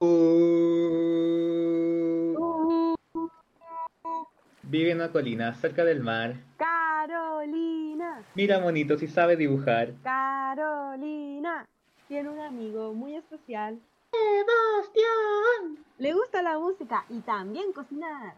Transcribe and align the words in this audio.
Uh, 0.00 0.94
vive 4.62 4.90
en 4.92 4.96
una 4.98 5.10
colina 5.10 5.52
cerca 5.54 5.84
del 5.84 6.00
mar. 6.00 6.36
Carolina, 6.56 8.22
Mira 8.36 8.60
monito 8.60 8.96
si 8.96 9.08
sabe 9.08 9.36
dibujar. 9.36 9.94
Carolina, 10.04 11.66
tiene 12.06 12.28
un 12.28 12.38
amigo 12.40 12.94
muy 12.94 13.16
especial. 13.16 13.80
Sebastián. 14.12 15.84
Le 15.98 16.12
gusta 16.12 16.42
la 16.42 16.58
música 16.58 17.04
y 17.10 17.18
también 17.20 17.72
cocinar. 17.72 18.34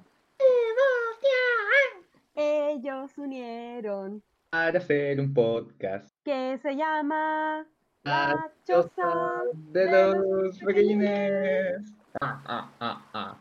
Ellos 2.35 3.11
se 3.13 3.21
unieron, 3.21 4.23
Para 4.49 4.79
hacer 4.79 5.21
un 5.21 5.35
podcast. 5.35 6.09
que 6.25 6.59
se 6.63 6.75
llama 6.75 7.67
La 8.03 8.51
choza 8.67 9.43
de 9.53 9.85
de 9.85 9.91
los 9.91 10.17
los 10.17 10.59
pequeñines. 10.59 11.83
Ah, 12.23 12.43
ah, 12.47 12.73
ah, 12.81 13.11
ah. 13.13 13.39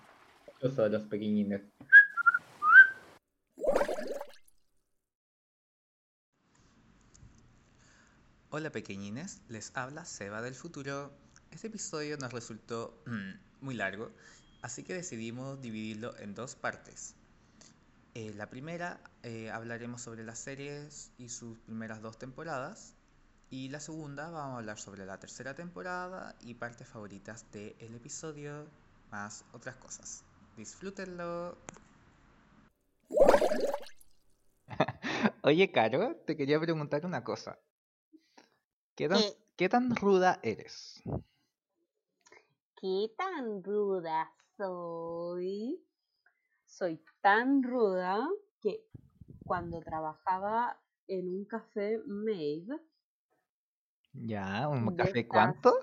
Choza 0.60 0.84
de 0.84 0.90
los 0.90 1.04
pequeñines. 1.04 1.62
Hola 8.50 8.70
pequeñines, 8.72 9.42
les 9.48 9.72
habla 9.78 10.04
Seba 10.04 10.42
del 10.42 10.56
futuro. 10.56 11.14
Este 11.52 11.68
episodio 11.68 12.18
nos 12.18 12.34
resultó 12.34 13.02
mm, 13.06 13.64
muy 13.66 13.76
largo, 13.76 14.12
así 14.62 14.84
que 14.84 14.94
decidimos 14.94 15.62
dividirlo 15.62 16.18
en 16.18 16.36
dos 16.36 16.56
partes. 16.56 17.16
Eh, 18.14 18.34
la 18.36 18.50
primera 18.50 19.00
eh, 19.24 19.52
hablaremos 19.52 20.02
sobre 20.02 20.26
las 20.26 20.40
series 20.40 21.12
y 21.18 21.30
sus 21.30 21.58
primeras 21.60 22.02
dos 22.02 22.20
temporadas. 22.20 22.99
Y 23.52 23.70
la 23.70 23.80
segunda 23.80 24.30
vamos 24.30 24.54
a 24.54 24.58
hablar 24.58 24.78
sobre 24.78 25.08
la 25.08 25.18
tercera 25.18 25.56
temporada 25.56 26.36
y 26.42 26.54
partes 26.54 26.88
favoritas 26.88 27.52
del 27.52 27.96
episodio, 27.96 28.68
más 29.10 29.44
otras 29.54 29.76
cosas. 29.78 30.24
Disfrútenlo. 30.56 31.58
Oye, 35.44 35.72
Caro, 35.72 36.16
te 36.28 36.38
quería 36.38 36.60
preguntar 36.60 37.08
una 37.08 37.24
cosa. 37.24 37.58
¿Qué 38.96 39.10
tan, 39.10 39.18
¿Qué? 39.18 39.34
qué 39.56 39.68
tan 39.68 39.96
ruda 39.96 40.40
eres? 40.44 41.02
¿Qué 42.80 43.12
tan 43.18 43.64
ruda 43.64 44.32
soy? 44.58 45.84
Soy 46.68 47.04
tan 47.22 47.64
ruda 47.64 48.30
que 48.62 48.86
cuando 49.44 49.82
trabajaba 49.82 50.80
en 51.08 51.30
un 51.30 51.46
café 51.46 52.00
Made, 52.06 52.80
Ya, 54.14 54.68
¿un 54.68 54.96
café 54.96 55.28
cuánto? 55.28 55.74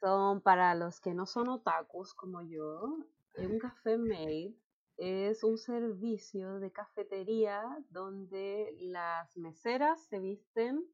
son 0.00 0.40
para 0.40 0.74
los 0.74 1.00
que 1.00 1.14
no 1.14 1.26
son 1.26 1.48
otakus 1.48 2.14
como 2.14 2.42
yo, 2.42 2.98
un 3.38 3.58
café 3.58 3.98
Made 3.98 4.54
es 4.96 5.44
un 5.44 5.58
servicio 5.58 6.58
de 6.60 6.70
cafetería 6.70 7.62
donde 7.90 8.74
las 8.78 9.36
meseras 9.36 10.00
se 10.06 10.20
visten 10.20 10.84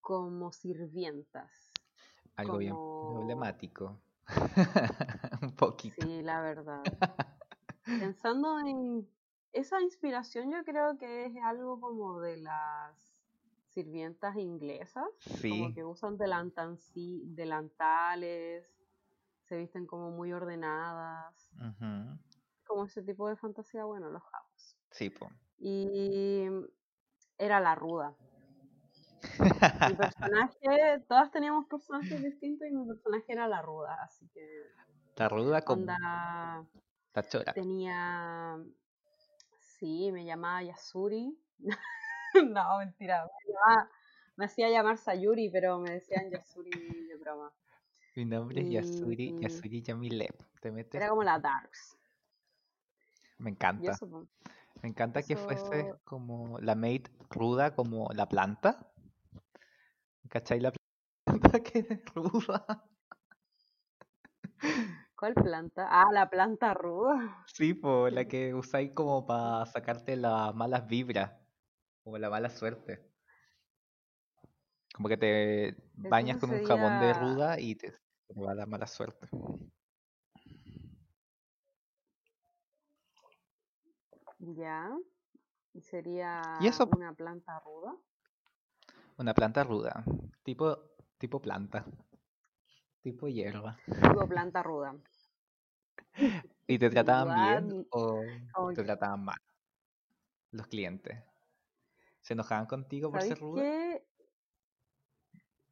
como 0.00 0.52
sirvientas. 0.52 1.52
Algo 2.36 2.58
bien 2.58 2.74
problemático. 2.74 4.00
Un 5.42 5.52
poquito. 5.54 6.06
Sí, 6.06 6.22
la 6.22 6.40
verdad. 6.40 6.82
Pensando 7.84 8.58
en 8.60 9.08
esa 9.52 9.80
inspiración, 9.80 10.50
yo 10.50 10.64
creo 10.64 10.98
que 10.98 11.26
es 11.26 11.36
algo 11.44 11.80
como 11.80 12.20
de 12.20 12.36
las 12.38 13.07
sirvientas 13.82 14.34
inglesas, 14.36 15.04
como 15.48 15.68
Sí, 15.68 15.72
que 15.74 15.84
usan 15.84 16.16
delantales, 17.36 18.66
se 19.44 19.56
visten 19.56 19.86
como 19.86 20.10
muy 20.10 20.32
ordenadas, 20.32 21.50
como 22.66 22.84
ese 22.86 23.02
tipo 23.02 23.28
de 23.28 23.36
fantasía, 23.36 23.84
bueno, 23.84 24.10
los 24.10 24.22
amos. 24.32 24.76
Sí, 24.90 25.10
po. 25.10 25.30
Y 25.60 26.44
era 27.38 27.60
la 27.60 27.74
ruda. 27.76 28.14
Mi 29.88 29.94
personaje, 29.94 31.04
todas 31.08 31.30
teníamos 31.30 31.66
personajes 31.68 32.20
distintos 32.22 32.66
y 32.68 32.72
mi 32.72 32.84
personaje 32.86 33.32
era 33.32 33.46
la 33.46 33.62
ruda, 33.62 33.96
así 34.02 34.26
que 34.34 34.44
La 35.16 35.28
ruda 35.28 35.62
como 35.64 35.82
onda 35.82 36.66
la 37.14 37.22
chora. 37.28 37.52
tenía, 37.52 38.58
sí, 39.78 40.10
me 40.12 40.24
llamaba 40.24 40.62
Yasuri. 40.64 41.38
no, 42.50 42.78
mentira, 42.78 43.24
me, 43.24 43.52
llamaba- 43.52 43.90
me 44.36 44.44
hacía 44.44 44.68
llamar 44.70 44.98
Sayuri, 44.98 45.50
pero 45.50 45.78
me 45.78 45.90
decían 45.92 46.30
Yasuri 46.30 46.70
de 46.70 47.16
broma. 47.16 47.52
Mi 48.14 48.24
nombre 48.24 48.62
es 48.62 48.70
Yasuri, 48.70 49.34
Yasuri 49.40 49.82
Yamilev. 49.82 50.34
¿Te 50.60 50.70
metes? 50.70 50.94
Era 50.94 51.08
como 51.10 51.22
la 51.22 51.38
Darks. 51.38 51.96
Me 53.38 53.50
encanta. 53.50 53.92
eso, 53.92 54.08
po. 54.08 54.26
Me 54.82 54.88
encanta 54.88 55.22
que 55.22 55.36
fuese 55.36 55.94
como 56.04 56.58
la 56.60 56.74
maid 56.74 57.06
ruda 57.30 57.74
como 57.74 58.08
la 58.12 58.26
planta. 58.28 58.76
¿Cachai 60.28 60.60
la 60.60 60.72
planta 61.24 61.60
que 61.62 61.78
es 61.80 62.04
ruda? 62.14 62.84
¿Cuál 65.16 65.34
planta? 65.34 65.88
Ah, 65.90 66.12
la 66.12 66.30
planta 66.30 66.74
ruda. 66.74 67.44
Sí, 67.46 67.74
po, 67.74 68.08
la 68.08 68.24
que 68.28 68.54
usáis 68.54 68.92
como 68.92 69.26
para 69.26 69.66
sacarte 69.66 70.16
las 70.16 70.54
malas 70.54 70.86
vibras, 70.86 71.32
como 72.08 72.16
la 72.16 72.30
mala 72.30 72.48
suerte. 72.48 73.06
Como 74.94 75.10
que 75.10 75.18
te 75.18 75.76
bañas 75.94 76.38
con 76.38 76.48
un 76.48 76.64
jabón 76.64 77.00
de 77.00 77.12
ruda 77.12 77.60
y 77.60 77.74
te, 77.74 77.90
te 77.90 78.40
va 78.40 78.52
a 78.52 78.54
dar 78.54 78.66
mala 78.66 78.86
suerte. 78.86 79.28
Ya. 84.38 84.90
Y 85.74 85.82
sería 85.82 86.40
eso? 86.62 86.88
una 86.96 87.12
planta 87.12 87.60
ruda. 87.60 87.94
Una 89.18 89.34
planta 89.34 89.64
ruda, 89.64 90.02
tipo, 90.44 90.78
tipo 91.18 91.42
planta, 91.42 91.84
tipo 93.02 93.28
hierba. 93.28 93.78
Digo 93.86 94.26
planta 94.26 94.62
ruda. 94.62 94.96
¿Y 96.66 96.78
te 96.78 96.88
trataban 96.88 97.68
bien 97.68 97.86
o 97.90 98.22
te 98.74 98.82
trataban 98.82 99.26
mal? 99.26 99.38
Los 100.52 100.66
clientes. 100.68 101.27
¿Se 102.28 102.34
enojaban 102.34 102.66
contigo 102.66 103.10
por 103.10 103.22
ser 103.22 103.38
¿Sabéis 103.38 103.40
ruda? 103.40 103.62
qué? 103.62 104.06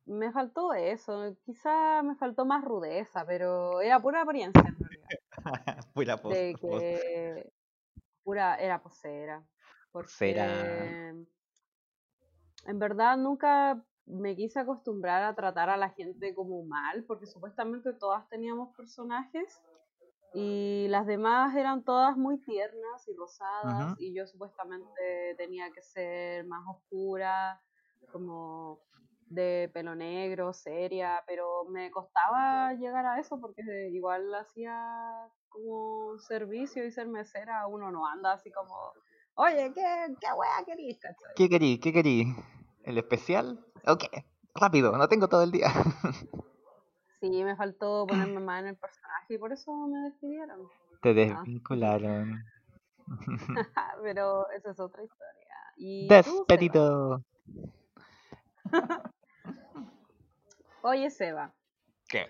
Me 0.07 0.33
faltó 0.33 0.73
eso. 0.73 1.37
Quizá 1.45 2.03
me 2.03 2.15
faltó 2.15 2.47
más 2.47 2.65
rudeza, 2.65 3.27
pero 3.27 3.83
era 3.83 4.01
pura 4.01 4.23
apariencia 4.23 4.63
en 4.67 4.79
realidad. 4.79 5.09
Pura 5.95 6.17
pos- 6.17 6.33
De 6.33 6.57
pos- 6.59 6.81
que 6.81 7.53
pura 8.25 8.55
era 8.57 8.83
posera. 8.83 9.45
Posera. 9.93 10.47
Porque 10.47 11.27
en 12.71 12.79
verdad 12.79 13.19
nunca 13.19 13.85
me 14.07 14.35
quise 14.35 14.59
acostumbrar 14.59 15.25
a 15.25 15.35
tratar 15.35 15.69
a 15.69 15.77
la 15.77 15.91
gente 15.91 16.35
como 16.35 16.65
mal, 16.65 17.05
porque 17.05 17.27
supuestamente 17.27 17.93
todas 17.93 18.27
teníamos 18.31 18.75
personajes 18.75 19.61
y 20.35 20.87
las 20.89 21.07
demás 21.07 21.57
eran 21.57 21.83
todas 21.85 22.17
muy 22.17 22.39
tiernas 22.39 23.09
y 23.09 23.15
rosadas 23.15 23.95
y 23.99 24.15
yo 24.15 24.27
supuestamente 24.27 25.35
tenía 25.37 25.71
que 25.71 25.83
ser 25.83 26.45
más 26.47 26.63
oscura, 26.69 27.61
como 28.13 28.81
de 29.29 29.71
pelo 29.73 29.95
negro, 29.95 30.53
seria, 30.53 31.23
pero 31.27 31.65
me 31.65 31.91
costaba 31.91 32.73
llegar 32.75 33.07
a 33.07 33.19
eso 33.19 33.41
porque 33.41 33.63
igual 33.93 34.33
hacía 34.35 35.29
como 35.49 36.19
servicio 36.19 36.85
y 36.85 36.91
ser 36.91 37.09
mesera, 37.09 37.67
uno 37.67 37.91
no 37.91 38.07
anda 38.07 38.33
así 38.33 38.51
como, 38.53 38.75
oye, 39.35 39.73
¿qué, 39.75 40.15
qué 40.21 40.27
wea 40.37 40.65
querís? 40.65 40.99
¿Qué 41.35 41.49
querí? 41.49 41.81
¿Qué 41.81 41.93
querí? 41.93 42.35
¿El 42.85 42.99
especial? 42.99 43.65
Ok, 43.87 44.05
rápido, 44.55 44.97
no 44.97 45.09
tengo 45.09 45.29
todo 45.29 45.43
el 45.43 45.51
día. 45.51 45.69
Sí, 47.31 47.45
me 47.45 47.57
faltó 47.57 48.07
ponerme 48.07 48.41
más 48.41 48.61
en 48.61 48.69
el 48.69 48.77
personaje 48.77 49.35
y 49.35 49.39
por 49.39 49.53
eso 49.53 49.73
me 49.89 49.99
despidieron. 50.01 50.69
Te 51.03 51.11
Ah. 51.11 51.15
desvincularon. 51.15 52.45
Pero 54.03 54.49
esa 54.51 54.71
es 54.71 54.81
otra 54.81 55.03
historia. 55.03 55.57
Y 55.77 56.07
tú, 56.09 56.15
Seba? 56.15 56.37
Despedido. 56.49 57.23
Oye, 60.83 61.11
Seba, 61.11 61.53
¿Qué? 62.09 62.27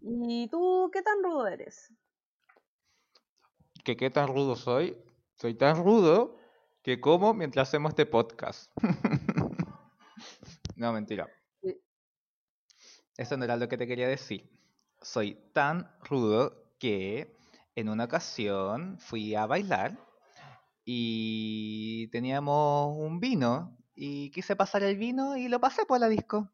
¿y 0.00 0.48
tú 0.48 0.90
qué 0.92 1.02
tan 1.02 1.22
rudo 1.22 1.46
eres? 1.46 1.92
¿Que 3.84 3.96
qué 3.96 4.10
tan 4.10 4.26
rudo 4.28 4.56
soy? 4.56 4.96
Soy 5.36 5.54
tan 5.54 5.76
rudo 5.84 6.36
que 6.82 7.00
como 7.00 7.34
mientras 7.34 7.68
hacemos 7.68 7.90
este 7.90 8.06
podcast. 8.06 8.70
no, 10.76 10.92
mentira. 10.92 11.28
Eso 13.20 13.36
no 13.36 13.44
era 13.44 13.58
lo 13.58 13.68
que 13.68 13.76
te 13.76 13.86
quería 13.86 14.08
decir. 14.08 14.48
Soy 15.02 15.34
tan 15.52 15.90
rudo 16.08 16.64
que 16.78 17.36
en 17.74 17.90
una 17.90 18.04
ocasión 18.04 18.96
fui 18.98 19.34
a 19.34 19.44
bailar 19.44 19.98
y 20.86 22.08
teníamos 22.08 22.96
un 22.96 23.20
vino 23.20 23.76
y 23.94 24.30
quise 24.30 24.56
pasar 24.56 24.84
el 24.84 24.96
vino 24.96 25.36
y 25.36 25.48
lo 25.48 25.60
pasé 25.60 25.84
por 25.84 26.00
la 26.00 26.08
disco. 26.08 26.48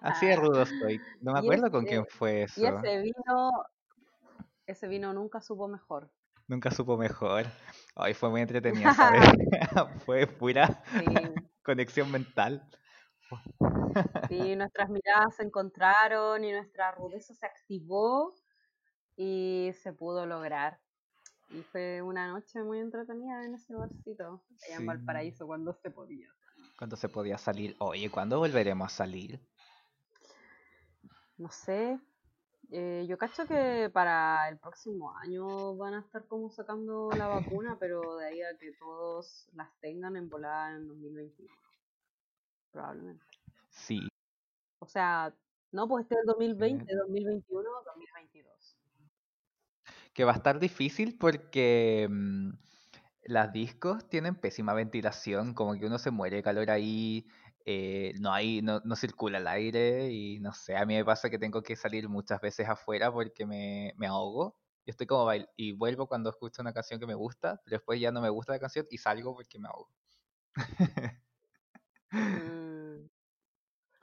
Así 0.00 0.26
de 0.26 0.36
rudo 0.36 0.64
soy. 0.64 0.98
No 1.20 1.34
me 1.34 1.40
Y 1.40 1.42
acuerdo 1.42 1.70
con 1.70 1.84
quién 1.84 2.06
fue 2.06 2.44
Y 2.56 2.64
eso. 2.64 2.72
ese 2.78 3.02
vino, 3.02 3.50
ese 4.66 4.88
vino 4.88 5.12
nunca 5.12 5.42
supo 5.42 5.68
mejor. 5.68 6.08
Nunca 6.48 6.70
supo 6.70 6.96
mejor. 6.96 7.46
Ay, 7.94 8.14
fue 8.14 8.30
muy 8.30 8.44
vez. 8.44 8.64
fue 10.04 10.26
pura 10.26 10.82
Sí, 10.98 11.06
conexión 11.62 12.10
mental. 12.10 12.62
Sí, 14.28 14.56
nuestras 14.56 14.90
miradas 14.90 15.36
se 15.36 15.42
encontraron 15.42 16.44
y 16.44 16.52
nuestra 16.52 16.92
rudeza 16.92 17.34
se 17.34 17.46
activó 17.46 18.34
y 19.16 19.72
se 19.82 19.92
pudo 19.92 20.26
lograr. 20.26 20.78
Y 21.50 21.62
fue 21.64 22.00
una 22.00 22.28
noche 22.28 22.62
muy 22.62 22.78
entretenida 22.78 23.44
en 23.44 23.54
ese 23.54 23.74
barcito, 23.74 24.42
allá 24.64 24.74
en 24.74 24.80
Sí. 24.80 24.86
Valparaíso, 24.86 25.46
cuando 25.46 25.72
se 25.74 25.90
podía. 25.90 26.28
Cuando 26.78 26.96
se 26.96 27.08
podía 27.08 27.38
salir. 27.38 27.74
Oye, 27.80 28.10
¿cuándo 28.10 28.38
volveremos 28.38 28.92
a 28.92 28.96
salir? 28.96 29.40
No 31.38 31.50
sé, 31.50 31.98
eh, 32.72 33.04
yo 33.08 33.18
cacho 33.18 33.46
que 33.46 33.90
para 33.92 34.48
el 34.48 34.58
próximo 34.58 35.16
año 35.16 35.76
van 35.76 35.94
a 35.94 36.00
estar 36.00 36.24
como 36.26 36.50
sacando 36.50 37.10
la 37.16 37.26
vacuna, 37.26 37.76
pero 37.80 38.16
de 38.16 38.26
ahí 38.26 38.42
a 38.42 38.56
que 38.58 38.72
todos 38.72 39.48
las 39.54 39.68
tengan 39.80 40.16
en 40.16 40.28
volada 40.28 40.76
en 40.76 40.86
2021. 40.86 41.52
Probablemente. 42.70 43.24
Sí. 43.68 44.08
O 44.80 44.86
sea, 44.86 45.34
no, 45.72 45.88
pues 45.88 46.04
este 46.04 46.14
es 46.14 46.20
el 46.22 46.26
2020, 46.26 46.96
2021, 46.96 47.68
2022. 47.84 48.76
Que 50.12 50.24
va 50.24 50.32
a 50.32 50.36
estar 50.36 50.58
difícil 50.58 51.16
porque 51.18 52.08
mm, 52.10 52.50
las 53.24 53.52
discos 53.52 54.08
tienen 54.08 54.34
pésima 54.34 54.74
ventilación, 54.74 55.54
como 55.54 55.74
que 55.78 55.86
uno 55.86 55.98
se 55.98 56.10
muere 56.10 56.36
de 56.36 56.42
calor 56.42 56.70
ahí, 56.70 57.26
eh, 57.64 58.14
no 58.20 58.32
hay, 58.32 58.62
no, 58.62 58.80
no 58.84 58.96
circula 58.96 59.38
el 59.38 59.46
aire 59.46 60.10
y 60.10 60.40
no 60.40 60.52
sé, 60.52 60.76
a 60.76 60.86
mí 60.86 60.94
me 60.94 61.04
pasa 61.04 61.30
que 61.30 61.38
tengo 61.38 61.62
que 61.62 61.76
salir 61.76 62.08
muchas 62.08 62.40
veces 62.40 62.68
afuera 62.68 63.12
porque 63.12 63.46
me, 63.46 63.92
me 63.96 64.06
ahogo. 64.06 64.56
Yo 64.86 64.92
estoy 64.92 65.06
como 65.06 65.26
bail 65.26 65.46
y 65.56 65.72
vuelvo 65.72 66.08
cuando 66.08 66.30
escucho 66.30 66.62
una 66.62 66.72
canción 66.72 66.98
que 66.98 67.06
me 67.06 67.14
gusta, 67.14 67.60
pero 67.64 67.76
después 67.76 68.00
ya 68.00 68.10
no 68.10 68.20
me 68.20 68.30
gusta 68.30 68.52
la 68.52 68.58
canción 68.58 68.86
y 68.90 68.98
salgo 68.98 69.34
porque 69.34 69.58
me 69.58 69.68
ahogo. 69.68 69.90
Mm, 72.12 72.59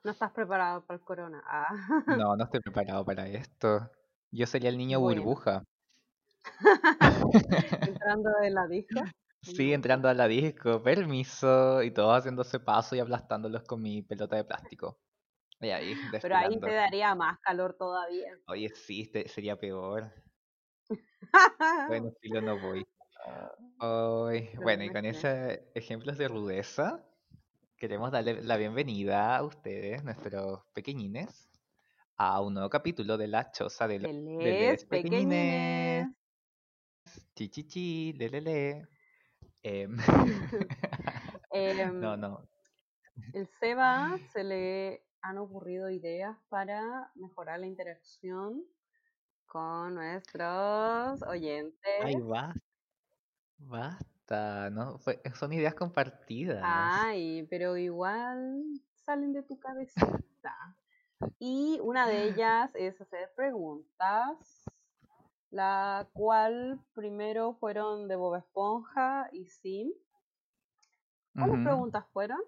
No 0.08 0.12
estás 0.14 0.32
preparado 0.32 0.86
para 0.86 0.98
el 0.98 1.04
corona. 1.04 1.44
Ah. 1.46 1.68
No, 2.08 2.36
no 2.36 2.46
estoy 2.46 2.60
preparado 2.62 3.06
para 3.06 3.28
esto. 3.28 3.92
Yo 4.32 4.46
sería 4.48 4.70
el 4.70 4.78
niño 4.78 5.00
Bueno. 5.02 5.22
burbuja. 5.22 5.64
Entrando 7.86 8.30
en 8.42 8.54
la 8.54 8.68
disco. 8.68 9.02
Sí, 9.42 9.74
entrando 9.74 10.08
a 10.10 10.14
la 10.14 10.28
disco, 10.28 10.82
permiso, 10.82 11.84
y 11.84 11.92
todos 11.92 12.18
haciéndose 12.18 12.60
paso 12.60 12.96
y 12.96 13.00
aplastándolos 13.00 13.64
con 13.64 13.82
mi 13.82 14.02
pelota 14.02 14.36
de 14.38 14.46
plástico. 14.46 15.00
Y 15.60 15.70
ahí, 15.70 15.94
Pero 16.22 16.36
ahí 16.38 16.60
te 16.60 16.72
daría 16.72 17.16
más 17.16 17.40
calor 17.40 17.74
todavía. 17.74 18.38
Oye, 18.48 18.70
sí, 18.70 19.02
este- 19.02 19.28
sería 19.28 19.58
peor. 19.58 20.12
Bueno, 21.88 22.12
filo 22.22 22.42
no 22.42 22.58
voy. 22.60 22.86
Ay, 23.80 24.50
Pero 24.54 24.62
bueno, 24.64 24.84
y 24.84 24.90
con 24.92 25.06
esos 25.06 25.60
ejemplos 25.76 26.18
de 26.18 26.28
rudeza, 26.28 27.04
queremos 27.78 28.12
darle 28.12 28.42
la 28.42 28.58
bienvenida 28.58 29.38
a 29.38 29.44
ustedes, 29.44 30.04
nuestros 30.04 30.66
pequeñines, 30.74 31.48
a 32.16 32.42
un 32.42 32.56
nuevo 32.56 32.70
capítulo 32.70 33.18
de 33.18 33.28
La 33.28 33.52
Choza 33.52 33.88
de 33.88 34.00
los 34.00 34.86
pequeñines. 34.86 36.08
Chi, 37.36 37.50
chi, 37.50 37.68
chi, 37.68 38.14
le, 38.14 38.30
le, 38.30 38.42
le. 38.42 38.88
Em, 39.62 39.96
Em, 41.52 42.00
no, 42.00 42.18
no. 42.18 42.50
El 43.34 43.48
Seba 43.60 44.18
se 44.34 44.44
le 44.44 45.04
han 45.22 45.38
ocurrido 45.38 45.90
ideas 45.90 46.36
para 46.50 47.12
mejorar 47.16 47.60
la 47.60 47.68
interacción 47.68 48.64
con 49.46 49.96
nuestros 49.96 51.22
oyentes. 51.24 52.02
Ay, 52.04 52.16
basta. 52.16 52.60
Basta, 53.60 54.17
¿no? 54.72 54.98
Fue- 55.00 55.22
son 55.34 55.54
ideas 55.54 55.74
compartidas. 55.74 56.62
Ay, 56.64 57.48
pero 57.50 57.78
igual 57.78 58.64
salen 59.06 59.34
de 59.34 59.44
tu 59.44 59.60
cabecita. 59.60 60.78
Y 61.40 61.80
una 61.82 62.08
de 62.08 62.24
ellas 62.24 62.72
es 62.76 63.00
hacer 63.00 63.32
preguntas, 63.36 64.66
la 65.50 66.08
cual 66.14 66.80
primero 66.94 67.54
fueron 67.54 68.08
de 68.08 68.16
Bob 68.16 68.36
Esponja 68.36 69.30
y 69.32 69.48
Sim. 69.48 69.92
¿Cuáles 71.34 71.64
preguntas 71.64 72.06
fueron? 72.12 72.40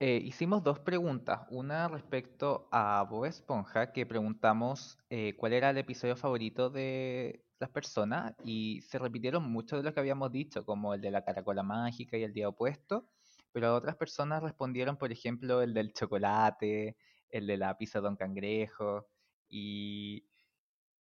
Eh, 0.00 0.20
hicimos 0.22 0.62
dos 0.62 0.80
preguntas. 0.80 1.46
Una 1.50 1.88
respecto 1.88 2.68
a 2.72 3.06
Bob 3.08 3.24
Esponja, 3.24 3.92
que 3.92 4.04
preguntamos 4.04 4.98
eh, 5.10 5.34
cuál 5.36 5.52
era 5.52 5.70
el 5.70 5.78
episodio 5.78 6.16
favorito 6.16 6.70
de 6.70 7.44
las 7.62 7.70
personas 7.70 8.34
y 8.44 8.82
se 8.82 8.98
repitieron 8.98 9.50
mucho 9.50 9.76
de 9.76 9.82
lo 9.82 9.94
que 9.94 10.00
habíamos 10.00 10.30
dicho, 10.30 10.66
como 10.66 10.94
el 10.94 11.00
de 11.00 11.10
la 11.10 11.24
caracola 11.24 11.62
mágica 11.62 12.16
y 12.18 12.24
el 12.24 12.34
día 12.34 12.48
opuesto, 12.48 13.08
pero 13.52 13.74
otras 13.74 13.96
personas 13.96 14.42
respondieron, 14.42 14.96
por 14.96 15.12
ejemplo, 15.12 15.62
el 15.62 15.72
del 15.72 15.92
chocolate, 15.94 16.96
el 17.30 17.46
de 17.46 17.56
la 17.56 17.78
pizza 17.78 18.00
Don 18.00 18.16
Cangrejo 18.16 19.06
y, 19.48 20.26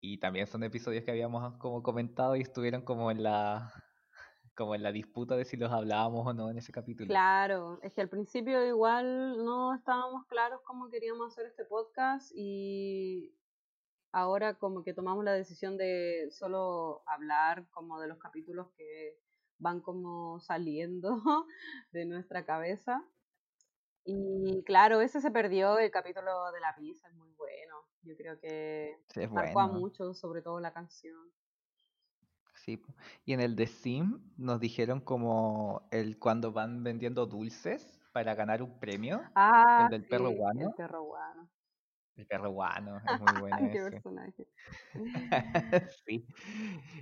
y 0.01 0.19
también 0.19 0.47
son 0.47 0.62
episodios 0.62 1.05
que 1.05 1.11
habíamos 1.11 1.57
como 1.59 1.83
comentado 1.83 2.37
y 2.37 2.43
estuvieron 2.43 2.83
como 2.83 3.11
en 3.11 3.23
la 3.23 3.73
como 4.55 4.75
en 4.75 4.83
la 4.83 4.93
disputa 4.93 5.37
de 5.37 5.47
si 5.47 5.57
los 5.57 5.73
hablábamos 5.73 6.27
o 6.27 6.35
no 6.35 6.51
en 6.51 6.59
ese 6.59 6.71
capítulo. 6.71 7.09
Claro, 7.09 7.79
es 7.83 7.95
que 7.95 8.03
al 8.03 8.11
principio 8.11 8.62
igual 8.67 9.43
no 9.43 9.75
estábamos 9.75 10.27
claros 10.27 10.61
cómo 10.67 10.91
queríamos 10.91 11.33
hacer 11.33 11.47
este 11.47 11.65
podcast 11.65 12.31
y 12.35 13.35
ahora 14.12 14.59
como 14.59 14.85
que 14.85 14.95
tomamos 14.95 15.25
la 15.25 15.33
decisión 15.35 15.77
de 15.77 16.29
solo 16.31 17.03
hablar 17.07 17.69
como 17.71 18.01
de 18.01 18.09
los 18.09 18.19
capítulos 18.19 18.69
que 18.77 19.19
van 19.59 19.81
como 19.81 20.41
saliendo 20.41 21.23
de 21.93 22.07
nuestra 22.07 22.45
cabeza. 22.45 23.05
Y 24.05 24.62
claro, 24.65 25.01
ese 25.01 25.21
se 25.21 25.31
perdió, 25.31 25.79
el 25.79 25.91
capítulo 25.91 26.53
de 26.53 26.61
la 26.61 26.75
pizza 26.77 27.09
es 27.09 27.15
muy 27.15 27.31
bueno. 27.33 27.77
Yo 28.03 28.17
creo 28.17 28.39
que 28.41 28.97
Sí, 29.09 29.27
marcó 29.33 29.61
a 29.61 29.69
bueno. 29.69 29.79
mucho, 29.81 30.15
sobre 30.15 30.43
todo 30.43 30.61
la 30.61 30.73
canción. 30.73 31.33
Sí, 32.55 32.83
y 33.25 33.33
en 33.33 33.41
el 33.41 33.57
de 33.57 33.67
Sim 33.67 34.33
nos 34.37 34.61
dijeron 34.61 35.01
como 35.01 35.89
el 35.91 36.19
cuando 36.19 36.53
van 36.53 36.83
vendiendo 36.85 37.27
dulces 37.27 38.01
para 38.12 38.35
ganar 38.35 38.62
un 38.62 38.79
premio. 38.79 39.23
Ah, 39.35 39.89
del 39.91 40.05
perro 40.07 40.31
sí, 40.31 40.37
guano. 40.37 40.61
El 40.67 40.75
perro 40.75 41.03
guano. 41.05 41.51
El 42.20 42.26
perro 42.26 42.50
guano, 42.50 42.99
es 42.99 43.20
muy 43.20 43.40
bueno 43.40 43.71
Qué 43.73 43.80
personaje. 43.90 44.47
Sí. 46.06 46.26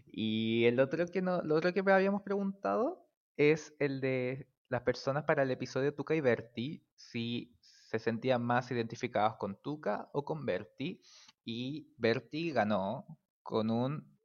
Y 0.06 0.64
el 0.66 0.78
otro 0.78 1.04
que 1.06 1.20
no, 1.20 1.42
lo 1.42 1.56
otro 1.56 1.72
que 1.74 1.82
me 1.82 1.92
habíamos 1.92 2.22
preguntado 2.22 3.04
es 3.36 3.74
el 3.80 4.00
de 4.00 4.48
las 4.68 4.82
personas 4.82 5.24
para 5.24 5.42
el 5.42 5.50
episodio 5.50 5.92
Tuca 5.92 6.14
y 6.14 6.20
Berti, 6.20 6.84
si 6.94 7.52
se 7.60 7.98
sentían 7.98 8.42
más 8.44 8.70
identificados 8.70 9.36
con 9.38 9.60
Tuca 9.60 10.08
o 10.12 10.24
con 10.24 10.46
Berti. 10.46 11.00
Y 11.44 11.92
Berti 11.96 12.52
ganó 12.52 13.18
con 13.42 13.70
un 13.70 14.16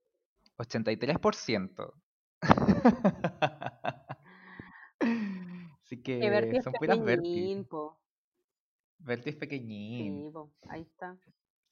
83%. 0.57 1.93
Así 5.81 6.03
Que 6.03 6.61
son 6.61 6.73
puras 6.73 7.03
Berti. 7.03 7.65
po. 7.67 8.02
Berti 9.03 9.29
es 9.31 9.35
pequeñín. 9.35 10.31
Sí, 10.31 10.67
ahí 10.69 10.81
está. 10.81 11.17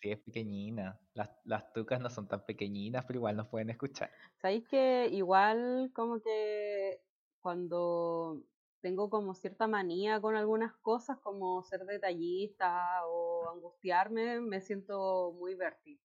Sí, 0.01 0.11
es 0.11 0.19
pequeñina. 0.19 0.99
Las, 1.13 1.29
las 1.45 1.71
tucas 1.73 1.99
no 2.01 2.09
son 2.09 2.27
tan 2.27 2.45
pequeñinas, 2.45 3.05
pero 3.05 3.19
igual 3.19 3.35
nos 3.37 3.47
pueden 3.47 3.69
escuchar. 3.69 4.09
¿Sabéis 4.41 4.67
que 4.67 5.07
igual 5.11 5.91
como 5.93 6.19
que 6.21 7.01
cuando 7.41 8.41
tengo 8.81 9.09
como 9.09 9.35
cierta 9.35 9.67
manía 9.67 10.19
con 10.19 10.35
algunas 10.35 10.73
cosas, 10.77 11.19
como 11.19 11.61
ser 11.63 11.85
detallista 11.85 13.05
o 13.05 13.49
angustiarme, 13.51 14.41
me 14.41 14.59
siento 14.61 15.33
muy 15.37 15.55
Berti. 15.55 15.99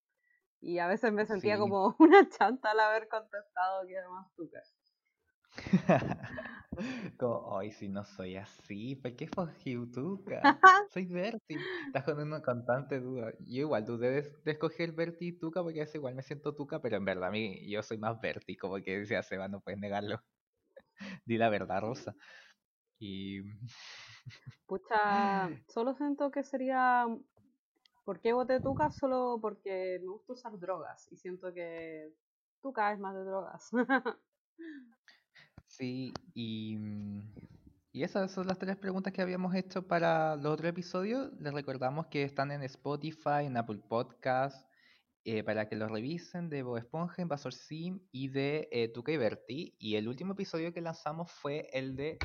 Y 0.61 0.79
a 0.79 0.87
veces 0.87 1.13
me 1.13 1.27
sentía 1.27 1.55
Sí. 1.55 1.61
como 1.61 1.97
una 1.99 2.29
chanta 2.29 2.71
al 2.73 2.81
haber 2.81 3.09
contestado 3.09 3.87
que 3.87 3.95
era 3.95 4.09
más 4.11 4.31
tuca. 4.35 4.63
Como, 7.19 7.59
ay, 7.59 7.71
si 7.71 7.89
no 7.89 8.05
soy 8.05 8.37
así, 8.37 8.97
¿por 8.97 9.15
qué 9.17 9.29
tuca? 9.95 10.61
Soy 10.93 11.07
Berti. 11.07 11.57
Estás 11.87 12.05
con 12.05 12.21
una 12.21 12.43
constante 12.43 13.01
duda. 13.01 13.33
Yo 13.41 13.63
igual 13.63 13.85
dudé 13.85 14.11
de, 14.11 14.23
de 14.45 14.53
escoger 14.53 14.93
Berti 14.93 15.29
y 15.29 15.33
tuca 15.39 15.63
porque 15.63 15.81
veces 15.81 15.97
igual 15.97 16.15
me 16.15 16.23
siento 16.23 16.55
tuca, 16.55 16.81
pero 16.81 16.97
en 16.97 17.05
verdad 17.05 17.29
a 17.29 17.33
mí 17.33 17.69
yo 17.71 17.83
soy 17.83 17.99
más 17.99 18.21
Berti, 18.21 18.57
como 18.57 18.77
que 18.77 19.01
decía 19.01 19.23
Seba, 19.23 19.49
no 19.49 19.61
puedes 19.61 19.81
negarlo. 19.81 20.21
Di 21.25 21.39
la 21.39 21.49
verdad, 21.49 21.81
Rosa. 21.81 22.15
Y 22.99 23.43
Pucha, 24.67 25.49
solo 25.69 25.95
siento 25.95 26.31
que 26.31 26.43
sería... 26.43 27.07
¿Por 28.05 28.21
qué 28.21 28.33
voté 28.33 28.61
tuca? 28.61 28.91
Solo 28.91 29.39
porque 29.43 29.99
me 30.01 30.09
gusta 30.09 30.35
usar 30.35 30.59
drogas 30.61 31.11
y 31.11 31.17
siento 31.17 31.53
que 31.53 32.13
tuca 32.63 32.93
es 32.93 33.01
más 33.01 33.15
de 33.17 33.25
drogas. 33.25 33.71
Sí, 35.79 36.13
y, 36.35 36.77
mm, 36.79 37.23
Y 37.93 38.05
esas 38.05 38.33
son 38.33 38.47
las 38.47 38.59
tres 38.59 38.77
preguntas 38.77 39.13
que 39.13 39.23
habíamos 39.23 39.55
hecho 39.57 39.87
para 39.89 40.37
los 40.37 40.55
otros 40.55 40.69
episodios. 40.71 41.33
Les 41.41 41.53
recordamos 41.55 42.07
que 42.09 42.23
están 42.25 42.53
en 42.53 42.63
Spotify, 42.65 43.45
en 43.47 43.57
Apple 43.57 43.81
Podcasts, 43.89 44.67
eh, 45.25 45.43
para 45.45 45.69
que 45.69 45.77
los 45.77 45.91
revisen 45.91 46.51
de 46.51 46.63
Bob 46.63 46.79
Esponja, 46.79 47.23
Invasor 47.23 47.55
Sim 47.55 48.01
y 48.13 48.29
de 48.29 48.69
eh, 48.73 48.89
Tuca 48.93 49.13
y 49.13 49.17
Berti. 49.19 49.75
Y 49.79 49.97
el 49.97 50.09
último 50.09 50.35
episodio 50.35 50.73
que 50.75 50.81
lanzamos 50.83 51.33
fue 51.33 51.69
el 51.73 51.97
de 51.97 52.25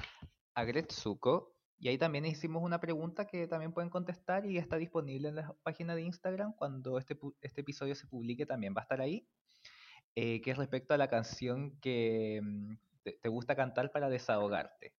Agretsuko. 0.56 1.56
Y 1.80 1.90
ahí 1.90 1.98
también 1.98 2.26
hicimos 2.26 2.64
una 2.64 2.80
pregunta 2.80 3.28
que 3.28 3.48
también 3.48 3.74
pueden 3.74 3.90
contestar 3.90 4.46
y 4.46 4.58
está 4.60 4.78
disponible 4.78 5.30
en 5.30 5.36
la 5.38 5.56
página 5.64 5.96
de 5.96 6.04
Instagram. 6.04 6.54
Cuando 6.56 7.00
este, 7.00 7.18
este 7.42 7.62
episodio 7.62 7.96
se 7.96 8.08
publique 8.08 8.46
también 8.46 8.74
va 8.76 8.82
a 8.82 8.84
estar 8.84 9.02
ahí. 9.02 9.28
eh, 10.16 10.42
que 10.42 10.52
es 10.52 10.58
respecto 10.58 10.94
a 10.94 10.98
la 10.98 11.08
canción 11.10 11.80
que 11.82 12.42
mm, 12.44 12.76
te, 13.04 13.14
te 13.14 13.30
gusta 13.30 13.56
cantar 13.56 13.92
para 13.92 14.10
desahogarte. 14.10 14.96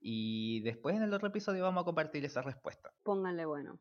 Y 0.00 0.60
después 0.62 0.96
en 0.96 1.02
el 1.02 1.12
otro 1.12 1.28
episodio 1.28 1.62
vamos 1.62 1.82
a 1.82 1.84
compartir 1.84 2.24
esa 2.24 2.42
respuesta. 2.42 2.92
Pónganle 3.02 3.44
bueno. 3.44 3.78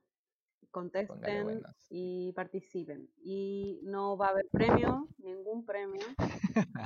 Contesten 0.71 1.63
y 1.89 2.31
participen. 2.33 3.09
Y 3.23 3.79
no 3.83 4.17
va 4.17 4.27
a 4.27 4.29
haber 4.31 4.47
premio, 4.51 5.07
ningún 5.17 5.65
premio, 5.65 6.05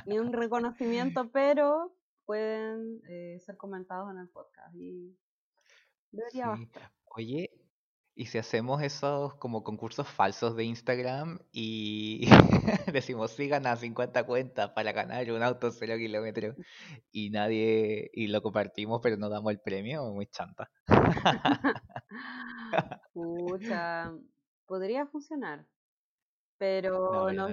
ni 0.05 0.19
un 0.19 0.31
reconocimiento, 0.31 1.29
pero 1.31 1.93
pueden 2.25 3.01
eh, 3.09 3.39
ser 3.41 3.57
comentados 3.57 4.09
en 4.11 4.19
el 4.19 4.29
podcast. 4.29 4.73
Y 4.75 5.17
debería 6.11 6.55
Sí. 6.55 6.69
Oye, 7.15 7.51
¿y 8.15 8.27
si 8.27 8.37
hacemos 8.37 8.81
esos 8.81 9.35
como 9.35 9.63
concursos 9.63 10.07
falsos 10.07 10.55
de 10.55 10.65
Instagram 10.65 11.39
y 11.51 12.27
decimos 12.93 13.31
sigan 13.31 13.65
a 13.65 13.75
50 13.75 14.25
cuentas 14.25 14.69
para 14.71 14.91
ganar 14.91 15.31
un 15.31 15.41
auto 15.41 15.71
cero 15.71 15.95
kilómetros 15.97 16.55
y 17.11 17.31
nadie, 17.31 18.11
y 18.13 18.27
lo 18.27 18.41
compartimos 18.41 18.99
pero 19.01 19.17
no 19.17 19.29
damos 19.29 19.51
el 19.51 19.59
premio? 19.59 20.05
Muy 20.11 20.27
chanta. 20.27 20.69
Pucha, 23.13 24.11
podría 24.65 25.05
funcionar, 25.07 25.65
pero 26.57 27.31
no, 27.31 27.47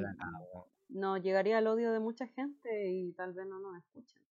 no 0.88 1.16
llegaría 1.18 1.58
al 1.58 1.66
odio 1.66 1.92
de 1.92 2.00
mucha 2.00 2.26
gente 2.26 2.90
y 2.90 3.12
tal 3.12 3.32
vez 3.32 3.46
no 3.46 3.60
nos 3.60 3.78
escuchen. 3.78 4.22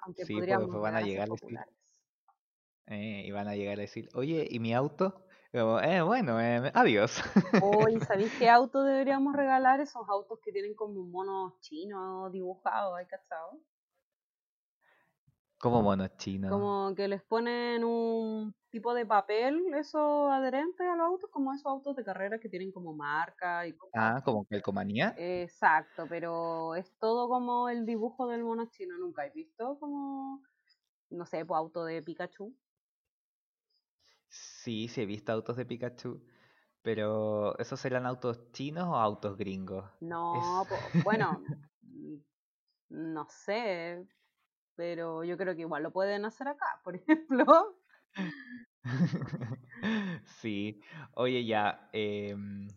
Aunque 0.00 0.24
Sí, 0.24 0.34
pues 0.34 0.42
podríamos 0.42 0.80
van 0.80 0.94
a 0.96 1.00
llegar 1.00 1.02
a 1.02 1.04
ser 1.04 1.08
llegar 1.08 1.28
a 1.28 1.32
decir, 1.32 1.40
populares. 1.40 1.74
Eh, 2.86 3.22
y 3.26 3.30
van 3.32 3.48
a 3.48 3.56
llegar 3.56 3.78
a 3.78 3.82
decir, 3.82 4.08
oye, 4.14 4.46
¿y 4.50 4.60
mi 4.60 4.74
auto? 4.74 5.26
Como, 5.52 5.80
"Eh, 5.80 6.02
bueno, 6.02 6.40
eh, 6.40 6.70
adiós. 6.74 7.22
Oye, 7.58 8.00
¿sabéis 8.00 8.32
qué 8.34 8.48
auto 8.48 8.82
deberíamos 8.82 9.34
regalar? 9.34 9.80
Esos 9.80 10.08
autos 10.08 10.38
que 10.42 10.52
tienen 10.52 10.74
como 10.74 11.02
monos 11.04 11.60
chinos 11.60 12.32
dibujados, 12.32 12.96
¿hay 12.96 13.06
cachado? 13.06 13.60
Como 15.58 15.82
monos 15.82 16.16
chinos. 16.16 16.52
Como 16.52 16.94
que 16.94 17.08
les 17.08 17.22
ponen 17.24 17.84
un 17.84 18.54
tipo 18.70 18.94
de 18.94 19.04
papel, 19.06 19.74
esos 19.74 20.30
adherentes 20.30 20.86
a 20.86 20.94
los 20.96 21.06
autos, 21.06 21.30
como 21.30 21.52
esos 21.52 21.66
autos 21.66 21.96
de 21.96 22.04
carrera 22.04 22.38
que 22.38 22.48
tienen 22.48 22.72
como 22.72 22.94
marca 22.94 23.66
y 23.66 23.76
cosas 23.76 23.92
Ah, 23.92 24.22
como 24.24 24.44
calcomanía. 24.46 25.18
Exacto, 25.18 26.06
pero 26.08 26.74
es 26.74 26.94
todo 26.98 27.28
como 27.28 27.68
el 27.70 27.86
dibujo 27.86 28.26
del 28.28 28.44
mono 28.44 28.66
chino. 28.70 28.98
¿Nunca 28.98 29.26
he 29.26 29.30
visto 29.30 29.78
como, 29.78 30.42
no 31.10 31.26
sé, 31.26 31.44
pues 31.46 31.58
auto 31.58 31.84
de 31.84 32.02
Pikachu? 32.02 32.56
Sí, 34.36 34.88
sí 34.88 35.02
he 35.02 35.06
visto 35.06 35.32
autos 35.32 35.56
de 35.56 35.64
Pikachu, 35.66 36.20
pero 36.82 37.56
¿esos 37.58 37.80
serán 37.80 38.06
autos 38.06 38.50
chinos 38.52 38.84
o 38.88 38.96
autos 38.96 39.36
gringos? 39.36 39.84
No, 40.00 40.32
Es... 40.32 40.68
po- 40.68 41.02
bueno, 41.04 41.40
no 42.88 43.26
sé, 43.30 44.06
pero 44.76 45.24
yo 45.24 45.36
creo 45.38 45.54
que 45.54 45.62
igual 45.62 45.82
lo 45.84 45.92
pueden 45.92 46.24
hacer 46.24 46.48
acá, 46.48 46.80
por 46.84 46.96
ejemplo. 46.96 47.78
Sí, 50.40 50.80
oye 51.14 51.44
ya, 51.44 51.88
em, 51.92 52.68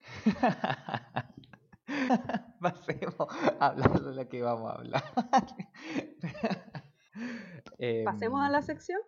pasemos 2.60 3.14
a 3.60 3.66
hablar 3.66 4.00
de 4.00 4.14
lo 4.14 4.28
que 4.28 4.42
vamos 4.42 4.72
a 4.72 4.76
hablar. 4.76 5.04
Pasemos 8.02 8.42
a 8.42 8.48
Em, 8.48 8.50
la 8.50 8.60
sección. 8.60 9.00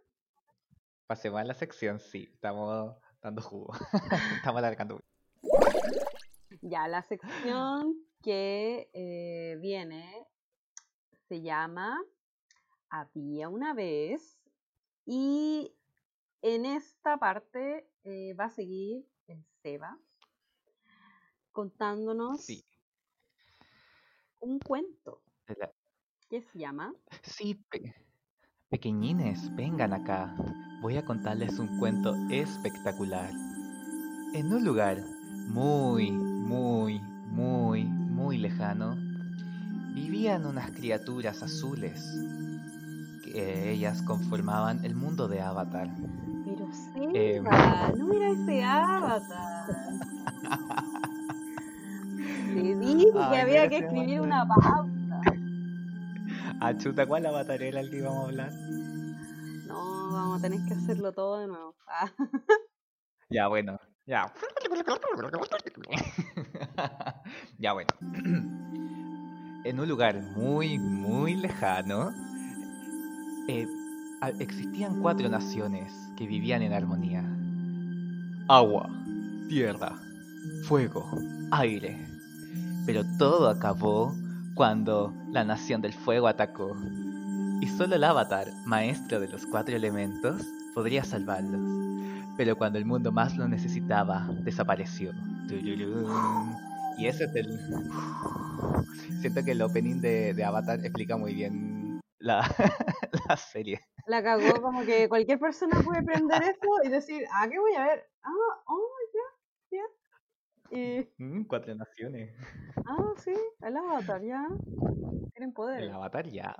Pasemos 1.12 1.40
a 1.42 1.45
la 1.45 1.52
sección, 1.52 2.00
sí, 2.00 2.26
estamos 2.33 2.97
dando 3.21 3.42
jugo, 3.42 3.75
estamos 4.47 4.59
alargando. 4.61 4.99
Ya, 6.62 6.88
la 6.88 7.02
sección 7.02 8.02
que 8.23 8.88
eh, 8.95 9.59
viene 9.61 10.26
se 11.28 11.42
llama 11.42 12.02
Había 12.88 13.50
una 13.50 13.75
vez 13.75 14.40
y 15.04 15.76
en 16.40 16.64
esta 16.64 17.19
parte 17.19 17.90
eh, 18.04 18.33
va 18.33 18.47
a 18.47 18.50
seguir 18.50 19.07
el 19.26 19.45
Seba 19.62 19.99
contándonos 21.52 22.42
Sí, 22.42 22.64
un 24.40 24.59
cuento 24.61 25.21
la- 25.59 25.75
que 26.31 26.40
se 26.40 26.59
llama 26.59 26.95
sí, 27.23 27.54
pe- 27.69 27.95
pequeñines, 28.73 29.55
vengan 29.55 29.93
acá, 29.93 30.35
voy 30.81 30.97
a 30.97 31.05
contarles 31.05 31.59
un 31.59 31.79
cuento 31.79 32.17
espectacular. 32.31 33.29
En 34.33 34.50
un 34.50 34.64
lugar 34.64 34.97
muy, 35.49 36.11
muy, 36.11 36.99
muy, 37.29 37.85
muy 37.85 38.38
lejano, 38.38 38.97
vivían 39.95 40.47
unas 40.47 40.71
criaturas 40.71 41.43
azules, 41.43 42.02
que 43.23 43.73
ellas 43.73 44.00
conformaban 44.00 44.83
el 44.87 44.95
mundo 44.95 45.29
de 45.29 45.43
Avatar. 45.43 45.91
Pero 46.47 46.67
Seba, 46.73 47.93
no 47.99 48.11
era 48.11 48.31
ese 48.31 48.64
avatar. 48.64 49.76
Te 52.55 52.75
dije 52.75 53.07
que 53.12 53.38
había 53.38 53.69
que 53.69 53.79
escribir 53.81 54.23
una. 54.23 54.47
Ah, 56.64 56.78
chuta, 56.78 57.04
¿cuál 57.07 57.26
Avatar 57.26 57.61
era 57.61 57.81
el 57.81 57.90
que 57.90 57.97
íbamos 57.97 58.19
a 58.19 58.28
hablar? 58.28 58.52
No, 59.66 60.12
vamos 60.12 60.38
a 60.38 60.42
tener 60.42 60.61
que 60.64 60.75
hacerlo 60.75 61.11
todo 61.11 61.40
de 61.40 61.49
nuevo. 61.49 61.75
Ah, 61.88 62.09
Ya, 63.28 63.49
bueno, 63.49 63.81
ya. 64.07 64.33
ya, 67.59 67.73
bueno. 67.73 67.88
en 69.64 69.81
un 69.81 69.88
lugar 69.88 70.23
muy, 70.37 70.78
muy 70.78 71.35
lejano, 71.35 72.12
eh, 73.49 73.66
existían 74.38 75.00
cuatro 75.02 75.28
naciones 75.28 75.92
que 76.16 76.28
vivían 76.28 76.62
en 76.62 76.75
armonía. 76.75 77.25
Agua, 78.47 78.88
tierra, 79.49 79.99
fuego, 80.69 81.11
aire. 81.50 82.07
Pero 82.87 83.02
todo 83.19 83.49
acabó 83.49 84.14
cuando 84.54 85.14
la 85.30 85.44
nación 85.44 85.80
del 85.80 85.92
fuego 85.92 86.28
atacó. 86.28 86.76
Y 87.61 87.68
solo 87.68 87.94
el 87.97 88.04
avatar, 88.04 88.49
maestro 88.66 89.21
de 89.21 89.28
los 89.28 89.47
cuatro 89.47 89.76
elementos, 89.76 90.42
podría 90.75 91.04
salvarlos. 91.04 91.61
Pero 92.37 92.56
cuando 92.56 92.78
el 92.78 92.85
mundo 92.85 93.12
más 93.12 93.37
lo 93.37 93.47
necesitaba, 93.49 94.28
desapareció. 94.42 95.12
Y 96.99 97.06
ese 97.06 97.25
es 97.25 97.35
el... 97.35 97.59
Siento 99.21 99.44
que 99.44 99.52
el 99.52 99.62
opening 99.62 100.00
de, 100.00 100.35
de 100.35 100.44
Avatar 100.44 100.80
explica 100.80 101.16
muy 101.16 101.35
bien 101.35 102.00
la, 102.23 102.42
la 103.28 103.37
serie. 103.37 103.80
la 104.06 104.23
cagó 104.23 104.62
como 104.62 104.85
que 104.85 105.09
cualquier 105.09 105.38
persona 105.38 105.80
puede 105.85 106.02
prender 106.02 106.42
esto 106.54 106.68
y 106.85 106.88
decir, 106.88 107.25
ah, 107.32 107.49
¿qué 107.50 107.59
voy 107.59 107.75
a 107.75 107.87
ver? 107.87 108.09
Ah. 108.23 108.30
Y, 110.73 111.09
Mm, 111.19 111.45
cuatro 111.45 111.75
naciones. 111.75 112.35
ah, 112.87 113.14
sí, 113.17 113.33
el 113.61 113.76
avatar, 113.76 114.23
ya. 114.23 114.47
Tienen 115.35 115.50
El 115.50 115.52
poderes. 115.55 115.93
Avatar 115.93 116.29
ya. 116.31 116.57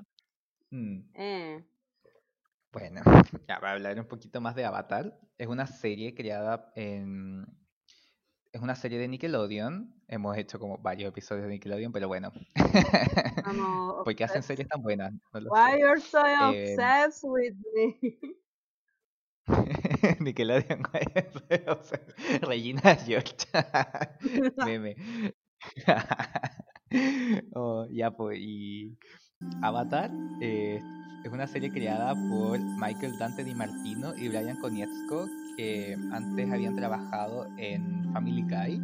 Mm, 0.71 1.01
Eh, 1.15 1.65
Bueno, 2.73 3.03
ya 3.49 3.61
para 3.61 3.73
hablar 3.73 3.99
un 4.01 4.07
poquito 4.09 4.41
más 4.41 4.55
de 4.55 4.65
Avatar, 4.65 5.19
es 5.39 5.47
una 5.47 5.67
serie 5.67 6.15
creada 6.15 6.73
en... 6.75 7.47
Es 8.53 8.61
una 8.61 8.75
serie 8.75 8.99
de 8.99 9.09
Nickelodeon. 9.09 9.95
Hemos 10.09 10.37
hecho 10.37 10.59
como 10.59 10.77
varios 10.79 11.09
episodios 11.11 11.45
de 11.47 11.53
Nickelodeon, 11.53 11.93
pero 11.93 12.09
bueno. 12.09 12.33
vamos, 13.45 14.05
¿Por 14.05 14.15
qué 14.15 14.25
hacen 14.25 14.43
series 14.43 14.69
tan 14.69 14.83
buenas? 14.83 15.13
No 15.33 15.41
Why 15.51 15.73
sé. 15.73 15.81
you're 15.81 16.01
so 16.01 16.27
Eh, 16.27 16.75
obsessed 16.75 17.25
with 17.25 17.55
me? 17.75 18.37
Nickelodeon, 20.25 20.83
o 21.69 21.83
sea, 21.83 22.01
Regina 22.43 22.97
George. 22.97 23.37
Meme. 24.65 24.97
Oh, 27.55 27.87
ya 27.91 28.11
pues, 28.11 28.39
y 28.41 28.97
Avatar 29.63 30.11
eh, 30.41 30.81
es 31.25 31.33
una 31.33 31.47
serie 31.47 31.71
creada 31.73 32.15
por 32.29 32.59
Michael 32.59 33.19
Dante 33.19 33.45
Di 33.45 33.55
Martino 33.55 34.15
y 34.17 34.29
Brian 34.29 34.59
Konietzko, 34.61 35.27
que 35.57 35.97
antes 36.13 36.51
habían 36.51 36.77
trabajado 36.77 37.47
en 37.59 38.13
Family 38.13 38.43
Guy, 38.43 38.81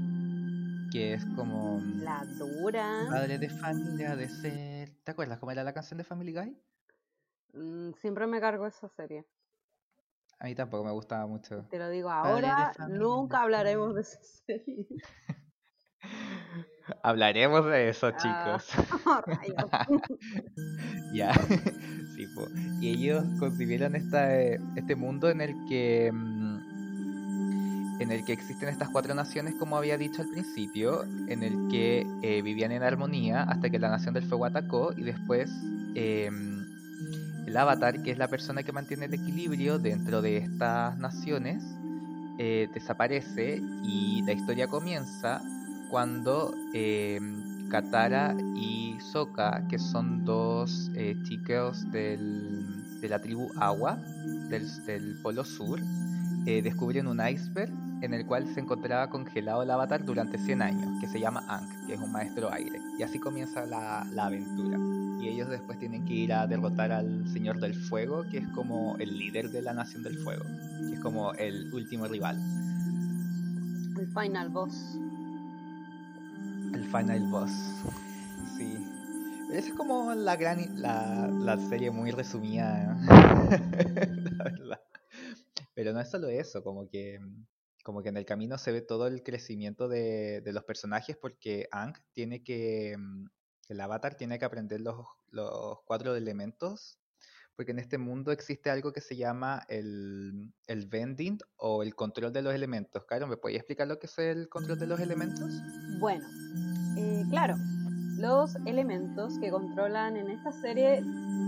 que 0.90 1.14
es 1.14 1.25
como 1.37 1.80
La 1.97 2.25
dura. 2.38 3.07
padre 3.11 3.38
de 3.38 3.50
familia 3.50 4.16
de 4.16 4.28
ser. 4.28 4.90
¿Te 5.04 5.11
acuerdas 5.11 5.38
cómo 5.38 5.52
era 5.52 5.64
la 5.64 5.75
canción 5.75 5.99
de 5.99 6.04
Family 6.04 6.33
Guy? 6.33 6.57
Mm, 7.52 7.92
siempre 7.95 8.26
me 8.26 8.40
cargo 8.40 8.66
esa 8.66 8.88
serie. 8.88 9.25
A 10.40 10.47
mí 10.47 10.54
tampoco 10.54 10.85
me 10.85 10.92
gustaba 10.92 11.26
mucho. 11.26 11.66
Te 11.71 11.78
lo 11.78 11.88
digo 11.90 12.11
ahora, 12.11 12.73
nunca 12.88 13.42
hablaremos 13.42 13.95
de 13.95 14.00
esa 14.02 14.23
serie. 14.23 14.87
Hablaremos 17.02 17.66
de 17.66 17.88
eso, 17.90 18.12
Ah, 18.14 18.59
chicos. 18.62 18.73
Ya, 21.12 21.33
sí, 21.35 22.26
po. 22.35 22.47
Y 22.80 22.90
ellos 22.90 23.25
concibieron 23.38 23.95
esta, 23.95 24.35
eh, 24.35 24.61
este 24.76 24.95
mundo 24.95 25.28
en 25.28 25.40
el 25.40 25.54
que 25.68 26.11
mm, 26.12 26.59
en 28.00 28.12
el 28.12 28.25
que 28.25 28.33
existen 28.33 28.68
estas 28.68 28.88
cuatro 28.90 29.14
naciones, 29.14 29.54
como 29.59 29.76
había 29.76 29.99
dicho 29.99 30.23
al 30.23 30.28
principio, 30.28 31.02
en 31.02 31.42
el 31.42 31.68
que 31.68 32.07
eh, 32.23 32.42
vivían 32.42 32.71
en 32.73 32.83
armonía 32.83 33.42
hasta 33.42 33.71
que 33.71 33.78
la 33.78 33.88
nación 33.90 34.14
del 34.14 34.25
fuego 34.25 34.45
atacó 34.45 34.92
y 34.97 35.02
después 35.02 35.50
em, 35.95 36.58
el 37.49 37.57
avatar, 37.57 38.02
que 38.02 38.11
es 38.12 38.19
la 38.19 38.28
persona 38.28 38.62
que 38.62 38.73
mantiene 38.73 39.07
el 39.07 39.14
equilibrio 39.14 39.78
dentro 39.78 40.23
de 40.23 40.37
estas 40.38 40.97
naciones, 40.99 41.62
eh, 42.38 42.69
desaparece 42.73 43.61
y 43.83 44.23
la 44.23 44.33
historia 44.33 44.69
comienza 44.69 45.43
cuando 45.90 46.55
em, 46.73 47.69
Katara 47.69 48.35
y 48.55 48.97
Sokka, 49.00 49.67
que 49.69 49.78
son 49.78 50.25
dos 50.25 50.90
eh, 50.95 51.17
chicos 51.25 51.90
del- 51.90 53.00
de 53.00 53.09
la 53.09 53.19
tribu 53.21 53.50
Agua, 53.57 53.99
del 54.49 55.19
Polo 55.23 55.45
Sur, 55.45 55.81
eh, 56.47 56.62
descubren 56.62 57.07
un 57.07 57.21
iceberg 57.26 57.71
en 58.00 58.14
el 58.14 58.26
cual 58.26 58.47
se 58.54 58.61
encontraba 58.61 59.11
congelado 59.11 59.62
el 59.62 59.71
avatar 59.71 60.04
durante 60.04 60.38
100 60.38 60.62
años, 60.62 61.00
que 61.00 61.09
se 61.09 61.21
llama 61.21 61.45
Ankh, 61.49 61.87
que 61.87 61.95
es 61.95 62.00
un 62.00 62.12
maestro 62.12 62.52
aire. 62.52 62.80
Y 62.99 63.02
así 63.02 63.18
comienza 63.18 63.66
la, 63.66 64.07
la 64.12 64.26
aventura. 64.26 64.78
Y 65.21 65.28
ellos 65.28 65.49
después 65.49 65.78
tienen 65.78 66.04
que 66.04 66.14
ir 66.14 66.33
a 66.33 66.47
derrotar 66.47 66.92
al 66.92 67.28
Señor 67.33 67.59
del 67.61 67.75
Fuego, 67.75 68.25
que 68.30 68.38
es 68.38 68.49
como 68.49 68.97
el 68.99 69.18
líder 69.18 69.50
de 69.50 69.62
la 69.62 69.75
Nación 69.75 70.02
del 70.02 70.16
Fuego, 70.18 70.45
que 70.88 70.95
es 70.95 71.00
como 71.00 71.33
el 71.35 71.73
último 71.73 72.07
rival. 72.07 72.38
El 73.99 74.07
final 74.07 74.49
boss. 74.50 74.97
El 76.73 76.85
final 76.85 77.26
boss. 77.30 77.50
Sí. 78.57 78.76
Esa 79.50 79.68
es 79.68 79.75
como 79.75 80.14
la 80.14 80.37
gran 80.37 80.80
la, 80.80 81.26
la 81.26 81.57
serie 81.57 81.90
muy 81.90 82.11
resumida. 82.11 82.97
la 83.07 84.45
verdad. 84.45 84.80
Pero 85.79 85.93
no 85.93 86.01
es 86.01 86.11
solo 86.11 86.29
eso, 86.29 86.65
como 86.65 86.89
que 86.89 87.21
como 87.85 88.03
que 88.03 88.09
en 88.09 88.17
el 88.17 88.25
camino 88.25 88.59
se 88.59 88.73
ve 88.73 88.81
todo 88.81 89.07
el 89.07 89.23
crecimiento 89.23 89.87
de, 89.87 90.41
de 90.41 90.53
los 90.53 90.65
personajes 90.65 91.17
porque 91.17 91.69
Aang 91.71 91.95
tiene 92.13 92.43
que 92.43 92.97
mm, 92.99 93.27
el 93.69 93.81
avatar 93.81 94.17
tiene 94.17 94.41
que 94.41 94.45
aprender 94.45 94.81
los, 94.81 95.07
los 95.31 95.79
cuatro 95.85 96.17
elementos 96.17 96.99
porque 97.55 97.71
en 97.71 97.79
este 97.79 97.97
mundo 97.97 98.33
existe 98.33 98.71
algo 98.71 98.93
que 98.93 99.01
se 99.01 99.15
llama 99.15 99.63
el, 99.69 100.53
el 100.67 100.87
bending 100.87 101.39
o 101.59 101.85
el 101.85 101.95
control 101.95 102.33
de 102.33 102.43
los 102.43 102.55
elementos. 102.55 103.05
Caro, 103.05 103.29
¿me 103.29 103.37
podías 103.37 103.61
explicar 103.61 103.87
lo 103.87 104.01
que 104.01 104.09
es 104.09 104.19
el 104.19 104.49
control 104.49 104.81
de 104.81 104.87
los 104.89 104.99
elementos? 104.99 105.49
Bueno, 106.01 106.27
eh, 106.97 107.23
claro, 107.31 107.55
los 108.17 108.57
elementos 108.67 109.39
que 109.39 109.51
controlan 109.53 110.17
en 110.17 110.29
esta 110.29 110.51
serie 110.61 111.05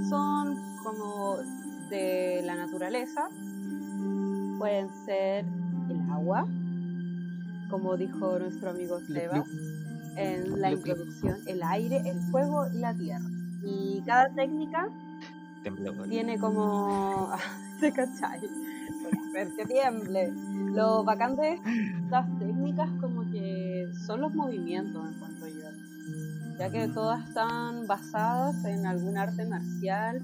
son 0.09 0.57
como 0.85 1.39
de 1.91 2.43
la 2.45 2.55
naturaleza. 2.55 3.29
Pueden 4.61 4.91
ser 5.07 5.47
el 5.89 6.11
agua, 6.13 6.47
como 7.71 7.97
dijo 7.97 8.39
nuestro 8.39 8.69
amigo 8.69 9.01
Seba 9.01 9.43
en 10.19 10.61
la 10.61 10.73
introducción, 10.73 11.39
el 11.47 11.63
aire, 11.63 12.03
el 12.05 12.21
fuego 12.31 12.67
y 12.71 12.81
la 12.81 12.93
tierra. 12.93 13.25
Y 13.65 14.03
cada 14.05 14.29
técnica 14.35 14.91
tiene 16.11 16.39
como. 16.39 17.31
¿Te 17.81 17.91
cachai? 17.91 18.43
Hacer 19.31 19.49
que 19.57 19.65
tiemble. 19.65 20.31
Lo 20.75 21.05
bacán 21.05 21.37
de 21.37 21.55
estas 22.05 22.27
técnicas, 22.39 22.91
como 23.01 23.23
que 23.31 23.91
son 24.07 24.21
los 24.21 24.35
movimientos, 24.35 25.09
encuentro 25.09 25.49
yo. 25.49 25.71
Ya 26.59 26.69
que 26.69 26.87
todas 26.89 27.27
están 27.27 27.87
basadas 27.87 28.63
en 28.67 28.85
algún 28.85 29.17
arte 29.17 29.47
marcial, 29.47 30.21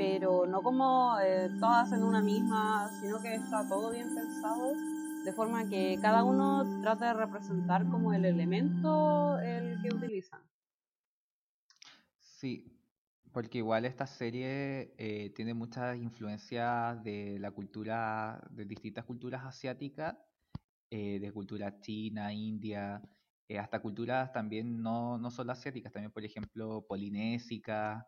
pero 0.00 0.46
no 0.46 0.62
como 0.62 1.18
eh, 1.20 1.50
todas 1.60 1.92
en 1.92 2.02
una 2.02 2.22
misma, 2.22 2.88
sino 3.02 3.20
que 3.20 3.34
está 3.34 3.68
todo 3.68 3.90
bien 3.90 4.14
pensado, 4.14 4.72
de 5.26 5.32
forma 5.34 5.68
que 5.68 5.98
cada 6.00 6.24
uno 6.24 6.80
trata 6.80 7.08
de 7.08 7.14
representar 7.26 7.86
como 7.90 8.14
el 8.14 8.24
elemento 8.24 9.38
el 9.40 9.78
que 9.82 9.94
utilizan. 9.94 10.40
Sí, 12.18 12.80
porque 13.30 13.58
igual 13.58 13.84
esta 13.84 14.06
serie 14.06 14.94
eh, 14.96 15.34
tiene 15.36 15.52
muchas 15.52 15.98
influencias 15.98 17.04
de 17.04 17.36
la 17.38 17.50
cultura, 17.50 18.40
de 18.52 18.64
distintas 18.64 19.04
culturas 19.04 19.44
asiáticas, 19.44 20.16
eh, 20.88 21.18
de 21.20 21.30
cultura 21.30 21.78
china, 21.78 22.32
india, 22.32 23.02
hasta 23.58 23.82
culturas 23.82 24.32
también 24.32 24.80
no, 24.80 25.18
no 25.18 25.30
solo 25.30 25.52
asiáticas, 25.52 25.92
también 25.92 26.10
por 26.10 26.24
ejemplo 26.24 26.86
polinésicas, 26.88 28.02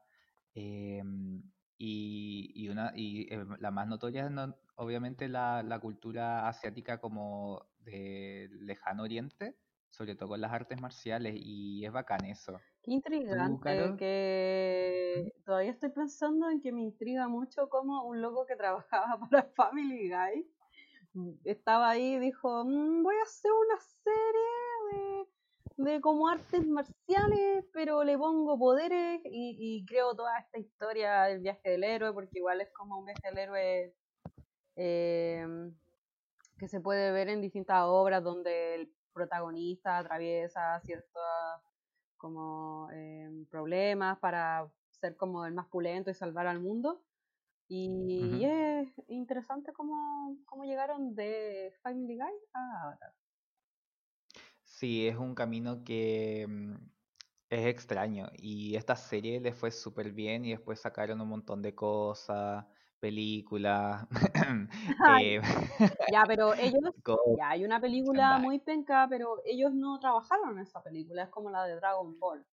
em, 0.55 1.43
y, 1.79 2.51
y 2.55 2.69
una, 2.69 2.93
y 2.95 3.33
eh, 3.33 3.45
la 3.59 3.71
más 3.71 3.89
notoria 3.89 4.27
es 4.27 4.31
no- 4.31 4.57
obviamente 4.77 5.29
la, 5.29 5.63
la 5.63 5.81
cultura 5.81 6.49
asiática 6.49 7.01
como 7.01 7.71
de 7.79 8.49
lejano 8.53 9.03
oriente, 9.05 9.59
sobre 9.91 10.15
todo 10.17 10.31
con 10.31 10.41
las 10.41 10.53
artes 10.53 10.81
marciales, 10.81 11.35
y 11.37 11.85
es 11.85 11.93
bacán 11.93 12.25
eso. 12.27 12.65
Qué 12.83 12.91
intrigante, 12.91 13.95
que 13.97 15.33
todavía 15.45 15.71
estoy 15.71 15.91
pensando 15.91 16.51
en 16.51 16.61
que 16.61 16.73
me 16.73 16.83
intriga 16.83 17.29
mucho 17.29 17.69
como 17.69 18.05
un 18.05 18.21
loco 18.21 18.45
que 18.47 18.57
trabajaba 18.57 19.19
para 19.31 19.45
Family 19.55 20.11
Guy 20.11 20.51
mm, 21.15 21.33
estaba 21.45 21.91
ahí 21.91 22.15
y 22.17 22.21
dijo, 22.21 22.65
"Mm, 22.65 23.03
voy 23.05 23.17
a 23.17 23.23
hacer 23.25 23.53
una 23.53 23.81
serie 23.81 24.43
de, 24.93 25.29
de 25.77 26.01
como 26.01 26.29
artes 26.29 26.67
marciales, 26.67 27.65
pero 27.73 28.05
le 28.05 28.17
pongo 28.19 28.59
poderes 28.59 29.21
y, 29.25 29.57
y 29.59 29.85
creo 29.87 30.15
toda 30.15 30.39
esta 30.39 30.59
historia 30.59 31.23
del 31.25 31.41
viaje 31.41 31.71
del 31.71 31.85
héroe, 31.85 32.13
porque 32.13 32.39
igual 32.39 32.61
es 32.61 32.71
como 32.73 32.99
un 32.99 33.07
viaje 33.07 33.23
del 33.25 33.39
héroe 33.39 33.95
em, 34.77 35.75
que 36.59 36.69
se 36.69 36.81
puede 36.81 37.13
ver 37.13 37.29
en 37.29 37.41
distintas 37.41 37.83
obras 37.85 38.23
donde 38.23 38.75
el 38.77 38.93
protagonista 39.13 39.99
atraviesa 39.99 40.81
ciertos 40.81 41.23
como 42.17 42.89
em, 42.93 43.47
problemas 43.47 44.19
para 44.19 44.71
ser 45.01 45.17
como 45.17 45.45
el 45.45 45.55
más 45.55 45.67
pulento 45.67 46.11
y 46.11 46.15
salvar 46.15 46.47
al 46.47 46.61
mundo. 46.61 47.03
Y 47.75 48.45
es 48.45 48.89
interesante 49.09 49.73
cómo, 49.73 50.37
cómo 50.45 50.65
llegaron 50.65 51.15
de 51.15 51.73
Family 51.83 52.17
Guy 52.19 52.35
a 52.53 52.83
Avatar. 52.83 53.13
Sí, 54.83 55.07
es 55.07 55.17
un 55.17 55.37
camino 55.37 55.85
que 55.85 56.45
mm, 56.49 56.75
es 57.51 57.67
extraño 57.67 58.27
y 58.35 58.75
esta 58.75 58.97
serie 58.97 59.39
le 59.39 59.53
fue 59.53 59.71
súper 59.71 60.11
bien 60.11 60.45
y 60.45 60.51
después 60.51 60.81
sacaron 60.81 61.21
un 61.21 61.29
montón 61.29 61.63
de 61.63 61.73
cosas, 61.73 62.67
películas, 62.99 64.05
Ay, 65.07 65.37
eh, 65.37 65.41
Ya, 66.11 66.25
pero 66.27 66.55
ellos, 66.55 66.83
ya 67.39 67.51
hay 67.51 67.65
una 67.65 67.81
película 67.81 68.39
muy 68.39 68.59
penca, 68.59 69.07
pero 69.09 69.41
ellos 69.45 69.73
no 69.73 70.01
trabajaron 70.01 70.59
en 70.59 70.65
esa 70.65 70.83
película, 70.83 71.23
es 71.23 71.31
como 71.31 71.49
la 71.49 71.65
de 71.65 71.77
Dragon 71.77 72.19
Ball. 72.19 72.45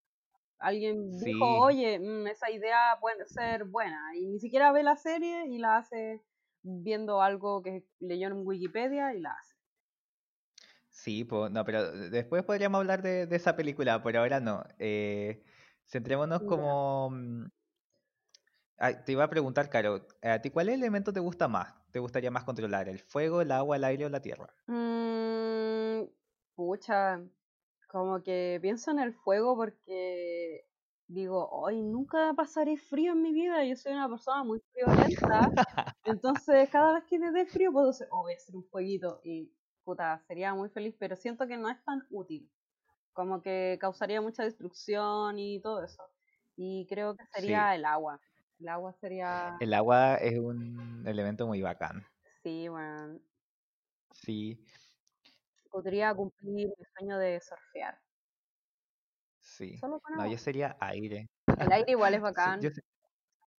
Alguien 0.59 1.09
dijo, 1.19 1.63
oye, 1.63 1.97
mm, 1.97 2.27
esa 2.27 2.51
idea 2.51 2.99
puede 3.01 3.25
ser 3.25 3.65
buena, 3.65 4.15
y 4.15 4.27
ni 4.27 4.39
siquiera 4.39 4.71
ve 4.71 4.83
la 4.83 4.97
serie 4.97 5.47
y 5.47 5.57
la 5.57 5.77
hace 5.77 6.21
viendo 6.61 7.23
algo 7.23 7.63
que 7.63 7.87
leyó 7.99 8.27
en 8.27 8.45
Wikipedia 8.45 9.15
y 9.15 9.19
la 9.19 9.31
hace. 9.31 9.48
Sí, 11.03 11.23
po- 11.25 11.49
no, 11.49 11.63
pero 11.65 11.91
después 12.09 12.43
podríamos 12.43 12.79
hablar 12.79 13.01
de, 13.01 13.25
de 13.27 13.35
esa 13.35 13.55
película, 13.55 14.01
por 14.01 14.15
ahora 14.17 14.39
no. 14.39 14.63
Eh, 14.79 15.43
centrémonos 15.85 16.43
como... 16.43 17.09
mm, 17.11 17.45
ah, 18.77 19.03
te 19.03 19.11
iba 19.11 19.23
a 19.23 19.29
preguntar, 19.29 19.69
Caro, 19.69 20.07
¿a 20.21 20.41
ti 20.41 20.49
cuál 20.49 20.69
elemento 20.69 21.13
te 21.13 21.19
gusta 21.19 21.47
más? 21.47 21.73
¿Te 21.91 21.99
gustaría 21.99 22.31
más 22.31 22.43
controlar? 22.43 22.89
¿El 22.89 22.99
fuego, 22.99 23.41
el 23.41 23.51
agua, 23.51 23.77
el 23.77 23.83
aire 23.83 24.05
o 24.05 24.09
la 24.09 24.21
tierra? 24.21 24.55
Mm, 24.67 26.05
pucha, 26.55 27.21
como 27.87 28.21
que 28.23 28.59
pienso 28.61 28.91
en 28.91 28.99
el 28.99 29.13
fuego 29.13 29.55
porque 29.55 30.69
digo, 31.07 31.49
hoy 31.49 31.81
nunca 31.81 32.33
pasaré 32.35 32.77
frío 32.77 33.13
en 33.13 33.21
mi 33.23 33.33
vida, 33.33 33.63
yo 33.65 33.75
soy 33.75 33.93
una 33.93 34.09
persona 34.09 34.43
muy 34.43 34.59
friolenta, 34.71 35.57
entonces 36.03 36.69
cada 36.69 36.93
vez 36.95 37.05
que 37.05 37.19
me 37.19 37.31
dé 37.31 37.45
frío 37.47 37.71
puedo 37.71 37.87
decir, 37.87 38.07
oh, 38.11 38.21
voy 38.23 38.33
a 38.33 38.37
hacer 38.37 38.55
un 38.55 38.65
fueguito 38.65 39.21
y 39.23 39.53
puta, 39.89 40.19
sería 40.27 40.53
muy 40.53 40.69
feliz, 40.69 40.95
pero 40.99 41.15
siento 41.15 41.47
que 41.47 41.57
no 41.57 41.69
es 41.69 41.83
tan 41.83 42.05
útil, 42.11 42.51
como 43.13 43.41
que 43.41 43.77
causaría 43.81 44.21
mucha 44.21 44.43
destrucción 44.43 45.39
y 45.39 45.61
todo 45.61 45.83
eso. 45.83 46.03
Y 46.57 46.87
creo 46.89 47.15
que 47.17 47.25
Sí, 47.31 47.33
sería 47.33 47.75
el 47.75 47.85
agua. 47.85 48.21
El 48.59 48.69
agua 48.69 48.93
sería, 48.93 49.59
el 49.59 49.73
agua 49.73 50.15
es 50.15 50.39
un 50.39 51.03
elemento 51.05 51.45
muy 51.47 51.61
bacán. 51.61 52.05
sí, 52.43 52.67
bueno, 52.69 53.19
Sí, 54.13 54.59
podría 55.71 56.13
cumplir 56.13 56.67
mi 56.67 56.85
sueño 56.95 57.17
de 57.17 57.39
surfear. 57.41 57.97
sí. 59.39 59.75
Solo 59.79 59.99
con 59.99 60.13
No, 60.13 60.25
agua. 60.25 60.31
yo 60.31 60.37
sería 60.37 60.77
aire. 60.79 61.27
El 61.57 61.71
aire 61.71 61.91
igual 61.91 62.13
es 62.15 62.21
bacán. 62.21 62.71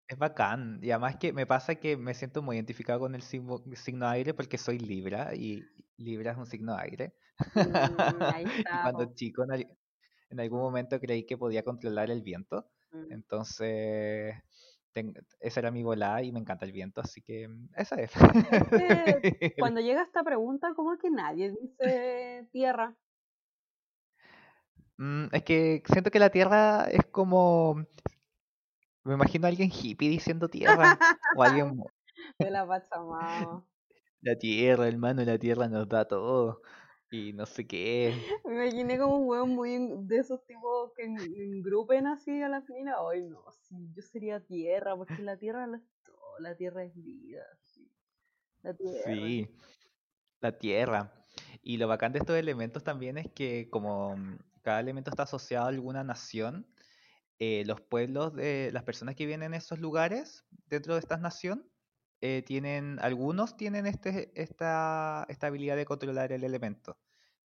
Es 0.07 0.17
bacán. 0.17 0.79
Y 0.83 0.91
además 0.91 1.17
que 1.17 1.31
me 1.33 1.45
pasa 1.47 1.75
que 1.75 1.95
me 1.97 2.13
siento 2.13 2.41
muy 2.41 2.57
identificado 2.57 2.99
con 2.99 3.15
el 3.15 3.21
signo, 3.21 3.63
signo 3.75 4.07
aire 4.07 4.33
porque 4.33 4.57
soy 4.57 4.77
Libra 4.79 5.33
y 5.35 5.71
Libra 6.01 6.31
es 6.31 6.37
un 6.37 6.45
signo 6.45 6.75
aire. 6.75 7.13
Mm, 7.55 8.21
ahí 8.33 8.43
Y 8.57 8.59
está, 8.59 8.81
cuando 8.83 9.13
chico 9.13 9.43
en, 9.43 9.51
al- 9.51 9.77
en 10.29 10.39
algún 10.39 10.59
momento 10.59 10.99
creí 10.99 11.25
que 11.25 11.37
podía 11.37 11.63
controlar 11.63 12.09
el 12.11 12.21
viento. 12.21 12.69
Mm. 12.91 13.11
Entonces, 13.11 14.35
ten- 14.93 15.13
esa 15.39 15.59
era 15.59 15.71
mi 15.71 15.83
volada 15.83 16.21
y 16.21 16.31
me 16.31 16.39
encanta 16.39 16.65
el 16.65 16.71
viento, 16.71 17.01
así 17.01 17.21
que 17.21 17.47
mm, 17.47 17.69
esa 17.75 17.95
es. 17.95 18.11
que 18.11 19.55
Cuando 19.59 19.81
llega 19.81 20.01
esta 20.03 20.23
pregunta, 20.23 20.73
como 20.75 20.97
que 20.97 21.09
nadie 21.09 21.51
dice 21.51 22.47
tierra. 22.51 22.95
Mm, 24.97 25.29
es 25.31 25.43
que 25.43 25.81
siento 25.91 26.11
que 26.11 26.19
la 26.19 26.29
Tierra 26.29 26.85
es 26.85 27.05
como... 27.07 27.87
Me 29.03 29.15
imagino 29.15 29.47
a 29.47 29.49
alguien 29.49 29.71
hippie 29.71 30.09
diciendo 30.09 30.47
Tierra. 30.47 30.99
O 31.35 31.41
alguien... 31.43 31.83
de 32.37 32.51
la 32.51 32.67
Pachamama. 32.67 33.65
La 34.21 34.35
Tierra, 34.37 34.87
hermano, 34.87 35.23
la 35.23 35.37
Tierra 35.37 35.67
nos 35.67 35.87
da 35.89 36.07
todo. 36.07 36.61
Y 37.11 37.33
no 37.33 37.45
sé 37.45 37.67
qué. 37.67 38.13
Me 38.45 38.53
imaginé 38.53 38.97
como 38.99 39.17
un 39.17 39.27
hueón 39.27 39.49
muy 39.55 39.77
de 40.07 40.17
esos 40.19 40.45
tipos 40.45 40.91
que 40.95 41.03
en- 41.03 41.17
engrupen 41.19 42.07
así 42.07 42.41
a 42.41 42.49
la 42.49 42.61
mina. 42.61 42.95
Ay, 43.09 43.23
no, 43.23 43.43
sí, 43.51 43.75
yo 43.95 44.01
sería 44.01 44.39
tierra, 44.39 44.95
porque 44.95 45.21
la 45.21 45.37
tierra 45.37 45.67
lo 45.67 45.77
es 45.77 45.83
todo, 46.03 46.39
la 46.39 46.55
tierra 46.55 46.83
es 46.83 46.93
vida. 46.95 47.43
sí. 47.63 47.91
La 48.63 48.73
tierra. 48.75 49.01
Sí, 49.05 49.49
la 50.41 50.57
Tierra. 50.57 51.25
Y 51.63 51.77
lo 51.77 51.87
bacán 51.87 52.13
de 52.13 52.19
estos 52.19 52.37
elementos 52.37 52.83
también 52.83 53.17
es 53.17 53.27
que 53.31 53.69
como 53.69 54.17
mm, 54.17 54.39
cada 54.63 54.79
elemento 54.79 55.09
está 55.11 55.23
asociado 55.23 55.65
a 55.65 55.69
alguna 55.69 56.03
nación, 56.03 56.67
eh, 57.39 57.63
los 57.65 57.81
pueblos 57.81 58.35
de 58.35 58.71
las 58.73 58.83
personas 58.83 59.15
que 59.15 59.25
viven 59.25 59.43
en 59.43 59.53
esos 59.55 59.79
lugares, 59.79 60.45
dentro 60.67 60.95
de 60.95 60.99
esta 61.01 61.17
nación, 61.17 61.70
eh, 62.21 62.43
tienen, 62.43 62.99
algunos 63.01 63.57
tienen 63.57 63.85
este, 63.87 64.31
esta, 64.41 65.25
esta 65.29 65.47
habilidad 65.47 65.75
de 65.75 65.85
controlar 65.85 66.31
el 66.31 66.43
elemento. 66.43 66.99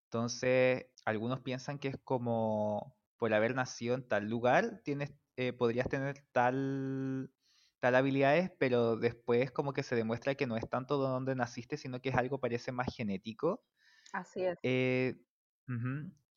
Entonces, 0.05 0.87
algunos 1.05 1.41
piensan 1.41 1.79
que 1.79 1.89
es 1.89 1.99
como 2.05 2.97
por 3.17 3.35
haber 3.35 3.55
nacido 3.55 3.95
en 3.95 4.07
tal 4.09 4.29
lugar, 4.29 4.83
tienes, 4.85 5.15
eh, 5.37 5.53
podrías 5.53 5.89
tener 5.89 6.27
tal, 6.33 7.33
tal 7.81 7.95
habilidades, 7.95 8.51
pero 8.59 8.97
después 8.97 9.51
como 9.53 9.73
que 9.73 9.83
se 9.83 9.97
demuestra 9.97 10.35
que 10.35 10.47
no 10.47 10.57
es 10.57 10.69
tanto 10.69 11.03
de 11.03 11.09
donde 11.09 11.35
naciste, 11.35 11.77
sino 11.77 12.01
que 12.01 12.11
es 12.11 12.17
algo 12.17 12.41
parece 12.41 12.73
más 12.73 12.89
genético. 12.95 13.65
Así 14.13 14.45
es. 14.45 14.59
Eh, 14.63 15.15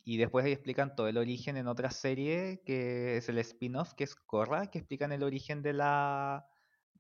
Y 0.04 0.18
después 0.18 0.46
ahí 0.46 0.52
explican 0.52 0.96
todo 0.96 1.08
el 1.08 1.18
origen 1.18 1.58
en 1.58 1.68
otra 1.68 1.92
serie, 1.92 2.64
que 2.66 3.18
es 3.18 3.30
el 3.30 3.38
spin-off, 3.40 3.94
que 3.94 4.06
es 4.06 4.16
Korra, 4.16 4.68
que 4.72 4.80
explican 4.80 5.12
el 5.12 5.24
origen 5.24 5.62
de 5.62 5.74
la, 5.74 6.49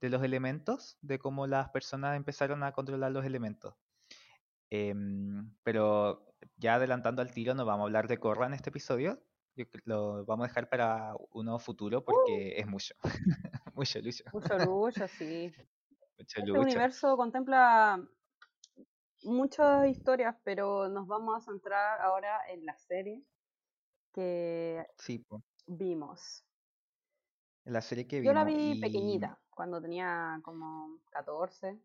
de 0.01 0.09
los 0.09 0.23
elementos, 0.23 0.97
de 1.01 1.19
cómo 1.19 1.47
las 1.47 1.69
personas 1.69 2.15
empezaron 2.17 2.63
a 2.63 2.71
controlar 2.73 3.11
los 3.11 3.25
elementos. 3.25 3.75
Em, 4.69 5.55
pero 5.63 6.25
ya 6.57 6.75
adelantando 6.75 7.21
al 7.21 7.31
tiro, 7.33 7.53
no 7.55 7.65
vamos 7.65 7.83
a 7.83 7.85
hablar 7.87 8.07
de 8.07 8.19
Korra 8.19 8.45
en 8.47 8.53
este 8.53 8.69
episodio. 8.69 9.23
Yo 9.55 9.65
lo 9.85 10.25
vamos 10.25 10.45
a 10.45 10.47
dejar 10.49 10.69
para 10.69 11.13
uno 11.31 11.59
futuro 11.59 12.03
porque 12.05 12.57
es 12.57 12.67
mucho. 12.67 12.93
mucho, 13.75 13.99
mucho. 14.01 14.23
Mucho 14.31 14.57
lucho, 14.59 15.07
sí. 15.07 15.53
Mucho 16.19 16.41
Este 16.41 16.41
lucho. 16.45 16.61
universo 16.61 17.15
contempla 17.17 18.05
muchas 19.23 19.87
historias, 19.87 20.35
pero 20.43 20.89
nos 20.89 21.07
vamos 21.07 21.37
a 21.37 21.45
centrar 21.51 22.01
ahora 22.01 22.41
en 22.49 22.65
la 22.65 22.75
serie 22.77 23.23
que 24.13 24.85
Sí, 24.97 25.25
vimos. 25.67 26.45
la 27.65 27.81
serie 27.81 28.07
que 28.07 28.23
Yo 28.23 28.33
la 28.33 28.43
vimos 28.43 28.63
vi 28.63 28.71
y... 28.77 28.81
pequeñita, 28.81 29.39
cuando 29.59 29.81
tenía 29.81 30.39
como 30.41 30.87
14, 31.11 31.77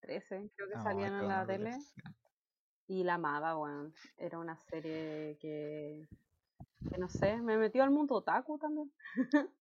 13, 0.00 0.50
creo 0.56 0.68
que 0.70 0.76
Ay, 0.76 0.82
salían 0.82 1.12
en 1.12 1.28
la 1.28 1.46
tele. 1.46 1.76
Y 2.88 3.04
la 3.04 3.16
amaba, 3.16 3.54
weón. 3.58 3.92
Era 4.16 4.38
una 4.38 4.56
serie 4.56 5.36
que, 5.38 6.08
que 6.90 6.96
no 6.96 7.10
sé, 7.10 7.36
me 7.36 7.58
metió 7.58 7.82
al 7.82 7.90
mundo 7.90 8.14
otaku 8.14 8.58
también. 8.58 8.90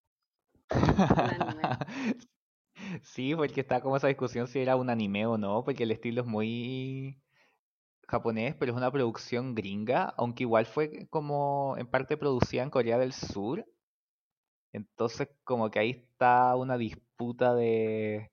Sí, 3.04 3.36
porque 3.36 3.60
está 3.60 3.82
como 3.82 3.98
esa 3.98 4.08
discusión 4.08 4.48
si 4.48 4.60
era 4.60 4.78
un 4.78 4.90
anime 4.90 5.26
o 5.26 5.38
no, 5.38 5.66
porque 5.66 5.84
el 5.84 5.92
estilo 5.92 6.22
es 6.22 6.28
muy 6.28 7.22
japonés, 8.08 8.56
pero 8.58 8.72
es 8.72 8.78
una 8.78 8.92
producción 8.92 9.56
gringa, 9.56 10.14
aunque 10.18 10.44
igual 10.44 10.66
fue 10.68 11.08
como 11.10 11.76
en 11.78 11.88
parte 11.88 12.16
producida 12.16 12.64
en 12.64 12.70
Corea 12.70 12.98
del 12.98 13.12
Sur. 13.12 13.66
Entonces, 14.72 15.30
como 15.44 15.70
que 15.72 15.80
ahí 15.80 15.92
está 15.92 16.56
una 16.56 16.78
disputa 16.78 17.05
de, 17.56 18.32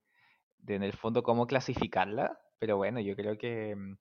de 0.59 0.75
en 0.77 0.83
el 0.83 0.93
fondo 0.95 1.23
cómo 1.23 1.47
clasificarla, 1.47 2.41
pero 2.59 2.77
bueno, 2.77 3.01
yo 3.01 3.17
creo 3.17 3.39
que 3.39 3.77
mm, 3.77 3.99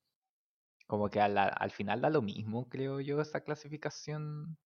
como 0.87 1.09
que 1.09 1.21
a 1.21 1.29
la- 1.29 1.47
al 1.47 1.71
final 1.71 2.01
da 2.01 2.09
lo 2.09 2.21
mismo, 2.21 2.69
creo 2.69 3.01
yo, 3.01 3.21
esa 3.21 3.41
clasificación. 3.43 4.57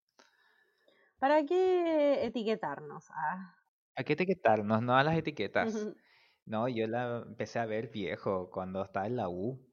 ¿Para 1.19 1.45
qué 1.45 2.25
etiquetarnos? 2.25 3.05
Ah. 3.11 3.55
¿A 3.95 4.03
qué 4.03 4.13
etiquetarnos? 4.13 4.81
No 4.81 4.95
a 4.95 5.03
las 5.03 5.17
etiquetas. 5.17 5.91
No, 6.45 6.67
yo 6.69 6.87
la 6.87 7.23
empecé 7.27 7.59
a 7.59 7.65
ver 7.65 7.89
viejo, 7.89 8.51
cuando 8.51 8.83
estaba 8.83 9.07
en 9.07 9.15
la 9.15 9.29
U. 9.29 9.67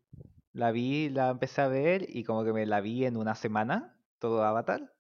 La 0.53 0.71
vi, 0.73 1.11
la 1.11 1.31
empecé 1.31 1.61
a 1.63 1.69
ver 1.69 2.07
y 2.09 2.25
como 2.25 2.45
que 2.45 2.53
me 2.53 2.67
la 2.67 2.81
vi 2.81 3.05
en 3.07 3.17
una 3.17 3.35
semana, 3.35 4.01
todo 4.19 4.45
Avatar. 4.45 4.95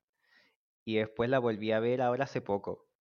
Y 0.84 0.96
después 0.96 1.30
la 1.30 1.40
volví 1.40 1.72
a 1.72 1.80
ver 1.80 2.02
ahora 2.02 2.24
hace 2.24 2.42
poco. 2.42 2.91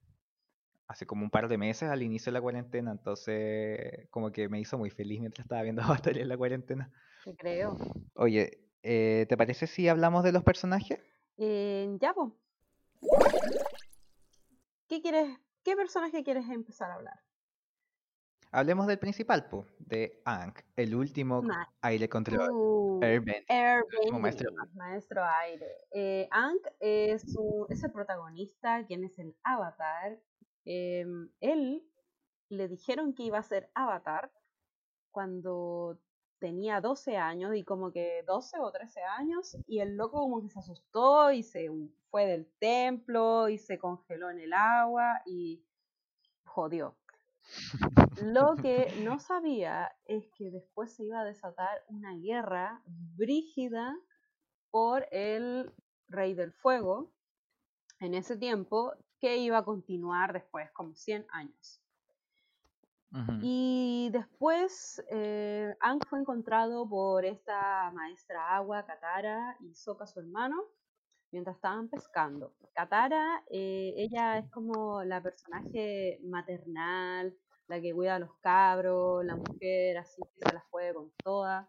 Hace 0.91 1.05
como 1.05 1.23
un 1.23 1.29
par 1.29 1.47
de 1.47 1.57
meses 1.57 1.89
al 1.89 2.03
inicio 2.03 2.31
de 2.31 2.33
la 2.33 2.41
cuarentena. 2.41 2.91
Entonces, 2.91 4.09
como 4.09 4.29
que 4.33 4.49
me 4.49 4.59
hizo 4.59 4.77
muy 4.77 4.89
feliz 4.89 5.21
mientras 5.21 5.45
estaba 5.45 5.61
viendo 5.61 5.81
Avatar 6.05 6.17
en 6.17 6.27
la 6.27 6.35
cuarentena. 6.35 6.91
Te 7.23 7.33
creo. 7.33 7.77
Oye, 8.15 8.59
eh, 8.83 9.25
¿te 9.29 9.37
parece 9.37 9.67
si 9.67 9.87
hablamos 9.87 10.25
de 10.25 10.33
los 10.33 10.43
personajes? 10.43 10.99
Eh, 11.37 11.97
ya, 12.01 12.13
po. 12.13 12.35
¿Qué 14.89 15.01
quieres, 15.01 15.29
qué 15.63 15.77
personaje 15.77 16.25
quieres 16.25 16.49
empezar 16.49 16.91
a 16.91 16.95
hablar? 16.95 17.21
Hablemos 18.51 18.85
del 18.85 18.99
principal, 18.99 19.47
po, 19.47 19.65
de 19.79 20.21
Aang, 20.25 20.53
el 20.75 20.93
último 20.93 21.41
Ma- 21.41 21.73
aire 21.83 22.09
controlador. 22.09 22.51
Uh, 22.53 22.99
Airbender. 23.01 23.85
último 23.97 24.19
maestro 24.19 24.49
Airbending, 24.49 24.77
maestro 24.77 25.23
aire. 25.23 25.67
Eh, 25.93 26.27
es, 26.81 27.33
un- 27.37 27.67
es 27.69 27.81
el 27.81 27.91
protagonista, 27.93 28.85
quien 28.85 29.05
es 29.05 29.17
el 29.19 29.33
avatar. 29.43 30.19
Em, 30.65 31.29
él 31.39 31.83
le 32.49 32.67
dijeron 32.67 33.13
que 33.13 33.23
iba 33.23 33.39
a 33.39 33.43
ser 33.43 33.69
avatar 33.73 34.31
cuando 35.11 35.99
tenía 36.39 36.81
12 36.81 37.17
años 37.17 37.55
y 37.55 37.63
como 37.63 37.91
que 37.91 38.23
12 38.25 38.59
o 38.59 38.71
13 38.71 39.01
años 39.03 39.57
y 39.67 39.79
el 39.79 39.95
loco 39.95 40.19
como 40.19 40.41
que 40.41 40.49
se 40.49 40.59
asustó 40.59 41.31
y 41.31 41.43
se 41.43 41.69
fue 42.09 42.25
del 42.25 42.47
templo 42.59 43.47
y 43.47 43.57
se 43.57 43.77
congeló 43.77 44.29
en 44.31 44.39
el 44.39 44.53
agua 44.53 45.21
y 45.25 45.63
jodió. 46.43 46.97
Lo 48.23 48.55
que 48.55 48.91
no 49.03 49.19
sabía 49.19 49.91
es 50.05 50.27
que 50.37 50.51
después 50.51 50.93
se 50.93 51.05
iba 51.05 51.21
a 51.21 51.25
desatar 51.25 51.83
una 51.87 52.15
guerra 52.15 52.81
brígida 52.85 53.95
por 54.71 55.07
el 55.11 55.71
Rey 56.07 56.33
del 56.33 56.53
Fuego 56.53 57.11
en 57.99 58.15
ese 58.15 58.35
tiempo 58.35 58.93
que 59.21 59.37
iba 59.37 59.59
a 59.59 59.63
continuar 59.63 60.33
después, 60.33 60.69
como 60.71 60.95
100 60.95 61.27
años. 61.31 61.79
Y 63.41 64.09
después 64.13 65.03
eh, 65.11 65.75
fue 66.09 66.19
encontrado 66.19 66.87
por 66.87 67.25
esta 67.25 67.91
maestra 67.91 68.55
agua, 68.55 68.85
Katara, 68.85 69.57
y 69.59 69.75
Sokka, 69.75 70.07
su 70.07 70.21
hermano, 70.21 70.55
mientras 71.29 71.57
estaban 71.57 71.89
pescando. 71.89 72.53
Katara, 72.73 73.43
eh, 73.51 73.93
ella 73.97 74.37
es 74.37 74.49
como 74.49 75.03
la 75.03 75.21
personaje 75.21 76.19
maternal, 76.23 77.35
la 77.67 77.81
que 77.81 77.93
cuida 77.93 78.15
a 78.15 78.19
los 78.19 78.33
cabros, 78.39 79.25
la 79.25 79.35
mujer 79.35 79.97
así 79.97 80.21
que 80.21 80.47
se 80.47 80.53
las 80.53 80.63
puede 80.71 80.93
con 80.93 81.11
todas. 81.21 81.67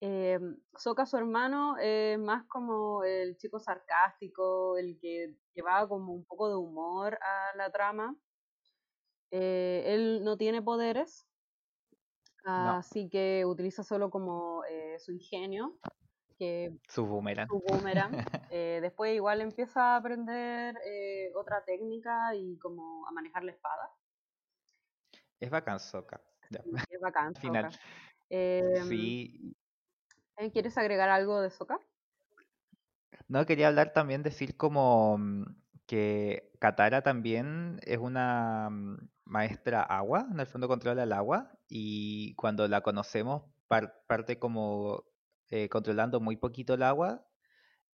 Eh, 0.00 0.38
Sokka, 0.76 1.06
su 1.06 1.16
hermano, 1.16 1.76
es 1.78 2.18
más 2.18 2.44
como 2.46 3.02
el 3.04 3.36
chico 3.38 3.58
sarcástico, 3.58 4.76
el 4.76 4.98
que 5.00 5.34
llevaba 5.54 5.88
como 5.88 6.12
un 6.12 6.24
poco 6.24 6.48
de 6.48 6.56
humor 6.56 7.18
a 7.22 7.56
la 7.56 7.70
trama. 7.70 8.14
Eh, 9.30 9.84
él 9.86 10.22
no 10.22 10.36
tiene 10.36 10.62
poderes, 10.62 11.26
No. 12.44 12.70
así 12.76 13.08
que 13.08 13.44
utiliza 13.44 13.82
solo 13.82 14.10
como 14.10 14.64
eh, 14.64 14.98
su 14.98 15.12
ingenio, 15.12 15.78
que 16.38 16.78
Su 16.88 17.06
boomerang. 17.06 17.48
su 17.48 17.58
boomerang. 17.66 18.14
Eh, 18.50 18.78
después 18.82 19.14
igual 19.14 19.40
empieza 19.40 19.94
a 19.94 19.96
aprender 19.96 20.76
otra 21.34 21.64
técnica 21.64 22.34
y 22.34 22.58
como 22.58 23.06
a 23.08 23.12
manejar 23.12 23.44
la 23.44 23.52
espada. 23.52 23.90
Es 25.40 25.50
bacán, 25.50 25.78
y 25.80 26.56
Es 26.56 27.00
bacán. 27.00 27.28
Al 27.28 27.36
final. 27.36 27.80
Em, 28.28 28.84
Sí, 28.88 29.40
¿eh, 29.52 29.65
¿Quieres 30.52 30.78
agregar 30.78 31.08
algo 31.10 31.40
de 31.42 31.50
Sokka? 31.50 31.80
No, 33.28 33.46
quería 33.46 33.68
hablar 33.68 33.92
también, 33.92 34.22
decir 34.22 34.56
como 34.56 35.18
mm, 35.18 35.44
que 35.86 36.52
Katara 36.60 37.02
también 37.02 37.80
es 37.84 37.98
una 37.98 38.68
mm, 38.70 39.08
maestra 39.24 39.82
agua, 39.82 40.26
en 40.30 40.40
el 40.40 40.46
fondo 40.46 40.68
controla 40.68 41.02
el 41.04 41.12
agua 41.12 41.58
y 41.68 42.34
cuando 42.36 42.68
la 42.68 42.80
conocemos 42.82 43.44
par- 43.68 44.04
parte 44.06 44.38
como 44.38 45.04
eh, 45.48 45.68
controlando 45.68 46.20
muy 46.20 46.36
poquito 46.36 46.74
el 46.74 46.82
agua 46.82 47.26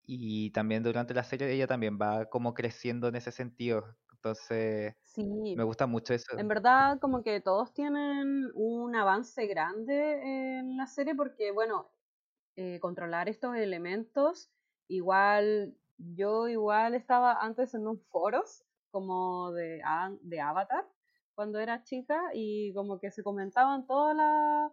y 0.04 0.52
también 0.52 0.84
durante 0.84 1.14
la 1.14 1.24
serie 1.24 1.52
ella 1.54 1.68
también 1.68 2.00
va 2.02 2.28
como 2.28 2.54
creciendo 2.56 3.08
en 3.10 3.16
ese 3.18 3.32
sentido. 3.32 3.98
Entonces 4.14 4.96
Sí, 5.04 5.24
me 5.54 5.64
gusta 5.66 5.88
mucho 5.88 6.14
eso. 6.16 6.34
en 6.36 6.48
verdad 6.48 7.00
como 7.00 7.24
que 7.24 7.42
todos 7.42 7.74
tienen 7.74 8.52
un 8.56 8.96
avance 8.96 9.48
grande 9.48 10.60
en 10.60 10.78
la 10.78 10.88
serie 10.88 11.16
porque, 11.16 11.52
bueno, 11.52 11.92
eh, 12.56 12.80
controlar 12.80 13.30
estos 13.30 13.56
elementos, 13.56 14.52
igual, 14.88 15.76
yo 15.98 16.48
igual 16.48 16.96
estaba 16.96 17.34
antes 17.34 17.74
en 17.74 17.88
un 17.88 18.00
foros 18.00 18.64
como 18.92 19.52
de, 19.54 19.82
de 20.22 20.42
Avatar 20.42 20.86
cuando 21.34 21.60
era 21.60 21.84
chica 21.84 22.22
y 22.34 22.74
como 22.74 23.00
que 23.00 23.10
se 23.12 23.24
comentaban 23.24 23.88
todas 23.88 24.16
las 24.16 24.72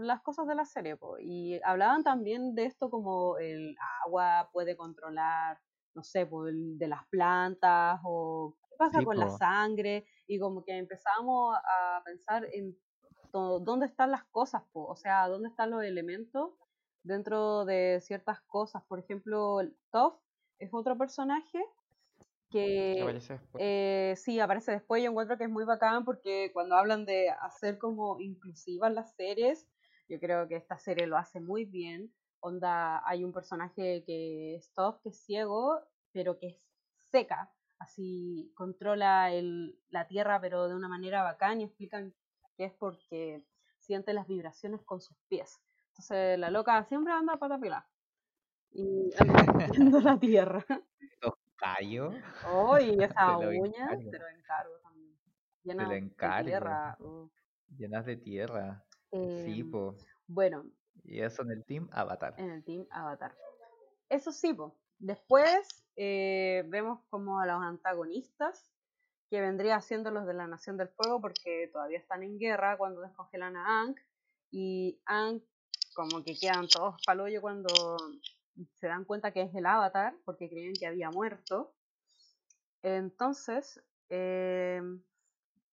las 0.00 0.22
cosas 0.22 0.46
de 0.46 0.54
la 0.54 0.64
serie, 0.64 0.96
po, 0.96 1.18
y 1.18 1.60
hablaban 1.64 2.02
también 2.02 2.54
de 2.54 2.66
esto 2.66 2.90
como 2.90 3.38
el 3.38 3.76
agua 4.04 4.48
puede 4.52 4.76
controlar, 4.76 5.58
no 5.94 6.02
sé, 6.02 6.26
po, 6.26 6.46
el 6.48 6.78
de 6.78 6.88
las 6.88 7.06
plantas 7.08 8.00
o 8.04 8.56
qué 8.68 8.76
pasa 8.76 8.98
Sí, 8.98 9.04
con 9.04 9.18
la 9.18 9.30
sangre 9.30 10.06
y 10.26 10.38
como 10.38 10.64
que 10.64 10.76
empezamos 10.76 11.56
a 11.56 12.02
pensar 12.04 12.46
en 12.52 12.76
dónde 13.32 13.86
están 13.86 14.10
las 14.10 14.24
cosas, 14.24 14.62
po, 14.72 14.86
o 14.86 14.96
sea, 14.96 15.28
dónde 15.28 15.48
están 15.48 15.70
los 15.70 15.82
elementos 15.82 16.52
dentro 17.04 17.64
de 17.64 18.00
ciertas 18.00 18.40
cosas. 18.40 18.82
Por 18.88 18.98
ejemplo, 18.98 19.60
Toph 19.90 20.18
es 20.58 20.70
otro 20.72 20.98
personaje 20.98 21.62
que 22.50 22.98
aparece 23.00 23.40
eh, 23.58 24.14
sí, 24.16 24.40
aparece 24.40 24.72
después. 24.72 25.02
Yo 25.02 25.10
encuentro 25.10 25.38
que 25.38 25.44
es 25.44 25.50
muy 25.50 25.64
bacán 25.64 26.04
porque 26.04 26.50
cuando 26.52 26.76
hablan 26.76 27.04
de 27.04 27.30
hacer 27.30 27.78
como 27.78 28.20
inclusivas 28.20 28.92
las 28.92 29.14
series, 29.14 29.68
yo 30.08 30.18
creo 30.18 30.48
que 30.48 30.56
esta 30.56 30.78
serie 30.78 31.06
lo 31.06 31.16
hace 31.16 31.40
muy 31.40 31.64
bien. 31.64 32.12
Onda, 32.40 33.02
hay 33.08 33.24
un 33.24 33.32
personaje 33.32 34.04
que 34.04 34.56
es 34.56 34.72
Toph, 34.74 35.00
que 35.02 35.10
es 35.10 35.24
ciego, 35.24 35.80
pero 36.12 36.38
que 36.38 36.48
es 36.48 36.68
seca. 37.10 37.52
Así 37.78 38.52
controla 38.54 39.32
el, 39.32 39.78
la 39.88 40.06
tierra, 40.06 40.40
pero 40.40 40.68
de 40.68 40.74
una 40.74 40.88
manera 40.88 41.22
bacán 41.22 41.60
y 41.60 41.64
explican 41.64 42.14
que 42.56 42.66
es 42.66 42.72
porque 42.72 43.44
siente 43.78 44.12
las 44.12 44.26
vibraciones 44.28 44.82
con 44.82 45.00
sus 45.00 45.16
pies. 45.28 45.60
Entonces 45.94 46.38
la 46.40 46.50
loca 46.50 46.82
siempre 46.84 47.12
anda 47.12 47.34
a 47.34 47.38
pata 47.38 47.56
pelada 47.58 47.88
y 48.72 49.10
anda 49.78 50.00
la 50.00 50.18
tierra. 50.18 50.64
Los 51.20 51.34
callos, 51.56 52.14
Oh, 52.50 52.76
y 52.78 52.90
esa 53.02 53.38
uña, 53.38 53.84
encargo. 53.84 54.10
te 54.10 54.18
lo 54.18 54.28
encargo 54.28 54.74
también. 54.82 55.14
te 55.62 55.68
Llena 55.68 55.82
lo 55.84 55.88
de 55.90 56.00
tierra. 56.44 56.96
uh. 56.98 57.30
Llenas 57.76 58.06
de 58.06 58.16
tierra. 58.16 58.84
Sí, 59.12 59.60
Em, 59.60 59.70
po. 59.70 59.96
bueno, 60.26 60.64
Y 61.04 61.20
eso 61.20 61.42
en 61.42 61.52
el 61.52 61.64
Team 61.64 61.88
Avatar. 61.92 62.34
en 62.38 62.50
el 62.50 62.64
Team 62.64 62.86
Avatar. 62.90 63.36
Eso 64.08 64.32
sí, 64.32 64.52
po. 64.52 64.76
después 64.98 65.84
eh, 65.96 66.64
vemos 66.66 67.00
como 67.10 67.38
a 67.38 67.46
los 67.46 67.62
antagonistas, 67.62 68.68
que 69.30 69.40
vendría 69.40 69.80
siendo 69.80 70.10
los 70.10 70.26
de 70.26 70.34
la 70.34 70.48
Nación 70.48 70.76
del 70.76 70.88
Fuego, 70.88 71.20
porque 71.20 71.70
todavía 71.72 71.98
están 71.98 72.24
en 72.24 72.36
guerra 72.38 72.76
cuando 72.76 73.00
descongelan 73.00 73.56
a 73.56 73.64
Aang. 73.82 73.94
Y 74.50 75.00
Aang, 75.06 75.40
como 75.94 76.22
que 76.22 76.36
quedan 76.38 76.68
todos 76.68 76.96
palollo 77.06 77.40
cuando 77.40 77.96
se 78.74 78.86
dan 78.86 79.04
cuenta 79.04 79.32
que 79.32 79.42
es 79.42 79.54
el 79.54 79.66
Avatar, 79.66 80.14
porque 80.24 80.48
creían 80.48 80.74
que 80.74 80.86
había 80.86 81.10
muerto. 81.10 81.74
Entonces, 82.82 83.82
eh, 84.10 84.80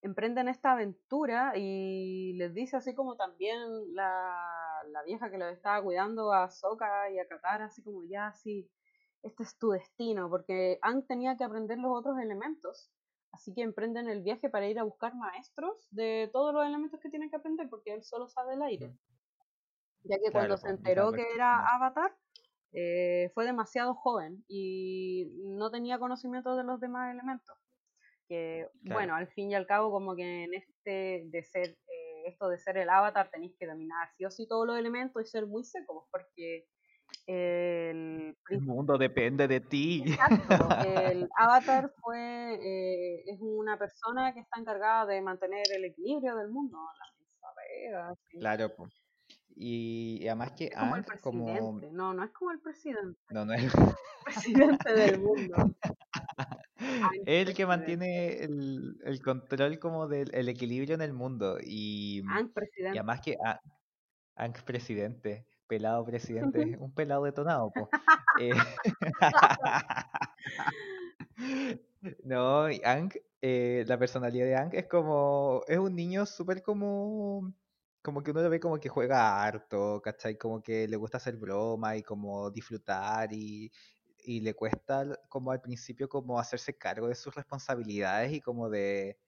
emprenden 0.01 0.47
esta 0.47 0.71
aventura 0.71 1.53
y 1.55 2.33
les 2.33 2.53
dice 2.53 2.77
así 2.77 2.95
como 2.95 3.15
también 3.15 3.93
la, 3.93 4.35
la 4.91 5.03
vieja 5.03 5.29
que 5.29 5.37
los 5.37 5.51
estaba 5.51 5.83
cuidando 5.83 6.31
a 6.31 6.49
Sokka 6.49 7.11
y 7.11 7.19
a 7.19 7.27
Katara, 7.27 7.65
así 7.65 7.83
como 7.83 8.03
ya, 8.03 8.27
así, 8.27 8.69
este 9.21 9.43
es 9.43 9.57
tu 9.57 9.71
destino, 9.71 10.29
porque 10.29 10.79
Aang 10.81 11.05
tenía 11.05 11.37
que 11.37 11.43
aprender 11.43 11.77
los 11.77 11.91
otros 11.97 12.17
elementos. 12.19 12.89
Así 13.33 13.53
que 13.53 13.61
emprenden 13.61 14.09
el 14.09 14.23
viaje 14.23 14.49
para 14.49 14.67
ir 14.67 14.77
a 14.77 14.83
buscar 14.83 15.15
maestros 15.15 15.87
de 15.91 16.29
todos 16.33 16.53
los 16.53 16.65
elementos 16.65 16.99
que 16.99 17.09
tienen 17.09 17.29
que 17.29 17.37
aprender, 17.37 17.69
porque 17.69 17.93
él 17.93 18.03
solo 18.03 18.27
sabe 18.27 18.55
el 18.55 18.61
aire. 18.61 18.93
Ya 20.03 20.17
que 20.17 20.31
cuando 20.31 20.57
se 20.57 20.67
po, 20.67 20.73
enteró 20.73 21.11
que 21.11 21.25
era. 21.33 21.75
Avatar, 21.75 22.15
eh, 22.73 23.31
fue 23.33 23.45
demasiado 23.45 23.93
joven 23.95 24.43
y 24.47 25.25
no 25.43 25.69
tenía 25.71 25.99
conocimiento 25.99 26.55
de 26.55 26.63
los 26.63 26.79
demás 26.79 27.13
elementos. 27.13 27.57
Que, 28.27 28.67
Claro. 28.83 28.95
bueno, 28.95 29.15
al 29.15 29.27
fin 29.27 29.51
y 29.51 29.55
al 29.55 29.67
cabo, 29.67 29.91
como 29.91 30.15
que 30.15 30.45
en 30.45 30.53
este 30.53 31.23
de 31.25 31.43
ser, 31.43 31.67
eh, 31.67 32.23
esto 32.27 32.47
de 32.47 32.57
ser 32.57 32.77
el 32.77 32.89
avatar, 32.89 33.29
tenéis 33.29 33.55
que 33.59 33.67
dominar 33.67 34.09
sí 34.15 34.25
o 34.25 34.31
sí 34.31 34.47
todos 34.47 34.65
los 34.65 34.77
elementos 34.77 35.21
y 35.21 35.25
ser 35.25 35.47
muy 35.47 35.65
secos, 35.65 36.05
porque 36.11 36.65
el, 37.27 38.37
El 38.49 38.61
mundo 38.61 38.97
depende 38.97 39.47
de 39.47 39.59
ti. 39.59 40.03
Exacto, 40.05 40.67
el 40.87 41.29
avatar 41.37 41.91
fue, 42.01 42.53
eh, 42.55 43.23
es 43.27 43.37
una 43.41 43.77
persona 43.77 44.33
que 44.33 44.39
está 44.39 44.59
encargada 44.59 45.05
de 45.07 45.21
mantener 45.21 45.65
el 45.75 45.85
equilibrio 45.85 46.35
del 46.37 46.49
mundo, 46.49 46.77
la 46.77 47.97
wea, 48.07 48.15
sí. 48.29 48.39
Claro. 48.39 48.71
Y, 49.55 50.19
y 50.21 50.27
además 50.27 50.51
que 50.53 50.65
Es 50.65 50.75
como 50.75 50.95
el 50.95 51.03
Aang, 51.03 51.19
como... 51.21 51.45
presidente, 51.45 51.91
no, 51.91 52.13
no 52.13 52.23
es 52.23 52.31
como 52.31 52.51
el 52.51 52.59
presidente, 52.59 53.19
No, 53.29 53.45
no 53.45 53.53
es... 53.53 53.71
presidente 54.25 54.93
del 54.93 55.19
mundo. 55.19 55.55
Aang 55.55 55.75
Es 57.25 57.47
el 57.47 57.53
que 57.55 57.65
presidente. 57.65 57.65
mantiene 57.65 58.43
el, 58.43 58.97
el 59.03 59.21
control 59.21 59.79
como 59.79 60.07
del 60.07 60.33
el 60.33 60.49
equilibrio 60.49 60.95
en 60.95 61.01
el 61.01 61.13
mundo. 61.13 61.57
Y, 61.63 62.21
Aang 62.27 62.47
y 62.47 62.49
presidente. 62.49 62.99
además 62.99 63.21
que 63.21 63.37
A- 63.43 63.61
Aang 64.35 64.53
presidente, 64.65 65.45
pelado 65.67 66.05
presidente, 66.05 66.77
un 66.79 66.93
pelado 66.93 67.23
detonado, 67.25 67.71
po. 67.71 67.89
Eh, 68.39 68.53
No, 72.23 72.69
y 72.69 72.81
Aang, 72.83 73.11
eh, 73.41 73.83
la 73.87 73.97
personalidad 73.97 74.45
de 74.45 74.55
Aang 74.55 74.69
es 74.73 74.87
como, 74.87 75.61
es 75.67 75.77
un 75.77 75.95
niño 75.95 76.25
súper 76.25 76.61
como, 76.63 77.53
como 78.01 78.23
que 78.23 78.31
uno 78.31 78.41
lo 78.41 78.49
ve 78.49 78.59
como 78.59 78.79
que 78.79 78.89
juega 78.89 79.43
harto, 79.43 80.01
¿cachai? 80.01 80.37
Como 80.37 80.61
que 80.61 80.87
le 80.87 80.97
gusta 80.97 81.17
hacer 81.17 81.37
broma 81.37 81.95
y 81.97 82.03
como 82.03 82.49
disfrutar 82.51 83.31
y, 83.33 83.71
y 84.17 84.41
le 84.41 84.53
cuesta 84.55 85.05
como 85.29 85.51
al 85.51 85.61
principio 85.61 86.09
como 86.09 86.39
hacerse 86.39 86.77
cargo 86.77 87.07
de 87.07 87.15
sus 87.15 87.35
responsabilidades 87.35 88.33
y 88.33 88.41
como 88.41 88.69
de, 88.69 89.19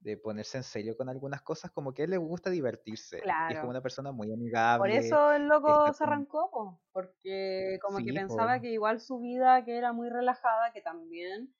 de 0.00 0.16
ponerse 0.18 0.58
en 0.58 0.64
serio 0.64 0.96
con 0.96 1.08
algunas 1.08 1.42
cosas, 1.42 1.70
como 1.72 1.92
que 1.94 2.02
a 2.02 2.04
él 2.06 2.10
le 2.12 2.18
gusta 2.18 2.50
divertirse 2.50 3.36
y 3.46 3.52
es 3.54 3.58
Claro. 3.58 3.60
como 3.60 3.70
una 3.70 3.82
persona 3.82 4.12
muy 4.12 4.32
Por 4.76 4.90
amigable. 4.90 4.90
eso 4.90 5.32
el 5.32 5.48
loco 5.48 5.92
está 5.92 5.92
se 5.92 6.04
arrancó, 6.04 6.50
po, 6.50 6.82
porque 6.92 7.78
como 7.82 8.02
que 8.04 8.14
pensaba 8.14 8.60
que 8.60 8.70
igual 8.72 9.00
su 9.00 9.20
vida, 9.20 9.64
que 9.64 9.76
era 9.78 9.92
muy 9.92 10.08
relajada, 10.10 10.72
que 10.72 10.82
también 10.82 11.54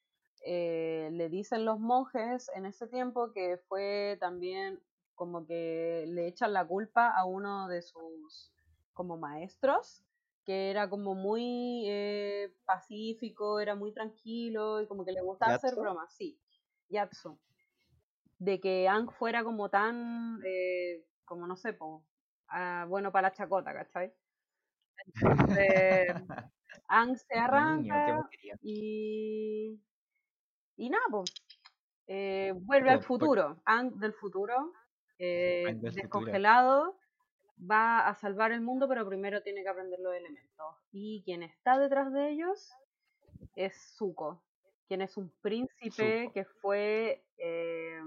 eh, 0.45 1.11
le 1.13 1.29
dicen 1.29 1.65
los 1.65 1.81
monjes 1.81 2.51
en 2.55 2.67
ese 2.67 2.89
tiempo 2.89 3.33
que 3.33 3.59
fue 3.59 4.17
también 4.21 4.83
como 5.23 5.47
que 5.47 6.05
le 6.09 6.27
echan 6.27 6.53
la 6.53 6.67
culpa 6.67 7.13
a 7.17 7.25
uno 7.25 7.69
de 7.69 7.81
sus 7.83 8.53
como 8.93 9.17
maestros, 9.19 10.05
que 10.45 10.71
era 10.71 10.91
como 10.91 11.15
muy 11.15 11.85
eh, 11.87 12.53
pacífico, 12.65 13.61
era 13.61 13.77
muy 13.77 13.93
tranquilo 13.93 14.81
y 14.81 14.89
como 14.89 15.05
que 15.05 15.13
le 15.13 15.23
gustaba 15.23 15.55
hacer 15.55 15.77
bromas, 15.77 16.13
sí, 16.13 16.41
Yatsu 16.89 17.39
de 18.43 18.59
que 18.59 18.89
Ang 18.89 19.09
fuera 19.13 19.45
como 19.45 19.69
tan, 19.69 20.41
eh, 20.45 21.05
como 21.25 21.47
no 21.47 21.57
sé, 21.57 21.75
po, 21.75 22.05
ah, 22.49 22.87
bueno 22.89 23.13
para 23.13 23.29
la 23.29 23.35
chacota, 23.35 23.73
¿cachai? 23.73 24.13
Entonces, 25.15 26.09
Ang 26.89 27.17
se 27.17 27.39
arranca 27.39 28.29
y, 28.61 29.81
y 30.77 30.91
nada, 30.91 31.05
pues, 31.09 31.33
eh, 32.09 32.53
vuelve 32.57 32.91
al 32.91 33.05
futuro. 33.05 33.63
Ang 33.65 33.93
del 34.01 34.13
futuro, 34.13 34.73
eh, 35.25 35.79
descongelado, 35.81 36.99
va 37.59 38.09
a 38.09 38.15
salvar 38.17 38.53
el 38.53 38.61
mundo, 38.61 38.89
pero 38.89 39.07
primero 39.07 39.43
tiene 39.43 39.63
que 39.63 39.69
aprender 39.69 40.01
los 40.01 40.15
elementos. 40.15 40.67
Y 40.91 41.23
quien 41.25 41.43
está 41.43 41.79
detrás 41.79 42.13
de 42.13 42.31
ellos 42.31 42.73
es 43.55 43.75
Zuko, 43.97 44.43
quien 44.89 45.01
es 45.03 45.17
un 45.17 45.33
príncipe 45.41 46.23
Zuko. 46.25 46.33
que 46.33 46.45
fue 46.45 47.25
eh, 47.39 48.01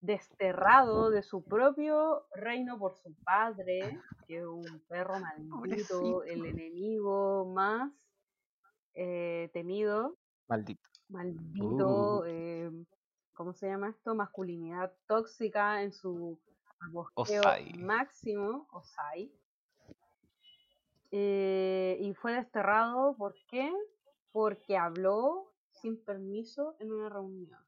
desterrado 0.00 1.10
de 1.10 1.22
su 1.22 1.42
propio 1.44 2.26
reino 2.34 2.78
por 2.78 2.94
su 2.96 3.14
padre, 3.24 3.98
que 4.26 4.38
es 4.38 4.44
un 4.46 4.80
perro 4.88 5.14
maldito, 5.20 5.56
Pobrecito. 5.56 6.24
el 6.24 6.44
enemigo 6.46 7.46
más 7.54 7.90
eh, 8.94 9.50
temido, 9.52 10.16
Maldito. 10.48 10.88
maldito, 11.08 12.18
Uh. 12.20 12.24
eh, 12.26 12.70
¿cómo 13.34 13.52
se 13.52 13.68
llama 13.68 13.90
esto? 13.90 14.14
Masculinidad 14.14 14.92
tóxica 15.06 15.82
en 15.82 15.92
su 15.92 16.38
Osai. 17.14 17.72
máximo, 17.74 18.66
Osai. 18.72 19.32
Eh, 21.10 21.98
y 22.00 22.14
fue 22.14 22.32
desterrado, 22.32 23.14
¿por 23.16 23.36
qué? 23.48 23.72
Porque 24.32 24.76
habló 24.76 25.52
sin 25.70 26.02
permiso 26.02 26.76
en 26.80 26.92
una 26.92 27.08
reunión. 27.08 27.60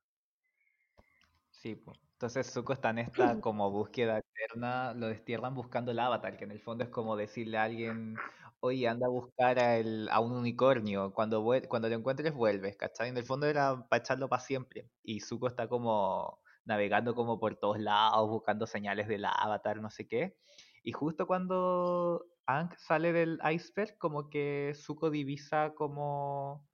Sí, 1.51 1.77
pues. 1.77 1.99
Entonces 2.13 2.51
Zuko 2.51 2.73
está 2.73 2.91
en 2.91 2.99
esta 2.99 3.13
como 3.41 3.71
búsqueda 3.71 4.19
eterna, 4.19 4.95
lo 4.95 5.09
destierran 5.09 5.55
buscando 5.55 5.91
el 5.91 5.99
avatar, 5.99 6.37
que 6.37 6.45
en 6.45 6.51
el 6.51 6.61
fondo 6.61 6.85
es 6.85 6.91
como 6.91 7.17
decirle 7.17 7.59
a 7.59 7.65
alguien, 7.65 8.17
oye, 8.61 8.89
anda 8.89 9.07
a 9.07 9.11
buscar 9.11 9.59
a, 9.59 9.77
el, 9.79 10.09
a 10.11 10.21
un 10.21 10.33
unicornio, 10.33 11.13
cuando, 11.15 11.45
cuando 11.69 11.89
lo 11.89 11.95
encuentres 11.97 12.35
vuelves, 12.35 12.77
¿cachai? 12.77 13.09
En 13.09 13.17
el 13.17 13.25
fondo 13.25 13.47
era 13.47 13.87
para 13.89 14.03
echarlo 14.03 14.29
para 14.29 14.43
siempre. 14.43 14.91
Y 15.03 15.21
Zuko 15.21 15.49
está 15.49 15.69
como 15.69 16.41
navegando 16.65 17.15
como 17.15 17.39
por 17.41 17.57
todos 17.57 17.79
lados, 17.79 18.29
buscando 18.29 18.67
señales 18.67 19.09
del 19.09 19.25
avatar, 19.27 19.81
no 19.81 19.91
sé 19.91 20.09
qué. 20.09 20.37
Y 20.83 20.93
justo 20.93 21.27
cuando 21.27 22.27
Aang 22.47 22.71
sale 22.79 23.13
del 23.13 23.39
iceberg, 23.53 23.99
como 23.99 24.31
que 24.31 24.73
Zuko 24.75 25.11
divisa 25.11 25.75
como... 25.75 26.69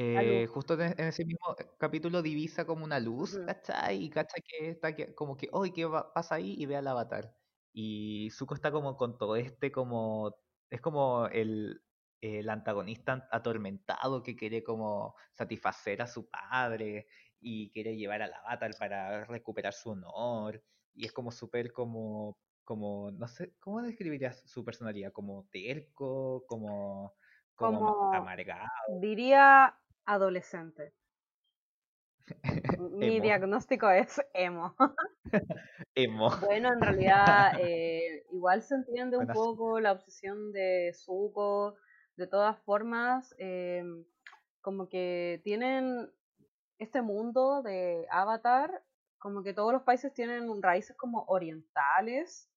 Eh, 0.00 0.46
justo 0.46 0.74
en 0.80 0.94
ese 1.00 1.24
mismo 1.24 1.56
capítulo 1.78 2.22
divisa 2.22 2.64
como 2.64 2.84
una 2.84 3.00
luz, 3.00 3.36
¿cachai? 3.46 4.04
Y 4.04 4.10
cacha 4.10 4.36
que 4.44 4.70
está 4.70 4.94
como 5.16 5.36
que, 5.36 5.48
¡ay, 5.52 5.72
qué 5.72 5.88
pasa 6.14 6.36
ahí! 6.36 6.54
Y 6.56 6.66
ve 6.66 6.76
al 6.76 6.86
avatar. 6.86 7.37
Y 7.80 8.30
Zuko 8.32 8.56
está 8.56 8.72
como 8.72 8.96
con 8.96 9.16
todo 9.16 9.36
este 9.36 9.70
como... 9.70 10.34
Es 10.68 10.80
como 10.80 11.28
el, 11.28 11.80
el 12.20 12.50
antagonista 12.50 13.28
atormentado 13.30 14.24
que 14.24 14.34
quiere 14.34 14.64
como 14.64 15.14
satisfacer 15.32 16.02
a 16.02 16.08
su 16.08 16.28
padre 16.28 17.06
y 17.38 17.70
quiere 17.70 17.96
llevar 17.96 18.22
al 18.22 18.34
avatar 18.34 18.72
para 18.76 19.24
recuperar 19.26 19.74
su 19.74 19.90
honor. 19.90 20.60
Y 20.92 21.06
es 21.06 21.12
como 21.12 21.30
súper 21.30 21.72
como, 21.72 22.36
como, 22.64 23.12
no 23.12 23.28
sé, 23.28 23.54
¿cómo 23.60 23.80
describirías 23.80 24.42
su 24.44 24.64
personalidad? 24.64 25.12
¿Como 25.12 25.46
terco? 25.52 26.44
¿Como, 26.48 27.14
como, 27.54 28.12
amargado? 28.12 28.68
Diría 29.00 29.78
adolescente. 30.04 30.94
Mi 32.90 33.20
diagnóstico 33.20 33.88
es 33.90 34.20
emo. 34.34 34.74
emo. 35.94 36.30
Bueno, 36.40 36.72
en 36.72 36.80
realidad 36.80 37.52
eh, 37.60 38.24
igual 38.32 38.62
se 38.62 38.74
entiende 38.74 39.16
un 39.16 39.26
poco 39.28 39.80
la 39.80 39.92
obsesión 39.92 40.52
de 40.52 40.92
Zuko. 40.94 41.76
De 42.16 42.26
todas 42.26 42.58
formas, 42.64 43.34
em, 43.38 44.04
como 44.60 44.88
que 44.88 45.40
tienen 45.44 46.10
este 46.78 47.00
mundo 47.00 47.62
de 47.62 48.06
Avatar, 48.10 48.82
como 49.18 49.42
que 49.42 49.54
todos 49.54 49.72
los 49.72 49.82
países 49.82 50.12
tienen 50.12 50.62
raíces 50.62 50.96
como 50.96 51.24
orientales. 51.28 52.50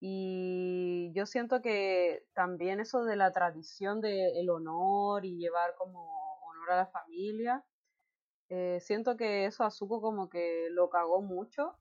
Y 0.00 1.12
yo 1.14 1.26
siento 1.26 1.62
que 1.62 2.26
también 2.34 2.80
eso 2.80 3.04
de 3.04 3.16
la 3.16 3.30
tradición 3.30 4.00
del 4.00 4.50
honor 4.50 5.24
y 5.24 5.38
llevar 5.38 5.74
como 5.78 6.00
honor 6.44 6.72
a 6.72 6.76
la 6.76 6.86
familia, 6.86 7.64
eh, 8.54 8.80
siento 8.80 9.16
que 9.16 9.46
eso 9.46 9.64
a 9.64 9.70
Zuko 9.70 10.02
como 10.02 10.28
que 10.28 10.68
lo 10.72 10.90
cagó 10.90 11.22
mucho 11.22 11.74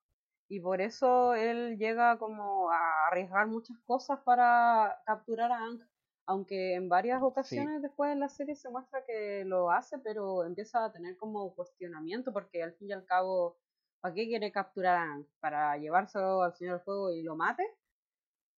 y 0.47 0.61
por 0.61 0.79
eso 0.79 1.33
él 1.33 1.77
llega 1.77 2.17
como 2.17 2.71
a 2.71 3.07
arriesgar 3.07 3.47
muchas 3.47 3.77
cosas 3.79 4.19
para 4.23 5.01
capturar 5.05 5.51
a 5.51 5.57
Aang 5.57 5.81
aunque 6.27 6.75
en 6.75 6.87
varias 6.87 7.21
ocasiones 7.21 7.81
después 7.81 8.13
en 8.13 8.21
la 8.21 8.29
serie 8.29 8.55
se 8.55 8.69
muestra 8.69 9.03
que 9.05 9.43
lo 9.43 9.69
hace, 9.69 9.99
pero 9.99 10.45
empieza 10.45 10.85
a 10.85 10.91
tener 10.93 11.17
como 11.17 11.53
cuestionamiento, 11.55 12.31
porque 12.31 12.63
al 12.63 12.73
fin 12.75 12.87
y 12.89 12.93
al 12.93 13.03
cabo, 13.03 13.57
¿para 13.99 14.13
qué 14.13 14.27
quiere 14.27 14.49
capturar 14.49 14.95
a 14.95 15.01
Aang? 15.01 15.27
¿Para 15.41 15.77
llevárselo 15.77 16.41
al 16.41 16.53
Señor 16.55 16.75
del 16.75 16.85
Fuego 16.85 17.11
y 17.11 17.21
lo 17.21 17.35
mate? 17.35 17.67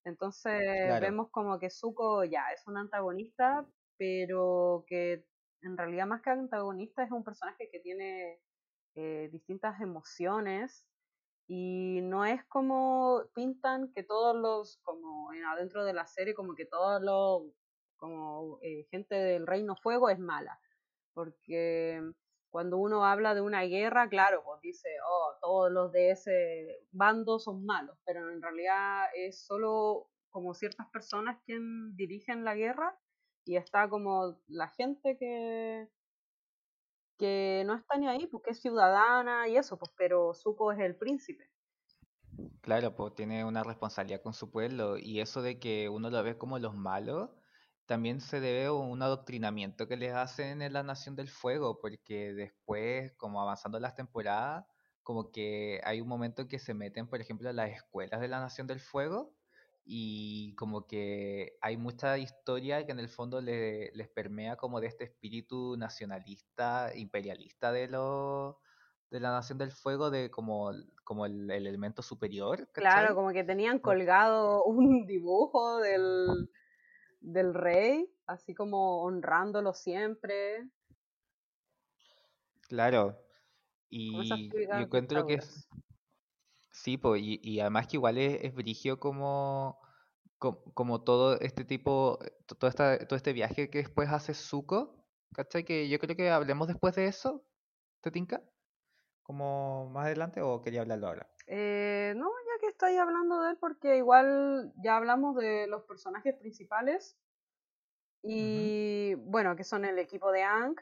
Entonces 0.05 0.61
vemos 1.01 1.31
como 1.31 1.57
que 1.57 1.71
Zuko 1.71 2.25
ya 2.25 2.51
es 2.53 2.67
un 2.67 2.77
antagonista, 2.77 3.65
pero 3.97 4.83
que 4.85 5.25
en 5.63 5.77
realidad 5.77 6.05
más 6.05 6.21
que 6.21 6.29
antagonista 6.29 7.03
es 7.03 7.11
un 7.11 7.23
personaje 7.23 7.69
que 7.71 7.79
tiene 7.79 8.39
eh, 8.95 9.29
distintas 9.31 9.81
emociones 9.81 10.85
y 11.47 11.99
no 12.03 12.25
es 12.25 12.43
como 12.45 13.23
pintan 13.33 13.91
que 13.93 14.03
todos 14.03 14.35
los, 14.35 14.79
como 14.83 15.29
adentro 15.51 15.83
de 15.83 15.93
la 15.93 16.05
serie, 16.07 16.33
como 16.33 16.55
que 16.55 16.65
todos 16.65 17.01
los 17.01 17.53
como 17.97 18.59
eh, 18.61 18.85
gente 18.91 19.15
del 19.15 19.47
Reino 19.47 19.75
Fuego 19.77 20.09
es 20.09 20.19
mala. 20.19 20.59
Porque 21.13 22.01
cuando 22.49 22.77
uno 22.77 23.05
habla 23.05 23.33
de 23.33 23.41
una 23.41 23.61
guerra, 23.63 24.09
claro, 24.09 24.43
pues 24.45 24.59
dice, 24.61 24.89
oh, 25.07 25.37
todos 25.41 25.71
los 25.71 25.91
de 25.91 26.11
ese 26.11 26.79
bando 26.91 27.39
son 27.39 27.65
malos, 27.65 27.97
pero 28.05 28.29
en 28.29 28.41
realidad 28.41 29.05
es 29.15 29.45
solo 29.45 30.09
como 30.29 30.53
ciertas 30.53 30.87
personas 30.89 31.39
quien 31.45 31.95
dirigen 31.95 32.43
la 32.43 32.55
guerra 32.55 32.99
y 33.45 33.57
está 33.57 33.89
como 33.89 34.37
la 34.47 34.69
gente 34.69 35.17
que, 35.17 35.87
que 37.17 37.63
no 37.65 37.75
está 37.75 37.97
ni 37.97 38.07
ahí, 38.07 38.27
porque 38.27 38.51
es 38.51 38.61
ciudadana 38.61 39.47
y 39.47 39.57
eso, 39.57 39.77
pues, 39.77 39.91
pero 39.97 40.33
Zuko 40.33 40.71
es 40.71 40.79
el 40.79 40.95
príncipe. 40.95 41.49
Claro, 42.61 42.95
pues 42.95 43.13
tiene 43.13 43.45
una 43.45 43.63
responsabilidad 43.63 44.21
con 44.21 44.33
su 44.33 44.49
pueblo 44.49 44.97
y 44.97 45.19
eso 45.19 45.41
de 45.41 45.59
que 45.59 45.89
uno 45.89 46.09
lo 46.09 46.23
ve 46.23 46.37
como 46.37 46.57
los 46.59 46.75
malos 46.75 47.29
también 47.85 48.21
se 48.21 48.39
debe 48.39 48.65
a 48.65 48.73
un 48.73 49.01
adoctrinamiento 49.01 49.87
que 49.87 49.97
les 49.97 50.13
hacen 50.13 50.61
en 50.61 50.73
la 50.73 50.83
Nación 50.83 51.15
del 51.15 51.27
Fuego, 51.27 51.79
porque 51.81 52.33
después, 52.33 53.11
como 53.17 53.41
avanzando 53.41 53.79
las 53.79 53.95
temporadas, 53.95 54.65
como 55.03 55.31
que 55.31 55.81
hay 55.83 55.99
un 55.99 56.07
momento 56.07 56.47
que 56.47 56.59
se 56.59 56.73
meten, 56.73 57.07
por 57.07 57.19
ejemplo, 57.19 57.49
a 57.49 57.53
las 57.53 57.71
escuelas 57.71 58.21
de 58.21 58.29
la 58.29 58.39
Nación 58.39 58.67
del 58.67 58.79
Fuego 58.79 59.35
y 59.85 60.55
como 60.55 60.87
que 60.87 61.57
hay 61.61 61.77
mucha 61.77 62.17
historia 62.17 62.85
que 62.85 62.93
en 62.93 62.99
el 62.99 63.09
fondo 63.09 63.41
les 63.41 64.09
permea 64.09 64.55
como 64.55 64.79
de 64.79 64.87
este 64.87 65.03
espíritu 65.03 65.75
nacionalista, 65.77 66.91
imperialista 66.95 67.71
de 67.71 67.87
los 67.87 68.55
de 69.13 69.19
la 69.19 69.31
Nación 69.31 69.59
del 69.59 69.71
Fuego 69.71 70.09
de 70.09 70.31
como, 70.31 70.71
como 71.03 71.27
el, 71.27 71.51
elemento 71.51 72.01
superior. 72.01 72.67
Claro, 72.71 73.13
como 73.13 73.31
que 73.31 73.43
tenían 73.43 73.77
colgado 73.77 74.63
un 74.65 75.05
dibujo 75.05 75.77
del, 75.77 76.49
del 77.19 77.53
rey, 77.53 78.11
así 78.25 78.55
como 78.55 79.03
honrándolo 79.03 79.73
siempre. 79.73 80.67
Claro. 82.61 83.19
Y 83.89 84.27
yo 84.27 84.73
encuentro 84.77 85.27
que 85.27 85.35
es... 85.35 85.67
Sí, 86.73 86.97
pues, 86.97 87.21
y, 87.23 87.59
además 87.59 87.87
que 87.87 87.97
igual 87.97 88.17
es, 88.17 88.43
es 88.43 88.53
brigio 88.55 88.99
como, 88.99 89.79
como, 90.39 91.03
todo 91.03 91.39
este 91.39 91.65
tipo, 91.65 92.17
todo, 92.57 92.67
esta, 92.67 92.97
todo 93.07 93.15
este 93.15 93.31
viaje 93.31 93.69
que 93.69 93.77
después 93.77 94.09
hace 94.09 94.33
Zuko, 94.33 95.05
¿cachai? 95.35 95.63
Que 95.65 95.87
yo 95.87 95.99
creo 95.99 96.15
que 96.17 96.31
hablemos 96.31 96.67
después 96.67 96.95
de 96.95 97.05
eso, 97.05 97.45
¿te 98.01 98.09
tinca? 98.09 98.41
¿Como 99.21 99.89
más 99.91 100.07
adelante 100.07 100.41
o 100.41 100.61
quería 100.63 100.81
hablarlo 100.81 101.07
ahora? 101.07 101.29
Eh, 101.45 102.13
no, 102.17 102.25
ya 102.25 102.59
que 102.59 102.67
estoy 102.67 102.97
hablando 102.97 103.39
de 103.43 103.51
él, 103.51 103.57
porque 103.59 103.97
igual 103.97 104.73
ya 104.77 104.97
hablamos 104.97 105.35
de 105.35 105.67
los 105.67 105.83
personajes 105.83 106.35
principales. 106.35 107.15
Y 108.23 109.13
bueno, 109.15 109.55
que 109.55 109.63
son 109.63 109.85
el 109.85 109.99
equipo 109.99 110.31
de 110.31 110.41
Ang, 110.41 110.75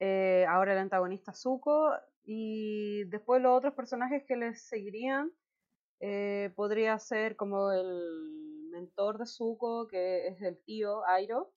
eh, 0.00 0.46
ahora 0.48 0.72
el 0.72 0.78
antagonista 0.78 1.34
Zuko, 1.34 1.92
y 2.26 3.04
después 3.04 3.40
los 3.40 3.56
otros 3.56 3.74
personajes 3.74 4.24
que 4.26 4.36
les 4.36 4.62
seguirían 4.62 5.32
eh, 6.00 6.52
podría 6.56 6.98
ser 6.98 7.36
como 7.36 7.70
el 7.72 8.68
mentor 8.70 9.18
de 9.18 9.26
Zuko, 9.26 9.86
que 9.88 10.26
es 10.26 10.42
el 10.42 10.58
tío 10.64 11.06
Airo. 11.06 11.52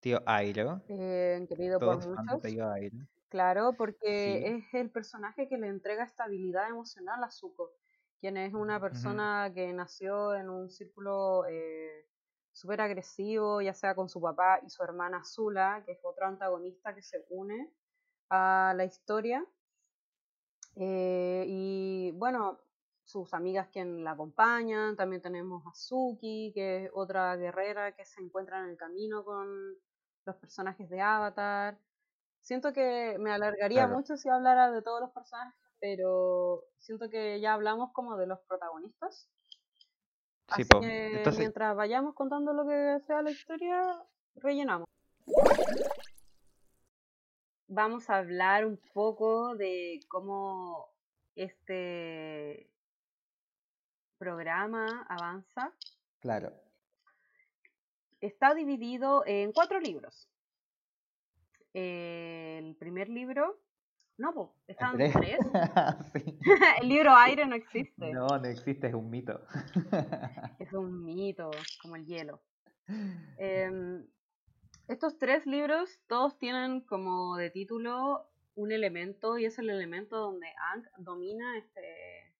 Tío 0.00 0.22
Airo. 0.24 0.82
querido 0.86 1.80
por 1.80 1.96
muchos. 2.06 2.40
Claro, 3.28 3.74
porque 3.76 4.46
es 4.46 4.64
el 4.72 4.90
personaje 4.90 5.48
que 5.48 5.58
le 5.58 5.66
entrega 5.66 6.04
estabilidad 6.04 6.68
emocional 6.68 7.22
a 7.24 7.30
Zuko, 7.30 7.72
quien 8.20 8.36
es 8.36 8.54
una 8.54 8.80
persona 8.80 9.50
que 9.52 9.72
nació 9.72 10.34
en 10.34 10.48
un 10.48 10.70
círculo 10.70 11.44
eh, 11.46 12.06
súper 12.52 12.80
agresivo, 12.80 13.60
ya 13.60 13.74
sea 13.74 13.96
con 13.96 14.08
su 14.08 14.20
papá 14.20 14.60
y 14.64 14.70
su 14.70 14.82
hermana 14.84 15.24
Zula, 15.24 15.82
que 15.84 15.92
es 15.92 15.98
otro 16.04 16.26
antagonista 16.26 16.94
que 16.94 17.02
se 17.02 17.26
une 17.28 17.70
a 18.30 18.72
la 18.76 18.84
historia. 18.84 19.44
Eh, 20.76 21.44
y 21.48 22.12
bueno, 22.12 22.60
sus 23.04 23.32
amigas 23.34 23.68
quien 23.72 24.04
la 24.04 24.12
acompañan, 24.12 24.96
también 24.96 25.22
tenemos 25.22 25.66
a 25.66 25.74
Suki, 25.74 26.52
que 26.54 26.84
es 26.84 26.90
otra 26.92 27.36
guerrera 27.36 27.92
que 27.92 28.04
se 28.04 28.20
encuentra 28.20 28.58
en 28.60 28.70
el 28.70 28.76
camino 28.76 29.24
con 29.24 29.48
los 30.24 30.36
personajes 30.36 30.88
de 30.90 31.00
Avatar. 31.00 31.78
Siento 32.40 32.72
que 32.72 33.16
me 33.18 33.32
alargaría 33.32 33.86
mucho 33.86 34.16
si 34.16 34.28
hablara 34.28 34.70
de 34.70 34.82
todos 34.82 35.00
los 35.00 35.10
personajes, 35.10 35.54
pero 35.80 36.64
siento 36.78 37.08
que 37.08 37.40
ya 37.40 37.54
hablamos 37.54 37.92
como 37.92 38.16
de 38.16 38.26
los 38.26 38.40
protagonistas. 38.40 39.28
Así 40.48 40.64
que 40.80 41.24
mientras 41.38 41.74
vayamos 41.74 42.14
contando 42.14 42.52
lo 42.52 42.66
que 42.66 43.00
sea 43.06 43.22
la 43.22 43.30
historia, 43.30 43.82
rellenamos. 44.36 44.86
Vamos 47.68 48.08
a 48.10 48.18
hablar 48.18 48.64
un 48.64 48.76
poco 48.94 49.56
de 49.56 50.00
cómo 50.08 50.88
este 51.34 52.70
programa 54.18 55.04
avanza. 55.08 55.72
Claro. 56.20 56.52
Está 58.20 58.54
dividido 58.54 59.24
en 59.26 59.52
cuatro 59.52 59.80
libros. 59.80 60.28
el 61.74 62.74
primer 62.76 63.08
libro. 63.08 63.60
No, 64.18 64.32
pues, 64.32 64.48
estaban 64.66 64.96
tres. 64.96 65.12
tres. 65.12 65.38
Sí. 66.14 66.38
el 66.80 66.88
libro 66.88 67.14
aire 67.14 67.46
no 67.46 67.54
existe. 67.54 68.12
No, 68.12 68.26
no 68.26 68.46
existe, 68.46 68.86
es 68.86 68.94
un 68.94 69.10
mito. 69.10 69.40
Es 70.58 70.72
un 70.72 71.04
mito, 71.04 71.50
como 71.82 71.96
el 71.96 72.06
hielo. 72.06 72.40
Em, 73.38 74.06
estos 74.88 75.18
tres 75.18 75.46
libros, 75.46 76.00
todos 76.06 76.38
tienen 76.38 76.80
como 76.80 77.36
de 77.36 77.50
título 77.50 78.28
un 78.54 78.72
elemento 78.72 79.36
y 79.36 79.44
es 79.44 79.58
el 79.58 79.68
elemento 79.68 80.16
donde 80.16 80.46
Aang 80.48 80.84
domina 80.98 81.58
este, 81.58 82.32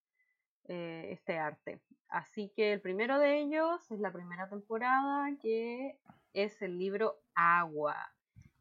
eh, 0.69 1.13
este 1.13 1.39
arte. 1.39 1.81
Así 2.09 2.53
que 2.55 2.73
el 2.73 2.81
primero 2.81 3.19
de 3.19 3.41
ellos 3.41 3.91
es 3.91 3.99
la 3.99 4.13
primera 4.13 4.49
temporada, 4.49 5.29
que 5.43 5.99
es 6.33 6.61
el 6.63 6.79
libro 6.79 7.21
Agua. 7.35 7.97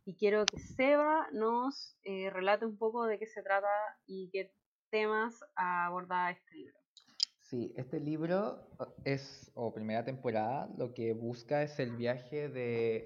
Y 0.04 0.16
quiero 0.16 0.46
que 0.46 0.60
Seba 0.60 1.28
nos 1.32 1.98
eh, 2.04 2.30
relate 2.30 2.66
un 2.66 2.78
poco 2.78 3.06
de 3.06 3.20
qué 3.20 3.28
se 3.28 3.42
trata 3.44 3.68
y 4.06 4.30
qué 4.32 4.52
temas 4.90 5.44
aborda 5.56 6.32
este 6.32 6.56
libro. 6.56 6.78
Sí, 7.42 7.74
este 7.78 8.00
libro 8.00 8.68
es, 9.04 9.52
o 9.54 9.72
primera 9.72 10.04
temporada, 10.04 10.68
lo 10.78 10.94
que 10.94 11.14
busca 11.14 11.62
es 11.62 11.80
el 11.80 11.96
viaje 11.96 12.50
de 12.50 13.06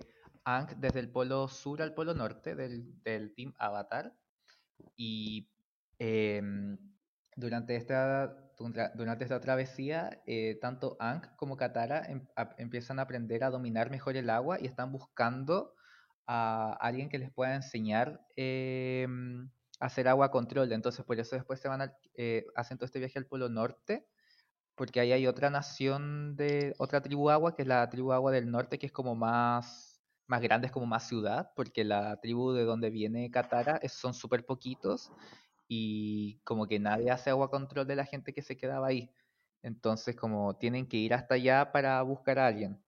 Aang 0.50 0.68
desde 0.80 1.00
el 1.00 1.12
polo 1.12 1.48
sur 1.48 1.82
al 1.82 1.94
polo 1.94 2.14
norte 2.14 2.56
del, 2.56 3.02
del 3.04 3.34
Team 3.36 3.54
Avatar. 3.60 4.14
Y 4.96 5.50
em, 6.00 6.78
durante 7.36 7.76
esta, 7.76 8.52
dura- 8.58 8.92
durante 8.96 9.24
esta 9.26 9.40
travesía, 9.42 10.22
eh, 10.26 10.58
tanto 10.62 10.98
Aang 11.00 11.36
como 11.38 11.58
Katara 11.58 12.04
em- 12.08 12.28
empiezan 12.58 13.00
a 13.00 13.04
aprender 13.04 13.44
a 13.44 13.50
dominar 13.50 13.90
mejor 13.92 14.16
el 14.18 14.30
agua 14.30 14.58
y 14.62 14.66
están 14.68 14.92
buscando 14.92 15.74
a 16.28 16.74
alguien 16.80 17.10
que 17.10 17.20
les 17.20 17.32
pueda 17.32 17.56
enseñar 17.56 18.22
em, 18.36 19.50
a 19.80 19.86
hacer 19.88 20.08
agua 20.08 20.32
control. 20.32 20.72
Entonces, 20.72 21.06
por 21.06 21.20
eso 21.20 21.36
después 21.36 21.60
se 21.60 21.68
van 21.70 21.94
eh, 22.16 22.46
hacen 22.56 22.78
todo 22.78 22.86
este 22.86 23.00
viaje 23.00 23.20
al 23.20 23.26
polo 23.28 23.50
norte 23.50 24.08
porque 24.76 25.00
ahí 25.00 25.12
hay 25.12 25.28
otra 25.28 25.50
nación 25.50 26.36
de 26.36 26.74
otra 26.78 27.02
tribu 27.02 27.30
agua, 27.30 27.56
que 27.56 27.64
es 27.64 27.68
la 27.68 27.90
tribu 27.90 28.14
agua 28.14 28.32
del 28.32 28.50
norte, 28.50 28.80
que 28.80 28.86
es 28.88 28.92
como 28.92 29.16
más, 29.16 29.89
más 30.30 30.42
grande, 30.42 30.68
es 30.68 30.72
como 30.72 30.86
más 30.86 31.08
ciudad, 31.08 31.52
porque 31.56 31.84
la 31.84 32.20
tribu 32.22 32.52
de 32.54 32.64
donde 32.64 32.90
viene 32.90 33.32
Katara 33.32 33.82
son 33.90 34.14
súper 34.14 34.46
poquitos 34.46 35.12
y 35.68 36.40
como 36.44 36.68
que 36.68 36.80
nadie 36.80 37.12
hace 37.12 37.30
agua 37.30 37.50
control 37.50 37.88
de 37.88 37.96
la 37.96 38.06
gente 38.06 38.34
que 38.34 38.42
se 38.42 38.56
quedaba 38.56 38.88
ahí. 38.88 39.12
Entonces 39.62 40.16
como 40.16 40.56
tienen 40.56 40.88
que 40.88 40.98
ir 40.98 41.14
hasta 41.14 41.36
allá 41.36 41.72
para 41.72 42.02
buscar 42.04 42.40
a 42.40 42.48
alguien. 42.48 42.82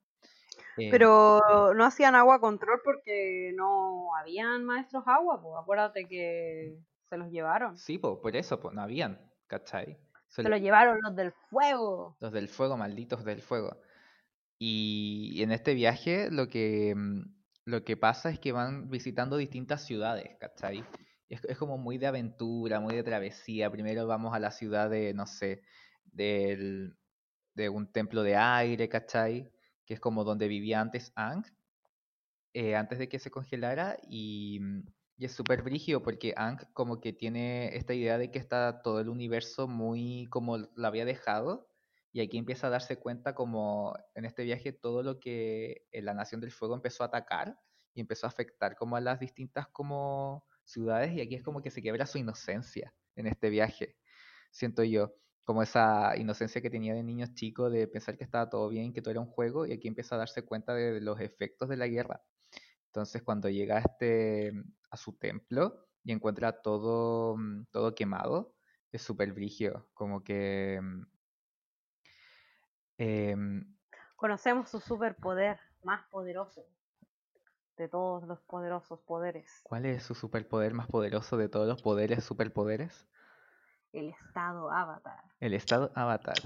Eh, 0.78 0.90
Pero 0.92 1.74
no 1.74 1.84
hacían 1.84 2.16
agua 2.16 2.40
control 2.40 2.80
porque 2.84 3.54
no 3.56 4.16
habían 4.16 4.64
maestros 4.64 5.04
agua, 5.06 5.42
pues 5.42 5.56
acuérdate 5.60 6.08
que 6.08 6.78
se 7.10 7.18
los 7.18 7.30
llevaron. 7.30 7.78
sí, 7.78 7.98
po, 7.98 8.22
por 8.22 8.36
eso, 8.36 8.60
pues 8.60 8.74
no 8.74 8.82
habían, 8.82 9.20
¿cachai? 9.48 9.98
Se 10.30 10.44
los 10.44 10.62
llevaron 10.62 11.00
los 11.02 11.16
del 11.16 11.34
fuego. 11.50 12.16
Los 12.22 12.32
del 12.32 12.48
fuego, 12.48 12.78
malditos 12.78 13.26
del 13.26 13.42
fuego. 13.42 13.76
Y 14.64 15.42
en 15.42 15.52
este 15.52 15.74
viaje 15.74 16.30
lo 16.30 16.48
que, 16.48 16.94
mm, 16.96 17.24
lo 17.66 17.84
que 17.84 17.98
pasa 17.98 18.30
es 18.30 18.40
que 18.40 18.52
van 18.52 18.92
visitando 18.92 19.38
distintas 19.38 19.84
ciudades, 19.84 20.38
¿cachai? 20.40 20.86
Es, 21.30 21.58
como 21.58 21.80
muy 21.80 21.98
de 21.98 22.06
aventura, 22.06 22.80
muy 22.80 22.94
de 22.94 23.02
travesía. 23.02 23.72
Primero 23.72 24.06
vamos 24.06 24.36
a 24.36 24.40
la 24.40 24.52
ciudad 24.52 24.88
de, 24.92 25.16
no 25.16 25.26
sé, 25.26 25.64
del, 26.04 26.96
de 27.56 27.70
un 27.70 27.92
templo 27.92 28.22
de 28.22 28.36
aire, 28.36 28.88
¿cachai? 28.88 29.52
Que 29.84 29.96
es 29.96 30.00
como 30.00 30.24
donde 30.24 30.48
vivía 30.48 30.80
antes 30.80 31.12
Aang, 31.16 31.44
eh, 32.54 32.76
antes 32.76 33.00
de 33.00 33.10
que 33.10 33.18
se 33.18 33.32
congelara. 33.32 33.98
Y, 34.08 34.60
mm, 34.62 34.84
y 35.18 35.26
es 35.26 35.32
súper 35.32 35.64
brígido 35.64 36.04
porque 36.04 36.36
Aang 36.38 36.60
como 36.74 37.02
que 37.02 37.14
tiene 37.14 37.76
esta 37.76 37.96
idea 37.96 38.20
de 38.20 38.30
que 38.30 38.38
está 38.38 38.84
todo 38.84 39.00
el 39.00 39.10
universo 39.10 39.68
muy 39.68 40.28
como 40.30 40.58
lo 40.58 40.88
había 40.88 41.06
dejado. 41.06 41.71
Y 42.14 42.22
aquí 42.22 42.38
empieza 42.38 42.68
a 42.68 42.70
darse 42.70 42.98
cuenta 42.98 43.34
como 43.34 43.96
en 44.16 44.26
este 44.26 44.44
viaje 44.44 44.74
todo 44.74 45.02
lo 45.04 45.20
que 45.20 45.88
eh, 45.92 46.02
la 46.02 46.14
Nación 46.14 46.42
del 46.42 46.52
Fuego 46.52 46.76
empezó 46.76 47.04
a 47.04 47.08
atacar 47.08 47.58
y 47.94 48.02
empezó 48.02 48.28
a 48.28 48.30
afectar 48.30 48.76
como 48.76 48.96
a 48.96 49.02
las 49.02 49.20
distintas 49.20 49.68
como 49.68 50.46
ciudades 50.64 51.14
y 51.14 51.22
aquí 51.22 51.36
es 51.36 51.44
como 51.44 51.62
que 51.62 51.72
se 51.72 51.82
quiebra 51.82 52.06
su 52.06 52.18
inocencia 52.18 52.94
en 53.16 53.28
este 53.28 53.50
viaje, 53.50 53.98
siento 54.52 54.84
yo, 54.84 55.16
como 55.44 55.64
esa 55.64 56.16
inocencia 56.18 56.62
que 56.62 56.70
tenía 56.70 56.94
de 56.94 57.04
niños 57.04 57.34
chicos 57.34 57.72
de 57.72 57.88
pensar 57.88 58.18
que 58.18 58.24
estaba 58.24 58.50
todo 58.50 58.70
bien, 58.70 58.94
que 58.94 59.02
todo 59.02 59.12
era 59.12 59.20
un 59.20 59.28
juego 59.28 59.66
y 59.66 59.74
aquí 59.74 59.88
empieza 59.88 60.16
a 60.16 60.20
darse 60.20 60.44
cuenta 60.44 60.74
de 60.74 61.02
los 61.02 61.20
efectos 61.20 61.68
de 61.70 61.78
la 61.78 61.88
guerra. 61.88 62.24
Entonces 62.88 63.22
cuando 63.24 63.50
llega 63.50 63.78
a, 63.78 63.80
este, 63.80 64.54
a 64.90 64.98
su 64.98 65.14
templo 65.14 65.88
y 66.04 66.12
encuentra 66.12 66.62
todo, 66.62 67.36
mm, 67.38 67.66
todo 67.72 67.96
quemado, 67.96 68.56
es 68.92 69.02
súper 69.02 69.34
brígido, 69.34 69.90
como 69.94 70.24
que... 70.24 70.80
em, 73.02 73.66
Conocemos 74.16 74.70
su 74.70 74.80
superpoder 74.80 75.60
más 75.84 76.06
poderoso 76.10 76.66
de 77.78 77.88
todos 77.88 78.28
los 78.28 78.40
poderosos 78.42 79.00
poderes, 79.02 79.62
¿Cuál 79.64 79.86
es 79.86 80.04
su 80.04 80.14
superpoder 80.14 80.74
más 80.74 80.88
poderoso 80.88 81.38
de 81.38 81.50
todos 81.50 81.68
los 81.68 81.82
poderes 81.82 82.24
superpoderes? 82.24 83.08
el 83.94 84.10
estado 84.10 84.72
avatar. 84.72 85.24
El 85.40 85.54
estado 85.54 85.92
avatar. 85.96 86.38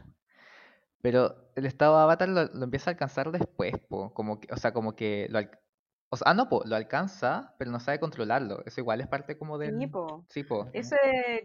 Pero 1.01 1.35
el 1.55 1.65
estado 1.65 1.97
avatar 1.97 2.29
lo, 2.29 2.45
lo 2.45 2.63
empieza 2.63 2.89
a 2.89 2.93
alcanzar 2.93 3.31
después, 3.31 3.77
po, 3.87 4.13
como 4.13 4.39
que, 4.39 4.51
o 4.51 4.57
sea, 4.57 4.73
como 4.73 4.95
que 4.95 5.27
lo 5.29 5.39
o 6.15 6.17
sea, 6.17 6.31
ah, 6.31 6.33
no, 6.33 6.47
po, 6.47 6.61
lo 6.65 6.77
alcanza, 6.77 7.53
pero 7.57 7.71
no 7.71 7.79
sabe 7.81 7.99
controlarlo. 7.99 8.63
Eso 8.65 8.79
igual 8.79 9.01
es 9.01 9.07
parte 9.07 9.37
como 9.37 9.57
del... 9.57 9.77
Sí, 9.77 9.87
po. 9.87 10.25
Sí, 10.29 10.43
po. 10.43 10.69
Ese 10.71 10.95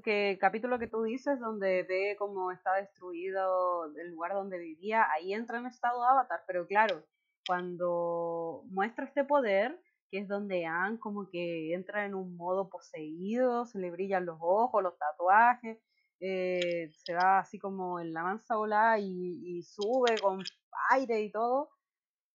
que, 0.05 0.39
capítulo 0.41 0.79
que 0.79 0.87
tú 0.87 1.03
dices 1.03 1.41
donde 1.41 1.83
ve 1.83 2.15
cómo 2.17 2.53
está 2.53 2.75
destruido 2.75 3.87
el 3.97 4.11
lugar 4.13 4.33
donde 4.33 4.59
vivía, 4.59 5.11
ahí 5.11 5.35
entra 5.35 5.59
en 5.59 5.67
estado 5.67 6.05
avatar, 6.05 6.45
pero 6.47 6.69
claro, 6.69 7.05
cuando 7.49 8.63
muestra 8.71 9.07
este 9.07 9.25
poder, 9.25 9.77
que 10.09 10.19
es 10.19 10.29
donde 10.29 10.67
Anne 10.67 11.01
como 11.01 11.29
que 11.29 11.75
entra 11.75 12.07
en 12.07 12.15
un 12.15 12.37
modo 12.37 12.71
poseído, 12.71 13.67
se 13.67 13.81
le 13.81 13.91
brillan 13.91 14.25
los 14.25 14.39
ojos, 14.41 14.85
los 14.85 14.97
tatuajes, 14.97 15.79
eh, 16.21 16.93
se 16.93 17.13
va 17.15 17.41
así 17.41 17.59
como 17.59 17.99
en 17.99 18.13
la 18.13 18.23
mansa 18.23 18.55
volada 18.55 19.01
y, 19.01 19.43
y 19.45 19.63
sube 19.65 20.17
con 20.23 20.45
aire 20.91 21.23
y 21.23 21.33
todo, 21.33 21.71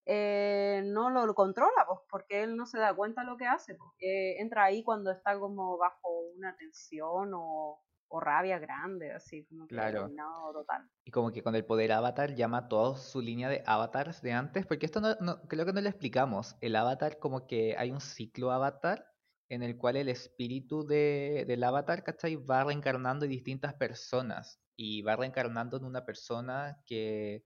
eh, 0.06 0.82
no 0.86 1.10
lo, 1.10 1.26
lo 1.26 1.36
controla, 1.36 1.86
pues, 1.88 2.00
porque 2.10 2.44
él 2.44 2.56
no 2.56 2.66
se 2.66 2.80
da 2.80 2.96
cuenta 2.96 3.22
de 3.22 3.28
lo 3.28 3.38
que 3.38 3.46
hace. 3.48 3.76
pues. 3.76 3.92
Eh, 4.00 4.42
entra 4.42 4.66
ahí 4.66 4.84
cuando 4.84 5.12
está 5.12 5.40
como 5.40 5.78
bajo 5.78 6.10
una 6.36 6.56
tensión 6.56 7.32
o, 7.34 7.82
o 8.08 8.20
rabia 8.20 8.60
grande, 8.60 9.12
así 9.12 9.46
como 9.46 9.66
que 9.68 9.76
Claro. 9.76 10.08
total. 10.54 10.90
Y 11.08 11.12
como 11.12 11.32
que 11.32 11.44
con 11.44 11.56
el 11.56 11.66
poder 11.66 11.92
avatar 11.92 12.34
llama 12.36 12.58
a 12.60 12.68
toda 12.68 12.98
su 12.98 13.22
línea 13.22 13.48
de 13.50 13.64
avatars 13.66 14.22
de 14.22 14.32
antes, 14.34 14.66
porque 14.66 14.86
esto 14.88 15.02
no, 15.02 15.16
no- 15.22 15.42
creo 15.48 15.66
que 15.66 15.74
no 15.74 15.82
lo 15.82 15.90
explicamos. 15.90 16.56
El 16.62 16.76
avatar 16.76 17.20
como 17.20 17.46
que 17.48 17.76
hay 17.78 17.92
un 17.92 18.02
ciclo 18.02 18.52
avatar 18.52 19.06
en 19.50 19.62
el 19.62 19.78
cual 19.78 19.98
el 19.98 20.10
espíritu 20.10 20.86
de, 20.86 21.46
del 21.48 21.64
avatar, 21.64 22.04
¿cachai? 22.04 22.36
Va 22.38 22.64
reencarnando 22.64 23.26
en 23.26 23.32
distintas 23.32 23.76
personas 23.76 24.60
y 24.76 25.04
va 25.04 25.16
reencarnando 25.16 25.78
en 25.78 25.86
una 25.86 26.04
persona 26.06 26.82
que 26.86 27.46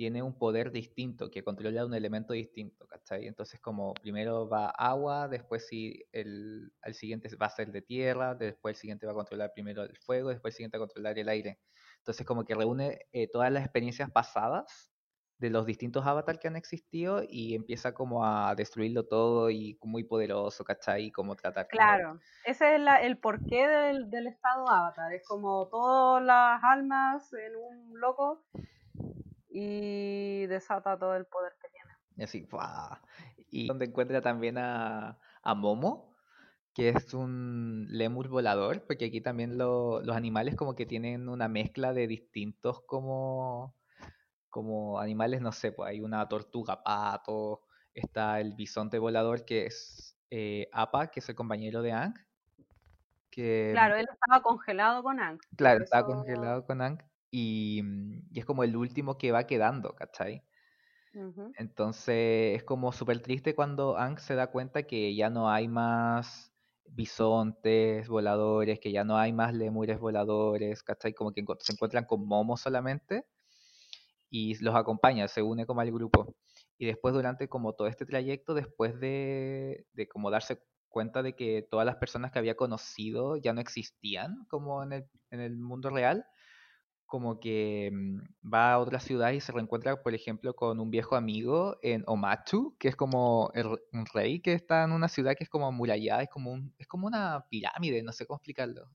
tiene 0.00 0.22
un 0.22 0.32
poder 0.32 0.70
distinto, 0.72 1.30
que 1.30 1.44
controla 1.44 1.84
un 1.84 1.92
elemento 1.92 2.32
distinto, 2.32 2.86
¿cachai? 2.86 3.26
Entonces 3.26 3.60
como 3.60 3.92
primero 3.92 4.48
va 4.48 4.70
agua, 4.70 5.28
después 5.28 5.66
sí 5.66 6.06
el, 6.10 6.72
al 6.80 6.94
siguiente 6.94 7.28
va 7.36 7.44
a 7.44 7.50
ser 7.50 7.70
de 7.70 7.82
tierra, 7.82 8.34
después 8.34 8.76
el 8.76 8.80
siguiente 8.80 9.04
va 9.04 9.12
a 9.12 9.16
controlar 9.16 9.52
primero 9.52 9.82
el 9.82 9.98
fuego, 9.98 10.30
después 10.30 10.54
el 10.54 10.56
siguiente 10.56 10.78
va 10.78 10.84
a 10.84 10.86
controlar 10.86 11.18
el 11.18 11.28
aire. 11.28 11.60
Entonces 11.98 12.24
como 12.24 12.46
que 12.46 12.54
reúne 12.54 13.00
eh, 13.12 13.28
todas 13.30 13.52
las 13.52 13.62
experiencias 13.62 14.10
pasadas 14.10 14.90
de 15.36 15.50
los 15.50 15.66
distintos 15.66 16.06
avatars 16.06 16.38
que 16.38 16.48
han 16.48 16.56
existido 16.56 17.22
y 17.28 17.54
empieza 17.54 17.92
como 17.92 18.24
a 18.24 18.54
destruirlo 18.54 19.04
todo 19.06 19.50
y 19.50 19.78
muy 19.82 20.04
poderoso, 20.04 20.64
¿cachai? 20.64 21.08
Y 21.08 21.12
como 21.12 21.36
tratar 21.36 21.68
como- 21.68 21.78
Claro, 21.78 22.20
ese 22.46 22.74
es 22.76 22.80
el 23.02 23.18
porqué 23.18 23.68
del, 23.68 24.08
del 24.08 24.28
estado 24.28 24.66
avatar. 24.66 25.12
Es 25.12 25.28
como 25.28 25.68
todas 25.68 26.22
las 26.24 26.58
almas 26.64 27.30
en 27.34 27.54
un 27.54 28.00
loco 28.00 28.46
y 29.50 30.46
desata 30.46 30.98
todo 30.98 31.16
el 31.16 31.26
poder 31.26 31.52
que 31.60 31.68
tiene. 31.68 31.90
Y 32.16 32.22
así. 32.22 32.46
Y 33.50 33.66
donde 33.68 33.86
encuentra 33.86 34.20
también 34.22 34.58
a, 34.58 35.18
a 35.42 35.54
Momo, 35.54 36.14
que 36.74 36.90
es 36.90 37.14
un 37.14 37.86
lemur 37.90 38.28
volador, 38.28 38.84
porque 38.86 39.06
aquí 39.06 39.20
también 39.20 39.58
lo- 39.58 40.02
los 40.02 40.16
animales 40.16 40.56
como 40.56 40.74
que 40.76 40.86
tienen 40.86 41.28
una 41.28 41.48
mezcla 41.48 41.92
de 41.94 42.06
distintos 42.06 42.82
como, 42.86 43.76
como 44.50 45.00
animales, 45.00 45.40
no 45.42 45.52
sé, 45.52 45.72
pues 45.72 45.90
hay 45.90 46.00
una 46.00 46.28
tortuga 46.28 46.82
pato, 46.84 47.62
está 47.94 48.40
el 48.40 48.54
bisonte 48.54 48.98
volador 48.98 49.44
que 49.46 49.66
es 49.66 50.18
eh, 50.30 50.68
Apa, 50.72 51.08
que 51.10 51.20
es 51.20 51.28
el 51.30 51.36
compañero 51.36 51.82
de 51.82 51.92
Aang, 51.92 52.14
que 53.30 53.72
Claro, 53.72 53.96
él 53.96 54.06
estaba 54.12 54.42
congelado 54.42 55.02
con 55.02 55.16
por 55.16 55.36
claro, 55.56 55.82
eso- 55.82 56.06
congelado 56.06 56.64
con 56.66 56.80
Aang 56.82 56.98
y, 57.30 57.82
mm, 57.82 58.28
y 58.32 58.38
es 58.40 58.44
como 58.44 58.64
el 58.64 58.76
último 58.76 59.18
que 59.18 59.32
va 59.32 59.46
quedando, 59.46 59.94
¿cachai? 59.94 60.44
Entonces 61.58 62.56
es 62.56 62.64
como 62.64 62.92
súper 62.92 63.20
triste 63.20 63.54
cuando 63.54 63.96
Aang 63.96 64.18
se 64.18 64.34
da 64.34 64.50
cuenta 64.50 64.84
que 64.84 65.14
ya 65.14 65.30
no 65.30 65.50
hay 65.50 65.68
más 65.68 66.52
bisontes 66.86 68.08
voladores, 68.08 68.80
que 68.80 68.92
ya 68.92 69.04
no 69.04 69.16
hay 69.16 69.32
más 69.32 69.54
lemures 69.54 69.98
voladores, 70.00 70.82
¿cachai? 70.82 71.12
Como 71.14 71.32
que 71.32 71.44
se 71.60 71.72
encuentran 71.72 72.04
con 72.04 72.26
momos 72.26 72.60
solamente 72.62 73.26
y 74.30 74.56
los 74.62 74.74
acompaña, 74.74 75.28
se 75.28 75.42
une 75.42 75.66
como 75.66 75.80
al 75.80 75.92
grupo. 75.92 76.34
Y 76.78 76.86
después 76.86 77.14
durante 77.14 77.48
como 77.48 77.74
todo 77.74 77.88
este 77.88 78.06
trayecto, 78.06 78.54
después 78.54 78.98
de, 79.00 79.86
de 79.92 80.08
como 80.08 80.30
darse 80.30 80.62
cuenta 80.88 81.22
de 81.22 81.34
que 81.34 81.62
todas 81.62 81.86
las 81.86 81.96
personas 81.96 82.32
que 82.32 82.38
había 82.38 82.56
conocido 82.56 83.36
ya 83.36 83.52
no 83.52 83.60
existían 83.60 84.46
como 84.48 84.82
en 84.82 84.92
el, 84.92 85.10
en 85.30 85.40
el 85.40 85.58
mundo 85.58 85.90
real, 85.90 86.26
como 87.10 87.40
que 87.40 87.90
mm, 87.92 88.20
va 88.54 88.72
a 88.72 88.78
otra 88.78 89.00
ciudad 89.00 89.32
y 89.32 89.40
se 89.40 89.52
reencuentra, 89.52 90.02
por 90.02 90.14
ejemplo, 90.14 90.54
con 90.54 90.80
un 90.80 90.90
viejo 90.90 91.16
amigo 91.16 91.76
en 91.82 92.04
Omachu, 92.06 92.76
que 92.78 92.88
es 92.88 92.96
como 92.96 93.50
un 93.92 94.06
rey 94.14 94.40
que 94.40 94.54
está 94.54 94.84
en 94.84 94.92
una 94.92 95.08
ciudad 95.08 95.34
que 95.36 95.44
es 95.44 95.50
como 95.50 95.66
amurallada, 95.66 96.22
es 96.22 96.30
como, 96.30 96.52
un, 96.52 96.74
es 96.78 96.86
como 96.86 97.08
una 97.08 97.46
pirámide, 97.50 98.02
no 98.02 98.12
sé 98.12 98.26
cómo 98.26 98.38
explicarlo. 98.38 98.88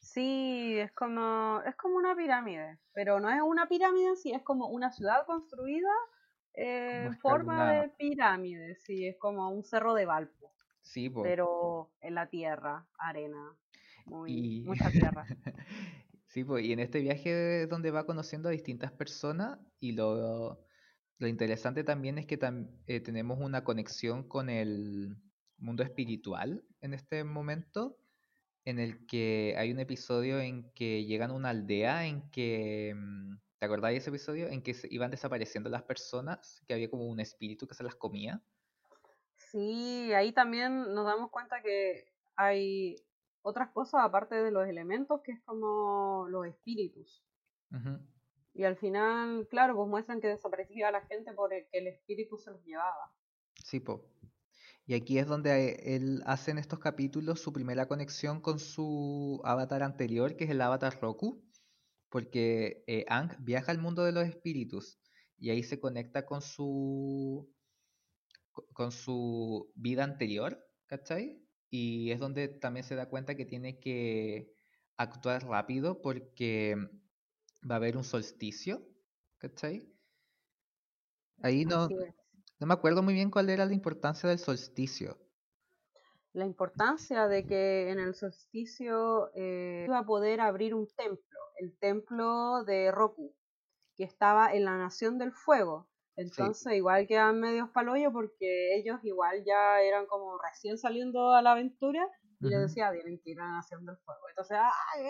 Sí, 0.00 0.78
es 0.78 0.92
como, 0.92 1.60
es 1.66 1.76
como 1.76 1.96
una 1.96 2.16
pirámide, 2.16 2.78
pero 2.92 3.20
no 3.20 3.28
es 3.28 3.42
una 3.42 3.68
pirámide 3.68 4.16
sí, 4.16 4.32
es 4.32 4.42
como 4.42 4.68
una 4.68 4.90
ciudad 4.90 5.26
construida 5.26 5.90
en 6.54 7.14
forma 7.18 7.72
de 7.72 7.88
pirámide, 7.90 8.76
sí, 8.76 9.06
es 9.06 9.16
como 9.18 9.50
un 9.50 9.64
cerro 9.64 9.94
de 9.94 10.06
Valpo. 10.06 10.52
Sí, 10.82 11.10
pero 11.22 11.90
en 12.00 12.14
la 12.14 12.28
tierra, 12.28 12.86
arena, 12.98 13.54
muy, 14.06 14.62
mucha 14.64 14.90
tierra. 14.90 15.26
Sí, 16.28 16.44
pues, 16.44 16.64
y 16.64 16.72
en 16.72 16.80
este 16.80 17.00
viaje 17.00 17.62
es 17.62 17.68
donde 17.68 17.90
va 17.90 18.04
conociendo 18.04 18.48
a 18.48 18.52
distintas 18.52 18.92
personas 18.92 19.58
y 19.80 19.92
lo, 19.92 20.62
lo 21.18 21.26
interesante 21.26 21.84
también 21.84 22.18
es 22.18 22.26
que 22.26 22.38
eh, 22.86 23.00
tenemos 23.00 23.38
una 23.40 23.64
conexión 23.64 24.28
con 24.28 24.50
el 24.50 25.16
mundo 25.56 25.82
espiritual 25.82 26.64
en 26.82 26.92
este 26.92 27.24
momento, 27.24 27.96
en 28.66 28.78
el 28.78 29.06
que 29.06 29.54
hay 29.56 29.72
un 29.72 29.80
episodio 29.80 30.38
en 30.38 30.70
que 30.74 31.06
llegan 31.06 31.30
a 31.30 31.34
una 31.34 31.48
aldea 31.48 32.06
en 32.06 32.30
que, 32.30 32.94
mm, 32.94 33.36
¿te 33.58 33.66
acordás 33.66 33.92
de 33.92 33.96
ese 33.96 34.10
episodio? 34.10 34.48
En 34.48 34.62
que 34.62 34.74
se 34.74 34.86
iban 34.90 35.10
desapareciendo 35.10 35.70
las 35.70 35.82
personas, 35.84 36.62
que 36.68 36.74
había 36.74 36.90
como 36.90 37.06
un 37.06 37.20
espíritu 37.20 37.66
que 37.66 37.74
se 37.74 37.84
las 37.84 37.94
comía. 37.94 38.42
Sí, 39.34 40.12
ahí 40.12 40.32
también 40.32 40.92
nos 40.92 41.06
damos 41.06 41.30
cuenta 41.30 41.62
que 41.62 42.12
hay 42.36 42.96
otras 43.48 43.70
cosas 43.70 44.02
aparte 44.04 44.34
de 44.34 44.50
los 44.50 44.66
elementos, 44.68 45.20
que 45.22 45.32
es 45.32 45.40
como 45.44 46.26
los 46.28 46.46
espíritus. 46.46 47.24
Y 48.54 48.64
al 48.64 48.76
final, 48.76 49.46
claro, 49.48 49.74
pues 49.76 49.88
muestran 49.88 50.20
que 50.20 50.28
desaparecía 50.28 50.90
la 50.90 51.02
gente 51.02 51.32
porque 51.32 51.68
el 51.72 51.86
espíritu 51.86 52.36
se 52.38 52.50
los 52.50 52.64
llevaba. 52.64 53.12
Sí, 53.64 53.80
po. 53.80 54.04
Y 54.86 54.94
aquí 54.94 55.18
es 55.18 55.26
donde 55.26 55.96
él 55.96 56.22
hace 56.24 56.50
en 56.50 56.58
estos 56.58 56.78
capítulos 56.78 57.40
su 57.40 57.52
primera 57.52 57.86
conexión 57.86 58.40
con 58.40 58.58
su 58.58 59.40
avatar 59.44 59.82
anterior, 59.82 60.34
que 60.36 60.44
es 60.44 60.50
el 60.50 60.60
avatar 60.62 60.98
Roku, 61.00 61.44
porque 62.08 62.84
eh, 62.86 63.04
Ang 63.08 63.36
viaja 63.38 63.70
al 63.70 63.78
mundo 63.78 64.02
de 64.04 64.12
los 64.12 64.26
espíritus 64.26 64.98
y 65.36 65.50
ahí 65.50 65.62
se 65.62 65.78
conecta 65.78 66.24
con 66.24 66.40
su 66.40 67.48
con 68.72 68.90
su 68.90 69.70
vida 69.74 70.04
anterior, 70.04 70.58
¿cachai? 70.86 71.47
Y 71.70 72.10
es 72.10 72.20
donde 72.20 72.48
también 72.48 72.84
se 72.84 72.94
da 72.94 73.08
cuenta 73.08 73.34
que 73.34 73.44
tiene 73.44 73.78
que 73.78 74.54
actuar 74.96 75.44
rápido 75.44 76.00
porque 76.00 76.76
va 77.68 77.74
a 77.74 77.76
haber 77.76 77.96
un 77.96 78.04
solsticio, 78.04 78.82
¿cachai? 79.38 79.86
Ahí 81.42 81.64
no, 81.64 81.88
no 82.58 82.66
me 82.66 82.74
acuerdo 82.74 83.02
muy 83.02 83.14
bien 83.14 83.30
cuál 83.30 83.50
era 83.50 83.64
la 83.64 83.74
importancia 83.74 84.28
del 84.28 84.38
solsticio. 84.38 85.18
La 86.32 86.46
importancia 86.46 87.26
de 87.26 87.46
que 87.46 87.90
en 87.90 87.98
el 87.98 88.14
solsticio 88.14 89.30
eh, 89.34 89.84
iba 89.86 89.98
a 89.98 90.06
poder 90.06 90.40
abrir 90.40 90.74
un 90.74 90.86
templo, 90.88 91.38
el 91.56 91.76
templo 91.78 92.64
de 92.64 92.90
Roku, 92.90 93.34
que 93.96 94.04
estaba 94.04 94.52
en 94.52 94.64
la 94.64 94.76
Nación 94.76 95.18
del 95.18 95.32
Fuego, 95.32 95.88
entonces, 96.18 96.72
igual 96.74 97.06
quedan 97.06 97.38
medios 97.38 97.68
palollos 97.70 98.12
porque 98.12 98.76
ellos 98.76 98.98
igual 99.04 99.44
ya 99.46 99.80
eran 99.80 100.06
como 100.06 100.36
recién 100.36 100.76
saliendo 100.76 101.30
a 101.30 101.42
la 101.42 101.52
aventura 101.52 102.04
y 102.40 102.48
les 102.48 102.60
decía, 102.60 102.90
tienen 102.90 103.20
que 103.20 103.30
ir 103.30 103.40
a 103.40 103.46
Nación 103.52 103.86
del 103.86 103.96
Fuego. 103.98 104.28
Entonces, 104.28 104.58
¡ay! 104.60 105.04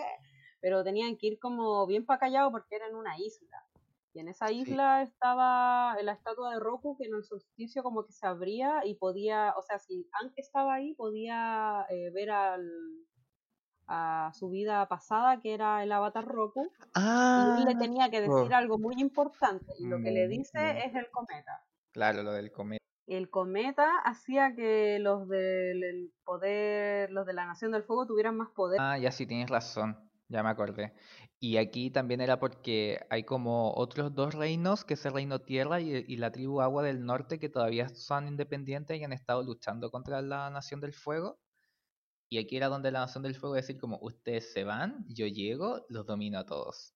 Pero 0.61 0.83
tenían 0.83 1.17
que 1.17 1.27
ir 1.27 1.39
como 1.39 1.87
bien 1.87 2.05
para 2.05 2.19
callado 2.19 2.51
porque 2.51 2.75
era 2.75 2.87
en 2.87 2.95
una 2.95 3.17
isla. 3.17 3.65
Y 4.13 4.19
en 4.19 4.27
esa 4.27 4.51
isla 4.51 5.01
estaba 5.01 5.95
la 6.01 6.13
estatua 6.13 6.53
de 6.53 6.59
Roku 6.59 6.95
que 6.95 7.05
en 7.05 7.15
el 7.15 7.23
solsticio 7.23 7.81
como 7.81 8.05
que 8.05 8.11
se 8.11 8.27
abría 8.27 8.81
y 8.85 8.93
podía, 8.93 9.53
o 9.57 9.63
sea, 9.63 9.79
si 9.79 10.07
Anke 10.21 10.41
estaba 10.41 10.75
ahí, 10.75 10.93
podía 10.93 11.85
eh, 11.89 12.11
ver 12.11 12.29
al, 12.29 12.69
a 13.89 14.31
su 14.33 14.49
vida 14.49 14.87
pasada, 14.87 15.39
que 15.39 15.53
era 15.53 15.83
el 15.83 15.91
avatar 15.91 16.25
Roku, 16.25 16.71
y 16.95 17.59
él 17.59 17.65
le 17.65 17.73
ah, 17.73 17.77
tenía 17.79 18.09
que 18.11 18.21
decir 18.21 18.53
algo 18.53 18.77
muy 18.77 18.95
importante, 18.99 19.73
y 19.79 19.87
lo 19.87 19.97
que 19.97 20.11
le 20.11 20.27
dice 20.27 20.85
es 20.85 20.93
el 20.93 21.09
cometa. 21.09 21.65
Claro, 21.91 22.21
lo 22.21 22.31
del 22.31 22.51
cometa. 22.51 22.85
El 23.07 23.31
cometa 23.31 23.97
hacía 24.05 24.53
que 24.55 24.99
los 24.99 25.27
del 25.27 26.13
poder, 26.23 27.09
los 27.09 27.25
de 27.25 27.33
la 27.33 27.47
Nación 27.47 27.71
del 27.71 27.83
Fuego 27.83 28.05
tuvieran 28.05 28.37
más 28.37 28.49
poder. 28.51 28.79
Ah, 28.79 28.99
ya 28.99 29.11
sí, 29.11 29.25
tienes 29.25 29.49
razón, 29.49 29.97
ya 30.27 30.43
me 30.43 30.49
acordé. 30.49 30.93
Y 31.39 31.57
aquí 31.57 31.89
también 31.89 32.21
era 32.21 32.39
porque 32.39 32.99
hay 33.09 33.23
como 33.23 33.73
otros 33.73 34.13
dos 34.13 34.35
reinos, 34.35 34.85
que 34.85 34.93
es 34.93 35.05
el 35.07 35.13
reino 35.13 35.39
tierra 35.39 35.81
y, 35.81 36.05
y, 36.07 36.17
la 36.17 36.31
tribu 36.31 36.61
agua 36.61 36.83
del 36.83 37.03
norte, 37.03 37.39
que 37.39 37.49
todavía 37.49 37.89
son 37.89 38.27
independientes 38.27 38.99
y 38.99 39.03
han 39.03 39.13
estado 39.13 39.41
luchando 39.41 39.89
contra 39.89 40.21
la 40.21 40.51
Nación 40.51 40.79
del 40.79 40.93
Fuego. 40.93 41.39
Y 42.31 42.37
aquí 42.37 42.57
era 42.57 42.67
donde 42.67 42.91
la 42.91 42.99
Nación 42.99 43.23
del 43.23 43.35
Fuego 43.35 43.55
decir 43.55 43.79
como, 43.79 43.97
ustedes 44.01 44.53
se 44.53 44.63
van, 44.63 45.03
yo 45.07 45.25
llego, 45.25 45.85
los 45.89 46.05
domino 46.05 46.37
a 46.37 46.45
todos. 46.45 46.93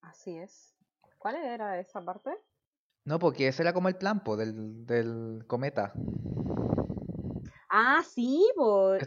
Así 0.00 0.38
es. 0.38 0.74
¿Cuál 1.18 1.36
era 1.36 1.78
esa 1.78 2.02
parte? 2.02 2.30
No, 3.04 3.18
porque 3.18 3.48
ese 3.48 3.62
era 3.62 3.74
como 3.74 3.88
el 3.88 3.96
plan 3.96 4.22
del, 4.24 4.86
del 4.86 5.44
cometa. 5.46 5.92
Ah, 7.68 8.02
sí, 8.02 8.50
pues. 8.56 9.06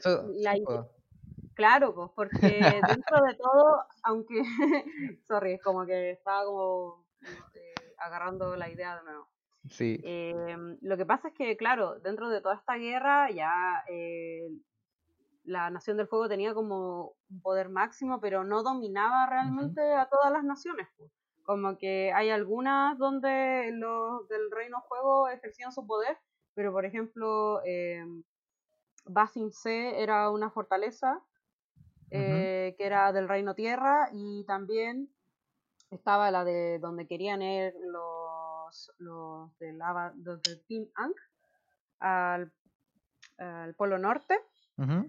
Claro, 1.56 1.96
pues, 1.96 2.12
porque 2.16 2.38
dentro 2.88 3.24
de 3.24 3.36
todo, 3.36 3.86
aunque, 4.04 4.44
sorry, 5.28 5.54
es 5.54 5.62
como 5.64 5.86
que 5.86 6.12
estaba 6.12 6.46
como 6.46 7.06
eh, 7.54 7.96
agarrando 7.98 8.56
la 8.56 8.70
idea 8.70 8.98
de 8.98 9.04
nuevo. 9.04 9.28
Sí. 9.70 10.00
Em, 10.04 10.78
lo 10.82 10.98
que 10.98 11.06
pasa 11.06 11.30
es 11.30 11.34
que, 11.34 11.56
claro, 11.56 12.00
dentro 12.00 12.30
de 12.30 12.42
toda 12.42 12.56
esta 12.56 12.76
guerra 12.76 13.30
ya 13.30 13.84
eh, 13.88 14.50
la 15.44 15.70
Nación 15.70 15.98
del 15.98 16.08
Fuego 16.08 16.28
tenía 16.28 16.54
como 16.54 17.14
un 17.30 17.42
poder 17.42 17.70
máximo, 17.70 18.20
pero 18.20 18.44
no 18.44 18.64
dominaba 18.64 19.28
realmente 19.30 19.82
a 19.94 20.08
todas 20.10 20.32
las 20.32 20.44
naciones. 20.44 20.88
Pues. 20.98 21.12
Como 21.44 21.78
que 21.78 22.12
hay 22.14 22.30
algunas 22.30 22.98
donde 22.98 23.72
los 23.74 24.28
del 24.28 24.52
Reino 24.52 24.82
Fuego 24.88 25.28
ejercían 25.28 25.72
su 25.72 25.86
poder, 25.86 26.18
pero 26.54 26.72
por 26.72 26.86
ejemplo, 26.86 27.62
eh, 27.66 28.04
Basin 29.06 29.52
C 29.52 30.02
era 30.02 30.30
una 30.30 30.52
fortaleza 30.52 31.22
eh, 32.12 32.76
que 32.78 32.86
era 32.86 33.14
del 33.14 33.30
Reino 33.30 33.56
Tierra 33.56 34.10
y 34.12 34.44
también 34.46 35.10
estaba 35.90 36.30
la 36.30 36.44
de 36.44 36.78
donde 36.80 37.08
querían 37.08 37.42
ir 37.42 37.74
los 37.86 38.21
los, 39.00 39.58
del, 39.60 39.80
Team 40.68 40.88
Ankh 40.96 41.18
al, 42.00 42.52
Polo 43.76 43.98
Norte, 43.98 44.40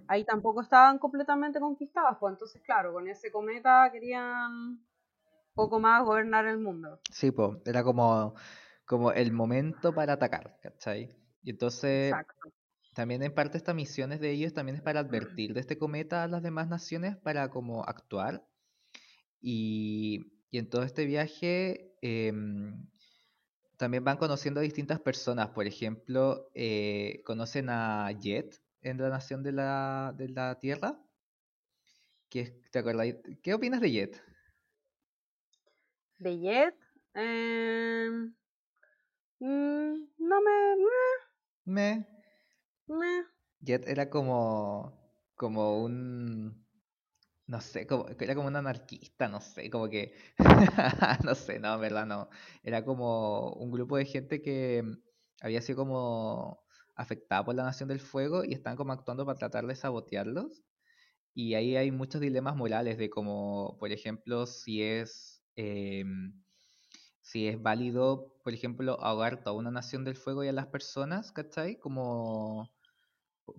ahí 0.09 0.25
tampoco 0.25 0.63
estaban 0.63 0.99
completamente 0.99 1.61
conquistadas, 1.61 2.17
pues 2.19 2.33
entonces, 2.33 2.63
claro, 2.63 2.93
con 2.93 3.09
ese 3.09 3.31
cometa 3.31 3.91
querían 3.93 4.81
poco 5.55 5.79
más 5.79 6.05
gobernar 6.05 6.47
el 6.47 6.59
mundo. 6.59 7.01
Sí, 7.11 7.31
pues, 7.31 7.59
era 7.65 7.83
como, 7.83 8.35
como 8.87 9.13
el 9.13 9.33
momento 9.33 9.95
para 9.95 10.15
atacar, 10.15 10.59
¿cachai? 10.63 11.17
Y 11.43 11.51
entonces, 11.51 12.15
también 12.95 13.23
en 13.23 13.35
parte 13.35 13.59
estas 13.59 13.75
misiones 13.75 14.21
de 14.21 14.31
ellos 14.31 14.55
también 14.55 14.77
es 14.77 14.83
para 14.83 15.01
advertir 15.01 15.55
de 15.55 15.61
este 15.61 15.79
cometa 15.79 16.25
a 16.25 16.29
las 16.29 16.43
demás 16.43 16.69
naciones 16.69 17.17
para 17.17 17.51
como 17.51 17.85
actuar. 17.85 18.47
Y, 19.41 20.33
y 20.51 20.59
en 20.59 20.69
todo 20.69 20.83
este 20.83 21.07
viaje, 21.07 21.97
eh, 22.03 22.33
también 23.83 24.05
van 24.05 24.16
conociendo 24.16 24.61
a 24.61 24.62
distintas 24.62 25.01
personas. 25.01 25.49
Por 25.49 25.66
ejemplo, 25.66 26.49
eh, 26.55 27.20
conocen 27.24 27.68
a 27.68 28.12
Jet 28.12 28.62
en 28.80 28.99
la 28.99 29.09
Nación 29.09 29.43
de 29.43 29.51
la, 29.51 30.14
de 30.16 30.28
la 30.28 30.57
Tierra. 30.61 31.03
¿Qué, 32.28 32.62
¿Te 32.70 32.78
acuerdas? 32.78 33.09
¿Qué 33.43 33.53
opinas 33.53 33.80
de 33.80 33.91
Jet? 33.91 34.22
¿De 36.20 36.39
Jet? 36.39 36.76
Em, 37.14 38.33
mm, 39.41 40.09
no 40.18 40.41
me... 40.41 40.76
Me. 41.64 42.07
Me. 42.87 43.24
Jet 43.62 43.89
era 43.89 44.09
como, 44.09 44.97
como 45.35 45.83
un 45.83 46.62
no 47.47 47.61
sé, 47.61 47.86
como, 47.86 48.07
era 48.09 48.34
como 48.34 48.49
un 48.49 48.57
anarquista, 48.57 49.28
no 49.28 49.40
sé, 49.40 49.70
como 49.70 49.88
que, 49.88 50.14
no 51.24 51.34
sé, 51.34 51.59
no, 51.59 51.74
en 51.74 51.80
verdad 51.80 52.07
no. 52.07 52.28
Era 52.62 52.84
como 52.84 53.53
un 53.55 53.70
grupo 53.70 53.97
de 53.97 54.07
gente 54.07 54.43
que 54.43 54.82
había 55.40 55.61
sido 55.62 55.78
como 55.78 56.64
afectada 56.95 57.45
por 57.45 57.55
la 57.55 57.64
Nación 57.64 57.88
del 57.88 58.01
Fuego 58.01 58.45
y 58.45 58.53
están 58.55 58.76
como 58.76 58.93
actuando 58.93 59.26
para 59.26 59.38
tratar 59.38 59.66
de 59.66 59.74
sabotearlos. 59.76 60.62
Y 61.34 61.55
ahí 61.55 61.76
hay 61.76 61.90
muchos 61.93 62.20
dilemas 62.20 62.57
morales 62.57 62.99
de 62.99 63.11
como, 63.11 63.76
por 63.78 63.93
ejemplo, 63.93 64.47
si 64.47 64.82
es, 64.82 65.45
em, 65.57 66.43
si 67.22 67.49
es 67.49 67.62
válido, 67.62 68.34
por 68.45 68.55
ejemplo, 68.55 69.01
ahogar 69.03 69.43
toda 69.45 69.57
una 69.57 69.70
nación 69.70 70.05
del 70.05 70.16
fuego 70.16 70.45
y 70.45 70.49
a 70.49 70.53
las 70.53 70.66
personas, 70.68 71.32
¿cachai? 71.32 71.78
Como 71.80 72.72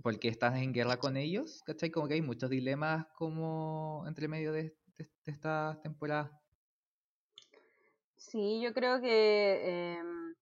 porque 0.02 0.28
estás 0.28 0.56
en 0.56 0.74
guerra 0.74 0.98
con 0.98 1.18
ellos, 1.18 1.62
¿cachai? 1.66 1.92
Como 1.92 2.08
que 2.08 2.16
hay 2.16 2.22
muchos 2.22 2.50
dilemas 2.50 3.08
como 3.14 4.04
entre 4.08 4.28
medio 4.28 4.52
de, 4.52 4.76
de, 4.98 5.10
esta 5.26 5.80
temporada. 5.84 6.40
Sí, 8.18 8.62
yo 8.62 8.74
creo 8.74 9.02
que 9.02 9.98
em, 9.98 10.36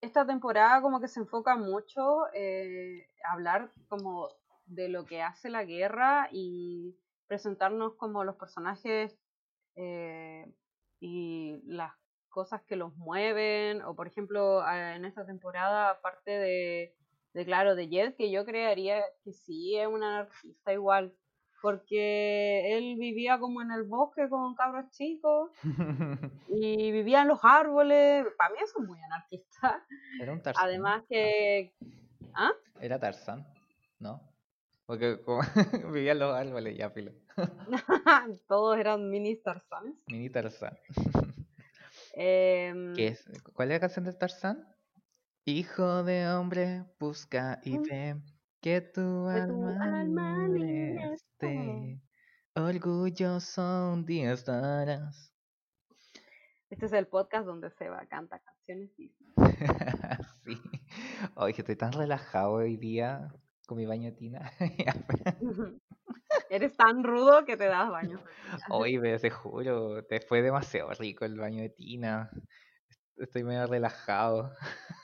esta 0.00 0.26
temporada 0.26 0.82
como 0.82 1.00
que 1.00 1.08
se 1.08 1.20
enfoca 1.20 1.56
mucho 1.56 2.26
eh, 2.34 3.06
hablar 3.24 3.72
como 3.88 4.28
de 4.66 4.88
lo 4.88 5.04
que 5.04 5.22
hace 5.22 5.48
la 5.48 5.64
guerra 5.64 6.28
y 6.32 6.96
presentarnos 7.26 7.94
como 7.94 8.24
los 8.24 8.36
personajes 8.36 9.16
eh, 9.76 10.52
y 11.00 11.60
las 11.64 11.92
cosas 12.28 12.62
que 12.62 12.76
los 12.76 12.96
mueven, 12.96 13.82
o 13.82 13.94
por 13.94 14.08
ejemplo 14.08 14.68
en 14.68 15.04
esta 15.04 15.24
temporada, 15.24 15.90
aparte 15.90 16.32
de, 16.32 16.96
de 17.34 17.44
claro, 17.44 17.74
de 17.74 17.88
Jed, 17.88 18.14
que 18.14 18.30
yo 18.30 18.44
creería 18.44 19.02
que 19.24 19.32
sí 19.32 19.76
es 19.76 19.88
un 19.88 20.02
anarquista 20.02 20.72
igual, 20.72 21.12
porque 21.60 22.76
él 22.76 22.96
vivía 22.96 23.38
como 23.38 23.60
en 23.60 23.72
el 23.72 23.82
bosque 23.82 24.28
con 24.28 24.54
cabros 24.54 24.88
chicos 24.90 25.50
y 26.48 26.92
vivía 26.92 27.22
en 27.22 27.28
los 27.28 27.40
árboles, 27.42 28.24
para 28.38 28.50
mí 28.50 28.56
eso 28.62 28.80
es 28.80 28.86
muy 28.86 29.00
anarquista. 29.02 29.84
Era 30.20 30.32
un 30.32 30.42
Tarzán. 30.42 30.64
Además 30.64 31.02
que... 31.08 31.74
¿Ah? 32.34 32.52
Era 32.80 33.00
Tarzán, 33.00 33.46
¿no? 33.98 34.20
Porque 34.86 35.20
como 35.22 35.40
vivían 35.92 36.20
los 36.20 36.34
árboles 36.34 36.76
ya, 36.76 36.90
filo. 36.90 37.12
Todos 38.48 38.78
eran 38.78 39.10
mini 39.10 39.36
Tarzanes. 39.36 39.96
Mini 40.06 40.30
Tarzán. 40.30 40.78
Em, 42.12 42.94
¿Qué 42.94 43.08
es? 43.08 43.24
¿Cuál 43.54 43.72
es 43.72 43.76
la 43.76 43.80
canción 43.80 44.04
de 44.04 44.12
Tarzán? 44.12 44.73
Hijo 45.46 46.04
de 46.04 46.26
hombre, 46.26 46.84
busca 46.98 47.60
y 47.64 47.76
ve 47.76 48.16
que 48.62 48.80
tu 48.80 49.28
alma 49.28 50.00
alma 50.00 50.48
esté. 51.12 52.00
Orgulloso 52.54 53.92
un 53.92 54.06
día 54.06 54.32
estarás. 54.32 55.34
Este 56.70 56.86
es 56.86 56.94
el 56.94 57.08
podcast 57.08 57.44
donde 57.44 57.68
Seba 57.68 58.06
canta 58.06 58.38
canciones 58.38 58.96
Disney. 58.96 59.34
sí. 60.46 60.56
Oye, 61.34 61.54
estoy 61.58 61.76
tan 61.76 61.92
relajado 61.92 62.52
hoy 62.52 62.78
día 62.78 63.28
con 63.66 63.76
mi 63.76 63.84
baño 63.84 64.12
de 64.12 64.16
tina. 64.16 64.50
Eres 66.48 66.74
tan 66.74 67.04
rudo 67.04 67.44
que 67.44 67.58
te 67.58 67.66
das 67.66 67.90
baño. 67.90 68.18
Hoy, 68.70 68.98
me 68.98 69.18
te 69.18 69.28
juro, 69.28 70.06
te 70.06 70.20
fue 70.22 70.40
demasiado 70.40 70.90
rico 70.92 71.26
el 71.26 71.36
baño 71.36 71.60
de 71.60 71.68
tina. 71.68 72.30
Estoy 73.16 73.44
medio 73.44 73.66
relajado. 73.66 74.52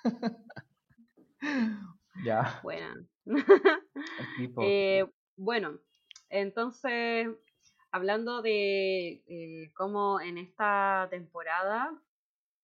ya. 2.25 2.61
Buena. 2.63 2.97
Eh, 4.63 5.07
bueno, 5.37 5.79
entonces, 6.29 7.29
hablando 7.93 8.43
de 8.43 9.23
eh, 9.27 9.73
cómo 9.75 10.21
en 10.21 10.39
esta 10.39 11.07
temporada 11.11 11.93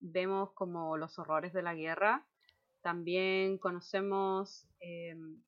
vemos 0.00 0.52
como 0.54 0.96
los 0.96 1.18
horrores 1.18 1.52
de 1.52 1.62
la 1.62 1.74
guerra, 1.74 2.26
también 2.80 3.58
conocemos 3.58 4.66
em, 4.80 5.40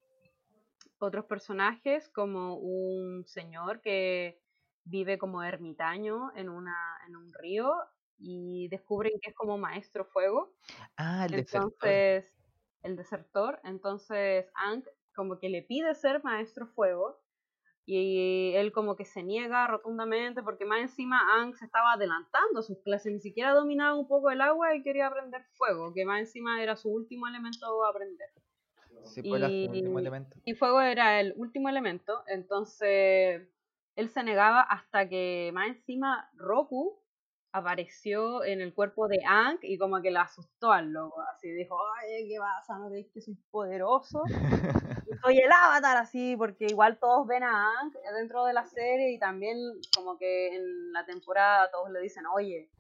otros 0.99 1.24
personajes 1.24 2.09
como 2.11 2.57
un 2.57 3.24
señor 3.26 3.80
que 3.80 4.40
vive 4.84 5.18
como 5.18 5.42
ermitaño 5.42 6.32
en, 6.36 6.49
una, 6.49 6.76
en 7.07 7.16
un 7.16 7.32
río 7.34 7.72
y 8.18 8.68
descubren 8.68 9.12
que 9.20 9.30
es 9.30 9.36
como 9.36 9.58
maestro 9.58 10.04
fuego. 10.06 10.54
ah, 10.96 11.24
el 11.26 11.32
desertor. 11.32 11.68
Entonces, 11.70 12.24
el 12.82 12.96
desertor, 12.96 13.60
entonces 13.64 14.46
Aang 14.54 14.84
como 15.14 15.38
que 15.40 15.48
le 15.48 15.62
pide 15.62 15.94
ser 15.94 16.22
maestro 16.22 16.66
fuego 16.68 17.20
y 17.86 18.52
él 18.54 18.72
como 18.72 18.96
que 18.96 19.04
se 19.04 19.22
niega 19.22 19.66
rotundamente 19.66 20.42
porque 20.42 20.64
más 20.66 20.80
encima 20.80 21.20
Aang 21.34 21.54
se 21.54 21.64
estaba 21.64 21.92
adelantando 21.94 22.60
a 22.60 22.62
sus 22.62 22.78
clases, 22.82 23.12
ni 23.12 23.20
siquiera 23.20 23.52
dominaba 23.54 23.98
un 23.98 24.06
poco 24.06 24.30
el 24.30 24.40
agua 24.40 24.74
y 24.74 24.82
quería 24.82 25.06
aprender 25.06 25.42
fuego, 25.56 25.92
que 25.94 26.04
más 26.04 26.20
encima 26.20 26.62
era 26.62 26.76
su 26.76 26.90
último 26.90 27.26
elemento 27.26 27.84
a 27.84 27.90
aprender. 27.90 28.28
Sí, 29.04 29.22
pues 29.22 29.40
era 29.40 29.48
su 29.48 29.56
y- 29.56 29.68
último 29.70 29.98
elemento. 29.98 30.36
Y 30.44 30.54
fuego 30.54 30.80
era 30.80 31.20
el 31.20 31.34
último 31.36 31.68
elemento, 31.68 32.22
entonces 32.26 33.48
él 33.96 34.08
se 34.10 34.22
negaba 34.22 34.62
hasta 34.62 35.08
que 35.08 35.50
más 35.52 35.68
encima 35.68 36.30
Roku 36.36 37.02
apareció 37.53 38.44
en 38.44 38.61
el 38.61 38.74
cuerpo 38.74 39.09
de 39.09 39.20
Aang 39.26 39.59
y 39.62 39.78
como 39.78 40.01
que 40.03 40.11
le 40.11 40.18
asustó 40.18 40.70
al 40.70 40.92
loco, 40.92 41.22
así 41.34 41.51
dijo, 41.51 41.76
ay, 41.96 42.28
¿qué 42.28 42.36
pasa? 42.38 42.78
¿No 42.78 42.88
crees 42.88 43.09
que 43.12 43.20
soy 43.20 43.36
poderoso? 43.51 44.22
soy 45.24 45.38
el 45.38 45.51
avatar 45.51 45.96
así, 45.96 46.36
porque 46.36 46.66
igual 46.66 46.99
todos 46.99 47.26
ven 47.26 47.42
a 47.42 47.51
Aang 47.51 47.92
dentro 48.16 48.44
de 48.44 48.53
la 48.53 48.66
serie 48.66 49.12
y 49.12 49.18
también 49.18 49.59
como 49.96 50.18
que 50.18 50.55
en 50.55 50.92
la 50.92 51.07
temporada 51.07 51.70
todos 51.70 51.90
le 51.90 52.01
dicen, 52.01 52.24
oye, 52.26 52.70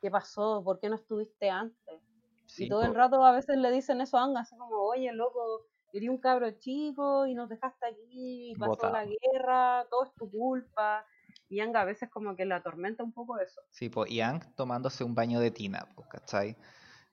¿qué 0.00 0.10
pasó? 0.10 0.62
¿Por 0.64 0.78
qué 0.78 0.88
no 0.88 0.96
estuviste 0.96 1.50
antes? 1.50 2.00
Sí, 2.46 2.66
y 2.66 2.68
todo 2.68 2.82
el 2.82 2.94
rato 2.94 3.24
a 3.24 3.32
veces 3.32 3.56
le 3.56 3.70
dicen 3.72 4.00
eso 4.00 4.16
a 4.16 4.22
Aang, 4.22 4.36
así 4.36 4.56
como, 4.56 4.76
oye, 4.76 5.12
loco, 5.12 5.66
eres 5.92 6.08
un 6.08 6.18
cabro 6.18 6.50
chico 6.52 7.26
y 7.26 7.34
nos 7.34 7.48
dejaste 7.48 7.86
aquí, 7.86 8.50
y 8.50 8.54
pasó 8.54 8.90
la 8.90 9.04
guerra, 9.04 9.86
todo 9.90 10.04
es 10.04 10.14
tu 10.14 10.30
culpa. 10.30 11.04
Y 11.48 11.60
Aang 11.60 11.76
a 11.76 11.84
veces 11.84 12.08
como 12.10 12.34
que 12.36 12.44
le 12.46 12.54
atormenta 12.54 13.02
un 13.04 13.12
poco 13.12 13.38
eso. 13.38 13.60
Sí, 13.70 13.88
pues, 13.88 14.10
y 14.10 14.20
Aang 14.20 14.54
tomándose 14.54 15.04
un 15.04 15.14
baño 15.14 15.40
de 15.40 15.50
tina, 15.50 15.86
pues, 15.94 16.08
¿cachai? 16.08 16.56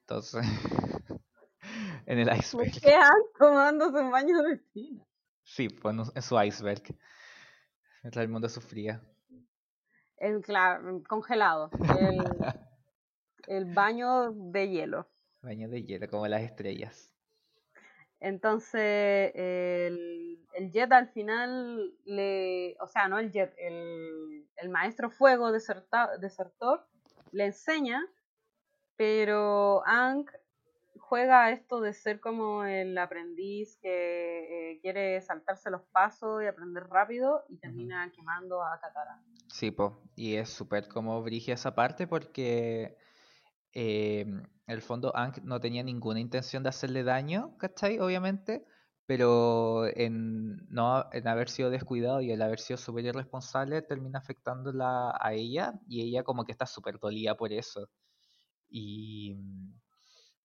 Entonces, 0.02 0.42
en 2.06 2.20
el 2.20 2.28
¿Por 2.28 2.38
iceberg. 2.38 2.72
qué 2.82 2.94
Aang 2.96 3.24
tomándose 3.38 4.00
un 4.00 4.12
baño 4.12 4.42
de 4.44 4.58
tina? 4.74 5.06
Sí, 5.44 5.70
pues, 5.70 5.96
en, 6.16 6.22
su 6.22 6.42
iceberg. 6.42 6.84
Mientras 8.04 8.24
el 8.24 8.30
mundo 8.30 8.50
sufría. 8.50 9.02
En, 10.18 10.42
cla- 10.42 11.04
congelado. 11.08 11.70
El, 12.00 12.24
el 13.48 13.74
baño 13.74 14.32
de 14.32 14.70
hielo. 14.70 15.08
Baño 15.42 15.68
de 15.70 15.84
hielo, 15.84 16.08
como 16.10 16.28
las 16.28 16.42
estrellas. 16.42 17.12
Entonces, 18.22 19.32
el, 19.34 20.40
el 20.54 20.72
Jet 20.72 20.92
al 20.92 21.10
final 21.10 21.92
le. 22.06 22.78
O 22.80 22.88
sea, 22.88 23.08
no 23.08 23.18
el 23.18 23.32
Jet, 23.32 23.54
el, 23.58 24.48
el 24.58 24.70
maestro 24.70 25.10
fuego 25.10 25.52
deserta- 25.52 26.18
desertor 26.20 26.86
le 27.32 27.46
enseña, 27.46 28.06
pero 28.96 29.82
Aang 29.88 30.26
juega 31.00 31.46
a 31.46 31.52
esto 31.52 31.82
de 31.82 31.94
ser 31.94 32.20
como 32.20 32.64
el 32.64 32.98
aprendiz 32.98 33.78
que 33.82 34.74
eh, 34.74 34.80
quiere 34.82 35.20
saltarse 35.22 35.72
los 35.72 35.82
pasos 35.92 36.44
y 36.44 36.46
aprender 36.46 36.84
rápido 36.88 37.44
y 37.50 37.58
termina 37.58 38.12
quemando 38.16 38.62
a 38.62 38.80
Katara. 38.80 39.20
Sí, 39.48 39.72
pues, 39.72 39.92
y 40.16 40.36
es 40.36 40.50
súper 40.50 40.88
como 40.88 41.22
brigia 41.24 41.56
esa 41.56 41.74
parte 41.74 42.08
porque 42.08 42.98
eh, 43.74 44.26
el 44.68 44.82
fondo 44.82 45.16
Aang 45.16 45.34
no 45.44 45.60
tenía 45.60 45.84
ninguna 45.84 46.20
intención 46.20 46.64
de 46.64 46.70
hacerle 46.70 47.04
daño, 47.04 47.58
¿cachai? 47.58 48.00
Obviamente, 48.00 48.66
pero 49.06 49.88
en 49.88 50.68
no 50.70 51.06
en 51.12 51.28
haber 51.28 51.50
sido 51.50 51.70
descuidado 51.70 52.22
y 52.22 52.32
el 52.32 52.42
haber 52.42 52.60
sido 52.60 52.78
súper 52.78 53.06
irresponsable 53.06 53.82
termina 53.82 54.20
afectándola 54.20 55.14
a 55.20 55.34
ella 55.34 55.74
y 55.88 56.02
ella 56.04 56.24
como 56.24 56.46
que 56.46 56.52
está 56.54 56.66
súper 56.66 57.00
dolida 57.00 57.36
por 57.38 57.52
eso. 57.54 57.90
Y 58.70 59.36
mm, 59.36 59.74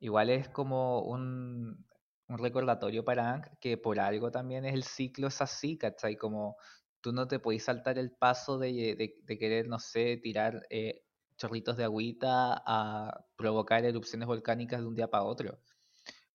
igual 0.01 0.31
es 0.31 0.49
como 0.51 1.03
un, 1.03 1.87
un 2.29 2.39
recordatorio 2.39 3.05
para 3.05 3.31
Aang 3.33 3.45
que 3.61 3.79
por 3.79 4.01
algo 4.01 4.31
también 4.33 4.65
es 4.67 4.75
el 4.75 4.85
ciclo 4.85 5.29
es 5.29 5.43
así, 5.43 5.79
¿cachai? 5.79 6.17
Como 6.17 6.57
tú 7.03 7.13
no 7.13 7.29
te 7.29 7.41
podés 7.41 7.65
saltar 7.65 7.99
el 7.99 8.13
paso 8.13 8.59
de, 8.59 8.73
de- 8.97 9.17
de 9.25 9.39
querer, 9.39 9.69
no 9.69 9.79
sé, 9.81 10.19
tirar 10.19 10.63
eh, 10.71 11.06
chorritos 11.37 11.77
de 11.77 11.85
agüita 11.85 12.63
a 12.67 13.27
provocar 13.37 13.85
erupciones 13.85 14.27
volcánicas 14.29 14.81
de 14.81 14.87
un 14.87 14.95
día 14.95 15.09
para 15.09 15.25
otro. 15.25 15.61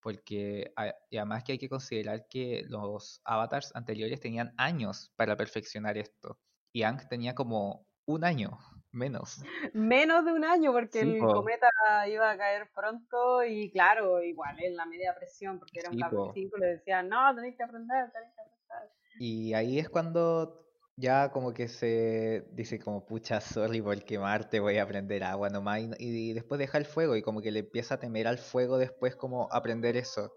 Porque 0.01 0.73
y 1.09 1.17
además 1.17 1.43
que 1.43 1.53
hay 1.53 1.59
que 1.59 1.69
considerar 1.69 2.27
que 2.29 2.63
los 2.67 3.21
avatars 3.25 3.75
anteriores 3.75 4.19
tenían 4.21 4.53
años 4.57 5.13
para 5.15 5.37
perfeccionar 5.37 5.97
esto. 5.97 6.39
Y 6.73 6.83
Aang 6.83 7.07
tenía 7.09 7.35
como 7.35 7.87
un 8.05 8.23
año 8.25 8.59
menos. 8.91 9.49
Menos 9.73 10.23
de 10.25 10.33
un 10.33 10.43
año, 10.45 10.71
porque 10.71 11.01
Sí, 11.01 11.13
el 11.15 11.15
po. 11.15 11.29
cometa 11.29 11.67
iba 12.07 12.29
a 12.31 12.37
caer 12.37 12.69
pronto 12.73 13.43
y 13.43 13.71
claro, 13.71 14.21
igual 14.23 14.55
en 14.63 14.75
la 14.75 14.85
media 14.85 15.13
presión, 15.15 15.59
porque 15.59 15.79
era 15.79 15.89
un 15.89 15.97
Sí, 15.97 16.31
chico, 16.33 16.57
le 16.57 16.67
decían, 16.67 17.09
no, 17.09 17.35
tenéis 17.35 17.55
que 17.57 17.63
aprender, 17.63 18.11
tenéis 18.11 18.33
que 18.35 18.41
aprender. 18.41 18.91
Y 19.17 19.53
ahí 19.53 19.79
es 19.79 19.89
cuando 19.89 20.70
ya 21.01 21.31
como 21.31 21.51
que 21.53 21.67
se 21.67 22.45
dice 22.51 22.79
como, 22.79 23.05
pucha, 23.05 23.41
sorry 23.41 23.81
por 23.81 24.01
quemarte, 24.03 24.59
voy 24.59 24.77
a 24.77 24.87
prender 24.87 25.23
agua 25.23 25.49
nomás. 25.49 25.81
Y, 25.81 26.29
y 26.29 26.33
después 26.33 26.59
deja 26.59 26.77
el 26.77 26.85
fuego 26.85 27.15
y 27.15 27.23
como 27.23 27.41
que 27.41 27.51
le 27.51 27.59
empieza 27.59 27.95
a 27.95 27.99
temer 27.99 28.27
al 28.27 28.37
fuego 28.37 28.77
después 28.77 29.15
como 29.15 29.51
aprender 29.51 29.97
eso. 29.97 30.31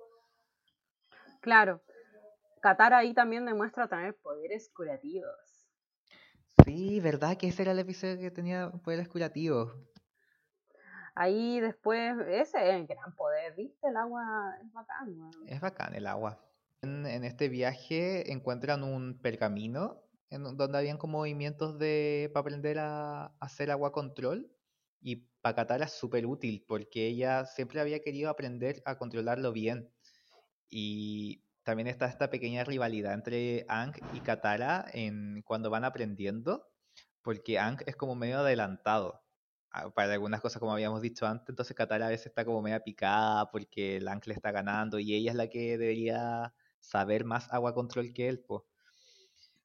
Claro. 1.41 1.83
Katara 2.63 2.99
ahí 2.99 3.13
también 3.13 3.45
demuestra 3.45 3.87
tener 3.87 4.17
poderes 4.17 4.71
curativos. 4.75 5.69
Sí, 6.65 6.99
¿verdad? 7.01 7.37
Que 7.37 7.49
ese 7.49 7.63
era 7.63 7.73
el 7.73 7.79
episodio 7.79 8.19
que 8.19 8.31
tenía 8.31 8.71
poderes 8.71 9.09
curativos. 9.09 9.77
Ahí 11.15 11.61
después, 11.61 12.17
ese 12.27 12.71
es 12.71 12.75
el 12.75 12.87
gran 12.87 13.15
poder, 13.15 13.55
¿viste? 13.55 13.87
El 13.87 13.97
agua 13.99 14.57
es 14.63 14.73
bacán. 14.73 15.31
Es 15.47 15.61
bacán 15.61 15.95
el 15.95 16.07
agua. 16.07 16.43
En, 16.81 17.07
en 17.07 17.25
este 17.25 17.51
viaje 17.51 18.33
encuentran 18.33 18.83
un 18.83 19.19
pergamino 19.21 20.04
donde 20.39 20.79
habían 20.79 20.99
como 20.99 21.19
movimientos 21.19 21.79
de 21.79 22.31
para 22.33 22.43
aprender 22.43 22.79
a, 22.79 23.27
hacer 23.41 23.71
agua 23.71 23.93
control. 23.93 24.51
Y 25.01 25.17
para 25.43 25.57
Katara 25.57 25.85
es 25.87 25.93
súper 25.93 26.27
útil 26.27 26.65
porque 26.67 27.07
ella 27.09 27.45
siempre 27.47 27.81
había 27.81 28.01
querido 28.01 28.31
aprender 28.31 28.83
a 28.87 28.97
controlarlo 28.99 29.53
bien. 29.53 29.91
Y 30.71 31.45
también 31.63 31.89
está 31.89 32.07
esta 32.07 32.31
pequeña 32.31 32.65
rivalidad 32.65 33.15
entre 33.15 33.65
Aang 33.69 33.95
y 34.15 34.21
Katara 34.21 34.87
en 34.93 35.43
cuando 35.43 35.71
van 35.71 35.85
aprendiendo, 35.85 36.69
porque 37.23 37.59
Aang 37.59 37.79
es 37.87 37.97
como 37.97 38.15
medio 38.15 38.39
adelantado 38.41 39.23
a- 39.71 39.91
para 39.91 40.13
algunas 40.15 40.41
cosas 40.41 40.61
como 40.61 40.73
habíamos 40.73 41.03
dicho 41.03 41.27
antes, 41.27 41.49
entonces 41.51 41.77
Katara 41.77 42.07
a 42.07 42.11
veces 42.11 42.27
está 42.29 42.45
como 42.45 42.63
media 42.63 42.81
picada 42.85 43.51
porque 43.51 43.97
el 43.99 44.09
Aang 44.09 44.23
le 44.27 44.35
está 44.35 44.53
ganando 44.53 44.99
y 44.99 45.15
ella 45.15 45.31
es 45.33 45.37
la 45.37 45.49
que 45.49 45.79
debería 45.79 46.55
saber 46.81 47.25
más 47.25 47.53
agua 47.53 47.75
control 47.75 48.13
que 48.13 48.29
él, 48.29 48.41
pues. 48.41 48.63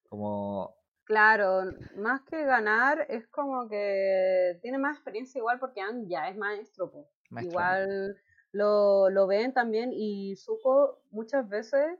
Como 0.09 0.79
Claro, 1.09 1.63
más 1.95 2.21
que 2.21 2.45
ganar, 2.45 3.07
es 3.09 3.27
como 3.29 3.67
que 3.67 4.59
tiene 4.61 4.77
más 4.77 4.97
experiencia 4.97 5.39
igual 5.39 5.57
porque 5.57 5.81
Aang 5.81 6.07
ya 6.07 6.29
es 6.29 6.37
maestro, 6.37 7.07
maestro. 7.31 7.49
Igual 7.49 8.21
lo, 8.51 9.09
lo 9.09 9.25
ven 9.25 9.51
también 9.51 9.89
y 9.91 10.35
Zuko 10.35 11.01
muchas 11.09 11.49
veces 11.49 11.97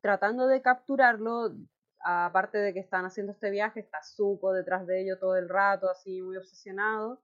tratando 0.00 0.46
de 0.46 0.62
capturarlo, 0.62 1.54
aparte 2.02 2.56
de 2.56 2.72
que 2.72 2.80
están 2.80 3.04
haciendo 3.04 3.32
este 3.32 3.50
viaje, 3.50 3.80
está 3.80 4.02
Zuko 4.02 4.54
detrás 4.54 4.86
de 4.86 5.02
ellos 5.02 5.20
todo 5.20 5.36
el 5.36 5.50
rato, 5.50 5.90
así 5.90 6.22
muy 6.22 6.38
obsesionado. 6.38 7.20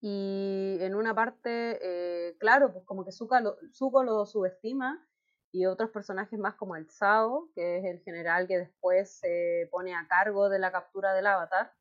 Y 0.00 0.78
en 0.80 0.94
una 0.94 1.14
parte, 1.14 1.78
eh, 1.82 2.38
claro, 2.38 2.72
pues 2.72 2.86
como 2.86 3.04
que 3.04 3.12
Zuko 3.12 3.38
lo, 3.40 3.58
Zuko 3.70 4.02
lo 4.02 4.24
subestima 4.24 5.06
y 5.52 5.66
otros 5.66 5.90
personajes 5.90 6.38
más 6.38 6.54
como 6.54 6.76
el 6.76 6.88
Sao, 6.88 7.50
que 7.54 7.78
es 7.78 7.84
el 7.84 8.00
general 8.00 8.48
que 8.48 8.58
después 8.58 9.18
se 9.18 9.68
pone 9.70 9.94
a 9.94 10.06
cargo 10.08 10.48
de 10.48 10.58
la 10.58 10.72
captura 10.72 11.12
del 11.12 11.26
avatar 11.26 11.72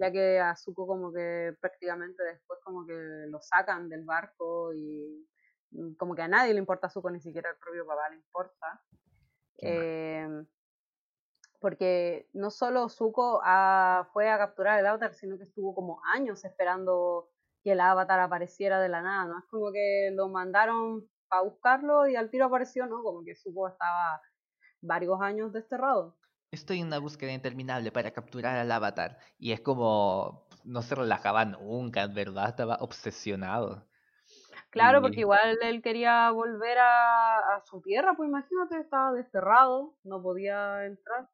ya 0.00 0.10
que 0.10 0.40
a 0.40 0.56
Zuko 0.56 0.86
como 0.86 1.12
que 1.12 1.54
prácticamente 1.60 2.22
después 2.24 2.58
como 2.64 2.86
que 2.86 3.26
lo 3.28 3.40
sacan 3.42 3.90
del 3.90 4.04
barco 4.04 4.72
y 4.72 5.28
mm, 5.72 5.92
como 5.94 6.14
que 6.14 6.22
a 6.22 6.28
nadie 6.28 6.54
le 6.54 6.58
importa 6.58 6.86
a 6.86 6.90
Zuko, 6.90 7.10
ni 7.10 7.20
siquiera 7.20 7.50
al 7.50 7.58
propio 7.58 7.86
papá 7.86 8.08
le 8.08 8.16
importa. 8.16 8.82
Em, 9.58 10.46
porque 11.60 12.30
no 12.32 12.50
solo 12.50 12.88
Zuko 12.88 13.40
fue 14.12 14.30
a 14.30 14.38
capturar 14.38 14.80
el 14.80 14.86
avatar, 14.86 15.12
sino 15.12 15.36
que 15.36 15.44
estuvo 15.44 15.74
como 15.74 16.00
años 16.14 16.42
esperando 16.46 17.28
que 17.62 17.72
el 17.72 17.80
avatar 17.80 18.20
apareciera 18.20 18.80
de 18.80 18.88
la 18.88 19.02
nada, 19.02 19.26
¿no? 19.26 19.38
Es 19.38 19.44
como 19.50 19.70
que 19.70 20.10
lo 20.14 20.28
mandaron 20.28 21.06
para 21.30 21.42
buscarlo 21.42 22.08
y 22.08 22.16
al 22.16 22.28
tiro 22.28 22.46
apareció, 22.46 22.86
¿no? 22.86 23.02
Como 23.02 23.24
que 23.24 23.36
Zuko 23.36 23.68
estaba 23.68 24.20
varios 24.82 25.20
años 25.22 25.52
desterrado. 25.52 26.18
Estoy 26.50 26.80
en 26.80 26.88
una 26.88 26.98
búsqueda 26.98 27.32
interminable 27.32 27.92
para 27.92 28.10
capturar 28.10 28.56
al 28.56 28.72
avatar. 28.72 29.18
Y 29.38 29.52
es 29.52 29.60
como 29.60 30.48
no 30.64 30.82
se 30.82 30.94
relajaba 30.94 31.44
nunca, 31.44 32.02
en 32.02 32.14
verdad, 32.14 32.48
estaba 32.48 32.76
obsesionado. 32.80 33.86
Claro, 34.70 35.00
porque 35.00 35.20
igual 35.20 35.58
él 35.62 35.82
quería 35.82 36.30
volver 36.30 36.78
a, 36.78 37.56
a 37.56 37.60
su 37.64 37.80
tierra, 37.82 38.14
pues 38.16 38.28
imagínate, 38.28 38.78
estaba 38.78 39.12
desterrado, 39.12 39.96
no 40.04 40.22
podía 40.22 40.84
entrar. 40.84 41.28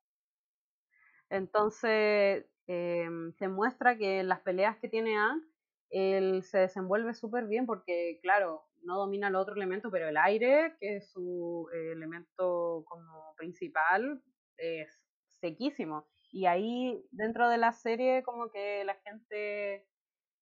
Entonces, 1.28 2.46
em, 2.66 3.32
se 3.32 3.48
muestra 3.48 3.96
que 3.98 4.20
en 4.20 4.28
las 4.28 4.40
peleas 4.40 4.78
que 4.78 4.88
tiene 4.88 5.18
Aang, 5.18 5.42
él 5.90 6.42
se 6.44 6.58
desenvuelve 6.58 7.14
súper 7.14 7.46
bien 7.46 7.66
porque, 7.66 8.18
claro, 8.22 8.64
no 8.86 8.96
domina 8.98 9.28
el 9.28 9.36
otro 9.36 9.54
elemento, 9.56 9.90
pero 9.90 10.08
el 10.08 10.16
aire, 10.16 10.76
que 10.80 10.96
es 10.98 11.10
su 11.12 11.68
eh, 11.74 11.92
elemento 11.92 12.84
como 12.86 13.34
principal, 13.36 14.22
es 14.56 14.88
sequísimo. 15.30 16.08
Y 16.32 16.46
ahí, 16.46 17.04
dentro 17.10 17.48
de 17.48 17.58
la 17.58 17.72
serie, 17.72 18.22
como 18.22 18.50
que 18.50 18.84
la 18.84 18.96
gente 18.96 19.88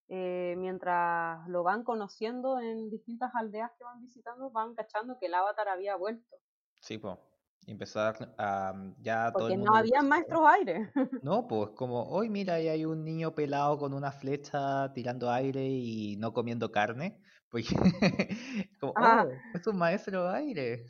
eh, 0.09 0.55
mientras 0.59 1.49
lo 1.49 1.63
van 1.63 1.85
conociendo 1.85 2.61
en 2.61 2.91
distintas 2.91 3.33
aldeas 3.35 3.73
que 3.79 3.85
van 3.85 4.01
visitando, 4.03 4.51
van 4.51 4.75
cachando 4.75 5.19
que 5.19 5.27
el 5.27 5.35
avatar 5.35 5.69
había 5.69 5.97
vuelto. 5.97 6.37
Sí, 6.81 6.99
pues. 6.99 7.19
Empezó 7.67 8.01
a, 8.01 8.15
a- 8.39 8.95
ya 8.99 9.35
todo 9.37 9.49
el 9.49 9.55
no 9.55 9.61
mundo 9.63 9.79
lo 9.79 9.79
había 9.79 10.03
maestros 10.03 10.43
aire. 10.47 10.93
No, 11.21 11.47
pues 11.49 11.71
como, 11.71 12.05
hoy 12.11 12.29
mira, 12.29 12.55
ahí 12.55 12.69
hay 12.69 12.85
un 12.85 13.03
niño 13.05 13.35
pelado 13.35 13.79
con 13.79 13.95
una 13.95 14.13
flecha 14.13 14.93
tirando 14.93 15.31
aire 15.31 15.67
y 15.67 16.17
no 16.19 16.33
comiendo 16.35 16.71
carne. 16.71 17.23
Porque 17.55 17.69
como, 18.81 18.93
Ah. 18.97 19.25
oh, 19.29 19.31
es 19.57 19.67
un 19.69 19.79
maestro 19.79 20.29
aire, 20.29 20.87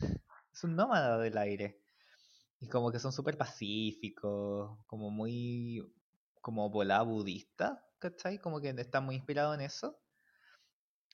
es 0.51 0.65
un 0.65 0.75
nómada 0.75 1.19
del 1.19 1.37
aire. 1.37 1.79
Y 2.59 2.69
como 2.69 2.91
que 2.91 2.99
son 2.99 3.13
súper 3.13 3.37
pacíficos, 3.37 4.79
como 4.87 5.11
muy, 5.11 5.85
como 6.41 6.71
volada 6.71 7.03
budista, 7.03 7.85
¿cachai? 7.99 8.39
Como 8.39 8.63
que 8.63 8.71
están 8.71 9.05
muy 9.05 9.17
inspirados 9.17 9.55
en 9.55 9.61
eso, 9.61 10.01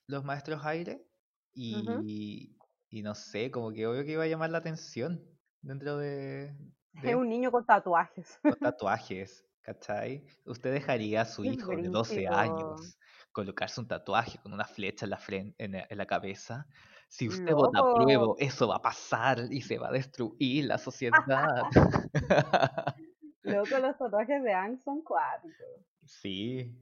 los 0.06 0.24
maestros 0.24 0.64
aire. 0.64 1.04
Y, 1.52 2.56
y 2.88 3.02
no 3.02 3.16
sé, 3.16 3.50
como 3.50 3.72
que 3.72 3.88
obvio 3.88 4.04
que 4.04 4.12
iba 4.12 4.22
a 4.22 4.28
llamar 4.28 4.50
la 4.50 4.58
atención 4.58 5.20
dentro 5.62 5.96
de, 5.98 6.54
de 6.92 7.10
Es 7.10 7.16
un 7.16 7.28
niño 7.28 7.50
con 7.50 7.66
tatuajes. 7.66 8.38
los 8.44 8.60
tatuajes, 8.60 9.44
¿cachai? 9.62 10.24
¿Usted 10.46 10.72
dejaría 10.72 11.22
a 11.22 11.24
su 11.24 11.44
hijo 11.44 11.74
de 11.74 11.88
12 11.88 12.14
brígido. 12.14 12.36
años 12.36 12.96
colocarse 13.40 13.80
un 13.80 13.88
tatuaje 13.88 14.38
con 14.42 14.52
una 14.52 14.64
flecha 14.64 15.06
en 15.06 15.10
la, 15.10 15.18
fren- 15.18 15.54
en 15.58 15.72
la, 15.72 15.86
en 15.88 15.98
la 15.98 16.06
cabeza? 16.06 16.66
Si 17.08 17.26
usted 17.28 17.54
vota 17.54 17.78
Loco. 17.78 17.90
apruebo, 17.92 18.36
eso 18.38 18.68
va 18.68 18.76
a 18.76 18.82
pasar 18.82 19.46
y 19.50 19.62
se 19.62 19.78
va 19.78 19.88
a 19.88 19.92
destruir 19.92 20.66
la 20.66 20.78
sociedad. 20.78 21.22
Loco, 23.42 23.78
los 23.78 23.96
tatuajes 23.98 24.42
de 24.42 24.52
Aang 24.52 24.78
son 24.78 25.02
cuáticos. 25.02 25.66
sí. 26.04 26.72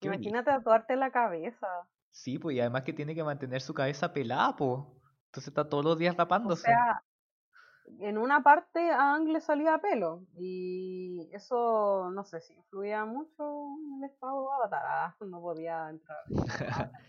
Qué. 0.00 0.08
Imagínate 0.08 0.50
tatuarte 0.50 0.96
la 0.96 1.10
cabeza. 1.10 1.66
Sí, 2.10 2.38
pues 2.38 2.56
y 2.56 2.60
además 2.60 2.82
que 2.82 2.92
tiene 2.92 3.14
que 3.14 3.24
mantener 3.24 3.60
su 3.60 3.72
cabeza 3.74 4.12
pelada, 4.12 4.56
pues. 4.56 4.80
Entonces 5.26 5.48
está 5.48 5.68
todos 5.68 5.84
los 5.84 5.98
días 5.98 6.14
O 6.14 6.18
rapándose. 6.18 6.62
sea, 6.62 7.02
en 8.00 8.18
una 8.18 8.42
parte 8.42 8.90
a 8.90 9.12
Aang 9.12 9.28
le 9.28 9.40
salía 9.40 9.78
pelo. 9.78 10.26
Y 10.38 11.28
eso, 11.32 12.10
no 12.12 12.24
sé 12.24 12.40
si 12.40 12.54
influía 12.54 13.04
mucho 13.04 13.68
en 13.78 14.02
el 14.02 14.10
estado 14.10 14.52
Avatar. 14.52 14.82
Ah, 14.84 15.16
No 15.20 15.40
podía 15.40 15.90
entrar 15.90 16.18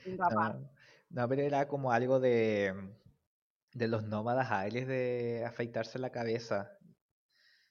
sin 0.04 0.18
rapar. 0.18 0.58
No, 1.10 1.22
no, 1.22 1.30
pero 1.30 1.42
era 1.42 1.68
como 1.70 1.94
algo 1.94 2.20
de, 2.20 2.74
de 3.74 3.88
los 3.88 4.04
nómadas 4.04 4.52
aires 4.52 4.88
de 4.88 5.46
afeitarse 5.46 6.00
la 6.00 6.12
cabeza. 6.12 6.78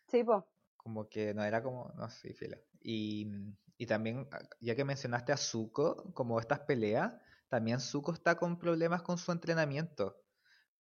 Sí, 0.07 0.25
pues. 0.25 0.43
Como 0.77 1.09
que 1.09 1.35
no 1.35 1.45
era 1.45 1.63
como, 1.63 1.93
no 1.97 2.09
sé, 2.09 2.33
fila. 2.33 2.57
Y, 2.81 3.29
y 3.77 3.87
también, 3.87 4.27
ah, 4.33 4.39
ya 4.61 4.75
que 4.75 4.85
mencionaste 4.85 5.33
a 5.33 5.37
Zuko, 5.37 6.15
como 6.15 6.41
estas 6.41 6.61
peleas, 6.61 7.13
también 7.49 7.81
Zuko 7.81 8.13
está 8.13 8.37
con 8.37 8.59
problemas 8.59 9.03
con 9.03 9.19
su 9.19 9.33
entrenamiento. 9.33 10.17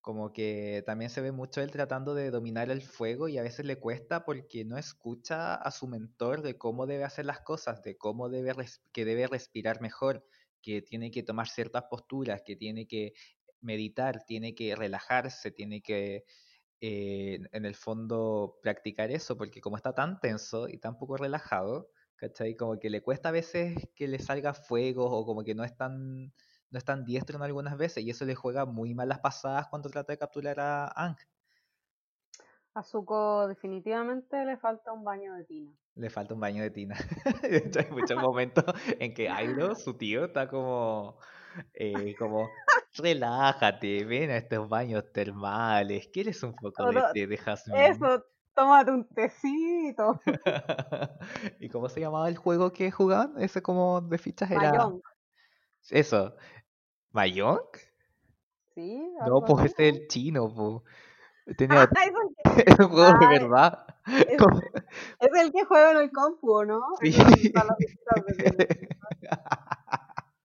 Como 0.06 0.32
que 0.32 0.84
también 0.86 1.10
se 1.10 1.20
ve 1.20 1.32
mucho 1.32 1.60
él 1.60 1.72
tratando 1.72 2.14
de 2.14 2.30
dominar 2.30 2.70
el 2.70 2.80
fuego 2.80 3.26
y 3.26 3.38
a 3.38 3.42
veces 3.42 3.66
le 3.66 3.80
cuesta 3.80 4.24
porque 4.24 4.64
no 4.64 4.78
escucha 4.78 5.56
a 5.56 5.72
su 5.72 5.88
mentor 5.88 6.42
de 6.42 6.56
cómo 6.56 6.86
debe 6.86 7.02
hacer 7.02 7.26
las 7.26 7.40
cosas, 7.40 7.82
de 7.82 7.96
cómo 7.96 8.28
debe 8.28 8.52
que 8.92 9.04
debe 9.04 9.26
respirar 9.26 9.80
mejor, 9.80 10.24
que 10.62 10.80
tiene 10.80 11.10
que 11.10 11.24
tomar 11.24 11.48
ciertas 11.48 11.86
posturas, 11.90 12.42
que 12.46 12.54
tiene 12.54 12.86
que 12.86 13.14
meditar, 13.60 14.24
tiene 14.24 14.54
que 14.54 14.76
relajarse, 14.76 15.50
tiene 15.50 15.82
que 15.82 16.22
eh, 16.80 17.40
en 17.50 17.64
el 17.64 17.74
fondo 17.74 18.60
practicar 18.62 19.10
eso, 19.10 19.36
porque 19.36 19.60
como 19.60 19.76
está 19.76 19.92
tan 19.92 20.20
tenso 20.20 20.68
y 20.68 20.78
tan 20.78 20.98
poco 20.98 21.16
relajado, 21.16 21.90
¿cachai? 22.14 22.54
Como 22.54 22.78
que 22.78 22.90
le 22.90 23.02
cuesta 23.02 23.30
a 23.30 23.32
veces 23.32 23.88
que 23.96 24.06
le 24.06 24.20
salga 24.20 24.54
fuego 24.54 25.06
o 25.10 25.26
como 25.26 25.42
que 25.42 25.56
no 25.56 25.64
es 25.64 25.76
tan, 25.76 26.32
no 26.70 26.78
es 26.78 26.84
tan 26.84 27.04
diestro 27.04 27.36
en 27.36 27.42
algunas 27.42 27.76
veces 27.76 28.04
y 28.04 28.10
eso 28.10 28.24
le 28.24 28.34
juega 28.34 28.64
muy 28.66 28.94
malas 28.94 29.20
pasadas 29.20 29.68
cuando 29.68 29.88
trata 29.88 30.12
de 30.12 30.18
capturar 30.18 30.60
a 30.60 30.86
Aang. 30.86 31.16
A 32.74 32.82
Zuko 32.82 33.48
definitivamente 33.48 34.44
le 34.44 34.58
falta 34.58 34.92
un 34.92 35.02
baño 35.02 35.32
de 35.34 35.44
tina. 35.44 35.72
Le 35.94 36.10
falta 36.10 36.34
un 36.34 36.40
baño 36.40 36.62
de 36.62 36.70
tina. 36.70 36.94
De 37.42 37.56
hecho, 37.56 37.80
hay 37.80 37.90
muchos 37.90 38.20
momentos 38.20 38.64
en 38.98 39.14
que 39.14 39.30
Airo, 39.30 39.74
su 39.74 39.94
tío, 39.96 40.26
está 40.26 40.46
como, 40.46 41.18
eh, 41.72 42.14
como, 42.18 42.50
relájate, 42.98 44.04
ven 44.04 44.30
a 44.30 44.36
estos 44.36 44.68
baños 44.68 45.10
termales, 45.10 46.08
¿quieres 46.12 46.42
un 46.42 46.54
poco 46.54 46.92
de 46.92 47.02
té 47.14 47.26
de 47.26 47.38
jazmín? 47.38 47.80
Eso, 47.80 48.24
tómate 48.52 48.90
un 48.90 49.08
tecito. 49.08 50.20
¿Y 51.60 51.70
cómo 51.70 51.88
se 51.88 52.00
llamaba 52.00 52.28
el 52.28 52.36
juego 52.36 52.74
que 52.74 52.90
jugaban? 52.90 53.34
Ese 53.38 53.62
como 53.62 54.02
de 54.02 54.18
fichas 54.18 54.50
era... 54.50 54.90
Eso. 55.88 56.36
¿Mayonk? 57.16 57.78
¿Sí? 58.74 59.10
No, 59.26 59.40
pues 59.42 59.72
ese 59.72 59.88
es 59.88 59.94
el 59.96 60.06
chino. 60.08 60.84
Tenía 61.56 61.82
Ah, 61.82 61.88
es 62.04 62.12
el 62.12 62.34
que, 62.36 62.42
es 62.72 62.78
un 62.78 62.88
juego 62.90 63.18
de 63.18 63.26
verdad. 63.26 63.86
es, 64.28 64.36
Como- 64.36 64.60
es 64.60 65.40
el 65.42 65.52
que 65.52 65.64
juega 65.64 65.92
en 65.92 65.96
el 65.98 66.12
compu, 66.12 66.64
¿no? 66.64 66.80
Sí. 67.00 67.12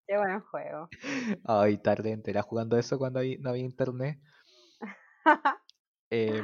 Qué 0.07 0.17
buen 0.17 0.39
juego. 0.41 0.89
Ay, 1.45 1.77
tarde 1.77 2.11
entera 2.11 2.41
jugando 2.41 2.77
eso 2.77 2.97
cuando 2.97 3.19
no 3.39 3.49
había 3.49 3.63
internet. 3.63 4.19
Em, 6.09 6.43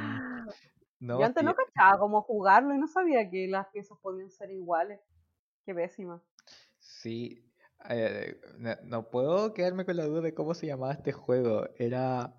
no, 1.00 1.18
Yo 1.20 1.24
antes 1.26 1.42
no 1.44 1.54
cachaba 1.54 1.98
cómo 1.98 2.22
jugarlo 2.22 2.74
y 2.74 2.78
no 2.78 2.86
sabía 2.86 3.28
que 3.30 3.46
las 3.48 3.66
piezas 3.68 3.98
podían 4.02 4.30
ser 4.30 4.50
iguales. 4.50 5.00
Qué 5.64 5.74
pésima. 5.74 6.22
sí, 6.78 7.47
eh, 7.88 8.40
no, 8.58 8.74
no 8.84 9.10
puedo 9.10 9.54
quedarme 9.54 9.84
con 9.84 9.96
la 9.96 10.04
duda 10.06 10.20
de 10.20 10.34
cómo 10.34 10.54
se 10.54 10.66
llamaba 10.66 10.92
este 10.92 11.12
juego. 11.12 11.68
Era 11.76 12.34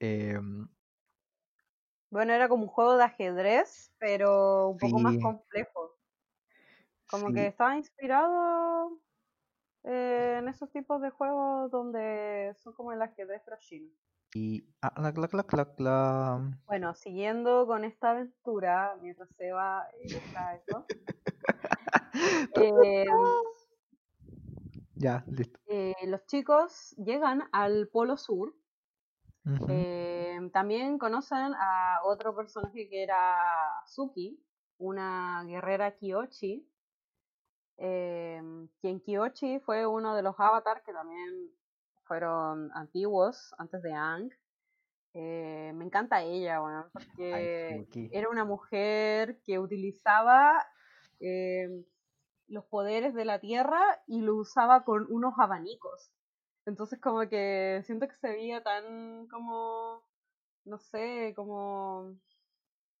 em, 0.00 0.68
Bueno, 2.10 2.32
era 2.32 2.48
como 2.48 2.64
un 2.64 2.68
juego 2.68 2.96
de 2.96 3.04
ajedrez, 3.04 3.92
pero 3.98 4.70
un 4.70 4.78
poco 4.78 4.98
más 4.98 5.16
complejo. 5.18 5.96
Como 7.08 7.32
que 7.32 7.46
estaba 7.46 7.76
inspirado 7.76 9.00
eh, 9.84 10.36
en 10.40 10.48
esos 10.48 10.70
tipos 10.72 11.00
de 11.00 11.10
juegos 11.10 11.70
donde 11.70 12.54
son 12.58 12.72
como 12.72 12.92
el 12.92 13.02
ajedrez 13.02 13.42
pero 13.44 13.56
chino. 13.60 13.92
y 14.34 14.64
ah, 14.82 14.92
la, 15.00 15.12
la, 15.12 15.74
la. 15.78 16.60
Bueno, 16.66 16.94
siguiendo 16.94 17.66
con 17.66 17.84
esta 17.84 18.10
aventura, 18.10 18.96
mientras 19.00 19.28
Seba 19.36 19.86
eh, 19.92 20.14
busca 20.14 20.56
eso, 20.56 20.86
eh, 22.60 23.04
Ya, 24.96 25.24
listo. 25.28 25.60
eh, 25.66 25.94
los 26.06 26.24
chicos 26.26 26.94
llegan 26.96 27.42
al 27.52 27.88
Polo 27.88 28.16
Sur. 28.16 28.54
Eh, 29.68 30.40
también 30.52 30.98
conocen 30.98 31.54
a 31.54 32.00
otro 32.04 32.34
personaje 32.34 32.88
que 32.88 33.02
era 33.04 33.36
Suki, 33.86 34.42
una 34.78 35.44
guerrera 35.46 35.92
Kyoshi. 35.96 36.68
eh, 37.78 38.42
quien 38.80 39.00
Kyoshi 39.00 39.60
fue 39.60 39.86
uno 39.86 40.16
de 40.16 40.22
los 40.22 40.34
avatars 40.38 40.82
que 40.82 40.92
también 40.92 41.50
fueron 42.04 42.70
antiguos, 42.74 43.54
antes 43.58 43.82
de 43.82 43.92
Aang. 43.92 44.30
Eh, 45.14 45.72
me 45.74 45.84
encanta 45.84 46.22
ella, 46.22 46.58
Ay, 46.58 46.82
porque 46.92 48.10
era 48.12 48.28
una 48.28 48.44
mujer 48.44 49.40
que 49.44 49.58
utilizaba 49.58 50.66
eh, 51.20 51.84
los 52.48 52.64
poderes 52.64 53.14
de 53.14 53.24
la 53.24 53.40
tierra 53.40 53.80
y 54.06 54.20
lo 54.20 54.36
usaba 54.36 54.84
con 54.84 55.06
unos 55.10 55.34
abanicos. 55.38 56.10
Entonces 56.64 57.00
como 57.00 57.28
que 57.28 57.82
siento 57.84 58.08
que 58.08 58.14
se 58.16 58.28
veía 58.28 58.62
tan 58.62 59.26
como, 59.28 60.02
no 60.64 60.78
sé, 60.78 61.32
como 61.36 62.16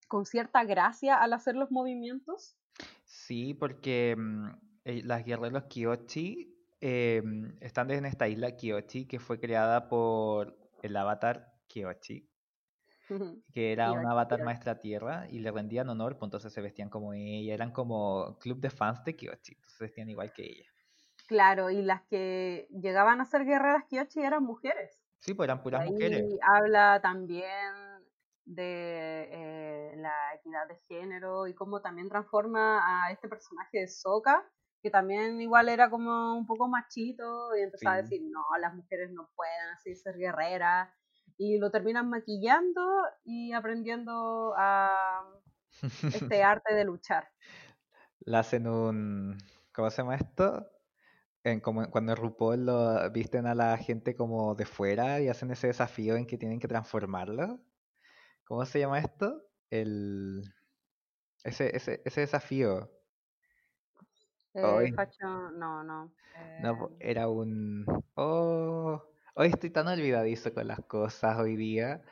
con 0.08 0.24
cierta 0.24 0.64
gracia 0.64 1.16
al 1.16 1.32
hacer 1.32 1.56
los 1.56 1.70
movimientos. 1.70 2.56
Sí, 3.04 3.54
porque 3.54 4.14
mm, 4.16 4.48
eh, 4.84 5.02
las 5.04 5.24
guerreros 5.24 5.64
Kyoshi 5.64 6.54
em, 6.80 7.56
están 7.60 7.90
en 7.90 8.06
esta 8.06 8.28
isla 8.28 8.56
Kyoshi 8.56 9.06
que 9.06 9.18
fue 9.18 9.40
creada 9.40 9.88
por 9.88 10.56
el 10.82 10.96
avatar 10.96 11.52
Kyoshi, 11.68 12.28
que 13.52 13.72
era 13.72 13.92
un 13.92 14.06
Kyoshi, 14.06 14.06
avatar 14.06 14.40
maestra 14.42 14.80
tierra 14.80 15.26
y 15.30 15.40
le 15.40 15.50
rendían 15.52 15.88
honor, 15.88 16.18
pues 16.18 16.28
entonces 16.28 16.52
se 16.52 16.60
vestían 16.62 16.90
como 16.90 17.12
ella, 17.14 17.54
eran 17.54 17.72
como 17.72 18.38
club 18.38 18.60
de 18.60 18.70
fans 18.70 19.04
de 19.04 19.16
Kyoshi, 19.16 19.54
entonces 19.54 19.78
se 19.78 19.84
vestían 19.84 20.10
igual 20.10 20.32
que 20.32 20.44
ella. 20.44 20.70
Claro, 21.26 21.70
y 21.70 21.82
las 21.82 22.02
que 22.04 22.68
llegaban 22.70 23.20
a 23.20 23.24
ser 23.24 23.44
guerreras 23.44 23.84
Kyoshi 23.88 24.20
eran 24.22 24.44
mujeres. 24.44 25.00
Sí, 25.20 25.34
pues 25.34 25.46
eran 25.46 25.62
Y 25.62 25.62
puras 25.62 25.84
mujeres. 25.84 26.24
ahí 26.24 26.38
habla 26.42 27.00
también 27.02 27.74
de 28.44 29.28
eh, 29.32 29.96
la 29.96 30.34
equidad 30.36 30.68
de 30.68 30.76
género 30.88 31.46
y 31.48 31.54
cómo 31.54 31.82
también 31.82 32.08
transforma 32.08 33.06
a 33.06 33.12
este 33.12 33.28
personaje 33.28 33.80
de 33.80 33.88
Sokka, 33.88 34.44
que 34.82 34.90
también 34.90 35.40
igual 35.40 35.68
era 35.68 35.90
como 35.90 36.36
un 36.38 36.46
poco 36.46 36.68
machito 36.68 37.56
y 37.56 37.62
empezaba 37.62 37.96
a 37.96 38.02
decir, 38.02 38.22
no, 38.24 38.42
las 38.60 38.74
mujeres 38.74 39.10
no 39.12 39.30
pueden 39.36 39.70
así 39.74 39.96
ser 39.96 40.16
guerreras. 40.18 40.90
Y 41.38 41.58
lo 41.58 41.70
terminan 41.70 42.08
maquillando 42.08 42.82
y 43.24 43.52
aprendiendo 43.52 44.54
a 44.56 45.24
este 46.12 46.42
arte 46.42 46.74
de 46.74 46.84
luchar. 46.84 47.28
La 48.20 48.40
hacen 48.40 48.66
un, 48.66 49.38
¿cómo 49.72 49.90
se 49.90 50.02
llama 50.02 50.16
esto? 50.16 50.66
En, 51.44 51.60
como 51.60 51.88
cuando 51.90 52.12
en 52.12 52.18
RuPaul 52.18 52.66
lo 52.66 53.10
visten 53.10 53.46
a 53.46 53.54
la 53.54 53.76
gente 53.76 54.16
como 54.16 54.54
de 54.54 54.64
fuera 54.64 55.20
y 55.20 55.28
hacen 55.28 55.50
ese 55.50 55.68
desafío 55.68 56.16
en 56.16 56.26
que 56.26 56.38
tienen 56.38 56.58
que 56.58 56.68
transformarlo. 56.68 57.60
¿Cómo 58.44 58.64
se 58.64 58.80
llama 58.80 58.98
esto? 58.98 59.44
El 59.70 60.42
ese, 61.46 61.76
ese, 61.76 62.02
ese 62.04 62.20
desafío. 62.22 62.90
Eh, 64.54 64.92
no, 65.20 65.84
no. 65.84 66.12
no, 66.62 66.88
eh, 66.88 66.96
era 66.98 67.28
un 67.28 67.84
oh, 68.14 69.02
hoy 69.36 69.48
estoy 69.48 69.70
tan 69.70 69.86
olvidadizo 69.86 70.52
con 70.52 70.66
las 70.66 70.80
cosas 70.80 71.38
hoy 71.38 71.56
día. 71.56 72.02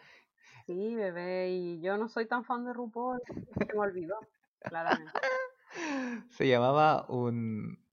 sí, 0.66 0.94
bebé, 0.94 1.50
y 1.50 1.80
yo 1.80 1.96
no 1.96 2.08
soy 2.08 2.26
tan 2.26 2.44
fan 2.44 2.64
de 2.64 2.72
RuPaul, 2.72 3.20
se 3.66 3.74
me 3.74 3.80
olvidó, 3.80 4.16
claramente. 4.60 5.12
Se 6.30 6.46
llamaba 6.46 7.04
un 7.08 7.84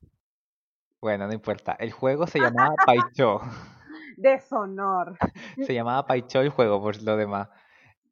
bueno, 1.01 1.25
no 1.25 1.33
importa. 1.33 1.73
El 1.73 1.91
juego 1.91 2.27
se 2.27 2.39
llamaba 2.39 2.75
Paicho. 2.85 3.41
Deshonor. 4.17 5.17
Se 5.65 5.73
llamaba 5.73 6.05
Paicho 6.05 6.41
el 6.41 6.49
juego, 6.49 6.79
por 6.79 7.01
lo 7.01 7.17
demás. 7.17 7.49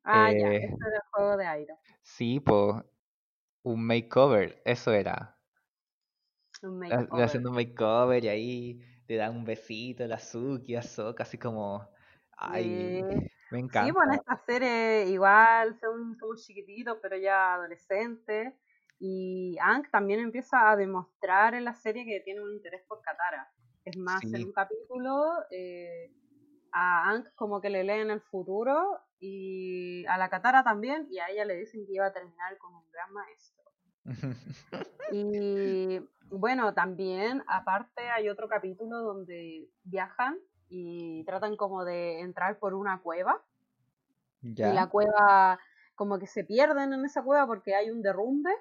Ah, 0.03 0.32
ya, 0.32 0.47
Eh, 0.47 0.55
este 0.55 0.88
era 0.88 0.95
el 0.95 1.11
juego 1.11 1.38
de 1.38 1.45
aire. 1.45 1.74
sí, 2.01 2.39
pues, 2.39 2.84
un 3.63 3.86
makeover, 3.86 4.61
eso 4.65 4.91
era. 4.91 5.38
Un 6.63 6.80
makeover. 6.80 7.24
hacen 7.24 7.47
un 7.47 7.53
makeover 7.53 8.26
y 8.26 8.28
ahí 8.28 8.82
le 9.10 9.18
dan 9.18 9.36
un 9.36 9.45
besito 9.45 10.03
a 10.03 10.07
la 10.07 10.20
Suki, 10.20 10.76
a 10.76 10.82
Sokka, 10.82 11.24
así 11.24 11.38
como, 11.38 11.89
ay, 12.38 13.01
Sí, 13.01 13.39
me 13.49 13.60
sí, 13.68 13.91
pues 13.91 14.07
en 14.07 14.14
encanta. 14.14 14.16
esta 14.16 14.38
serie 14.45 15.07
igual 15.10 15.78
son 15.80 16.18
como 16.18 16.36
chiquititos, 16.36 16.97
pero 17.01 17.18
ya 17.18 17.53
adolescentes. 17.55 18.53
Y 18.99 19.57
Aang 19.62 19.89
también 19.91 20.20
empieza 20.20 20.70
a 20.72 20.76
demostrar 20.76 21.53
en 21.55 21.66
la 21.66 21.74
serie 21.76 22.05
que 22.05 22.22
tiene 22.22 22.41
un 22.41 22.53
interés 22.53 22.84
por 22.88 23.01
Katara. 23.01 23.51
Es 23.86 23.95
más, 23.97 24.34
en 24.34 24.43
Sí, 24.43 24.45
un 24.45 24.51
capítulo 24.53 25.14
eh, 25.51 26.12
a 26.72 27.10
Aang 27.10 27.26
como 27.36 27.62
que 27.62 27.70
le 27.70 27.84
leen 27.84 28.12
el 28.12 28.22
futuro 28.22 28.99
y 29.20 30.05
a 30.07 30.18
la 30.18 30.30
Katara 30.30 30.64
también, 30.64 31.07
y 31.12 31.20
a 31.20 31.30
ella 31.30 31.45
le 31.45 31.55
dicen 31.57 31.86
que 31.86 31.93
iba 31.93 32.07
a 32.07 32.14
terminar 32.14 32.57
con 32.57 32.74
un 32.76 32.89
gran 32.91 33.12
maestro. 33.14 33.64
Y 35.10 35.99
bueno, 36.30 36.73
también 36.73 37.43
aparte 37.47 38.09
hay 38.09 38.30
otro 38.30 38.47
capítulo 38.47 38.99
donde 38.99 39.69
viajan 39.84 40.38
y 40.69 41.23
tratan 41.25 41.57
como 41.57 41.84
de 41.86 42.21
entrar 42.21 42.59
por 42.59 42.73
una 42.73 43.01
cueva 43.01 43.43
y 44.41 44.53
ya. 44.55 44.73
la 44.73 44.88
cueva 44.89 45.59
como 45.95 46.17
que 46.19 46.27
se 46.27 46.43
pierden 46.45 46.93
en 46.93 47.05
esa 47.05 47.23
cueva 47.23 47.45
porque 47.47 47.75
hay 47.75 47.89
un 47.89 48.01
derrumbe, 48.01 48.51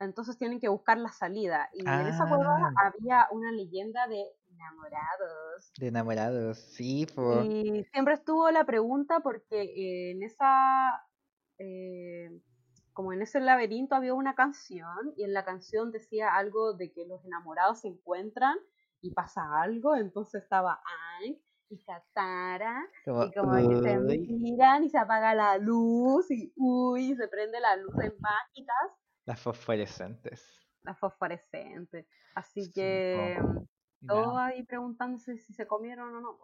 entonces 0.00 0.36
tienen 0.38 0.60
que 0.60 0.68
buscar 0.68 0.98
la 0.98 1.10
salida. 1.10 1.68
Y 1.72 1.80
en 1.80 2.06
esa 2.06 2.26
cueva 2.28 2.56
Ah, 2.56 2.72
había 2.86 3.26
una 3.30 3.52
leyenda 3.52 4.06
de 4.08 4.24
enamorados. 4.50 5.72
de 5.78 5.88
enamorados, 5.88 6.58
sí, 6.58 7.06
pues. 7.14 7.46
Y 7.46 7.84
siempre 7.92 8.14
estuvo 8.14 8.50
la 8.50 8.64
pregunta 8.64 9.20
porque 9.20 9.62
eh, 9.62 10.10
en 10.12 10.22
esa, 10.22 11.06
eh, 11.58 12.30
como 12.98 13.12
en 13.12 13.22
ese 13.22 13.38
laberinto 13.38 13.94
había 13.94 14.12
una 14.12 14.34
canción 14.34 15.12
y 15.16 15.22
en 15.22 15.32
la 15.32 15.44
canción 15.44 15.92
decía 15.92 16.34
algo 16.34 16.72
de 16.72 16.90
que 16.92 17.06
los 17.06 17.24
enamorados 17.24 17.82
se 17.82 17.86
encuentran 17.86 18.58
y 19.00 19.12
pasa 19.12 19.42
algo, 19.62 19.94
entonces 19.94 20.42
estaba 20.42 20.82
Aang 21.22 21.36
y 21.68 21.78
Katara 21.84 22.84
Como, 23.04 23.22
y 23.22 23.32
como 23.32 23.68
que 23.68 23.76
se 23.76 23.98
miran 24.00 24.82
y 24.82 24.90
se 24.90 24.98
apaga 24.98 25.32
la 25.32 25.58
luz 25.58 26.28
y 26.32 26.52
uy, 26.56 27.14
se 27.14 27.28
prende 27.28 27.60
las 27.60 27.78
luces 27.78 28.12
mágicas, 28.18 28.90
las 29.26 29.40
fosforescentes. 29.40 30.42
las 30.82 30.98
fosforescentes. 30.98 32.06
Así 32.34 32.64
Sí, 32.64 32.72
que 32.74 33.36
po. 33.36 33.40
mm, 33.40 33.66
todos 34.08 34.26
nada. 34.26 34.46
ahí 34.46 34.64
preguntándose 34.64 35.38
si 35.38 35.52
se 35.54 35.68
comieron 35.68 36.16
o 36.16 36.20
no. 36.20 36.38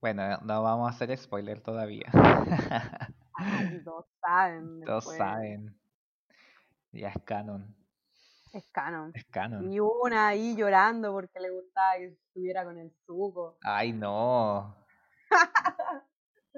Bueno, 0.00 0.38
no 0.42 0.62
vamos 0.62 0.86
a 0.86 0.94
hacer 0.94 1.16
spoiler 1.18 1.60
todavía. 1.60 2.06
Ay, 3.80 3.82
todos 3.84 4.06
saben 4.20 4.80
Todos 4.80 5.04
después. 5.04 5.18
saben. 5.18 5.80
Ya 6.92 7.08
es 7.08 7.22
canon. 7.24 7.76
Es 8.52 8.66
canon. 8.72 9.12
Es 9.14 9.24
canon. 9.26 9.70
Y 9.70 9.80
una 9.80 10.28
ahí 10.28 10.56
llorando 10.56 11.12
porque 11.12 11.40
le 11.40 11.50
gustaba 11.50 11.96
que 11.98 12.06
estuviera 12.06 12.64
con 12.64 12.78
el 12.78 12.90
suco. 13.06 13.58
Ay, 13.62 13.92
no. 13.92 14.76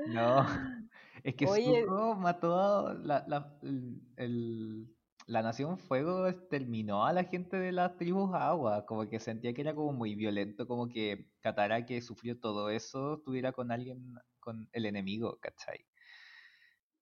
No. 0.06 0.46
Es 1.24 1.34
que 1.34 1.46
Oye, 1.46 1.82
Zuko 1.82 2.14
mató 2.14 2.86
a 2.86 2.94
la, 2.94 3.24
la- 3.26 3.58
el, 3.62 4.00
el- 4.16 4.96
la 5.26 5.42
Nación 5.42 5.76
Fuego 5.76 6.28
exterminó 6.28 7.04
a 7.04 7.12
la 7.12 7.24
gente 7.24 7.58
de 7.58 7.72
las 7.72 7.96
tribus 7.96 8.32
agua, 8.34 8.86
como 8.86 9.06
que 9.08 9.18
sentía 9.18 9.52
que 9.52 9.60
era 9.60 9.74
como 9.74 9.92
muy 9.92 10.14
violento, 10.14 10.66
como 10.68 10.88
que 10.88 11.32
Katara 11.40 11.84
que 11.84 12.00
sufrió 12.00 12.38
todo 12.38 12.70
eso 12.70 13.14
estuviera 13.16 13.52
con 13.52 13.72
alguien, 13.72 14.14
con 14.38 14.68
el 14.72 14.86
enemigo, 14.86 15.38
¿cachai? 15.40 15.84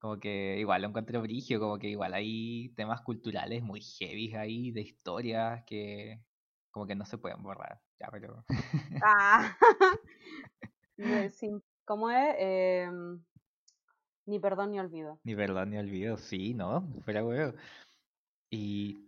Como 0.06 0.20
que 0.20 0.56
igual 0.60 0.82
lo 0.82 0.88
encontré 0.88 1.18
brigio, 1.18 1.58
como 1.58 1.80
que 1.80 1.88
igual 1.88 2.14
hay 2.14 2.68
temas 2.76 3.00
culturales 3.00 3.60
muy 3.60 3.80
heavy 3.80 4.32
ahí, 4.36 4.70
de 4.70 4.82
historias 4.82 5.64
que 5.64 6.22
como 6.70 6.86
que 6.86 6.94
no 6.94 7.04
se 7.04 7.18
pueden 7.18 7.42
borrar. 7.42 7.80
Ya, 7.98 8.08
pero... 8.12 8.44
Ah. 9.02 9.56
¿Cómo 11.84 12.08
es? 12.08 12.36
Em, 12.38 13.20
ni 14.26 14.38
perdón 14.38 14.70
ni 14.70 14.78
olvido. 14.78 15.18
Ni 15.24 15.34
perdón 15.34 15.70
ni 15.70 15.78
olvido, 15.78 16.16
sí, 16.18 16.54
¿no? 16.54 16.86
Fuera 17.04 17.24
huevo. 17.24 17.58
Y 18.48 19.04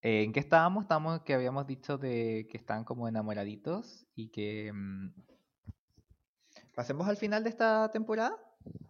eh, 0.00 0.22
¿en 0.22 0.32
qué 0.32 0.38
estábamos? 0.38 0.84
Estábamos 0.84 1.22
que 1.22 1.34
habíamos 1.34 1.66
dicho 1.66 1.98
de 1.98 2.46
que 2.48 2.56
están 2.56 2.84
como 2.84 3.08
enamoraditos 3.08 4.06
y 4.14 4.28
que... 4.28 4.72
mm, 4.72 5.08
¿Pasemos 6.76 7.08
al 7.08 7.16
final 7.16 7.42
de 7.42 7.50
esta 7.50 7.90
temporada? 7.90 8.38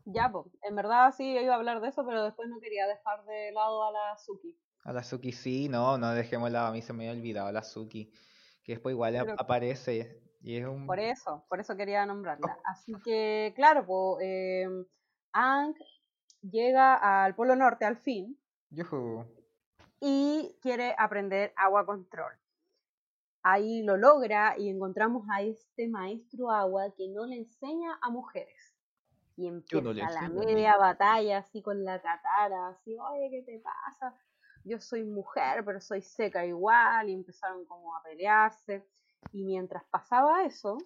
Ya, 0.04 0.30
pues, 0.30 0.46
en 0.62 0.74
verdad 0.74 1.14
sí 1.16 1.24
iba 1.38 1.52
a 1.54 1.56
hablar 1.56 1.80
de 1.80 1.88
eso, 1.88 2.04
pero 2.04 2.24
después 2.24 2.48
no 2.48 2.58
quería 2.60 2.86
dejar 2.86 3.24
de 3.26 3.52
lado 3.52 3.84
a 3.84 3.92
la 3.92 4.16
Suki. 4.18 4.58
A 4.84 4.92
la 4.92 5.02
Suki 5.04 5.30
sí, 5.32 5.68
no, 5.68 5.98
no 5.98 6.10
dejémosla, 6.12 6.68
a 6.68 6.72
mí 6.72 6.82
se 6.82 6.92
me 6.92 7.08
había 7.08 7.20
olvidado 7.20 7.52
la 7.52 7.62
Suki, 7.62 8.12
que 8.64 8.72
después 8.72 8.92
igual 8.94 9.12
Pero- 9.12 9.34
aparece 9.38 10.20
y 10.42 10.56
es 10.56 10.66
un... 10.66 10.86
Por 10.86 10.98
eso, 10.98 11.44
por 11.48 11.60
eso 11.60 11.76
quería 11.76 12.04
nombrarla. 12.06 12.58
Así 12.64 12.92
que, 13.04 13.52
claro, 13.54 13.84
pues, 13.86 14.24
em, 14.26 14.84
Aang 15.32 15.74
llega 16.42 17.24
al 17.24 17.34
Polo 17.34 17.54
Norte 17.54 17.84
al 17.84 17.96
fin 17.96 18.36
Yujú. 18.70 19.26
y 20.00 20.56
quiere 20.62 20.94
aprender 20.98 21.52
agua 21.56 21.84
control. 21.86 22.32
Ahí 23.42 23.82
lo 23.82 23.96
logra 23.96 24.56
y 24.58 24.68
encontramos 24.68 25.26
a 25.30 25.42
este 25.42 25.88
maestro 25.88 26.50
agua 26.50 26.92
que 26.96 27.08
no 27.08 27.26
le 27.26 27.36
enseña 27.36 27.98
a 28.02 28.10
mujeres. 28.10 28.69
Y 29.36 29.46
empieza 29.46 29.82
no 29.82 29.92
la 29.92 30.28
media 30.28 30.76
batalla 30.76 31.38
así 31.38 31.62
con 31.62 31.84
la 31.84 32.00
catara, 32.00 32.68
así, 32.68 32.96
oye, 32.98 33.30
¿qué 33.30 33.42
te 33.42 33.58
pasa? 33.60 34.14
Yo 34.64 34.78
soy 34.78 35.04
mujer, 35.04 35.64
pero 35.64 35.80
soy 35.80 36.02
seca 36.02 36.44
igual, 36.44 37.08
y 37.08 37.14
empezaron 37.14 37.64
como 37.64 37.96
a 37.96 38.02
pelearse. 38.02 38.86
Y 39.32 39.44
mientras 39.44 39.84
pasaba 39.84 40.44
eso, 40.44 40.76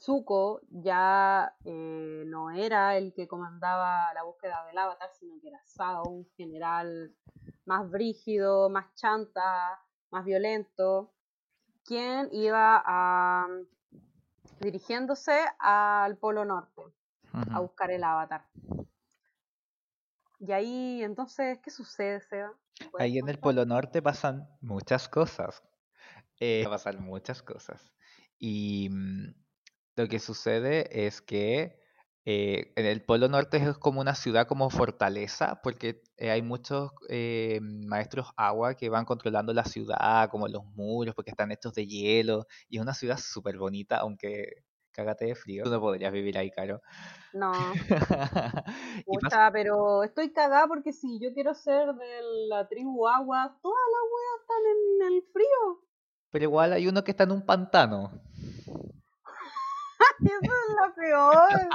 Zuko 0.00 0.60
ya 0.70 1.56
eh, 1.64 2.24
no 2.26 2.50
era 2.50 2.96
el 2.96 3.12
que 3.14 3.26
comandaba 3.26 4.12
la 4.14 4.24
búsqueda 4.24 4.64
del 4.66 4.78
avatar, 4.78 5.10
sino 5.12 5.40
que 5.40 5.48
era 5.48 5.60
Sao, 5.64 6.08
un 6.08 6.26
general 6.36 7.14
más 7.64 7.90
brígido, 7.90 8.68
más 8.70 8.94
chanta, 8.94 9.80
más 10.10 10.24
violento, 10.24 11.12
quien 11.84 12.28
iba 12.32 12.82
a, 12.84 13.46
dirigiéndose 14.60 15.44
al 15.58 16.16
Polo 16.16 16.44
Norte 16.44 16.82
a 17.32 17.60
buscar 17.60 17.90
el 17.90 18.02
avatar. 18.02 18.46
Y 20.38 20.52
ahí, 20.52 21.02
entonces, 21.02 21.58
¿qué 21.62 21.70
sucede, 21.70 22.20
Seba? 22.20 22.52
¿Puedes 22.90 23.04
Ahí 23.04 23.18
en 23.18 23.28
el? 23.28 23.38
Polo 23.38 23.64
Norte 23.64 24.02
pasan 24.02 24.48
muchas 24.60 25.08
cosas. 25.08 25.62
Eh, 26.40 26.64
pasan 26.68 27.02
muchas 27.02 27.42
cosas. 27.42 27.92
Y 28.38 28.88
mm, 28.90 29.34
lo 29.96 30.08
que 30.08 30.18
sucede 30.18 31.06
es 31.06 31.22
que 31.22 31.80
eh, 32.28 32.72
en 32.74 32.86
el 32.86 33.04
Polo 33.04 33.28
Norte 33.28 33.58
es 33.58 33.78
como 33.78 34.00
una 34.00 34.16
ciudad 34.16 34.48
como 34.48 34.68
fortaleza, 34.68 35.60
porque 35.62 36.02
eh, 36.16 36.32
hay 36.32 36.42
muchos 36.42 36.90
eh, 37.08 37.60
maestros 37.62 38.32
agua 38.36 38.74
que 38.74 38.88
van 38.88 39.04
controlando 39.04 39.54
la 39.54 39.64
ciudad, 39.64 40.28
como 40.28 40.48
los 40.48 40.64
muros, 40.74 41.14
porque 41.14 41.30
están 41.30 41.52
hechos 41.52 41.72
de 41.74 41.86
hielo. 41.86 42.48
Y 42.68 42.78
es 42.78 42.82
una 42.82 42.94
ciudad 42.94 43.16
súper 43.16 43.58
bonita, 43.58 43.98
aunque 43.98 44.64
cágate 44.90 45.26
de 45.26 45.36
frío. 45.36 45.62
Tú 45.62 45.70
no 45.70 45.78
podrías 45.78 46.12
vivir 46.12 46.36
ahí, 46.36 46.50
Caro. 46.50 46.82
No, 47.32 47.52
pucha, 49.06 49.52
pero 49.52 50.02
estoy 50.02 50.32
cagada 50.32 50.66
porque 50.66 50.92
si 50.92 51.20
yo 51.20 51.32
quiero 51.32 51.54
ser 51.54 51.94
de 51.94 52.22
la 52.48 52.66
tribu 52.66 53.06
agua, 53.06 53.56
todas 53.62 53.84
las 53.92 54.02
weas 54.12 54.40
están 54.40 54.62
en 54.72 55.14
el 55.14 55.22
frío. 55.32 55.86
pero 56.32 56.42
igual 56.42 56.72
hay 56.72 56.88
uno 56.88 57.04
que 57.04 57.12
está 57.12 57.22
en 57.22 57.30
un 57.30 57.46
pantano. 57.46 58.10
Eso 60.26 60.40
es 60.42 60.76
lo 60.76 60.94
peor. 60.94 61.68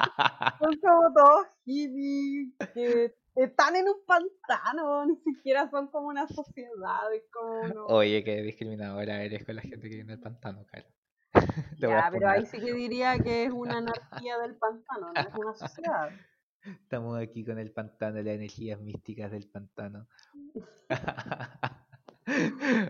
Son 0.59 0.77
como 0.79 1.13
todos 1.13 1.47
hippies 1.65 2.53
que 2.73 3.15
están 3.35 3.75
en 3.75 3.87
un 3.87 4.05
pantano, 4.05 5.05
ni 5.05 5.15
siquiera 5.17 5.69
son 5.69 5.87
como 5.87 6.07
una 6.07 6.27
sociedad, 6.27 7.13
es 7.13 7.23
como. 7.31 7.85
Oye, 7.87 8.23
qué 8.23 8.41
discriminadora 8.41 9.23
eres 9.23 9.45
con 9.45 9.55
la 9.55 9.61
gente 9.61 9.89
que 9.89 9.95
vive 9.95 10.01
en 10.01 10.09
el 10.11 10.19
pantano, 10.19 10.65
Caro. 10.65 10.87
Te 11.79 11.87
voy 11.87 11.95
a 11.95 12.05
Ya, 12.05 12.11
pero 12.11 12.29
ahí 12.29 12.45
sí 12.45 12.59
que 12.59 12.73
diría 12.73 13.17
que 13.19 13.45
es 13.45 13.51
una 13.51 13.77
anarquía 13.77 14.37
del 14.39 14.57
pantano, 14.57 15.13
no 15.13 15.21
es 15.21 15.35
una 15.35 15.53
sociedad. 15.53 16.09
Estamos 16.83 17.19
aquí 17.19 17.43
con 17.43 17.57
el 17.57 17.71
pantano, 17.71 18.17
las 18.17 18.35
energías 18.35 18.79
místicas 18.79 19.31
del 19.31 19.49
pantano. 19.49 20.07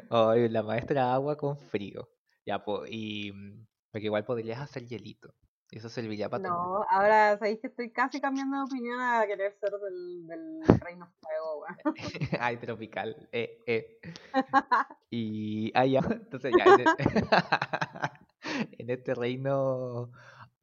Oye, 0.10 0.50
la 0.50 0.64
maestra 0.64 1.14
agua 1.14 1.38
con 1.38 1.58
frío. 1.58 2.10
Ya, 2.46 2.66
pues, 2.66 2.90
y 2.92 3.32
mm, 3.32 3.66
porque 3.92 4.08
igual 4.08 4.26
podrías 4.26 4.60
hacer 4.60 4.86
hielito. 4.88 5.34
Eso 5.72 5.88
serviría 5.88 6.28
para 6.28 6.44
tomar. 6.44 6.58
No, 6.60 6.86
ahora 6.90 7.38
sabéis 7.38 7.62
que 7.62 7.68
estoy 7.68 7.92
casi 7.92 8.20
cambiando 8.20 8.58
de 8.58 8.64
opinión 8.64 9.00
a 9.00 9.26
querer 9.26 9.56
ser 9.58 9.72
del, 9.72 10.28
del 10.28 10.80
Reino 10.82 11.10
Fuego. 11.22 11.66
Ay, 12.42 12.58
tropical. 12.58 13.30
Eh, 13.32 13.58
eh. 13.66 14.00
Y 15.14 15.72
ah, 15.74 15.86
ya, 15.86 16.00
entonces 16.10 16.54
ya. 16.58 16.66
En, 16.74 16.80
e- 16.80 16.86
en 18.80 18.90
este 18.90 19.14
reino 19.14 20.12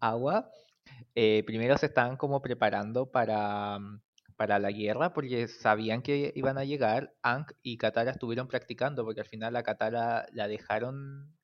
agua, 0.00 0.50
eh, 1.14 1.42
primero 1.46 1.76
se 1.76 1.86
estaban 1.86 2.16
como 2.16 2.40
preparando 2.40 3.11
para, 3.11 3.78
mm, 3.78 4.00
para 4.36 4.59
la 4.59 4.70
guerra 4.70 5.12
porque 5.12 5.48
sabían 5.48 6.00
que 6.02 6.32
iban 6.34 6.56
a 6.56 6.64
llegar. 6.64 7.14
Aang 7.22 7.46
y 7.62 7.76
Katara 7.76 8.11
estuvieron 8.11 8.48
practicando 8.48 9.04
porque 9.04 9.20
al 9.20 9.26
final 9.26 9.54
a 9.56 9.62
Katara 9.62 10.26
la 10.32 10.48
dejaron 10.48 11.34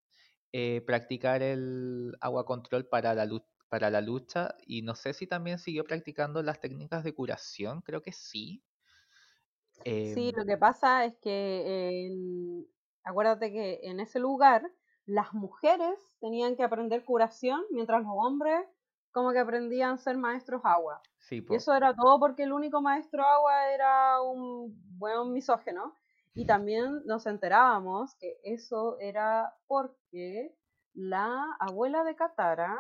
eh, 0.52 0.82
practicar 0.86 1.42
el 1.42 2.16
agua 2.20 2.46
control 2.46 2.86
para 2.86 3.14
la, 3.14 3.26
para 3.75 3.91
la 3.91 4.01
lucha 4.01 4.55
y 4.68 4.83
no 4.83 4.95
sé 4.95 5.12
si 5.14 5.27
también 5.27 5.59
siguió 5.59 5.83
practicando 5.85 6.45
las 6.45 6.61
técnicas 6.61 7.03
de 7.03 7.12
curación, 7.12 7.81
creo 7.83 8.03
que 8.03 8.12
sí. 8.12 8.62
Sí, 10.01 10.31
Em, 10.31 10.35
lo 10.37 10.45
que 10.45 10.57
pasa 10.57 11.05
es 11.05 11.14
que 11.20 12.07
en- 12.07 12.66
acuérdate 13.05 13.53
que 13.53 13.81
en 13.83 14.01
ese 14.01 14.18
lugar 14.18 14.70
las 15.07 15.33
mujeres 15.35 15.99
tenían 16.20 16.57
que 16.57 16.62
aprender 16.64 17.05
curación, 17.05 17.62
mientras 17.70 18.03
los 18.03 18.12
hombres 18.14 18.66
como 19.12 19.33
que 19.33 19.39
aprendían 19.41 19.93
a 19.95 19.99
ser 19.99 20.16
maestros 20.16 20.62
agua. 20.64 21.05
sí, 21.18 21.41
Y 21.47 21.55
eso 21.57 21.75
era 21.75 21.95
todo 21.95 22.18
porque 22.20 22.45
el 22.45 22.53
único 22.53 22.81
maestro 22.81 23.22
agua 23.25 23.68
era 23.72 24.20
un 24.22 24.75
buen 24.99 25.33
misógeno. 25.33 25.95
Y 26.35 26.47
también 26.47 27.03
nos 27.07 27.27
enterábamos 27.27 28.14
que 28.16 28.39
eso 28.43 28.99
era 28.99 29.55
porque 29.68 30.57
la 30.95 31.45
abuela 31.61 32.03
de 32.05 32.16
Katara 32.16 32.77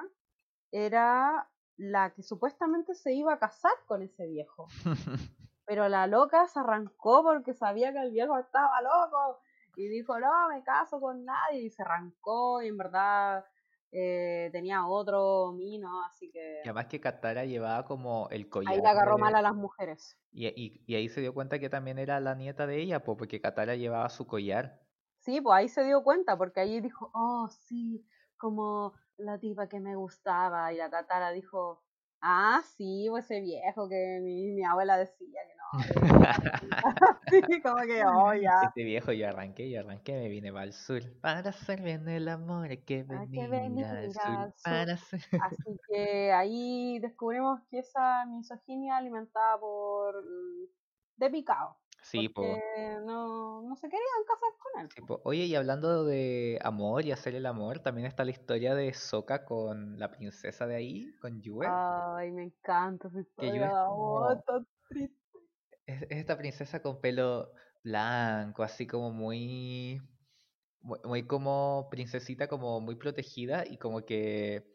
era 0.76 1.48
la 1.76 2.12
que 2.14 2.22
supuestamente 2.22 2.94
se 2.94 3.12
iba 3.14 3.32
a 3.34 3.38
casar 3.38 3.72
con 3.86 4.02
ese 4.02 4.26
viejo. 4.26 4.66
Pero 5.66 5.88
la 5.88 6.06
loca 6.06 6.46
se 6.48 6.58
arrancó 6.60 7.22
porque 7.22 7.54
sabía 7.54 7.92
que 7.92 8.00
el 8.00 8.10
viejo 8.10 8.36
estaba 8.38 8.82
loco. 8.82 9.38
Y 9.76 9.88
dijo, 9.88 10.18
no, 10.20 10.48
me 10.50 10.62
caso 10.62 11.00
con 11.00 11.24
nadie. 11.24 11.62
Y 11.62 11.70
se 11.70 11.82
arrancó 11.82 12.60
y 12.62 12.68
en 12.68 12.76
verdad 12.76 13.44
eh, 13.92 14.50
tenía 14.52 14.86
otro 14.86 15.52
mino, 15.52 16.04
así 16.04 16.30
que 16.30 16.58
Y 16.64 16.68
además 16.68 16.86
que 16.86 17.00
Katara 17.00 17.44
llevaba 17.44 17.84
como 17.84 18.28
el 18.30 18.48
collar. 18.48 18.72
ahí 18.74 18.80
le 18.80 18.88
agarró 18.88 19.16
de- 19.16 19.22
mal 19.22 19.34
a 19.34 19.42
las 19.42 19.54
mujeres. 19.54 20.18
Y, 20.32 20.46
y- 20.48 20.82
y 20.86 20.94
ahí 20.96 21.08
se 21.08 21.20
dio 21.20 21.32
cuenta 21.32 21.58
que 21.58 21.70
también 21.70 21.98
era 21.98 22.18
la 22.20 22.34
nieta 22.34 22.66
de 22.66 22.80
ella, 22.80 23.02
po, 23.04 23.16
porque 23.16 23.40
Katara 23.40 23.74
llevaba 23.76 24.08
su 24.10 24.26
collar. 24.26 24.80
Sí, 25.20 25.40
pues 25.40 25.54
ahí 25.56 25.68
se 25.68 25.84
dio 25.84 26.02
cuenta, 26.02 26.36
porque 26.36 26.60
ahí 26.60 26.80
dijo, 26.80 27.10
oh, 27.14 27.48
sí, 27.48 28.04
como 28.36 28.92
la 29.18 29.38
tipa 29.38 29.68
que 29.68 29.80
me 29.80 29.96
gustaba. 29.96 30.72
Y 30.72 30.76
la 30.76 30.90
Katara 30.90 31.30
dijo, 31.30 31.82
ah, 32.20 32.62
sí, 32.76 33.06
pues 33.10 33.24
ese 33.24 33.40
viejo 33.40 33.88
que 33.88 34.20
mi, 34.22 34.52
mi 34.52 34.64
abuela 34.64 34.96
decía 34.96 35.40
que 35.46 35.54
no. 35.56 36.00
que 36.00 36.08
no 36.08 36.16
era". 36.20 36.40
sí, 37.50 37.60
como 37.62 37.82
que, 37.82 38.04
oh, 38.04 38.34
ya. 38.34 38.62
Este 38.64 38.84
viejo, 38.84 39.12
yo 39.12 39.28
arranqué, 39.28 39.70
yo 39.70 39.80
arranqué, 39.80 40.12
me 40.14 40.28
vine 40.28 40.52
para 40.52 40.64
el 40.64 40.72
sur. 40.72 41.02
Para 41.20 41.40
hacer 41.50 41.82
bien 41.82 42.08
el 42.08 42.28
amor 42.28 42.68
que 42.84 43.06
Hay 43.08 43.30
que 43.30 43.48
venir 43.48 43.84
al 43.84 44.12
sur. 44.12 44.22
al 44.24 44.52
sur. 44.52 44.62
Para 44.64 44.94
hacer... 44.94 45.20
Así 45.40 45.78
que 45.88 46.32
ahí 46.32 46.98
descubrimos 47.00 47.60
que 47.70 47.78
esa 47.78 48.24
misoginia 48.26 48.96
alimentada 48.96 49.58
por 49.58 50.22
mm, 50.22 50.66
de 51.16 51.30
picado. 51.30 51.76
Sí, 52.04 52.28
po. 52.28 52.42
porque 52.42 52.98
no, 53.04 53.62
no 53.62 53.76
se 53.76 53.88
querían 53.88 54.24
casar 54.26 54.50
con 54.58 54.82
él. 54.82 54.88
sí, 54.94 55.00
po. 55.00 55.20
Oye, 55.24 55.44
y 55.44 55.54
hablando 55.54 56.04
de 56.04 56.58
amor 56.62 57.04
y 57.04 57.12
hacer 57.12 57.34
el 57.34 57.46
amor, 57.46 57.80
también 57.80 58.06
está 58.06 58.24
la 58.24 58.30
historia 58.30 58.74
de 58.74 58.92
Sokka 58.92 59.44
con 59.44 59.98
la 59.98 60.10
princesa 60.10 60.66
de 60.66 60.76
ahí, 60.76 61.12
con 61.20 61.40
Yue. 61.40 61.66
Ay, 61.66 62.30
me 62.32 62.44
encanta 62.44 63.08
esa 63.08 63.20
Que 63.38 63.46
Yue 63.52 63.64
historia 63.64 63.72
es 64.38 64.44
tan 64.44 64.66
triste. 64.88 65.38
es, 65.86 66.02
es 66.02 66.10
esta 66.18 66.36
princesa 66.38 66.82
con 66.82 67.00
pelo 67.00 67.52
blanco, 67.82 68.62
así 68.62 68.86
como 68.86 69.10
muy, 69.10 70.00
muy, 70.80 70.98
muy 71.04 71.26
como 71.26 71.88
princesita, 71.90 72.48
como 72.48 72.80
muy 72.80 72.96
protegida 72.96 73.64
y 73.66 73.78
como 73.78 74.04
que 74.04 74.73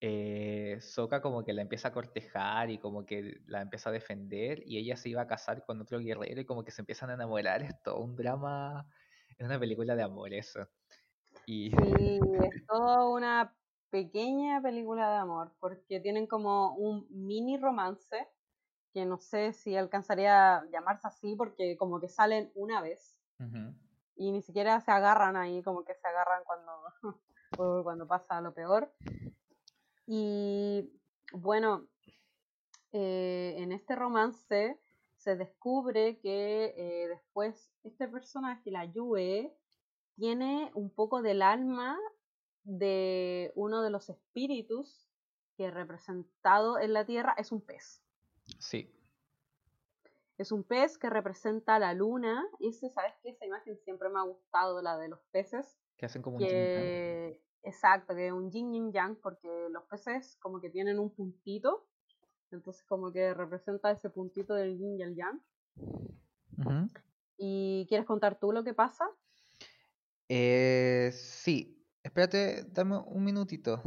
eh, 0.00 0.78
Sokka 0.80 1.20
como 1.20 1.44
que 1.44 1.52
la 1.52 1.62
empieza 1.62 1.88
a 1.88 1.92
cortejar 1.92 2.70
y 2.70 2.78
como 2.78 3.04
que 3.04 3.40
la 3.46 3.62
empieza 3.62 3.90
a 3.90 3.92
defender 3.92 4.62
y 4.66 4.78
ella 4.78 4.96
se 4.96 5.08
iba 5.08 5.22
a 5.22 5.26
casar 5.26 5.64
con 5.64 5.80
otro 5.80 5.98
guerrero 5.98 6.40
y 6.40 6.44
como 6.44 6.64
que 6.64 6.70
se 6.70 6.82
empiezan 6.82 7.10
a 7.10 7.14
enamorar. 7.14 7.62
Es 7.62 7.82
todo 7.82 8.00
un 8.00 8.14
drama, 8.16 8.88
es 9.36 9.46
una 9.46 9.58
película 9.58 9.96
de 9.96 10.02
amor 10.02 10.32
eso. 10.32 10.68
Y 11.46 11.70
Sí, 11.70 11.76
es 12.52 12.66
toda 12.66 13.08
una 13.08 13.54
pequeña 13.90 14.60
película 14.60 15.10
de 15.10 15.16
amor, 15.16 15.52
porque 15.60 16.00
tienen 16.00 16.26
como 16.26 16.74
un 16.74 17.06
mini 17.10 17.56
romance, 17.56 18.28
que 18.92 19.04
no 19.04 19.18
sé 19.18 19.52
si 19.52 19.76
alcanzaría 19.76 20.56
a 20.56 20.66
llamarse 20.70 21.08
así, 21.08 21.34
porque 21.36 21.76
como 21.76 22.00
que 22.00 22.08
salen 22.08 22.50
una 22.54 22.80
vez 22.80 23.18
y 24.16 24.32
ni 24.32 24.42
siquiera 24.42 24.80
se 24.80 24.90
agarran 24.90 25.36
ahí, 25.36 25.62
como 25.62 25.84
que 25.84 25.94
se 25.94 26.08
agarran 26.08 26.42
cuando, 26.44 26.72
cuando 27.84 28.06
pasa 28.06 28.40
lo 28.40 28.52
peor. 28.52 28.92
Y 30.10 30.90
bueno, 31.34 31.86
eh, 32.92 33.56
en 33.58 33.72
este 33.72 33.94
romance 33.94 34.80
se 35.16 35.36
descubre 35.36 36.18
que 36.20 36.74
eh, 36.78 37.08
después 37.08 37.70
este 37.84 38.08
personaje, 38.08 38.70
la 38.70 38.86
Yue, 38.86 39.54
tiene 40.16 40.70
un 40.74 40.88
poco 40.88 41.20
del 41.20 41.42
alma 41.42 41.98
de 42.64 43.52
uno 43.54 43.82
de 43.82 43.90
los 43.90 44.08
espíritus 44.08 45.06
que 45.58 45.70
representado 45.70 46.78
en 46.78 46.94
la 46.94 47.04
Tierra 47.04 47.34
es 47.36 47.52
un 47.52 47.60
pez. 47.60 48.02
Sí, 48.58 48.90
Es 50.38 50.52
un 50.52 50.64
pez 50.64 50.96
que 50.96 51.10
representa 51.10 51.78
la 51.78 51.92
luna. 51.92 52.48
Y 52.60 52.70
ese, 52.70 52.88
¿sabes 52.88 53.12
qué? 53.22 53.28
Esa 53.28 53.44
imagen 53.44 53.76
siempre 53.80 54.08
me 54.08 54.20
ha 54.20 54.22
gustado, 54.22 54.80
la 54.80 54.96
de 54.96 55.08
los 55.08 55.20
peces. 55.32 55.78
que 55.98 56.06
hacen 56.06 56.22
como 56.22 56.38
un. 56.38 56.42
Que, 56.44 57.42
exacto, 57.62 58.14
que 58.14 58.28
es 58.28 58.32
un 58.32 58.50
yin 58.50 58.72
yin 58.72 58.92
yang, 58.92 59.16
porque 59.16 59.68
los 59.70 59.84
peces 59.84 60.36
como 60.40 60.60
que 60.60 60.70
tienen 60.70 60.98
un 60.98 61.14
puntito. 61.14 61.86
Entonces 62.50 62.82
como 62.84 63.12
que 63.12 63.34
representa 63.34 63.90
ese 63.90 64.10
puntito 64.10 64.54
del 64.54 64.78
yin 64.78 64.98
y 64.98 65.02
el 65.02 65.14
yang. 65.14 65.42
¿Y 67.36 67.86
quieres 67.88 68.06
contar 68.06 68.38
tú 68.38 68.52
lo 68.52 68.64
que 68.64 68.74
pasa? 68.74 69.08
Eh, 70.28 71.10
sí, 71.12 71.86
espérate, 72.02 72.64
dame 72.64 72.98
un 72.98 73.24
minutito, 73.24 73.82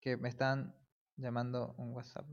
que 0.00 0.16
me 0.16 0.28
están 0.28 0.74
llamando 1.16 1.74
un 1.78 1.94
WhatsApp. 1.94 2.26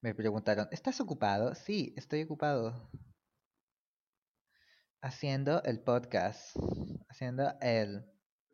Me 0.00 0.14
preguntaron, 0.14 0.68
¿estás 0.70 1.00
ocupado? 1.00 1.54
Sí, 1.54 1.94
estoy 1.96 2.22
ocupado. 2.22 2.90
Haciendo 5.00 5.62
el 5.62 5.80
podcast. 5.80 6.56
Haciendo 7.08 7.54
el 7.60 8.04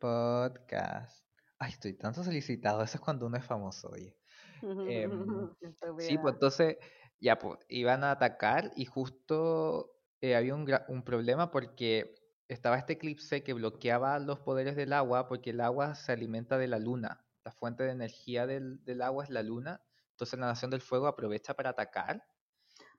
podcast. 0.03 1.25
Ay, 1.57 1.71
estoy 1.71 1.93
tan 1.93 2.13
solicitado. 2.13 2.83
Eso 2.83 2.97
es 2.97 3.01
cuando 3.01 3.25
uno 3.25 3.37
es 3.37 3.45
famoso, 3.45 3.89
oye. 3.89 4.17
Em, 4.61 5.09
Sí, 5.97 6.17
pues 6.17 6.33
entonces, 6.33 6.77
ya, 7.21 7.39
pues, 7.39 7.57
iban 7.69 8.03
a 8.03 8.11
atacar 8.11 8.71
y 8.75 8.83
justo 8.83 9.95
eh, 10.19 10.35
había 10.35 10.55
un, 10.55 11.03
problema 11.05 11.51
porque 11.51 12.15
estaba 12.49 12.77
este 12.77 12.93
eclipse 12.93 13.43
que 13.43 13.53
bloqueaba 13.53 14.19
los 14.19 14.39
poderes 14.39 14.75
del 14.75 14.91
agua 14.91 15.29
porque 15.29 15.51
el 15.51 15.61
agua 15.61 15.95
se 15.95 16.11
alimenta 16.11 16.57
de 16.57 16.67
la 16.67 16.79
luna. 16.79 17.25
La 17.45 17.53
fuente 17.53 17.83
de 17.83 17.91
energía 17.91 18.45
del, 18.45 18.83
del 18.83 19.01
agua 19.01 19.23
es 19.23 19.29
la 19.29 19.41
luna. 19.41 19.81
Entonces 20.11 20.37
la 20.37 20.47
Nación 20.47 20.69
del 20.69 20.81
Fuego 20.81 21.07
aprovecha 21.07 21.53
para 21.53 21.69
atacar. 21.69 22.25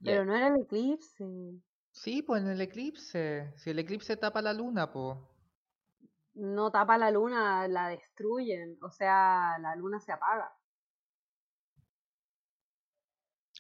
Pero 0.03 0.25
no 0.25 0.35
era 0.35 0.49
el 0.49 0.63
eclipse. 0.63 1.61
Sí, 1.91 2.23
pues 2.23 2.43
en 2.43 2.49
el 2.49 2.63
eclipse. 2.63 3.53
Si 3.57 3.71
el 3.71 3.79
eclipse 3.79 4.17
tapa 4.17 4.41
la 4.41 4.55
luna, 4.55 4.91
pues. 4.91 5.19
No 6.35 6.71
tapa 6.71 6.99
la 6.99 7.11
luna, 7.11 7.69
la 7.69 7.89
destruyen. 7.89 8.79
O 8.83 8.91
sea, 8.91 9.57
la 9.61 9.77
luna 9.77 10.01
se 10.01 10.13
apaga. 10.13 10.53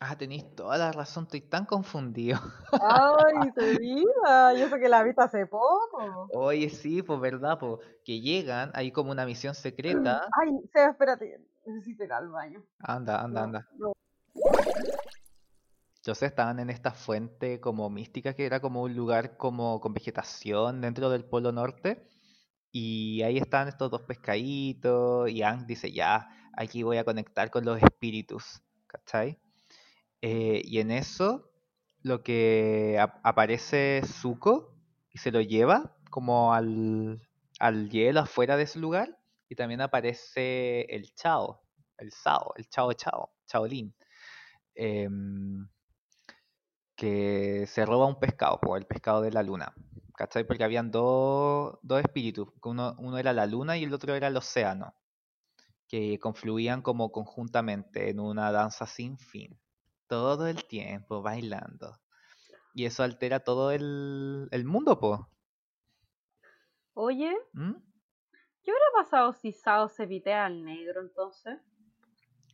Ah, 0.01 0.19
tenéis 0.19 0.55
toda 0.57 0.77
la 0.77 0.91
razón, 0.91 1.25
estoy 1.25 1.43
tan 1.43 1.67
confundido. 1.67 2.39
¡Ay, 2.73 3.51
se 3.55 3.79
vida! 3.79 4.53
Yo 4.55 4.69
sé 4.69 4.81
que 4.81 4.89
la 4.89 5.05
viste 5.05 5.23
hace 5.23 5.47
poco. 5.47 6.29
Oye, 6.33 6.69
sí, 6.69 7.03
pues 7.03 7.21
verdad, 7.21 7.59
pues 7.61 7.79
que 8.05 8.21
llegan, 8.21 8.73
hay 8.75 8.91
como 8.91 9.13
una 9.13 9.25
misión 9.25 9.55
secreta. 9.55 10.27
Ay, 10.43 10.51
Seba, 10.73 10.91
espérate. 10.91 11.41
Necesito 11.65 12.05
ir 12.05 12.13
al 12.13 12.29
baño. 12.29 12.65
Anda, 12.81 13.23
anda, 13.23 13.41
No, 13.41 13.45
anda. 13.47 13.69
no. 13.79 13.93
Entonces 15.97 16.29
estaban 16.29 16.59
en 16.59 16.69
esta 16.69 16.91
fuente 16.91 17.61
como 17.61 17.89
mística 17.89 18.35
que 18.35 18.45
era 18.45 18.61
como 18.61 18.83
un 18.83 18.95
lugar 18.95 19.39
como 19.39 19.81
con 19.81 19.95
vegetación 19.95 20.81
dentro 20.83 21.09
del 21.09 21.25
Polo 21.25 21.51
Norte. 21.53 22.07
Y 22.75 23.23
ahí 23.23 23.39
están 23.39 23.69
estos 23.69 23.91
dos 23.91 24.03
pescaditos. 24.03 25.31
Y 25.31 25.43
Ang 25.43 25.67
dice, 25.67 25.93
ya, 25.93 26.29
aquí 26.57 26.83
voy 26.83 26.99
a 26.99 27.05
conectar 27.05 27.51
con 27.51 27.65
los 27.65 27.83
espíritus. 27.83 28.63
¿Cachai? 28.89 29.39
Eh, 30.23 30.63
y 30.65 30.81
en 30.81 30.91
eso 30.93 31.51
lo 32.03 32.23
que 32.23 32.99
ap- 33.01 33.21
aparece 33.25 34.03
Zuko 34.07 34.77
y 35.11 35.19
se 35.19 35.33
lo 35.33 35.41
lleva 35.43 35.97
como 36.11 36.55
al, 36.55 37.23
al 37.61 37.91
hielo 37.91 38.21
afuera 38.21 38.57
de 38.57 38.65
ese 38.65 38.79
lugar. 38.81 39.19
Y 39.49 39.57
también 39.57 39.81
aparece 39.83 40.83
el 40.95 41.15
Chao, 41.15 41.63
el 41.99 42.13
Sao, 42.13 42.55
el 42.57 42.69
Chao 42.69 42.93
Chao, 42.95 43.33
Chaolin. 43.47 43.95
em, 44.77 45.69
que 46.97 47.67
se 47.69 47.87
roba 47.87 48.07
un 48.07 48.19
pescado, 48.19 48.59
po, 48.61 48.77
el 48.77 48.87
pescado 48.87 49.23
de 49.23 49.31
la 49.31 49.43
luna. 49.45 49.73
¿Cachai? 50.17 50.45
Porque 50.47 50.65
habían 50.65 50.91
dos, 50.91 51.79
dos 51.83 52.01
espíritus. 52.01 52.49
Uno, 52.63 52.95
uno 52.99 53.19
era 53.19 53.33
la 53.33 53.47
luna 53.47 53.77
y 53.77 53.85
el 53.85 53.93
otro 53.93 54.15
era 54.15 54.29
el 54.29 54.37
océano. 54.37 54.95
Que 55.89 56.19
confluían 56.19 56.83
como 56.83 57.11
conjuntamente 57.11 58.11
en 58.11 58.21
una 58.21 58.53
danza 58.53 58.87
sin 58.87 59.19
fin. 59.19 59.61
Todo 60.07 60.47
el 60.47 60.65
tiempo 60.67 61.23
bailando. 61.23 62.01
Y 62.75 62.87
eso 62.87 63.03
altera 63.03 63.41
todo 63.41 63.71
el, 63.71 64.49
el 64.51 64.65
mundo, 64.65 64.99
po. 64.99 65.29
Oye, 66.95 67.33
¿Mm? 67.53 67.73
¿qué 68.63 68.71
hubiera 68.71 68.87
pasado 68.95 69.33
si 69.33 69.53
Sao 69.53 69.89
se 69.89 70.07
vitea 70.07 70.47
al 70.47 70.65
negro 70.65 71.01
entonces? 71.01 71.59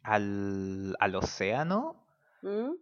Al, 0.03 0.97
al 0.99 1.15
océano. 1.15 2.07
¿Mm? 2.43 2.73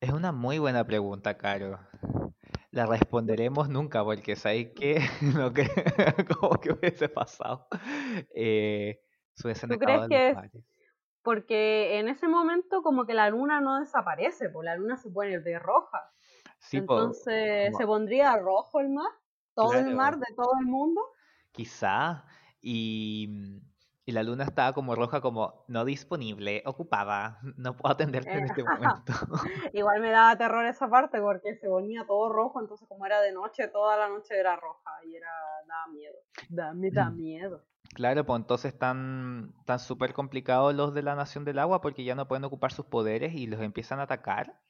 Es 0.00 0.10
una 0.10 0.32
muy 0.32 0.58
buena 0.58 0.86
pregunta, 0.86 1.36
Caro. 1.36 1.78
La 2.76 2.84
responderemos 2.84 3.70
nunca 3.70 4.04
porque 4.04 4.36
sabéis 4.36 4.72
que 4.74 4.98
no 5.40 5.50
creo 5.50 5.66
como 6.38 6.60
que 6.60 6.72
hubiese 6.72 7.08
pasado. 7.08 7.66
Eh, 8.34 9.00
¿Tú 9.34 9.78
crees 9.78 10.06
que 10.08 10.28
es-. 10.28 10.38
Porque 11.22 11.98
en 11.98 12.08
ese 12.08 12.28
momento 12.28 12.82
como 12.82 13.06
que 13.06 13.14
la 13.14 13.30
luna 13.30 13.62
no 13.62 13.80
desaparece, 13.80 14.50
pues 14.50 14.66
la 14.66 14.76
luna 14.76 14.98
se 14.98 15.08
pone 15.08 15.40
de 15.40 15.58
roja. 15.58 16.12
Sí, 16.58 16.76
Entonces 16.76 17.74
se 17.74 17.86
pondría 17.86 18.36
rojo 18.36 18.78
el 18.80 18.90
mar, 18.90 19.10
todo 19.54 19.72
el 19.72 19.94
mar 19.94 20.18
de 20.18 20.34
todo 20.36 20.52
el 20.60 20.66
mundo. 20.66 21.00
quizá. 21.52 22.26
Y, 22.60 23.58
y 24.08 24.12
la 24.12 24.22
luna 24.22 24.44
estaba 24.44 24.72
como 24.72 24.94
roja, 24.94 25.20
como 25.20 25.64
no 25.68 25.84
disponible, 25.84 26.62
ocupada. 26.64 27.40
No 27.56 27.76
puedo 27.76 27.92
atenderte 27.92 28.30
en 28.32 28.44
Eh, 28.44 28.46
este 28.46 28.62
momento. 28.64 29.12
Igual 29.74 30.00
me 30.00 30.10
daba 30.10 30.38
terror 30.38 30.64
esa 30.64 30.88
parte 30.88 31.20
porque 31.20 31.56
se 31.56 31.68
ponía 31.68 32.06
todo 32.06 32.32
rojo, 32.32 32.60
entonces 32.60 32.86
como 32.88 33.04
era 33.04 33.20
de 33.20 33.32
noche, 33.32 33.68
toda 33.68 33.96
la 33.96 34.08
noche 34.08 34.38
era 34.38 34.56
roja 34.56 34.90
y 35.04 35.16
era, 35.16 35.28
daba 35.68 35.86
miedo. 35.92 36.14
Da, 36.48 36.72
me 36.72 36.90
da 36.90 37.10
miedo. 37.10 37.64
Claro, 37.94 38.24
pues 38.24 38.40
entonces 38.40 38.72
están 38.72 39.54
tan 39.64 39.78
súper 39.80 40.12
complicados 40.12 40.74
los 40.74 40.94
de 40.94 41.02
la 41.02 41.14
Nación 41.14 41.44
del 41.44 41.58
Agua 41.58 41.80
porque 41.80 42.04
ya 42.04 42.14
no 42.14 42.28
pueden 42.28 42.44
ocupar 42.44 42.72
sus 42.72 42.86
poderes 42.86 43.34
y 43.34 43.46
los 43.46 43.60
empiezan 43.60 44.00
a 44.00 44.04
atacar. 44.04 44.60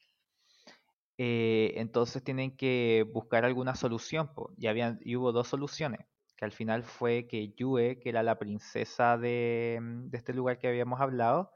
Eh, 1.19 1.73
entonces 1.77 2.23
tienen 2.23 2.57
que 2.57 3.07
buscar 3.13 3.45
alguna 3.45 3.75
solución. 3.75 4.33
po. 4.35 4.53
Y, 4.59 4.67
habían, 4.67 5.01
y 5.03 5.17
hubo 5.17 5.33
dos 5.33 5.49
soluciones, 5.49 6.07
que 6.37 6.45
al 6.45 6.53
final 6.53 6.83
fue 6.85 7.27
que 7.27 7.55
Yue, 7.57 7.99
que 8.01 8.11
era 8.11 8.23
la 8.23 8.39
princesa 8.39 9.19
de, 9.19 9.79
mm, 9.81 10.11
de 10.11 10.19
este 10.19 10.35
lugar 10.35 10.59
que 10.59 10.69
habíamos 10.69 11.01
hablado, 11.01 11.51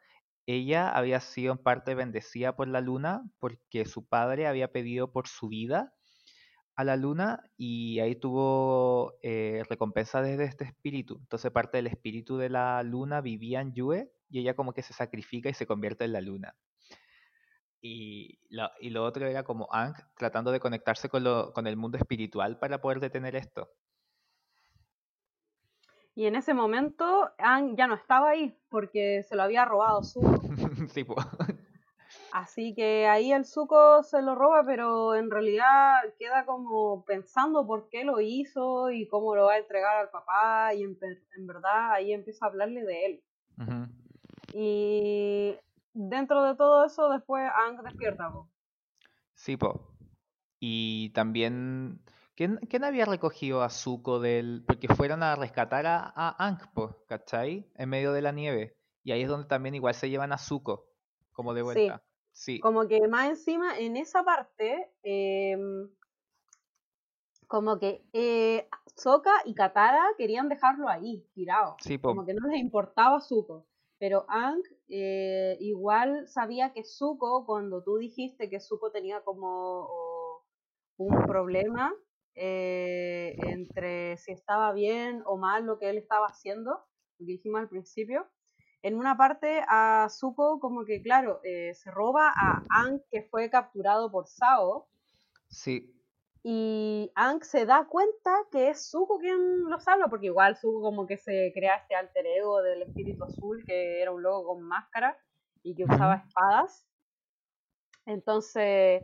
ella 0.47 0.91
había 0.91 1.21
sido 1.21 1.53
en 1.53 1.59
parte 1.59 1.95
bendecida 1.95 2.57
por 2.57 2.69
la 2.69 2.81
luna 2.81 3.23
porque 3.39 3.85
su 3.85 4.07
padre 4.07 4.47
había 4.47 4.73
pedido 4.73 5.13
por 5.13 5.29
su 5.29 5.49
vida 5.49 5.95
a 6.77 6.85
la 6.85 6.97
luna 6.97 7.45
y 7.57 8.01
ahí 8.01 8.17
tuvo 8.17 9.19
eh, 9.23 9.63
recompensa 9.69 10.23
desde 10.23 10.45
este 10.45 10.65
espíritu. 10.65 11.19
Entonces 11.21 11.51
parte 11.51 11.77
del 11.79 11.87
espíritu 11.89 12.39
de 12.39 12.49
la 12.49 12.83
luna 12.83 13.21
vivía 13.21 13.61
en 13.61 13.75
Yue 13.75 14.11
y 14.31 14.41
ella 14.41 14.55
como 14.55 14.73
que 14.73 14.83
se 14.83 14.95
sacrifica 14.95 15.51
y 15.51 15.55
se 15.55 15.67
convierte 15.67 16.05
en 16.05 16.13
la 16.13 16.21
luna. 16.21 16.57
Y 17.83 18.41
lo, 18.49 19.05
otro 19.05 19.27
era 19.27 19.43
como 19.43 19.69
Ang 19.73 19.95
tratando 20.17 20.53
de 20.53 20.61
conectarse 20.61 21.09
con 21.09 21.67
el 21.67 21.77
mundo 21.77 21.99
espiritual 21.99 22.59
para 22.59 22.81
poder 22.81 23.01
detener 23.01 23.37
esto. 23.37 23.71
Y 26.15 26.27
en 26.27 26.35
ese 26.37 26.55
momento 26.55 27.31
Aang 27.39 27.77
ya 27.77 27.87
no 27.87 27.95
estaba 27.95 28.31
ahí 28.31 28.57
porque 28.69 29.23
se 29.23 29.37
lo 29.37 29.43
había 29.43 29.65
robado 29.65 30.03
su. 30.03 30.21
Sí, 30.93 31.05
po. 31.05 31.17
Así 32.33 32.75
que 32.75 33.07
ahí 33.09 33.33
el 33.33 33.45
Zuko 33.45 34.03
se 34.03 34.23
lo 34.23 34.35
roba, 34.35 34.65
pero 34.65 35.15
en 35.15 35.31
realidad 35.31 35.95
queda 36.19 36.45
como 36.45 37.05
pensando 37.05 37.67
por 37.67 37.89
qué 37.89 38.05
lo 38.05 38.21
hizo 38.21 38.91
y 38.91 39.09
cómo 39.09 39.35
lo 39.35 39.47
va 39.47 39.55
a 39.55 39.59
entregar 39.59 39.97
al 39.97 40.11
papá 40.11 40.75
y 40.75 40.83
en, 40.83 40.97
en 41.37 41.47
verdad 41.47 41.93
ahí 41.93 42.13
empieza 42.13 42.45
a 42.45 42.49
hablarle 42.49 42.85
de 42.85 43.07
él. 43.07 43.23
Y 44.53 45.57
dentro 45.93 46.45
de 46.45 46.55
todo 46.57 46.85
eso 46.85 47.09
después 47.11 47.49
Aang 47.53 47.83
despierta. 47.83 48.31
po. 48.31 48.49
Sí, 49.35 49.57
po. 49.57 49.81
Y 50.61 51.11
también, 51.11 52.01
¿quién, 52.41 52.57
quién 52.71 52.85
había 52.85 53.05
recogido 53.05 53.63
a 53.63 53.69
Zuko 53.69 54.19
del...? 54.19 54.65
Porque 54.67 54.89
fueron 54.89 55.23
a 55.23 55.37
rescatar 55.37 55.85
a, 55.87 56.11
a 56.17 56.73
po, 56.73 56.97
¿cachai? 57.07 57.71
En 57.75 57.91
medio 57.91 58.15
de 58.15 58.23
la 58.23 58.33
nieve. 58.33 58.79
Y 59.05 59.13
ahí 59.13 59.21
es 59.21 59.29
donde 59.29 59.47
también 59.47 59.75
igual 59.75 59.93
se 59.93 60.09
llevan 60.09 60.33
a 60.33 60.39
Zuko, 60.39 60.87
como 61.33 61.53
de 61.53 61.61
Sí. 61.61 61.65
vuelta. 61.65 62.03
Sí. 62.33 62.59
Como 62.61 62.89
que 62.89 63.07
más 63.09 63.29
encima 63.29 63.79
en 63.79 63.99
esa 63.99 64.25
parte, 64.25 64.91
em, 65.03 65.91
como 67.47 67.79
que 67.79 68.07
eh, 68.15 68.71
Sokka 68.97 69.43
y 69.45 69.53
Katara 69.53 70.03
querían 70.17 70.49
dejarlo 70.49 70.89
ahí, 70.89 71.27
tirado. 71.35 71.77
Sí, 71.81 71.99
po. 71.99 72.09
Como 72.09 72.25
que 72.25 72.33
no 72.33 72.49
les 72.49 72.59
importaba 72.59 73.21
Zuko. 73.21 73.67
Pero 73.99 74.25
Aang 74.29 74.63
eh, 74.89 75.59
igual 75.61 76.27
sabía 76.27 76.73
que 76.73 76.85
Zuko, 76.85 77.45
cuando 77.45 77.83
tú 77.83 77.99
dijiste 77.99 78.49
que 78.49 78.61
Zuko 78.61 78.91
tenía 78.91 79.21
como 79.25 79.89
o, 79.91 80.47
un 80.97 81.27
problema 81.27 81.95
eh, 82.35 83.37
entre 83.43 84.17
si 84.19 84.33
estaba 84.33 84.73
bien 84.73 85.23
o 85.27 85.37
mal 85.39 85.65
lo 85.67 85.79
que 85.79 85.91
él 85.91 85.99
estaba 85.99 86.27
haciendo, 86.27 86.71
lo 87.19 87.27
que 87.27 87.33
dijimos 87.33 87.61
al 87.61 87.69
principio, 87.69 88.29
en 88.83 88.97
una 88.97 89.17
parte 89.17 89.63
a 89.69 90.09
Zuko 90.11 90.59
como 90.61 90.85
que, 90.85 91.03
claro, 91.03 91.41
eh, 91.45 91.75
se 91.75 91.91
roba 91.91 92.31
a 92.35 92.65
Aang 92.71 93.01
que 93.11 93.23
fue 93.25 93.51
capturado 93.51 94.11
por 94.11 94.27
Sao 94.27 94.89
Sí. 95.49 95.93
y 96.43 97.11
Aang 97.17 97.43
se 97.45 97.67
da 97.67 97.87
cuenta 97.87 98.31
que 98.51 98.71
es 98.71 98.91
Zuko 98.91 99.19
quien 99.19 99.65
lo 99.69 99.79
salva, 99.81 100.09
porque 100.09 100.27
igual 100.27 100.57
Zuko 100.57 100.81
como 100.83 101.07
que 101.07 101.19
se 101.19 101.53
crea 101.55 101.77
este 101.77 101.95
alter 101.95 102.27
ego 102.27 102.63
del 102.63 102.83
espíritu 102.83 103.25
azul, 103.25 103.63
que 103.67 104.01
era 104.01 104.13
un 104.13 104.23
loco 104.23 104.47
con 104.55 104.63
máscara 104.63 105.19
y 105.63 105.75
que 105.75 105.85
usaba 105.85 106.17
espadas. 106.27 106.87
Entonces, 108.07 109.03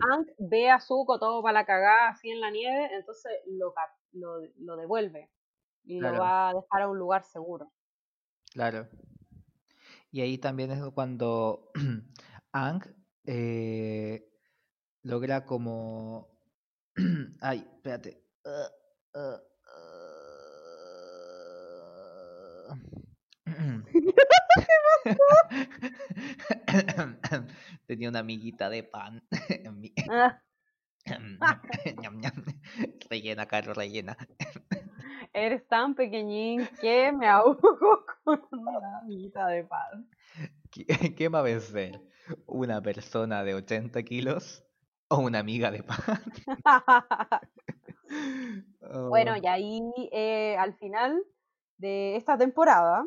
Aang 0.00 0.26
ve 0.38 0.70
a 0.70 0.80
Zuko 0.80 1.18
todo 1.18 1.42
para 1.42 1.60
la 1.60 1.66
cagada 1.66 2.08
así 2.10 2.30
en 2.30 2.40
la 2.40 2.50
nieve, 2.50 2.94
entonces 2.94 3.32
lo, 3.46 3.74
lo, 4.12 4.40
lo 4.58 4.76
devuelve 4.76 5.30
y 5.84 5.98
Claro. 5.98 6.16
lo 6.16 6.22
va 6.22 6.48
a 6.50 6.54
dejar 6.54 6.82
a 6.82 6.88
un 6.88 6.98
lugar 6.98 7.24
seguro. 7.24 7.72
Claro. 8.52 8.88
Y 10.10 10.20
ahí 10.22 10.38
también 10.38 10.70
es 10.70 10.82
cuando 10.94 11.70
Aang 12.52 12.82
eh, 13.24 14.28
logra 15.02 15.44
como... 15.44 16.28
Ay, 17.40 17.68
espérate. 17.76 18.26
Uh, 18.44 19.18
uh, 19.18 19.49
Tenía 27.86 28.08
una 28.08 28.20
amiguita 28.20 28.70
de 28.70 28.82
pan. 28.82 29.22
Ah, 30.10 30.40
Ñam, 32.02 32.20
ñam. 32.20 32.44
Rellena, 33.08 33.46
Caro, 33.46 33.72
rellena. 33.72 34.16
eres 35.32 35.66
tan 35.66 35.94
pequeñín 35.94 36.68
que 36.80 37.10
me 37.10 37.26
ahogo 37.26 38.04
con 38.22 38.42
una 38.52 38.98
amiguita 38.98 39.46
de 39.48 39.64
pan. 39.64 40.08
¿Qué, 40.70 40.84
qué 41.16 41.28
va 41.28 41.38
a 41.38 41.42
vencer? 41.42 42.02
¿Una 42.46 42.82
persona 42.82 43.42
de 43.42 43.54
80 43.54 44.02
kilos 44.02 44.62
o 45.08 45.18
una 45.20 45.38
amiga 45.38 45.70
de 45.70 45.82
pan? 45.82 46.22
Bueno, 49.08 49.32
Oh, 49.32 49.36
y 49.42 49.46
ahí 49.46 49.80
eh, 50.12 50.56
al 50.58 50.74
final 50.74 51.22
de 51.78 52.16
esta 52.16 52.36
temporada. 52.36 53.06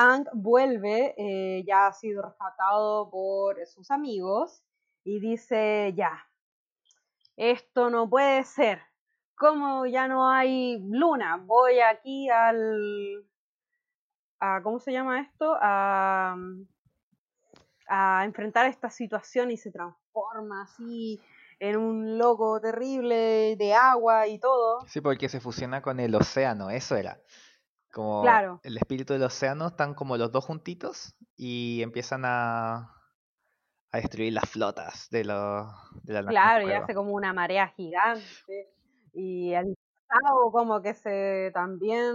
Aang 0.00 0.24
vuelve, 0.32 1.14
eh, 1.18 1.62
ya 1.66 1.88
ha 1.88 1.92
sido 1.92 2.22
rescatado 2.22 3.10
por 3.10 3.66
sus 3.66 3.90
amigos 3.90 4.62
y 5.04 5.20
dice, 5.20 5.92
ya, 5.94 6.26
esto 7.36 7.90
no 7.90 8.08
puede 8.08 8.44
ser. 8.44 8.80
Como 9.34 9.84
ya 9.84 10.08
no 10.08 10.30
hay 10.30 10.78
luna, 10.88 11.36
voy 11.36 11.80
aquí 11.80 12.30
al... 12.30 13.26
A, 14.38 14.62
¿Cómo 14.62 14.80
se 14.80 14.92
llama 14.92 15.20
esto? 15.20 15.54
A, 15.60 16.34
a 17.86 18.24
enfrentar 18.24 18.66
esta 18.66 18.88
situación 18.88 19.50
y 19.50 19.58
se 19.58 19.70
transforma 19.70 20.62
así 20.62 21.20
en 21.58 21.76
un 21.76 22.16
loco 22.16 22.58
terrible 22.58 23.54
de 23.56 23.74
agua 23.74 24.26
y 24.28 24.38
todo. 24.38 24.80
Sí, 24.86 25.02
porque 25.02 25.28
se 25.28 25.40
fusiona 25.40 25.82
con 25.82 26.00
el 26.00 26.14
océano, 26.14 26.70
eso 26.70 26.96
era. 26.96 27.20
Como 27.92 28.22
Claro. 28.22 28.60
el 28.62 28.76
espíritu 28.76 29.12
del 29.12 29.24
océano 29.24 29.68
están 29.68 29.94
como 29.94 30.16
los 30.16 30.30
dos 30.30 30.44
juntitos 30.44 31.14
y 31.36 31.82
empiezan 31.82 32.24
a, 32.24 32.94
a 33.92 33.96
destruir 33.98 34.32
las 34.32 34.48
flotas 34.48 35.08
de, 35.10 35.24
los 35.24 35.66
de 36.04 36.12
la 36.22 36.24
Claro, 36.28 36.68
y 36.68 36.72
hace 36.72 36.94
como 36.94 37.12
una 37.12 37.32
marea 37.32 37.68
gigante. 37.68 38.72
Y 39.12 39.52
el 39.52 39.74
Sao 40.08 40.50
como 40.50 40.82
que 40.82 40.94
se 40.94 41.50
también 41.54 42.14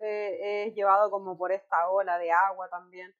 eh, 0.00 0.66
es 0.66 0.74
llevado 0.74 1.10
como 1.10 1.36
por 1.36 1.50
esta 1.52 1.88
ola 1.88 2.18
de 2.18 2.30
agua 2.30 2.68
también. 2.68 3.12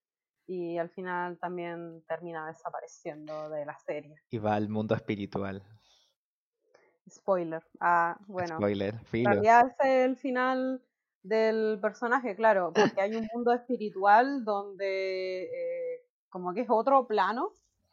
Y 0.46 0.78
al 0.78 0.90
final 0.90 1.38
también 1.38 2.04
termina 2.06 2.46
desapareciendo 2.46 3.48
de 3.48 3.64
la 3.64 3.78
serie. 3.78 4.16
Y 4.30 4.38
va 4.38 4.54
al 4.54 4.68
mundo 4.68 4.94
espiritual. 4.94 5.62
Spoiler. 7.08 7.62
Ah, 7.80 8.16
bueno. 8.26 8.56
Spoiler, 8.56 8.98
filo. 9.04 9.42
es 9.42 9.74
el 9.80 10.16
final 10.16 10.82
del 11.24 11.80
personaje, 11.82 12.36
claro, 12.36 12.74
porque 12.76 13.02
hay 13.02 13.16
un 13.16 13.28
mundo 13.34 13.52
espiritual 13.54 14.44
donde 14.44 15.44
eh, 15.44 16.06
como 16.30 16.54
que 16.54 16.62
es 16.62 16.68
otro 16.70 17.06
plano 17.08 17.52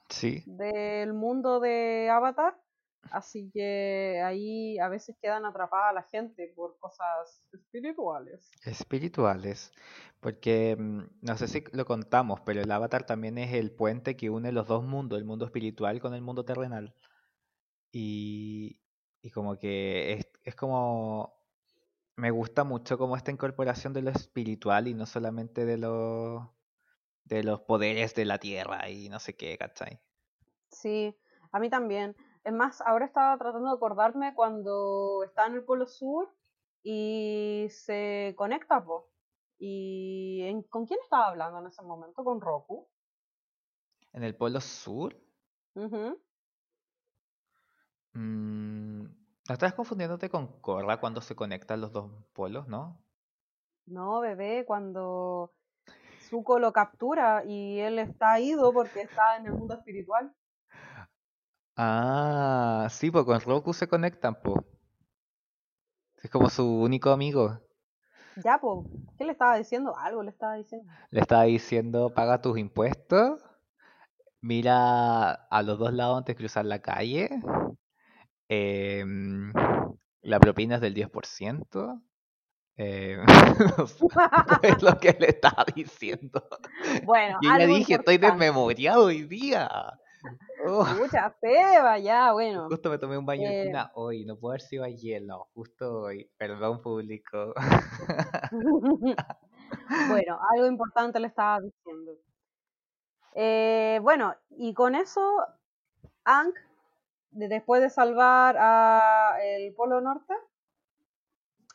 Sí, 0.10 0.46
del 0.46 1.14
mundo 1.14 1.60
de 1.62 2.10
Avatar, 2.12 2.62
así 3.12 3.52
que 3.54 4.22
ahí 4.26 4.80
a 4.80 4.90
veces 4.90 5.18
quedan 5.22 5.46
atrapada 5.46 5.94
la 5.94 6.04
gente 6.04 6.54
por 6.56 6.78
cosas 6.80 7.50
espirituales. 7.54 8.60
espirituales. 8.64 9.72
Porque 10.20 10.76
mm, 10.78 11.02
no 11.22 11.38
sé 11.38 11.48
si 11.48 11.64
lo 11.74 11.86
contamos, 11.86 12.42
pero 12.46 12.62
el 12.62 12.72
avatar 12.72 13.06
también 13.06 13.38
es 13.38 13.54
el 13.54 13.72
puente 13.72 14.16
que 14.16 14.30
une 14.30 14.52
los 14.52 14.68
dos 14.68 14.84
mundos, 14.84 15.18
el 15.20 15.26
mundo 15.26 15.46
espiritual 15.46 16.00
con 16.02 16.14
el 16.14 16.22
mundo 16.22 16.46
terrenal. 16.46 16.96
Y, 17.92 18.82
y 19.22 19.32
como 19.32 19.58
que 19.58 20.14
es, 20.14 20.28
es 20.44 20.56
como... 20.56 21.41
Me 22.22 22.30
gusta 22.30 22.64
mucho 22.64 22.98
como 23.00 23.18
esta 23.18 23.32
incorporación 23.32 23.94
de 23.94 24.04
lo 24.04 24.12
espiritual 24.12 24.88
y 24.88 24.94
no 24.94 25.08
solamente 25.08 25.66
de 25.66 25.78
los 25.78 26.48
de 27.24 27.44
los 27.44 27.62
poderes 27.62 28.16
de 28.16 28.26
la 28.26 28.38
tierra 28.38 28.90
y 28.90 29.10
no 29.10 29.20
sé 29.20 29.36
qué, 29.36 29.58
¿cachai? 29.58 30.00
Sí, 30.70 31.18
a 31.52 31.60
mí 31.60 31.70
también. 31.70 32.16
Es 32.44 32.54
más, 32.54 32.82
ahora 32.82 33.06
estaba 33.06 33.38
tratando 33.38 33.70
de 33.70 33.76
acordarme 33.76 34.34
cuando 34.36 35.24
está 35.26 35.48
en 35.48 35.54
el 35.56 35.64
Polo 35.66 35.88
Sur 35.88 36.30
y 36.84 37.68
se 37.72 38.34
conecta, 38.38 38.84
po. 38.84 39.12
¿Y 39.60 40.42
en- 40.44 40.64
con 40.64 40.86
quién 40.86 41.00
estaba 41.04 41.28
hablando 41.30 41.60
en 41.60 41.68
ese 41.68 41.82
momento? 41.84 42.24
¿Con 42.24 42.42
Roku? 42.42 42.88
En 44.14 44.24
el 44.24 44.36
polo 44.38 44.62
sur, 44.62 45.18
mm, 48.14 49.21
no 49.52 49.56
estás 49.56 49.74
confundiéndote 49.74 50.30
con 50.30 50.48
Korra 50.62 51.02
cuando 51.02 51.20
se 51.20 51.36
conectan 51.36 51.82
los 51.82 51.92
dos 51.92 52.10
polos, 52.32 52.70
¿no? 52.70 53.04
No, 53.86 54.22
bebé, 54.22 54.64
cuando 54.66 55.52
Zuko 56.22 56.58
lo 56.58 56.72
captura 56.72 57.44
y 57.46 57.78
él 57.80 58.00
está 58.00 58.40
ido 58.40 58.72
porque 58.72 59.02
está 59.02 59.36
en 59.36 59.48
el 59.48 59.52
mundo 59.52 59.74
espiritual. 59.74 60.34
Ah, 61.76 62.88
sí, 62.90 63.12
pues 63.12 63.26
con 63.26 63.42
Roku 63.42 63.74
se 63.74 63.90
conectan, 63.90 64.36
pues. 64.42 64.64
Es 66.24 66.32
como 66.32 66.50
su 66.50 66.66
único 66.66 67.10
amigo. 67.10 67.60
Ya, 68.46 68.58
po, 68.58 68.86
¿qué 69.18 69.26
le 69.26 69.34
estaba 69.34 69.58
diciendo? 69.58 69.98
Algo 69.98 70.24
le 70.24 70.30
estaba 70.30 70.56
diciendo. 70.56 70.90
Le 71.10 71.20
estaba 71.20 71.44
diciendo, 71.44 72.14
paga 72.14 72.42
tus 72.42 72.58
impuestos, 72.58 73.44
mira 74.40 75.34
a 75.34 75.62
los 75.62 75.78
dos 75.78 75.92
lados 75.92 76.20
antes 76.20 76.38
de 76.38 76.40
cruzar 76.40 76.64
la 76.64 76.82
calle, 76.82 77.30
em, 78.52 79.54
la 80.24 80.40
propina 80.40 80.76
es 80.76 80.82
del 80.82 80.94
10%. 80.94 82.02
eh, 82.78 83.18
no 83.78 83.88
sé, 83.88 84.06
es 84.64 84.82
lo 84.82 84.98
que 85.00 85.16
le 85.20 85.28
estaba 85.30 85.66
diciendo. 85.76 86.44
Bueno, 87.06 87.38
Y 87.42 87.48
ella 87.48 87.56
algo 87.56 87.76
dije, 87.76 87.94
estoy 87.96 88.18
desmemoriado 88.18 89.06
hoy 89.06 89.24
día. 89.24 89.70
Oh, 90.68 90.86
Mucha 91.00 91.36
Seba, 91.42 91.98
ya, 92.00 92.32
bueno. 92.34 92.68
justo 92.70 92.90
me 92.92 92.98
tomé 93.00 93.18
un 93.18 93.26
baño 93.26 93.48
de 93.50 93.62
Eh. 93.62 93.66
tina 93.66 93.92
hoy, 93.96 94.26
no 94.26 94.38
puedo 94.38 94.52
haber 94.52 94.62
sido 94.62 94.84
ayer, 94.84 95.22
no, 95.24 95.50
justo 95.54 96.02
hoy. 96.02 96.30
Perdón, 96.38 96.82
público. 96.82 97.54
bueno, 100.10 100.40
algo 100.54 100.68
importante 100.68 101.20
le 101.20 101.28
estaba 101.28 101.60
diciendo. 101.62 102.12
Eh, 103.34 104.00
bueno, 104.02 104.36
y 104.50 104.74
con 104.74 104.94
eso, 104.96 105.22
Ankh, 106.26 106.56
de- 106.56 106.71
después 107.32 107.82
de 107.82 107.90
salvar 107.90 108.56
a 108.60 109.38
el 109.42 109.74
Polo 109.74 110.02
Norte, 110.02 110.34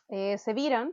eh, 0.09 0.39
se 0.39 0.55
viran 0.55 0.93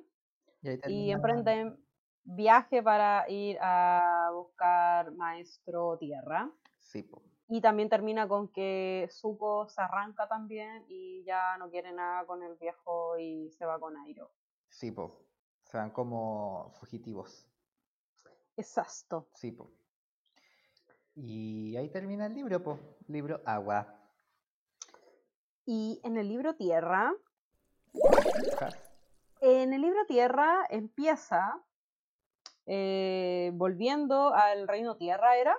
Y, 0.62 0.92
y 0.92 1.12
emprenden 1.12 1.78
viaje 2.24 2.82
para 2.82 3.30
ir 3.30 3.58
a 3.62 4.32
buscar 4.34 5.12
Maestro 5.12 5.98
Tierra. 5.98 6.50
Sí, 6.80 7.04
po. 7.04 7.22
Y 7.50 7.62
también 7.62 7.90
termina 7.90 8.28
con 8.28 8.48
que 8.52 9.08
Zuko 9.12 9.68
se 9.68 9.82
arranca 9.82 10.28
también 10.28 10.86
y 10.88 11.24
ya 11.26 11.58
no 11.58 11.70
quiere 11.70 11.92
nada 11.92 12.26
con 12.26 12.42
el 12.42 12.56
viejo 12.56 13.18
y 13.18 13.52
se 13.52 13.66
va 13.66 13.80
con 13.80 13.98
Airo. 13.98 14.32
Sí, 14.70 14.92
po. 14.92 15.28
Se 15.66 15.78
van 15.78 15.92
como 15.92 16.72
fugitivos. 16.80 17.48
Exacto. 18.56 19.28
Sí, 19.34 19.52
po. 19.52 19.72
Y 21.16 21.76
ahí 21.76 21.90
termina 21.90 22.26
el 22.26 22.34
libro, 22.34 22.64
po. 22.64 22.80
Libro 23.08 23.42
Agua. 23.46 24.03
Y 25.66 26.02
en 26.04 26.18
el 26.18 26.28
libro 26.28 26.56
Tierra, 26.56 27.14
en 29.42 29.74
el 29.74 29.82
libro 29.82 30.06
Tierra 30.08 30.66
empieza 30.70 31.62
eh, 32.66 33.52
volviendo 33.56 34.34
al 34.34 34.68
reino 34.68 34.96
Tierra, 34.96 35.38
¿era? 35.38 35.58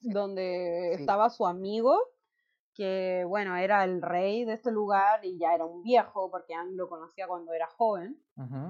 Donde 0.00 0.92
Sí. 0.96 1.00
estaba 1.00 1.30
su 1.30 1.46
amigo, 1.46 1.98
que 2.74 3.24
bueno, 3.26 3.56
era 3.56 3.84
el 3.84 4.02
rey 4.02 4.44
de 4.44 4.54
este 4.54 4.70
lugar 4.70 5.24
y 5.24 5.38
ya 5.38 5.54
era 5.54 5.64
un 5.64 5.82
viejo, 5.82 6.30
porque 6.30 6.54
Aang 6.54 6.74
lo 6.74 6.88
conocía 6.88 7.26
cuando 7.26 7.52
era 7.52 7.66
joven. 7.66 8.18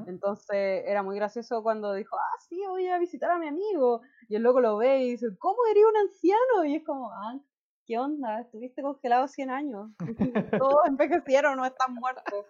Entonces 0.06 0.85
era 0.86 1.02
muy 1.02 1.16
gracioso 1.16 1.62
cuando 1.62 1.94
dijo, 1.94 2.16
ah, 2.16 2.39
sí, 2.48 2.60
voy 2.69 2.89
a 2.89 2.98
visitar 2.98 3.31
a 3.31 3.39
mi 3.39 3.48
amigo. 3.48 4.02
Y 4.28 4.36
el 4.36 4.43
loco 4.43 4.60
lo 4.60 4.77
ve 4.77 4.98
y 5.02 5.10
dice, 5.12 5.27
¿cómo 5.39 5.59
eres 5.70 5.85
un 5.89 5.97
anciano? 5.97 6.64
Y 6.64 6.77
es 6.77 6.85
como, 6.85 7.10
ah, 7.12 7.39
¿qué 7.86 7.98
onda? 7.98 8.40
Estuviste 8.40 8.82
congelado 8.82 9.28
100 9.28 9.50
años. 9.50 9.90
Todos 10.59 10.86
envejecieron, 10.86 11.56
no 11.56 11.64
están 11.64 11.94
muertos. 11.94 12.46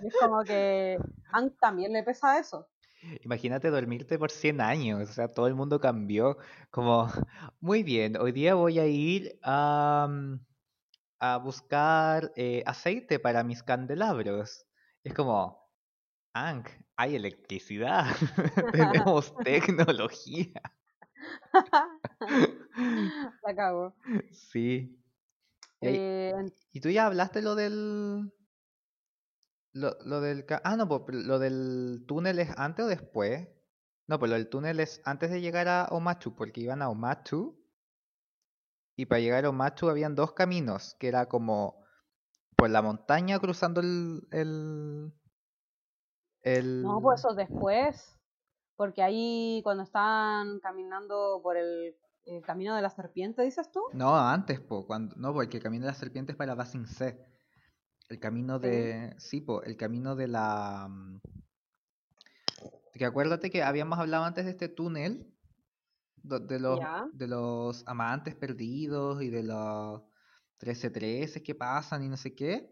Y 0.00 0.08
es 0.08 0.14
como 0.20 0.42
que 0.44 0.98
Aang 1.32 1.56
también 1.60 1.92
le 1.92 2.02
pesa 2.02 2.38
eso. 2.38 2.68
Imagínate 3.22 3.70
dormirte 3.70 4.16
por 4.16 4.30
100 4.30 4.60
años, 4.60 5.10
o 5.10 5.12
sea, 5.12 5.28
todo 5.28 5.48
el 5.48 5.54
mundo 5.54 5.80
cambió. 5.80 6.36
Como, 6.70 7.06
muy 7.60 7.82
bien, 7.82 8.16
hoy 8.16 8.32
día 8.32 8.54
voy 8.54 8.78
a 8.78 8.86
ir 8.86 9.38
a, 9.42 10.06
mm, 10.08 10.40
a 11.20 11.36
buscar 11.38 12.32
eh, 12.36 12.62
aceite 12.66 13.18
para 13.18 13.42
mis 13.42 13.62
candelabros. 13.62 14.66
Es 15.02 15.14
como, 15.14 15.68
Hank, 16.34 16.68
hay 16.96 17.16
electricidad, 17.16 18.06
tenemos 18.72 19.34
tecnología. 19.38 20.62
La 23.42 23.54
cago. 23.54 23.94
Sí. 24.30 24.98
Eh, 25.80 26.32
y 26.72 26.80
tú 26.80 26.90
ya 26.90 27.06
hablaste 27.06 27.42
lo 27.42 27.54
del... 27.54 28.32
Lo, 29.72 29.96
lo 30.04 30.20
del... 30.20 30.44
Ah, 30.64 30.76
no, 30.76 30.86
lo 31.08 31.38
del 31.38 32.04
túnel 32.06 32.38
es 32.38 32.50
antes 32.56 32.84
o 32.84 32.88
después. 32.88 33.48
No, 34.06 34.18
pero 34.18 34.36
el 34.36 34.48
túnel 34.48 34.80
es 34.80 35.00
antes 35.04 35.30
de 35.30 35.40
llegar 35.40 35.68
a 35.68 35.86
Omachu, 35.90 36.34
porque 36.34 36.60
iban 36.60 36.82
a 36.82 36.88
Omachu. 36.88 37.58
Y 38.96 39.06
para 39.06 39.20
llegar 39.20 39.44
a 39.44 39.50
Omachu 39.50 39.88
habían 39.88 40.14
dos 40.14 40.32
caminos, 40.32 40.96
que 40.98 41.08
era 41.08 41.26
como 41.26 41.82
por 42.56 42.70
la 42.70 42.82
montaña 42.82 43.38
cruzando 43.38 43.80
el... 43.80 44.28
el, 44.30 45.12
el... 46.42 46.82
No, 46.82 47.00
pues 47.00 47.20
eso 47.20 47.34
después. 47.34 48.18
Porque 48.76 49.02
ahí 49.02 49.60
cuando 49.62 49.82
están 49.82 50.60
caminando 50.60 51.40
por 51.42 51.56
el, 51.56 51.94
el 52.24 52.42
camino 52.42 52.74
de 52.74 52.82
la 52.82 52.90
serpiente, 52.90 53.42
dices 53.42 53.70
tú. 53.70 53.82
No, 53.92 54.16
antes, 54.16 54.60
po, 54.60 54.86
cuando, 54.86 55.14
no, 55.16 55.32
porque 55.32 55.58
el 55.58 55.62
camino 55.62 55.86
de 55.86 55.92
la 55.92 55.98
serpiente 55.98 56.32
es 56.32 56.38
para 56.38 56.54
Basin 56.54 56.86
C. 56.86 57.18
El 58.08 58.18
camino 58.18 58.58
de, 58.58 59.14
sí, 59.18 59.40
po, 59.40 59.62
el 59.62 59.76
camino 59.76 60.16
de 60.16 60.28
la, 60.28 60.88
mm, 60.90 61.20
que 62.94 63.04
acuérdate 63.04 63.50
que 63.50 63.62
habíamos 63.62 63.98
hablado 63.98 64.24
antes 64.24 64.44
de 64.44 64.50
este 64.50 64.68
túnel, 64.68 65.34
de 66.22 66.60
los, 66.60 66.78
de 67.12 67.26
los 67.26 67.82
amantes 67.88 68.36
perdidos 68.36 69.22
y 69.22 69.30
de 69.30 69.42
los 69.42 70.02
13-13 70.60 71.42
que 71.42 71.54
pasan 71.54 72.04
y 72.04 72.08
no 72.08 72.16
sé 72.16 72.34
qué, 72.34 72.70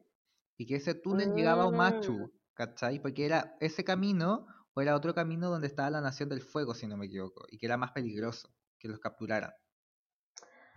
y 0.56 0.66
que 0.66 0.76
ese 0.76 0.94
túnel 0.94 1.34
llegaba 1.34 1.64
a 1.64 1.70
Mm. 1.70 1.74
Omachu, 1.74 2.32
¿cachai? 2.54 3.00
Porque 3.00 3.24
era 3.24 3.56
ese 3.60 3.82
camino 3.82 4.46
o 4.74 4.80
era 4.80 4.96
otro 4.96 5.14
camino 5.14 5.50
donde 5.50 5.66
estaba 5.66 5.90
la 5.90 6.00
Nación 6.00 6.28
del 6.28 6.40
Fuego, 6.40 6.74
si 6.74 6.86
no 6.86 6.96
me 6.96 7.06
equivoco, 7.06 7.44
y 7.48 7.58
que 7.58 7.66
era 7.66 7.76
más 7.76 7.92
peligroso 7.92 8.48
que 8.78 8.88
los 8.88 8.98
capturaran. 8.98 9.52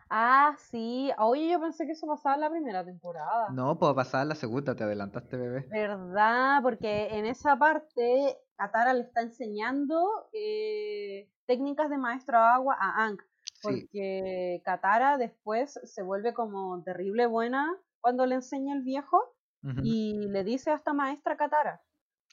Ah, 0.10 0.56
sí. 0.60 1.12
Oye, 1.18 1.50
yo 1.50 1.60
pensé 1.60 1.86
que 1.86 1.94
eso 1.94 2.06
pasaba 2.06 2.36
en 2.36 2.42
la 2.42 2.50
primera 2.52 2.86
temporada. 2.86 3.50
No, 3.52 3.80
pues 3.80 3.94
pasar 3.96 4.28
la 4.28 4.36
segunda, 4.36 4.76
te 4.76 4.84
adelantaste, 4.84 5.38
bebé. 5.38 5.66
¿Verdad? 5.72 6.62
Porque 6.62 7.08
en 7.18 7.26
esa 7.26 7.58
parte 7.58 8.38
Katara 8.56 8.94
le 8.94 9.02
está 9.02 9.22
enseñando 9.22 10.30
eh, 10.32 11.32
técnicas 11.48 11.90
de 11.90 11.98
maestro 11.98 12.38
agua 12.38 12.78
a 12.80 13.04
Aang. 13.04 13.18
Sí, 13.44 13.62
Porque 13.64 14.62
Katara 14.64 15.18
después 15.18 15.80
se 15.84 16.04
vuelve 16.04 16.34
como 16.34 16.84
terrible 16.84 17.26
buena 17.26 17.76
cuando 18.00 18.26
le 18.26 18.36
enseña 18.36 18.76
el 18.76 18.84
viejo 18.84 19.36
y 19.82 20.28
le 20.28 20.44
dice 20.44 20.72
hasta 20.72 20.94
maestra 20.94 21.38
Katara. 21.38 21.82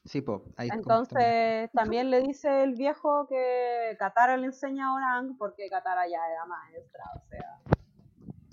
Sí, 0.05 0.23
pues, 0.23 0.41
ahí 0.57 0.69
Entonces 0.73 1.71
también 1.75 2.11
le 2.11 2.23
dice 2.23 2.63
el 2.63 2.75
viejo 2.75 3.27
que 3.29 3.97
Katara 3.99 4.37
le 4.37 4.47
enseña 4.47 4.89
a 4.89 5.17
Aang 5.17 5.37
porque 5.37 5.69
Katara 5.69 6.09
ya 6.09 6.19
era 6.27 6.47
maestra, 6.47 7.05
o 7.17 7.29
sea, 7.29 7.61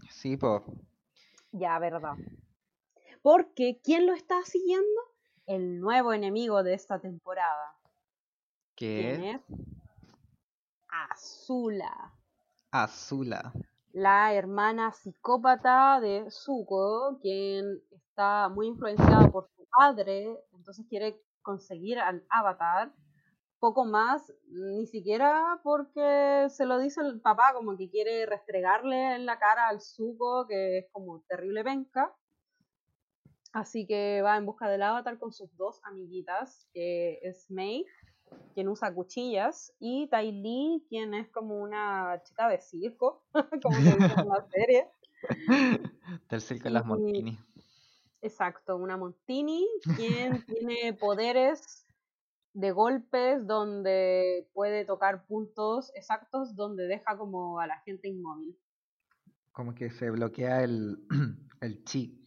Sí, 0.10 0.36
pues, 0.36 0.62
ya, 1.52 1.78
verdad. 1.80 2.16
Porque 3.22 3.80
¿quién 3.84 4.06
lo 4.06 4.14
está 4.14 4.36
siguiendo? 4.46 5.02
El 5.46 5.80
nuevo 5.80 6.12
enemigo 6.12 6.64
de 6.64 6.74
esta 6.74 7.00
temporada. 7.00 7.76
¿Quién 8.76 9.22
que 9.22 9.32
es? 9.32 9.42
Azula, 10.90 12.14
Azula. 12.72 13.54
la 13.94 14.34
hermana 14.34 14.92
psicópata 14.92 16.00
de 16.00 16.30
Zuko, 16.32 17.20
quien 17.22 17.82
está 17.92 18.50
muy 18.50 18.68
influenciada 18.68 19.30
por 19.30 19.48
su 19.56 19.66
padre, 19.70 20.40
entonces 20.54 20.86
quiere 20.90 21.22
conseguir 21.48 21.98
al 21.98 22.26
avatar. 22.30 22.94
Poco 23.60 23.86
más, 23.86 24.32
ni 24.50 24.86
siquiera 24.86 25.60
porque 25.64 26.48
se 26.50 26.66
lo 26.66 26.78
dice 26.78 27.02
el 27.02 27.22
papá, 27.22 27.54
como 27.56 27.76
que 27.76 27.90
quiere 27.90 28.26
restregarle 28.28 29.16
en 29.16 29.26
la 29.26 29.40
cara 29.40 29.70
al 29.70 29.82
Zuko, 29.82 30.46
que 30.46 30.80
es 30.80 30.86
como 30.92 31.22
terrible 31.22 31.64
penca. 31.64 32.14
Así 33.54 33.88
que 33.88 34.22
va 34.22 34.38
en 34.38 34.46
busca 34.46 34.70
del 34.70 34.84
avatar 34.84 35.18
con 35.18 35.32
sus 35.32 35.50
dos 35.56 35.80
amiguitas, 35.86 36.68
que 36.74 37.20
es 37.24 37.50
Mei, 37.50 37.86
quien 38.54 38.68
usa 38.68 38.94
cuchillas, 38.94 39.74
y 39.80 40.08
Tai 40.10 40.32
Lee, 40.32 40.86
quien 40.90 41.14
es 41.14 41.30
como 41.30 41.60
una 41.60 42.22
chica 42.24 42.50
de 42.50 42.60
circo, 42.60 43.24
como 43.64 43.76
se 43.78 43.98
dice 43.98 44.22
en 44.22 44.30
la 44.30 44.48
serie. 44.52 44.88
Del 46.30 46.42
circo 46.42 46.66
de 46.66 46.70
las 46.72 46.86
Montini. 46.86 47.40
Exacto, 48.28 48.76
una 48.76 48.98
Montini, 48.98 49.66
quien 49.96 50.46
tiene 50.46 50.94
poderes 50.94 51.88
de 52.54 52.72
golpes 52.72 53.48
donde 53.48 54.50
puede 54.54 54.84
tocar 54.84 55.26
puntos 55.26 55.92
exactos 55.96 56.58
donde 56.58 56.88
deja 56.88 57.18
como 57.18 57.60
a 57.60 57.68
la 57.68 57.80
gente 57.80 58.10
inmóvil. 58.10 58.58
Como 59.54 59.74
que 59.74 59.90
se 59.90 60.10
bloquea 60.10 60.62
el, 60.64 60.98
el 61.62 61.86
chi. 61.86 62.22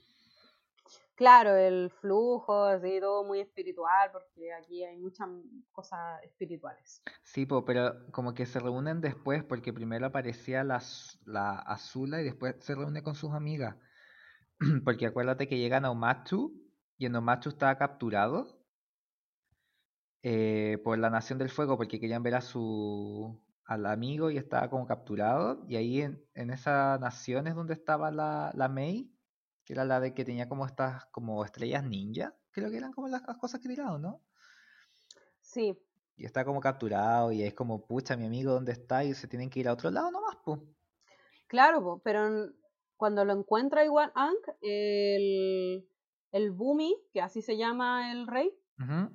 Claro, 1.17 1.55
el 1.55 1.91
flujo, 2.01 2.65
así, 2.65 2.99
todo 2.99 3.25
muy 3.25 3.41
espiritual, 3.41 4.11
porque 4.11 4.55
aquí 4.55 4.83
hay 4.83 4.97
muchas 4.97 5.29
cosas 5.71 6.23
espirituales. 6.25 7.03
Sí, 7.23 7.45
po, 7.45 7.67
pero 7.67 8.11
como 8.11 8.33
que 8.33 8.47
se 8.47 8.59
reúnen 8.59 9.03
después, 9.03 9.45
porque 9.45 9.75
primero 9.75 10.07
aparecía 10.07 10.65
la, 10.65 10.83
la 11.27 11.57
Azula 11.59 12.23
y 12.23 12.25
después 12.25 12.57
se 12.61 12.75
reúne 12.75 13.03
con 13.03 13.15
sus 13.15 13.33
amigas. 13.33 13.77
Porque 14.85 15.07
acuérdate 15.07 15.49
que 15.49 15.59
llegan 15.59 15.85
a 15.85 15.91
Omachu 15.91 16.53
y 16.99 17.07
en 17.07 17.17
Omachu 17.17 17.49
estaba 17.51 17.77
capturado 17.79 18.61
eh, 20.23 20.79
por 20.85 20.99
la 20.99 21.11
Nación 21.11 21.39
del 21.39 21.49
Fuego 21.51 21.77
porque 21.77 21.99
querían 21.99 22.23
ver 22.23 22.35
a 22.35 22.41
su 22.41 23.43
al 23.65 23.87
amigo 23.87 24.31
y 24.31 24.37
estaba 24.37 24.69
como 24.69 24.87
capturado. 24.87 25.65
Y 25.69 25.77
ahí 25.77 26.03
en, 26.03 26.25
en 26.35 26.51
esa 26.51 26.99
nación 26.99 27.47
es 27.47 27.55
donde 27.55 27.75
estaba 27.75 28.11
la, 28.11 28.51
la 28.55 28.69
Mei, 28.69 29.13
que 29.65 29.73
era 29.75 29.85
la 29.85 30.01
de 30.01 30.13
que 30.15 30.25
tenía 30.25 30.49
como 30.49 30.67
estas 30.67 31.07
como 31.07 31.45
estrellas 31.45 31.85
ninja, 31.85 32.35
creo 32.51 32.71
que 32.71 32.77
eran 32.79 32.93
como 32.93 33.09
las, 33.09 33.23
las 33.27 33.37
cosas 33.39 33.61
que 33.61 33.69
tiraron, 33.69 34.03
¿no? 34.03 34.23
Sí, 35.43 35.77
Y 36.17 36.25
está 36.25 36.45
como 36.45 36.61
capturado 36.61 37.33
y 37.33 37.43
es 37.43 37.53
como, 37.53 37.85
pucha, 37.85 38.17
mi 38.17 38.27
amigo, 38.27 38.53
¿dónde 38.53 38.71
está? 38.71 39.03
Y 39.03 39.13
se 39.13 39.27
tienen 39.27 39.51
que 39.51 39.59
ir 39.59 39.69
a 39.69 39.73
otro 39.73 39.91
lado 39.91 40.13
nomás, 40.13 40.37
pues. 40.45 40.61
claro, 41.47 41.83
po, 41.83 42.01
pero 42.03 42.51
cuando 43.01 43.25
lo 43.25 43.33
encuentra 43.33 43.83
igual 43.83 44.13
Aang, 44.15 44.37
el, 44.61 45.89
el 46.33 46.51
Bumi, 46.51 46.95
que 47.15 47.23
así 47.23 47.41
se 47.41 47.57
llama 47.57 48.13
el 48.13 48.27
rey, 48.27 48.53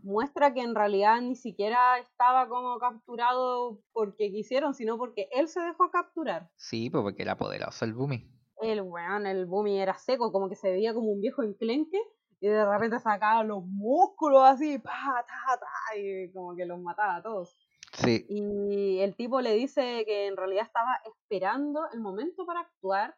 muestra 0.01 0.55
que 0.55 0.61
en 0.61 0.73
realidad 0.73 1.21
ni 1.21 1.35
siquiera 1.35 1.99
estaba 1.99 2.47
como 2.49 2.79
capturado 2.79 3.79
porque 3.93 4.31
quisieron, 4.31 4.73
sino 4.73 4.97
porque 4.97 5.27
él 5.31 5.47
se 5.47 5.59
dejó 5.61 5.91
capturar. 5.91 6.49
Sí, 6.55 6.89
pues 6.89 7.03
porque 7.03 7.21
era 7.21 7.37
poderoso 7.37 7.85
el 7.85 7.93
Bumi. 7.93 8.27
El 8.59 8.81
weón, 8.81 9.27
el 9.27 9.45
Bumi 9.45 9.79
era 9.79 9.95
seco, 9.99 10.31
como 10.31 10.49
que 10.49 10.55
se 10.55 10.71
veía 10.71 10.95
como 10.95 11.11
un 11.11 11.21
viejo 11.21 11.43
enclenque 11.43 12.01
y 12.39 12.47
de 12.47 12.65
repente 12.65 12.99
sacaba 12.99 13.43
los 13.43 13.63
músculos 13.65 14.41
así, 14.45 14.79
pa, 14.79 15.25
ta, 15.27 15.59
ta, 15.59 15.97
y 15.97 16.31
como 16.31 16.55
que 16.55 16.65
los 16.65 16.79
mataba 16.79 17.17
a 17.17 17.23
todos. 17.23 17.55
Sí. 17.93 18.25
Y 18.29 18.99
el 18.99 19.15
tipo 19.15 19.41
le 19.41 19.53
dice 19.53 20.03
que 20.07 20.25
en 20.25 20.37
realidad 20.37 20.65
estaba 20.65 20.99
esperando 21.05 21.81
el 21.93 21.99
momento 22.01 22.47
para 22.47 22.61
actuar 22.61 23.15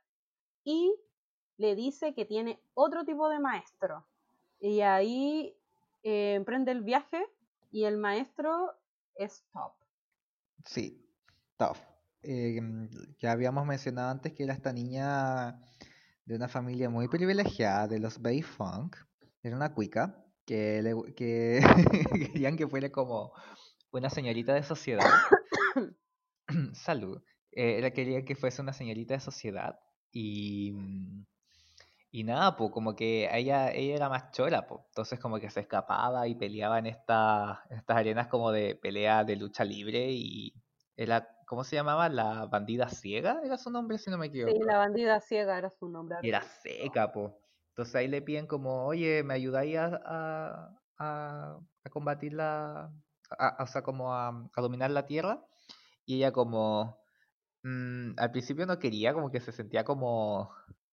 y 0.67 0.93
le 1.55 1.75
dice 1.75 2.13
que 2.13 2.25
tiene 2.25 2.61
otro 2.73 3.05
tipo 3.05 3.29
de 3.29 3.39
maestro. 3.39 4.05
Y 4.59 4.81
ahí 4.81 5.57
eh, 6.03 6.33
emprende 6.33 6.73
el 6.73 6.81
viaje 6.81 7.25
y 7.71 7.85
el 7.85 7.97
maestro 7.97 8.73
es 9.15 9.45
top. 9.53 9.71
Sí, 10.65 11.09
tough. 11.55 11.77
Eh, 12.21 12.59
ya 13.17 13.31
habíamos 13.31 13.65
mencionado 13.65 14.09
antes 14.09 14.33
que 14.33 14.43
era 14.43 14.53
esta 14.53 14.73
niña 14.73 15.57
de 16.25 16.35
una 16.35 16.49
familia 16.49 16.89
muy 16.89 17.07
privilegiada 17.07 17.87
de 17.87 17.99
los 17.99 18.21
Bay 18.21 18.41
Funk. 18.41 18.97
Era 19.41 19.55
una 19.55 19.73
cuica 19.73 20.21
que, 20.45 20.81
le 20.81 21.13
que 21.13 21.61
querían 22.33 22.57
que 22.57 22.67
fuera 22.67 22.91
como 22.91 23.31
una 23.91 24.09
señorita 24.09 24.53
de 24.53 24.63
sociedad. 24.63 25.09
Salud. 26.73 27.23
Eh, 27.53 27.77
era, 27.77 27.91
querían 27.91 28.25
que 28.25 28.35
fuese 28.35 28.61
una 28.61 28.73
señorita 28.73 29.13
de 29.13 29.21
sociedad. 29.21 29.79
Y, 30.11 30.71
mm, 30.73 31.25
y 32.11 32.23
nada, 32.23 32.55
pues 32.55 32.71
como 32.71 32.95
que 32.95 33.29
ella, 33.31 33.71
ella 33.71 33.95
era 33.95 34.09
más 34.09 34.31
chola, 34.31 34.67
pues. 34.67 34.81
Entonces 34.87 35.19
como 35.19 35.39
que 35.39 35.49
se 35.49 35.61
escapaba 35.61 36.27
y 36.27 36.35
peleaba 36.35 36.79
en, 36.79 36.87
esta, 36.87 37.63
en 37.69 37.77
estas 37.79 37.97
arenas 37.97 38.27
como 38.27 38.51
de 38.51 38.75
pelea 38.75 39.23
de 39.23 39.35
lucha 39.35 39.63
libre 39.65 40.07
y 40.11 40.53
era, 40.95 41.29
¿cómo 41.45 41.63
se 41.63 41.75
llamaba? 41.75 42.09
La 42.09 42.45
bandida 42.47 42.89
ciega, 42.89 43.41
era 43.43 43.57
su 43.57 43.69
nombre 43.69 43.97
si 43.97 44.09
no 44.09 44.17
me 44.17 44.27
equivoco. 44.27 44.57
Sí, 44.57 44.63
la 44.65 44.77
bandida 44.77 45.19
ciega 45.19 45.57
era 45.57 45.69
su 45.69 45.89
nombre. 45.89 46.17
Era 46.23 46.41
seca, 46.41 47.11
pues. 47.11 47.31
Entonces 47.69 47.95
ahí 47.95 48.07
le 48.07 48.21
piden 48.21 48.47
como, 48.47 48.85
oye, 48.87 49.23
¿me 49.23 49.35
ayudáis 49.35 49.77
a, 49.77 49.99
a, 50.03 50.79
a- 50.97 51.59
a 51.83 51.89
combatir 51.89 52.33
la... 52.33 52.91
a- 53.37 53.63
o 53.63 53.67
sea, 53.67 53.83
como 53.83 54.13
a, 54.15 54.29
a 54.29 54.61
dominar 54.61 54.89
la 54.91 55.05
tierra? 55.05 55.43
Y 56.05 56.15
ella 56.17 56.31
como... 56.31 56.97
mm, 57.67 58.13
al 58.17 58.31
principio 58.31 58.65
no 58.65 58.79
quería, 58.79 59.13
como 59.13 59.31
que 59.31 59.39
se 59.39 59.51
sentía 59.51 59.83
como, 59.83 60.51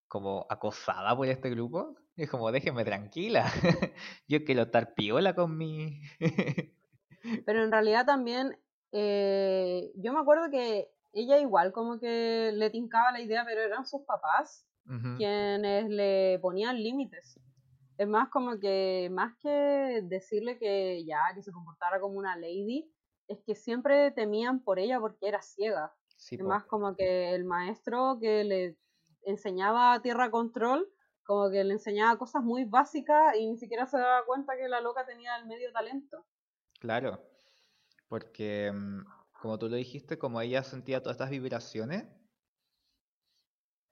como 0.09 0.47
acosada 0.49 1.17
por 1.17 1.27
este 1.29 1.51
grupo. 1.51 1.97
Y 2.17 2.25
es 2.25 2.31
como, 2.31 2.53
déjeme 2.53 2.85
tranquila. 2.85 3.45
Yo 4.29 4.45
quiero 4.45 4.63
estar 4.63 4.95
piola 4.95 5.35
con 5.35 5.57
mi... 5.57 6.01
Pero 7.47 7.65
en 7.65 7.73
realidad 7.73 8.05
también, 8.05 8.59
eh, 8.93 9.91
yo 9.97 10.13
me 10.13 10.21
acuerdo 10.21 10.51
que 10.51 10.91
ella 11.15 11.39
igual 11.39 11.73
como 11.73 11.99
que 11.99 12.51
le 12.53 12.69
tincaba 12.69 13.13
la 13.13 13.21
idea, 13.21 13.45
pero 13.47 13.63
eran 13.63 13.87
sus 13.87 14.03
papás 14.03 14.67
quienes 15.17 15.89
le 15.89 16.39
ponían 16.41 16.77
límites. 16.77 17.41
Es 17.97 18.07
más 18.07 18.29
como 18.29 18.59
que, 18.59 19.09
más 19.11 19.35
que 19.39 20.03
decirle 20.05 20.59
que 20.59 21.03
ya, 21.07 21.21
que 21.35 21.43
se 21.43 21.53
comportara 21.53 21.99
como 22.01 22.19
una 22.19 22.37
lady, 22.37 22.93
es 23.29 23.39
que 23.47 23.55
siempre 23.55 24.11
temían 24.11 24.63
por 24.63 24.79
ella 24.79 25.01
porque 25.01 25.29
era 25.29 25.41
ciega. 25.41 25.95
Sí, 26.25 26.39
Es 26.39 26.45
po. 26.45 26.47
más 26.47 26.65
como 26.67 26.97
que 26.97 27.35
el 27.35 27.45
maestro 27.45 28.19
que 28.21 28.45
le 28.45 28.79
enseñaba 29.23 30.01
tierra 30.03 30.31
control, 30.31 30.93
como 31.25 31.51
que 31.51 31.65
le 31.65 31.75
enseñaba 31.75 32.19
cosas 32.19 32.43
muy 32.45 32.65
básicas 32.65 33.37
y 33.37 33.47
ni 33.47 33.57
siquiera 33.59 33.87
se 33.87 33.99
daba 33.99 34.27
cuenta 34.27 34.57
que 34.57 34.69
la 34.69 34.81
loca 34.81 35.07
tenía 35.07 35.37
el 35.37 35.47
medio 35.47 35.73
talento. 35.73 36.27
Claro, 36.79 37.21
porque 38.09 38.73
mm, 38.73 39.05
como 39.41 39.59
tú 39.59 39.69
lo 39.69 39.77
dijiste, 39.77 40.19
como 40.19 40.41
ella 40.41 40.65
sentía 40.65 41.03
todas 41.03 41.17
estas 41.17 41.31
vibraciones, 41.31 42.07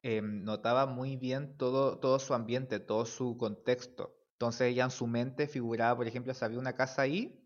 em, 0.03 0.45
notaba 0.45 0.87
muy 0.87 1.17
bien 1.17 1.57
todo, 1.57 1.99
todo 1.99 2.19
su 2.19 2.35
ambiente, 2.35 2.81
todo 2.81 3.05
su 3.07 3.37
contexto. 3.37 4.19
Entonces 4.33 4.69
ella 4.73 4.85
en 4.85 4.91
su 4.91 5.07
mente 5.07 5.47
figuraba, 5.47 5.97
por 5.97 6.07
ejemplo, 6.07 6.35
si 6.35 6.45
había 6.45 6.59
una 6.59 6.75
casa 6.75 7.03
ahí, 7.03 7.41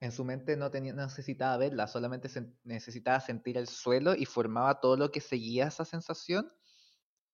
en 0.00 0.12
su 0.12 0.24
mente 0.24 0.56
no 0.56 0.70
tenía, 0.70 0.92
no 0.94 1.02
necesitaba 1.04 1.56
verla, 1.58 1.86
solamente 1.88 2.28
necesitaba 2.64 3.20
sentir 3.20 3.58
el 3.58 3.68
suelo 3.68 4.14
y 4.14 4.26
formaba 4.26 4.80
todo 4.80 4.96
lo 4.96 5.10
que 5.10 5.20
seguía 5.20 5.68
esa 5.68 5.84
sensación, 5.84 6.52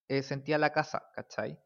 eh, 0.09 0.23
sentía 0.25 0.59
la 0.59 0.73
casa, 0.73 1.11
¿cachai? 1.15 1.61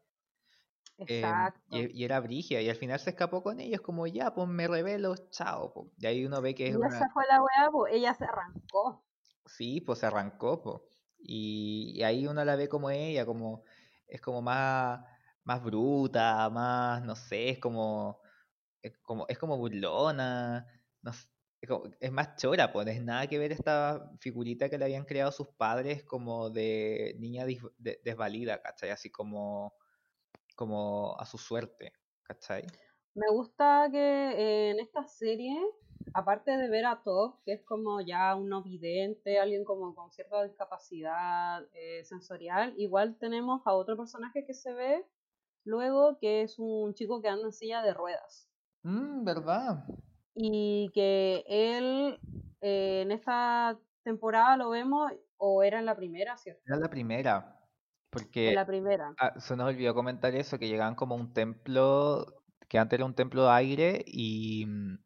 Em, 1.05 1.49
Exacto. 1.49 1.61
y, 1.69 2.01
y 2.01 2.03
era 2.05 2.19
brigia, 2.19 2.61
y 2.61 2.69
al 2.69 2.75
final 2.75 2.99
se 2.99 3.11
escapó 3.11 3.41
con 3.43 3.59
ellos, 3.59 3.81
como 3.81 4.07
ya, 4.07 4.33
pues 4.33 4.47
me 4.49 4.67
revelo, 4.67 5.15
chao. 5.31 5.73
po". 5.73 5.93
Y 5.97 6.05
ahí 6.05 6.25
uno 6.25 6.41
ve 6.41 6.53
que 6.55 6.67
Y 6.67 6.69
es 6.69 6.75
una. 6.77 6.87
esa 6.87 7.09
fue 7.09 7.25
la 7.27 7.41
weá, 7.41 7.71
pues 7.71 7.93
ella 7.95 8.13
se 8.13 8.23
arrancó. 8.25 9.03
Sí, 9.45 9.81
pues 9.81 9.99
se 9.99 10.05
arrancó, 10.07 10.61
po. 10.61 10.85
Y, 11.17 11.93
y 11.95 12.03
ahí 12.03 12.27
uno 12.27 12.43
la 12.45 12.55
ve 12.55 12.67
como 12.69 12.89
ella, 12.89 13.25
como. 13.25 13.63
Es 14.07 14.21
como 14.21 14.41
más, 14.41 15.01
más 15.43 15.63
bruta, 15.63 16.49
más, 16.49 17.03
no 17.03 17.15
sé, 17.15 17.49
es 17.49 17.59
como. 17.59 18.21
Es 18.81 18.97
como, 18.99 19.25
es 19.29 19.37
como 19.39 19.57
burlona, 19.57 20.76
no 21.07 21.13
sé, 21.13 21.27
es, 21.99 22.11
más 22.11 22.35
chora, 22.35 22.71
pues, 22.71 22.87
es 22.87 23.03
nada 23.03 23.27
que 23.27 23.39
ver 23.39 23.51
esta 23.51 24.11
figurita 24.19 24.69
que 24.69 24.77
le 24.77 24.85
habían 24.85 25.05
creado 25.05 25.31
sus 25.31 25.47
padres 25.47 26.03
como 26.03 26.49
de 26.49 27.15
niña 27.19 27.45
de- 27.45 27.99
desvalida, 28.03 28.61
¿cachai? 28.61 28.91
Así 28.91 29.09
como, 29.09 29.73
como 30.55 31.15
a 31.19 31.25
su 31.25 31.37
suerte, 31.37 31.93
¿cachai? 32.23 32.63
Me 33.15 33.27
gusta 33.31 33.89
que 33.91 34.69
en 34.69 34.79
esta 34.79 35.07
serie, 35.07 35.57
aparte 36.13 36.51
de 36.55 36.69
ver 36.69 36.85
a 36.85 37.01
Top, 37.03 37.41
que 37.43 37.53
es 37.53 37.63
como 37.63 38.01
ya 38.01 38.35
un 38.35 38.49
no 38.49 38.61
vidente, 38.61 39.39
alguien 39.39 39.63
como 39.63 39.95
con 39.95 40.11
cierta 40.11 40.43
discapacidad 40.43 41.65
eh, 41.73 42.03
sensorial, 42.03 42.75
igual 42.77 43.17
tenemos 43.17 43.61
a 43.65 43.73
otro 43.73 43.97
personaje 43.97 44.45
que 44.45 44.53
se 44.53 44.73
ve 44.73 45.05
luego, 45.65 46.19
que 46.19 46.43
es 46.43 46.59
un 46.59 46.93
chico 46.93 47.21
que 47.21 47.29
anda 47.29 47.45
en 47.45 47.53
silla 47.53 47.81
de 47.81 47.93
ruedas. 47.93 48.47
Mm, 48.83 49.23
¿verdad? 49.23 49.83
Y 50.39 50.91
que 50.93 51.43
él 51.47 52.19
eh, 52.61 53.01
en 53.01 53.11
esta 53.11 53.79
temporada 54.03 54.57
lo 54.57 54.69
vemos, 54.69 55.11
o 55.37 55.63
era 55.63 55.79
en 55.79 55.85
la 55.85 55.95
primera, 55.95 56.37
¿cierto? 56.37 56.63
Era 56.65 56.77
la 56.77 56.89
primera, 56.89 57.59
porque 58.09 58.49
En 58.49 58.55
la 58.55 58.65
primera. 58.65 59.17
ah, 59.17 59.39
se 59.39 59.55
nos 59.55 59.67
olvidó 59.69 59.93
comentar 59.95 60.35
eso, 60.35 60.59
que 60.59 60.67
llegaban 60.67 60.95
como 60.95 61.15
un 61.15 61.33
templo, 61.33 62.25
que 62.69 62.77
antes 62.79 62.97
era 62.97 63.05
un 63.05 63.15
templo 63.15 63.43
de 63.45 63.51
aire, 63.51 64.03
y, 64.05 64.65
mm, 64.67 64.97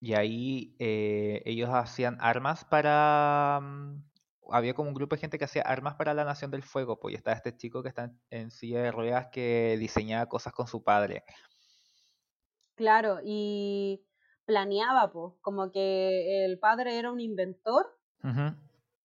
y 0.00 0.14
ahí 0.14 0.76
eh, 0.80 1.42
ellos 1.46 1.70
hacían 1.72 2.18
armas 2.20 2.64
para... 2.64 3.60
mm, 3.62 4.04
Había 4.52 4.74
como 4.74 4.88
un 4.90 4.94
grupo 4.94 5.16
de 5.16 5.20
gente 5.22 5.38
que 5.38 5.44
hacía 5.46 5.62
armas 5.62 5.94
para 5.96 6.14
la 6.14 6.24
Nación 6.24 6.50
del 6.50 6.62
Fuego, 6.64 6.98
pues 7.00 7.14
y 7.14 7.16
estaba 7.16 7.36
este 7.36 7.56
chico 7.56 7.82
que 7.82 7.88
está 7.90 8.12
en 8.30 8.50
silla 8.50 8.82
de 8.82 8.92
ruedas 8.92 9.28
que 9.32 9.76
diseñaba 9.80 10.26
cosas 10.28 10.52
con 10.54 10.66
su 10.68 10.82
padre. 10.84 11.24
Claro, 12.74 13.18
y 13.24 14.02
planeaba, 14.50 15.12
pues, 15.12 15.34
como 15.42 15.70
que 15.70 16.44
el 16.44 16.58
padre 16.58 16.98
era 16.98 17.12
un 17.12 17.20
inventor 17.20 17.86
Ujú, 18.24 18.54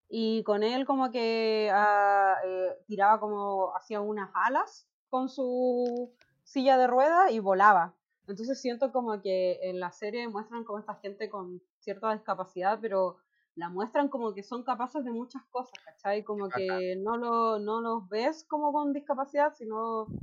y 0.08 0.44
con 0.44 0.64
él 0.64 0.86
como 0.86 1.12
que 1.12 1.70
ah, 1.74 2.36
eh, 2.46 2.78
tiraba 2.88 3.20
como, 3.20 3.76
hacía 3.76 4.02
unas 4.02 4.30
alas 4.34 4.90
con 5.10 5.30
su 5.30 6.14
silla 6.44 6.78
de 6.78 6.88
ruedas 6.88 7.32
y 7.32 7.40
volaba. 7.40 7.98
Entonces 8.28 8.60
siento 8.62 8.92
como 8.92 9.22
que 9.22 9.60
en 9.64 9.80
la 9.80 9.92
serie 9.92 10.28
muestran 10.28 10.64
como 10.64 10.80
esta 10.80 10.96
gente 10.96 11.30
con 11.30 11.62
cierta 11.80 12.14
discapacidad, 12.14 12.80
pero 12.82 13.18
la 13.56 13.70
muestran 13.70 14.10
como 14.10 14.34
que 14.34 14.44
son 14.44 14.64
capaces 14.64 15.04
de 15.06 15.12
muchas 15.12 15.44
cosas, 15.50 15.80
¿cachai? 15.86 16.24
Como 16.24 16.52
que 16.52 16.96
no, 17.02 17.18
lo, 17.18 17.60
no 17.60 17.82
los 17.82 18.08
ves 18.10 18.44
como 18.48 18.74
con 18.74 18.94
discapacidad, 18.94 19.54
sino 19.54 20.14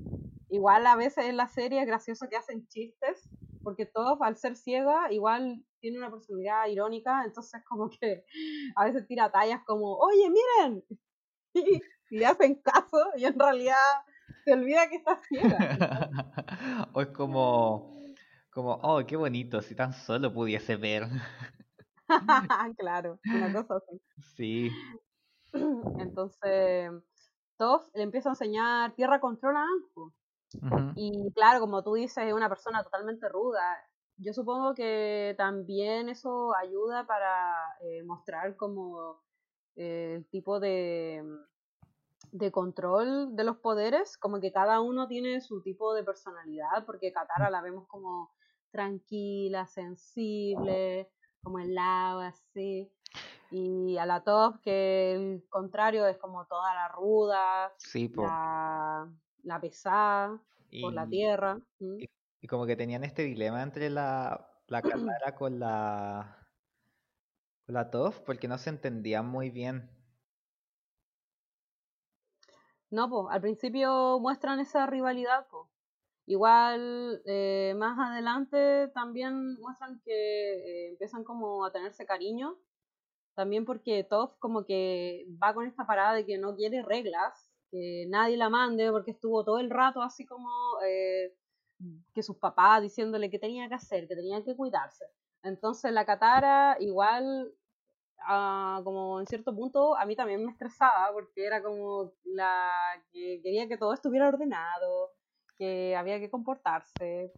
igual 0.49 0.87
a 0.87 0.97
veces 0.97 1.27
en 1.27 1.37
la 1.37 1.49
serie 1.49 1.81
es 1.81 1.87
gracioso 1.87 2.29
que 2.29 2.37
hacen 2.37 2.67
chistes, 2.69 3.31
porque 3.63 3.87
todos 3.87 4.21
al 4.23 4.37
ser 4.37 4.57
ciega 4.57 5.13
igual 5.13 5.65
tiene 5.81 5.99
una 5.99 6.11
personalidad 6.11 6.67
irónica, 6.69 7.25
entonces 7.25 7.63
como 7.69 7.91
que 7.91 8.25
a 8.77 8.85
veces 8.85 9.07
tira 9.07 9.31
tallas 9.31 9.61
como, 9.67 9.97
oye, 9.97 10.31
miren, 10.31 10.85
y 11.55 12.17
le 12.17 12.27
hacen 12.27 12.57
caso 12.57 13.11
y 13.17 13.25
en 13.25 13.39
realidad 13.39 13.77
se 14.45 14.53
olvida 14.53 14.89
que 14.89 14.97
está 14.97 15.17
ciega. 15.17 16.11
O 16.95 17.01
es 17.01 17.09
como, 17.09 17.91
como, 18.51 18.75
oh, 18.83 19.05
qué 19.07 19.17
bonito, 19.17 19.63
si 19.63 19.75
tan 19.75 19.93
solo 19.93 20.33
pudiese 20.33 20.77
ver. 20.77 21.05
claro, 22.77 23.19
una 23.25 23.53
cosa 23.53 23.77
así. 23.77 24.01
Sí. 24.37 24.71
Entonces, 25.99 26.91
Toph 27.57 27.89
le 27.95 28.03
empieza 28.03 28.29
a 28.29 28.33
enseñar 28.33 28.95
tierra 28.95 29.21
control 29.21 29.57
a 29.57 29.63
Anju. 29.63 30.13
Y 30.95 31.33
claro, 31.35 31.61
como 31.61 31.83
tú 31.83 31.95
dices, 31.95 32.27
es 32.27 32.33
una 32.33 32.49
persona 32.49 32.83
totalmente 32.83 33.29
ruda. 33.29 33.61
Yo 34.17 34.33
supongo 34.33 34.75
que 34.75 35.35
también 35.39 36.09
eso 36.09 36.55
ayuda 36.55 37.07
para 37.07 37.55
eh, 37.81 38.03
mostrar 38.05 38.57
como 38.57 39.23
eh, 39.77 40.15
el 40.17 40.27
tipo 40.29 40.61
de, 40.61 41.25
de 42.31 42.53
control 42.53 43.35
de 43.35 43.45
los 43.45 43.57
poderes, 43.57 44.19
como 44.19 44.41
que 44.41 44.53
cada 44.53 44.81
uno 44.81 45.09
tiene 45.09 45.41
su 45.41 45.63
tipo 45.63 45.95
de 45.95 46.05
personalidad, 46.05 46.85
porque 46.87 47.13
Katara 47.13 47.51
la 47.51 47.63
vemos 47.63 47.87
como 47.89 48.31
tranquila, 48.71 49.67
sensible, 49.67 51.11
como 51.43 51.59
el 51.59 51.75
lava, 51.75 52.29
así. 52.29 52.91
Y 53.51 53.99
a 53.99 54.07
la 54.07 54.25
top, 54.25 54.61
que 54.63 55.13
el 55.13 55.45
contrario 55.51 56.07
es 56.07 56.17
como 56.17 56.47
toda 56.47 56.75
la 56.75 56.89
ruda, 56.89 57.73
Sí, 57.77 58.09
la, 58.17 59.13
la 59.43 59.61
pesada 59.61 60.41
por 60.81 60.93
la 60.93 61.07
tierra. 61.09 61.59
y, 61.81 62.07
y 62.41 62.47
como 62.47 62.67
que 62.67 62.77
tenían 62.77 63.05
este 63.05 63.23
dilema 63.23 63.63
entre 63.63 63.91
la, 63.91 64.49
la 64.67 64.83
Katara 64.83 65.35
con 65.37 65.59
la, 65.59 66.49
con 67.67 67.75
la 67.75 67.91
Toph, 67.91 68.21
porque 68.21 68.49
no 68.49 68.59
se 68.59 68.71
entendían 68.71 69.27
muy 69.27 69.51
bien. 69.51 69.91
No, 72.91 73.09
pues, 73.09 73.27
al 73.31 73.41
principio 73.41 74.19
muestran 74.21 74.61
esa 74.61 74.87
rivalidad, 74.87 75.47
pues. 75.51 75.67
Igual 76.27 77.23
eh, 77.27 77.75
más 77.77 77.99
adelante 77.99 78.89
también 78.95 79.57
muestran 79.61 80.01
que 80.05 80.87
eh, 80.87 80.91
empiezan 80.91 81.25
como 81.25 81.65
a 81.65 81.73
tenerse 81.73 82.07
cariño, 82.07 82.59
también 83.35 83.65
porque 83.65 84.05
Toph 84.05 84.39
como 84.39 84.65
que 84.67 85.27
va 85.43 85.55
con 85.55 85.67
esta 85.67 85.87
parada 85.87 86.15
de 86.15 86.27
que 86.27 86.39
no 86.39 86.55
quiere 86.57 86.83
reglas, 86.83 87.42
que 87.73 88.05
nadie 88.09 88.37
la 88.37 88.51
mande, 88.51 88.93
porque 88.93 89.13
estuvo 89.13 89.43
todo 89.45 89.59
el 89.59 89.71
rato 89.71 90.03
así 90.03 90.27
como 90.27 90.49
eh, 90.87 91.35
que 92.15 92.23
sus 92.23 92.37
papás 92.37 92.83
diciéndole 92.83 93.31
que 93.31 93.39
tenía 93.39 93.67
que 93.69 93.75
hacer, 93.75 94.07
que 94.07 94.15
tenía 94.15 94.45
que 94.45 94.55
cuidarse. 94.55 95.07
Entonces 95.43 95.91
la 95.91 96.05
Katara 96.05 96.77
igual 96.81 97.53
ah, 98.29 98.81
como 98.85 99.21
en 99.21 99.27
cierto 99.27 99.57
punto 99.57 99.97
a 99.97 100.05
mí 100.05 100.15
también 100.15 100.45
me 100.45 100.53
estresaba 100.53 101.11
porque 101.13 101.47
era 101.47 101.63
como 101.63 102.13
la 102.25 102.71
que 103.11 103.41
quería 103.43 103.67
que 103.67 103.79
todo 103.79 103.95
estuviera 103.95 104.29
ordenado, 104.29 105.11
que 105.57 105.97
había 105.97 106.21
que 106.21 106.31
comportarse. 106.31 107.33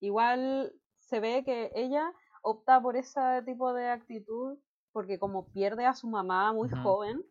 Igual 0.00 0.72
se 1.00 1.18
ve 1.18 1.42
que 1.44 1.72
ella 1.74 2.12
opta 2.42 2.80
por 2.80 2.96
ese 2.96 3.20
tipo 3.44 3.72
de 3.72 3.88
actitud 3.88 4.56
porque 4.92 5.18
como 5.18 5.46
pierde 5.48 5.84
a 5.84 5.94
su 5.94 6.08
mamá 6.08 6.52
muy 6.52 6.68
joven, 6.70 7.24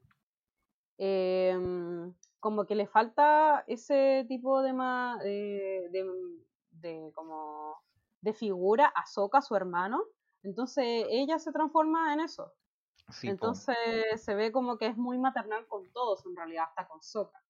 em, 0.98 2.14
como 2.40 2.66
que 2.66 2.76
le 2.76 2.88
falta 2.88 3.64
ese 3.68 4.26
tipo 4.28 4.62
de, 4.62 4.74
ma- 4.74 5.18
de, 5.24 5.90
de- 5.92 6.44
de 6.72 7.12
como 7.16 7.76
de 8.22 8.34
figura 8.34 8.88
a 8.88 9.06
Sokka, 9.06 9.42
su 9.42 9.56
hermano. 9.56 10.04
Entonces 10.44 11.06
ella 11.10 11.40
se 11.40 11.52
transforma 11.52 12.14
en 12.14 12.22
eso. 12.22 12.54
Sí, 13.10 13.28
po. 13.30 13.32
Entonces 13.32 13.76
se 14.18 14.36
ve 14.36 14.52
como 14.52 14.78
que 14.78 14.88
es 14.88 14.98
muy 14.98 15.18
maternal 15.18 15.68
con 15.68 15.92
todos, 15.92 16.26
en 16.26 16.36
realidad, 16.36 16.66
hasta 16.70 16.88
con 16.88 17.02
Sokka. 17.02 17.42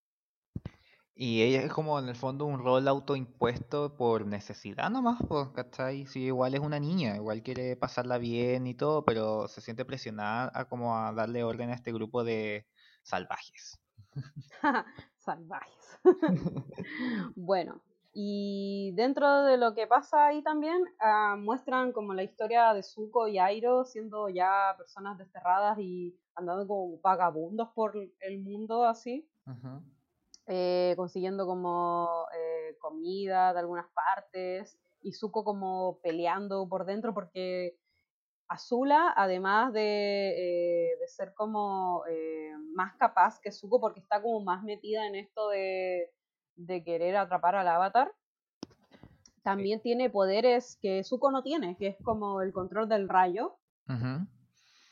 Y 1.15 1.41
ella 1.41 1.63
es 1.63 1.73
como 1.73 1.97
en 1.97 2.07
el 2.09 2.15
fondo 2.15 2.45
un 2.45 2.59
rol 2.59 2.87
autoimpuesto 2.87 3.95
por 3.97 4.27
necesidad 4.27 4.91
nomás, 4.91 5.19
pues, 5.27 5.49
¿cachai? 5.49 6.05
Sí, 6.05 6.25
igual 6.25 6.53
es 6.53 6.59
una 6.59 6.79
niña, 6.79 7.15
igual 7.15 7.41
quiere 7.41 7.75
pasarla 7.75 8.19
bien 8.19 8.67
y 8.67 8.75
todo, 8.75 9.03
pero 9.03 9.47
se 9.47 9.61
siente 9.61 9.83
presionada 9.83 10.51
a 10.53 10.65
como 10.69 10.95
a 10.95 11.11
darle 11.13 11.43
orden 11.43 11.71
a 11.71 11.73
este 11.73 11.91
grupo 11.91 12.23
de 12.23 12.67
salvajes. 13.07 13.79
Salvajes. 15.17 15.99
bueno, 17.35 17.81
y 18.13 18.91
dentro 18.95 19.43
de 19.43 19.57
lo 19.57 19.73
que 19.73 19.88
pasa 19.88 20.27
ahí 20.27 20.41
también, 20.43 20.84
ah, 20.99 21.35
muestran 21.38 21.93
como 21.93 22.13
la 22.13 22.23
historia 22.23 22.73
de 22.73 22.84
Zuko 22.84 23.27
y 23.27 23.39
Airo 23.39 23.85
siendo 23.85 24.27
ya 24.29 24.75
personas 24.77 25.17
desterradas 25.17 25.77
y 25.79 26.15
andando 26.35 26.67
como 26.67 26.99
vagabundos 26.99 27.69
por 27.73 27.95
el 28.19 28.39
mundo 28.39 28.85
así. 28.85 29.27
Eh, 30.45 30.93
consiguiendo 30.97 31.45
como 31.45 32.25
eh, 32.34 32.77
comida 32.79 33.53
de 33.53 33.59
algunas 33.59 33.88
partes 33.91 34.77
y 35.01 35.13
Zuko 35.13 35.43
como 35.43 35.99
peleando 36.01 36.67
por 36.67 36.85
dentro 36.85 37.13
porque 37.13 37.77
Azula, 38.47 39.13
además 39.15 39.73
de, 39.73 40.91
eh, 40.91 40.97
de 40.99 41.07
ser 41.07 41.33
como 41.33 42.03
eh, 42.09 42.51
más 42.73 42.95
capaz 42.95 43.39
que 43.39 43.51
Zuko 43.51 43.79
porque 43.79 43.99
está 43.99 44.21
como 44.21 44.41
más 44.41 44.63
metida 44.63 45.05
en 45.05 45.15
esto 45.15 45.49
de, 45.49 46.11
de 46.55 46.83
querer 46.83 47.17
atrapar 47.17 47.55
al 47.55 47.67
avatar, 47.67 48.13
también 49.43 49.81
tiene 49.81 50.09
poderes 50.09 50.77
que 50.81 51.05
Zuko 51.05 51.31
no 51.31 51.41
tiene, 51.41 51.77
que 51.77 51.87
es 51.87 51.97
como 52.03 52.41
el 52.41 52.51
control 52.51 52.89
del 52.89 53.07
rayo, 53.07 53.55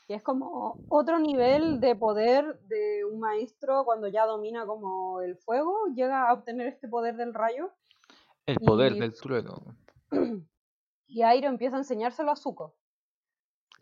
que 0.06 0.14
es 0.14 0.22
como 0.22 0.78
otro 0.88 1.18
nivel 1.18 1.78
de 1.80 1.94
poder 1.94 2.58
de 2.60 3.04
un 3.04 3.20
maestro 3.20 3.84
cuando 3.84 4.08
ya 4.08 4.24
domina 4.24 4.64
como 4.64 5.20
el 5.20 5.36
fuego, 5.36 5.76
llega 5.94 6.28
a 6.28 6.32
obtener 6.32 6.68
este 6.68 6.88
poder 6.88 7.16
del 7.16 7.34
rayo 7.34 7.70
El 8.46 8.56
poder 8.56 8.92
y, 8.92 9.00
del 9.00 9.14
trueno. 9.14 9.76
y 11.06 11.20
Airo 11.20 11.48
empieza 11.48 11.76
a 11.76 11.80
enseñárselo 11.80 12.30
a 12.30 12.36
Zuko. 12.36 12.74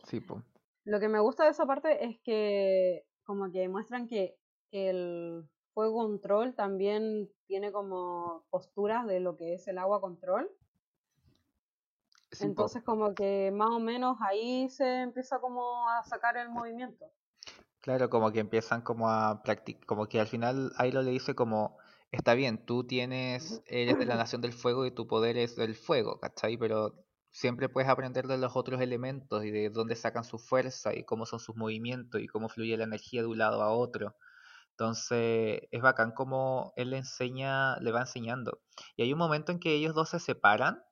Sí, 0.04 0.20
po. 0.20 0.42
Lo 0.84 1.00
que 1.00 1.08
me 1.08 1.20
gusta 1.20 1.44
de 1.44 1.50
esa 1.50 1.66
parte 1.66 2.04
es 2.04 2.18
que 2.20 3.06
como 3.24 3.50
que 3.50 3.68
muestran 3.68 4.06
que 4.06 4.36
el 4.70 5.48
fuego 5.72 6.06
control 6.06 6.54
también 6.54 7.30
tiene 7.46 7.72
como 7.72 8.44
posturas 8.50 9.06
de 9.06 9.20
lo 9.20 9.36
que 9.36 9.54
es 9.54 9.66
el 9.66 9.78
agua 9.78 10.00
control. 10.00 10.50
Sí, 12.30 12.44
po. 12.44 12.44
Entonces 12.44 12.82
como 12.82 13.14
que 13.14 13.50
más 13.52 13.70
o 13.70 13.80
menos 13.80 14.18
ahí 14.20 14.68
se 14.68 15.02
empieza 15.02 15.40
como 15.40 15.88
a 15.88 16.02
sacar 16.04 16.36
el 16.36 16.48
movimiento. 16.48 17.10
Claro, 17.80 18.08
como 18.08 18.32
que 18.32 18.40
empiezan 18.40 18.80
como 18.80 19.10
a 19.10 19.42
practicar, 19.42 19.84
como 19.86 20.06
que 20.06 20.18
al 20.18 20.26
final 20.26 20.72
Airo 20.78 21.02
le 21.02 21.10
dice 21.10 21.34
como, 21.34 21.76
está 22.12 22.34
bien, 22.34 22.64
tú 22.64 22.84
tienes, 22.86 23.62
eres 23.66 23.98
de 23.98 24.06
la 24.06 24.16
nación 24.16 24.40
del 24.40 24.54
fuego 24.54 24.86
y 24.86 24.90
tu 24.90 25.06
poder 25.06 25.36
es 25.36 25.54
del 25.54 25.74
fuego, 25.74 26.18
¿cachai? 26.18 26.56
Pero 26.56 26.94
siempre 27.34 27.68
puedes 27.68 27.90
aprender 27.90 28.28
de 28.28 28.38
los 28.38 28.54
otros 28.54 28.80
elementos 28.80 29.44
y 29.44 29.50
de 29.50 29.68
dónde 29.68 29.96
sacan 29.96 30.22
su 30.22 30.38
fuerza 30.38 30.94
y 30.94 31.04
cómo 31.04 31.26
son 31.26 31.40
sus 31.40 31.56
movimientos 31.56 32.20
y 32.20 32.28
cómo 32.28 32.48
fluye 32.48 32.76
la 32.76 32.84
energía 32.84 33.22
de 33.22 33.26
un 33.26 33.38
lado 33.38 33.60
a 33.62 33.72
otro. 33.72 34.14
Entonces 34.70 35.62
es 35.72 35.82
bacán 35.82 36.12
como 36.12 36.72
él 36.76 36.90
le 36.90 36.98
enseña, 36.98 37.76
le 37.80 37.90
va 37.90 38.02
enseñando. 38.02 38.62
Y 38.96 39.02
hay 39.02 39.12
un 39.12 39.18
momento 39.18 39.50
en 39.50 39.58
que 39.58 39.74
ellos 39.74 39.94
dos 39.94 40.10
se 40.10 40.20
separan, 40.20 40.84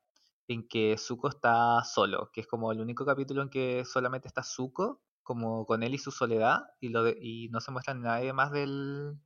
en 0.49 0.67
que 0.67 0.97
Zuko 0.97 1.29
está 1.29 1.81
solo, 1.85 2.29
que 2.33 2.41
es 2.41 2.47
como 2.47 2.73
el 2.73 2.81
único 2.81 3.05
capítulo 3.05 3.41
en 3.41 3.49
que 3.49 3.85
solamente 3.85 4.27
está 4.27 4.43
Zuko, 4.43 5.01
como 5.23 5.65
con 5.65 5.81
él 5.81 5.93
y 5.93 5.97
su 5.97 6.11
soledad, 6.11 6.63
y, 6.81 6.89
lo 6.89 7.03
de- 7.03 7.17
y 7.21 7.47
no 7.49 7.61
se 7.61 7.71
muestra 7.71 7.93
nadie 7.93 8.33
más 8.33 8.51
del, 8.51 9.17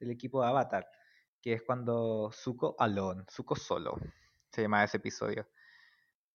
del 0.00 0.10
equipo 0.10 0.42
de 0.42 0.48
Avatar, 0.48 0.88
que 1.40 1.52
es 1.52 1.62
cuando 1.62 2.30
Zuko 2.32 2.74
alone, 2.80 3.24
Zuko 3.30 3.54
solo, 3.54 3.96
se 4.50 4.62
llama 4.62 4.82
ese 4.82 4.96
episodio. 4.96 5.46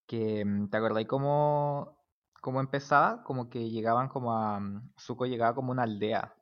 Que, 0.06 0.44
mm, 0.44 0.70
¿te 0.70 0.76
acordáis 0.76 1.06
cómo, 1.08 1.98
cómo 2.40 2.60
empezaba? 2.60 3.22
Como 3.24 3.48
que 3.50 3.70
llegaban 3.70 4.08
como 4.08 4.32
a... 4.32 4.60
mm, 4.60 4.94
Zuko 4.98 5.26
llegaba 5.26 5.54
como 5.54 5.72
una 5.72 5.82
aldea. 5.84 6.34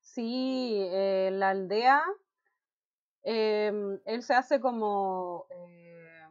Sí, 0.00 0.74
eh, 0.92 1.30
la 1.32 1.50
aldea, 1.50 2.02
em, 3.22 4.00
él 4.04 4.22
se 4.22 4.34
hace 4.34 4.60
como 4.60 5.46
eh, 5.50 6.28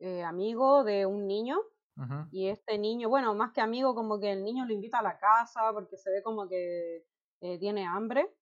eh, 0.00 0.22
amigo 0.22 0.84
de 0.84 1.06
un 1.06 1.26
niño 1.26 1.58
y 2.30 2.48
este 2.48 2.78
niño, 2.78 3.08
bueno, 3.08 3.34
más 3.34 3.52
que 3.52 3.60
amigo, 3.60 3.94
como 3.94 4.20
que 4.20 4.32
el 4.32 4.44
niño 4.44 4.64
lo 4.66 4.72
invita 4.72 5.00
a 5.00 5.02
la 5.02 5.18
casa 5.18 5.72
porque 5.72 5.96
se 5.96 6.10
ve 6.10 6.22
como 6.22 6.48
que 6.48 7.04
eh, 7.40 7.58
tiene 7.58 7.86
hambre. 7.86 8.34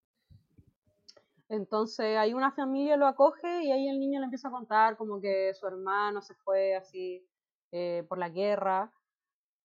Entonces 1.48 2.16
ahí 2.16 2.34
una 2.34 2.52
familia 2.52 2.96
lo 2.96 3.06
acoge 3.06 3.62
y 3.62 3.70
ahí 3.70 3.88
el 3.88 4.00
niño 4.00 4.18
le 4.20 4.24
empieza 4.24 4.48
a 4.48 4.50
contar 4.50 4.96
como 4.96 5.20
que 5.20 5.54
su 5.54 5.66
hermano 5.66 6.20
se 6.20 6.34
fue 6.34 6.74
así 6.74 7.24
eh, 7.72 8.04
por 8.08 8.18
la 8.18 8.28
guerra 8.28 8.92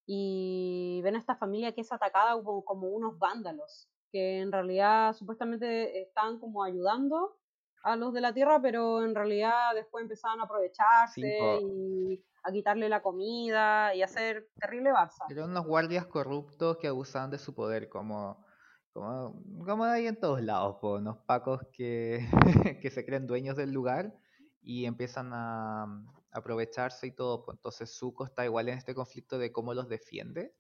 y 0.06 1.02
ven 1.03 1.16
a 1.16 1.20
esta 1.20 1.36
familia 1.36 1.74
que 1.74 1.82
es 1.82 1.91
atacada 1.91 2.34
como, 2.34 2.64
como 2.66 2.88
unos 2.90 3.18
vándalos, 3.18 3.90
que 4.12 4.40
en 4.40 4.52
realidad 4.52 5.14
supuestamente 5.14 6.02
están 6.02 6.40
como 6.40 6.64
ayudando 6.64 7.38
a 7.84 7.95
los 7.95 8.14
de 8.14 8.22
la 8.22 8.34
tierra, 8.34 8.62
pero 8.62 9.03
en 9.03 9.16
realidad 9.16 9.74
después 9.74 10.03
empezaban 10.03 10.40
a 10.40 10.44
aprovecharse 10.44 11.60
y 11.62 12.24
a 12.44 12.52
quitarle 12.52 12.90
la 12.90 13.02
comida 13.02 13.95
y 13.95 14.02
a 14.02 14.06
hacer 14.06 14.49
terrible 14.60 14.91
barza. 14.91 15.26
Eran 15.30 15.49
unos 15.49 15.66
guardias 15.66 16.06
corruptos 16.06 16.78
que 16.78 16.88
abusaban 16.88 17.32
de 17.32 17.40
su 17.40 17.56
poder, 17.56 17.90
como, 17.90 18.45
como, 18.93 19.43
como 19.65 19.84
hay 19.85 20.07
en 20.07 20.19
todos 20.19 20.41
lados, 20.41 20.77
po, 20.81 20.95
unos 20.95 21.19
pacos 21.19 21.61
que, 21.72 22.27
que 22.81 22.89
se 22.91 23.05
creen 23.05 23.27
dueños 23.27 23.55
del 23.57 23.72
lugar 23.72 24.13
y 24.61 24.85
empiezan 24.85 25.31
a 25.34 25.85
mm, 25.88 26.07
aprovecharse 26.31 27.07
y 27.07 27.11
todo. 27.11 27.45
po. 27.45 27.51
Entonces 27.53 27.91
Zuko 27.97 28.26
está 28.26 28.45
igual 28.45 28.69
en 28.69 28.77
este 28.77 28.95
conflicto 28.95 29.38
de 29.39 29.51
cómo 29.51 29.73
los 29.73 29.89
defiende, 29.89 30.55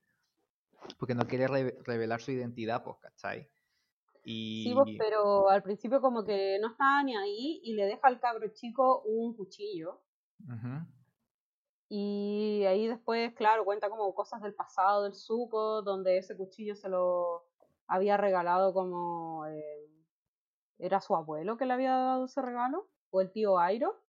porque 0.97 1.15
no 1.15 1.27
quiere 1.27 1.47
re- 1.47 1.77
revelar 1.83 2.21
su 2.21 2.31
identidad, 2.31 2.83
pues, 2.83 2.97
¿cachai? 3.01 3.49
Sí, 4.63 4.73
vos, 4.73 4.87
Y 4.87 4.97
pero 4.97 5.49
al 5.49 5.61
principio 5.63 5.99
como 6.01 6.23
que 6.23 6.57
no 6.59 6.69
estaba 6.71 7.03
ni 7.03 7.15
ahí 7.17 7.59
y 7.63 7.73
le 7.73 7.85
deja 7.85 8.07
al 8.07 8.19
cabro 8.19 8.47
chico 8.53 9.01
un 9.03 9.35
cuchillo. 9.35 10.03
Y 11.89 12.63
ahí 12.67 12.87
después, 12.87 13.33
claro, 13.35 13.65
cuenta 13.65 13.89
como 13.89 14.13
cosas 14.15 14.41
del 14.41 14.55
pasado 14.55 15.03
del 15.03 15.13
Zuko, 15.13 15.81
donde 15.81 16.17
ese 16.17 16.37
cuchillo 16.37 16.75
se 16.75 16.87
lo 16.89 17.50
había 17.91 18.15
regalado 18.17 18.73
como... 18.73 19.45
eh, 19.47 19.87
¿Era 20.79 20.99
su 21.01 21.15
abuelo 21.15 21.57
que 21.57 21.65
le 21.65 21.73
había 21.73 21.91
dado 21.91 22.25
ese 22.25 22.41
regalo? 22.41 22.87
¿O 23.11 23.21
el 23.21 23.31
tío 23.31 23.59
Airo? 23.59 24.01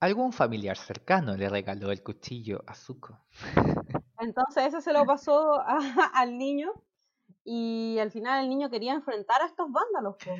Algún 0.00 0.32
familiar 0.32 0.76
cercano 0.76 1.36
le 1.36 1.48
regaló 1.48 1.92
el 1.92 2.02
cuchillo 2.02 2.64
a 2.66 2.74
Zuko. 2.74 3.18
Entonces 4.18 4.64
ese 4.66 4.80
se 4.80 4.92
lo 4.92 5.04
pasó 5.04 5.60
a- 5.60 5.78
al 6.14 6.36
niño 6.38 6.72
y 7.44 7.98
al 8.00 8.10
final 8.10 8.42
el 8.42 8.48
niño 8.48 8.70
quería 8.70 8.94
enfrentar 8.94 9.42
a 9.42 9.46
estos 9.46 9.70
vándalos. 9.70 10.16
po. 10.16 10.34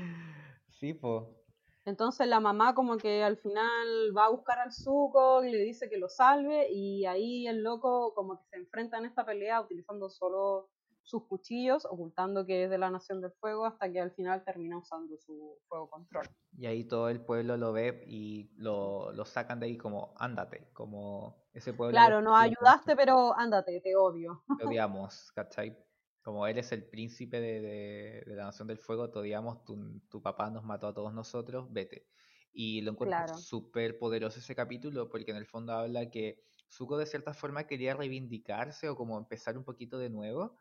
Sí, 0.71 0.95
po. 0.95 1.37
Entonces 1.85 2.27
la 2.27 2.41
mamá 2.41 2.75
como 2.75 2.97
que 2.97 3.23
al 3.23 3.37
final 3.37 4.17
va 4.17 4.25
a 4.27 4.31
buscar 4.31 4.59
al 4.59 4.73
Zuko 4.73 5.45
y 5.45 5.51
le 5.53 5.59
dice 5.59 5.89
que 5.89 5.99
lo 5.99 6.09
salve 6.09 6.69
y 6.71 7.05
ahí 7.07 7.47
el 7.47 7.63
loco 7.63 8.15
como 8.15 8.39
que 8.39 8.45
se 8.47 8.57
enfrenta 8.57 8.99
en 8.99 9.05
esta 9.05 9.25
pelea 9.25 9.61
utilizando 9.61 10.09
solo 10.09 10.71
sus 11.03 11.27
cuchillos, 11.27 11.85
ocultando 11.87 12.47
que 12.47 12.65
es 12.65 12.71
de 12.71 12.79
la 12.79 12.91
Nación 12.91 13.21
del 13.21 13.33
Fuego 13.33 13.65
hasta 13.67 13.91
que 13.91 14.01
al 14.01 14.13
final 14.13 14.45
termina 14.45 14.79
usando 14.79 15.17
su 15.19 15.59
fuego 15.69 15.89
control. 15.91 16.27
Y 16.57 16.67
ahí 16.67 16.85
todo 16.85 17.09
el 17.09 17.25
pueblo 17.25 17.57
lo 17.57 17.73
ve 17.73 18.05
y 18.07 18.51
lo, 18.57 19.13
lo 19.13 19.25
sacan 19.25 19.61
de 19.61 19.67
ahí 19.67 19.77
como, 19.77 20.15
ándate, 20.19 20.69
como 20.73 21.49
ese 21.53 21.73
pueblo... 21.73 21.93
Claro, 21.93 22.21
nos 22.23 22.39
ayudaste, 22.39 22.95
pero 22.97 23.37
ándate, 23.37 23.81
te 23.81 23.97
odio. 23.97 24.45
Te 24.59 24.65
odiamos, 24.67 25.33
¿cachai? 25.33 25.77
Como 26.23 26.47
eres 26.47 26.71
el 26.73 26.85
príncipe 26.89 27.41
de, 27.41 27.61
de- 27.61 28.23
de 28.27 28.35
la 28.37 28.45
Nación 28.45 28.69
del 28.69 28.79
Fuego, 28.79 29.11
te 29.11 29.19
odiamos, 29.19 29.65
tu, 29.65 30.01
tu 30.11 30.21
papá 30.23 30.51
nos 30.51 30.65
mató 30.65 30.89
a 30.89 30.95
todos 30.95 31.13
nosotros, 31.15 31.73
vete. 31.73 32.07
Y 32.53 32.83
lo 32.83 32.93
encuentro 32.93 33.17
Claro. 33.17 33.35
súper 33.35 33.99
poderoso 33.99 34.39
ese 34.41 34.55
capítulo 34.55 35.09
porque 35.09 35.31
en 35.31 35.37
el 35.39 35.47
fondo 35.47 35.73
habla 35.73 36.11
que 36.11 36.45
Zuko 36.69 36.99
de 36.99 37.07
cierta 37.07 37.33
forma 37.33 37.67
quería 37.67 37.95
reivindicarse 37.95 38.89
o 38.89 38.97
como 38.97 39.17
empezar 39.19 39.57
un 39.57 39.65
poquito 39.65 39.99
de 39.99 40.11
nuevo, 40.11 40.57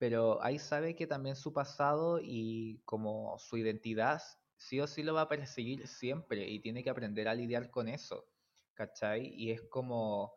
pero 0.00 0.42
ahí 0.42 0.58
sabe 0.58 0.96
que 0.96 1.06
también 1.06 1.36
su 1.36 1.52
pasado 1.52 2.20
y 2.22 2.80
como 2.86 3.38
su 3.38 3.58
identidad 3.58 4.22
sí 4.56 4.80
o 4.80 4.86
sí 4.86 5.02
lo 5.02 5.12
va 5.12 5.22
a 5.22 5.28
perseguir 5.28 5.86
siempre 5.86 6.48
y 6.48 6.58
tiene 6.60 6.82
que 6.82 6.88
aprender 6.88 7.28
a 7.28 7.34
lidiar 7.34 7.70
con 7.70 7.86
eso, 7.86 8.24
¿cachai? 8.72 9.26
Y 9.36 9.50
es 9.50 9.60
como 9.60 10.32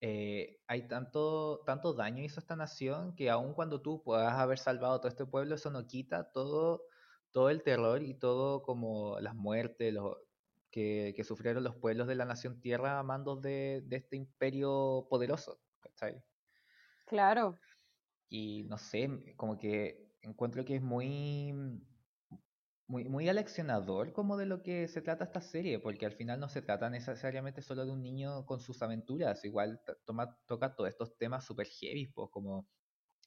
eh, 0.00 0.58
hay 0.66 0.88
tanto, 0.88 1.60
tanto 1.66 1.92
daño 1.92 2.24
hizo 2.24 2.40
esta 2.40 2.56
nación 2.56 3.14
que 3.14 3.28
aun 3.28 3.52
cuando 3.52 3.82
tú 3.82 4.02
puedas 4.02 4.32
haber 4.32 4.58
salvado 4.58 4.98
todo 5.00 5.08
este 5.08 5.26
pueblo, 5.26 5.56
eso 5.56 5.70
no 5.70 5.86
quita 5.86 6.32
todo, 6.32 6.84
todo 7.30 7.50
el 7.50 7.62
terror 7.62 8.02
y 8.02 8.14
todo 8.14 8.62
como 8.62 9.20
las 9.20 9.34
muertes 9.34 9.92
los, 9.92 10.16
que, 10.70 11.14
sufrieron 11.24 11.62
los 11.62 11.76
pueblos 11.76 12.06
de 12.06 12.14
la 12.14 12.24
nación 12.24 12.58
tierra 12.58 12.98
a 12.98 13.02
mandos 13.02 13.42
de, 13.42 13.82
de 13.84 13.96
este 13.96 14.16
imperio 14.16 15.06
poderoso, 15.10 15.60
¿cachai? 15.80 16.22
Claro, 17.04 17.58
Y 18.28 18.64
no 18.64 18.78
sé, 18.78 19.34
como 19.36 19.58
que 19.58 20.16
encuentro 20.22 20.64
que 20.64 20.76
es 20.76 20.82
muy, 20.82 21.52
muy, 22.86 23.04
muy 23.08 23.28
aleccionador 23.28 24.12
como 24.12 24.36
de 24.36 24.46
lo 24.46 24.62
que 24.62 24.88
se 24.88 25.02
trata 25.02 25.24
esta 25.24 25.40
serie, 25.40 25.78
porque 25.78 26.06
al 26.06 26.12
final 26.12 26.40
no 26.40 26.48
se 26.48 26.62
trata 26.62 26.88
necesariamente 26.90 27.60
solo 27.62 27.84
de 27.84 27.92
un 27.92 28.02
niño 28.02 28.46
con 28.46 28.60
sus 28.60 28.80
aventuras, 28.82 29.44
igual 29.44 29.82
toma, 30.06 30.38
toca 30.46 30.74
todos 30.74 30.88
estos 30.90 31.16
temas 31.18 31.44
super 31.44 31.66
heavy, 31.66 32.06
pues, 32.06 32.28
como 32.30 32.68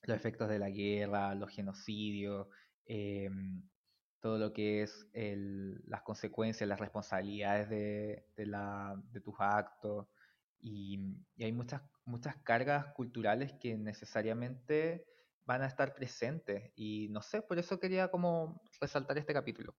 los 0.03 0.17
efectos 0.17 0.49
de 0.49 0.59
la 0.59 0.69
guerra, 0.69 1.35
los 1.35 1.51
genocidios, 1.51 2.47
em, 2.85 3.69
todo 4.21 4.37
lo 4.39 4.53
que 4.53 4.83
es 4.83 5.09
el- 5.13 5.81
las 5.87 6.03
consecuencias, 6.03 6.67
las 6.69 6.79
responsabilidades 6.79 7.69
de, 7.69 8.27
de 8.35 8.45
la, 8.47 9.01
de 9.11 9.21
tus 9.21 9.35
actos, 9.39 10.07
y, 10.61 10.99
y 11.35 11.43
hay 11.43 11.51
muchas, 11.51 11.81
muchas 12.05 12.37
cargas 12.37 12.87
culturales 12.93 13.53
que 13.59 13.77
necesariamente 13.77 15.05
van 15.45 15.63
a 15.63 15.67
estar 15.67 15.93
presentes, 15.95 16.71
y 16.75 17.09
no 17.09 17.21
sé, 17.21 17.41
por 17.41 17.59
eso 17.59 17.79
quería 17.79 18.09
como 18.09 18.61
resaltar 18.79 19.17
este 19.17 19.33
capítulo. 19.33 19.75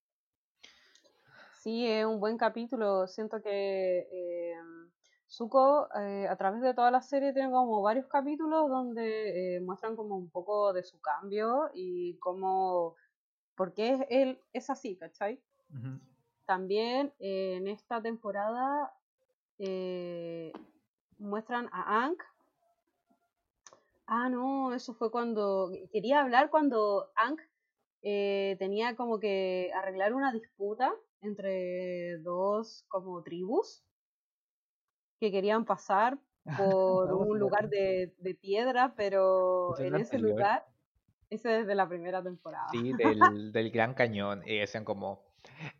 sí, 1.63 1.87
es 1.87 2.05
un 2.05 2.21
buen 2.21 2.37
capítulo. 2.37 3.07
Siento 3.07 3.41
que 3.41 4.01
eh, 4.11 4.55
Zuko, 5.29 5.89
eh, 5.99 6.27
a 6.29 6.37
través 6.37 6.61
de 6.61 6.75
toda 6.75 6.91
la 6.91 7.03
serie, 7.03 7.33
tiene 7.33 7.51
como 7.51 7.81
varios 7.83 8.07
capítulos 8.09 8.69
donde 8.69 9.57
eh, 9.57 9.61
muestran 9.61 9.97
como 9.97 10.17
un 10.17 10.31
poco 10.31 10.73
de 10.73 10.83
su 10.83 11.01
cambio 11.01 11.71
y 11.75 12.19
cómo, 12.19 12.97
por 13.55 13.73
qué 13.75 14.07
él 14.11 14.41
es 14.53 14.71
así, 14.71 14.97
¿cachai? 14.97 15.41
También 16.45 17.15
eh, 17.19 17.55
en 17.57 17.69
esta 17.69 18.03
temporada 18.03 18.93
eh, 19.59 20.53
muestran 21.23 21.69
a 21.73 22.03
Aang. 22.03 22.17
Ah, 24.07 24.29
no, 24.29 24.75
eso 24.75 24.95
fue 24.95 25.11
cuando. 25.11 25.71
Quería 25.93 26.21
hablar 26.21 26.51
cuando 26.51 27.11
Aang 27.17 27.39
eh, 28.03 28.57
tenía 28.59 28.97
como 28.97 29.19
que 29.19 29.71
arreglar 29.75 30.13
una 30.13 30.33
disputa 30.33 30.93
entre 31.21 32.19
dos 32.19 32.85
como 32.89 33.23
tribus 33.23 33.85
que 35.21 35.31
querían 35.31 35.65
pasar 35.65 36.19
por 36.57 37.13
un 37.15 37.39
lugar 37.39 37.69
de, 37.69 38.13
de 38.19 38.35
piedra, 38.35 38.95
pero 38.97 39.79
en 39.79 39.95
ese 39.95 40.19
lugar, 40.19 40.67
ese 41.31 41.61
es 41.61 41.67
de 41.69 41.77
la 41.77 41.89
primera 41.89 42.23
temporada. 42.23 42.67
Sí, 42.73 42.93
del, 42.93 43.21
del 43.53 43.71
Gran 43.71 43.95
Cañón, 43.95 44.43
y 44.45 44.59
decían 44.59 44.85
como, 44.85 45.23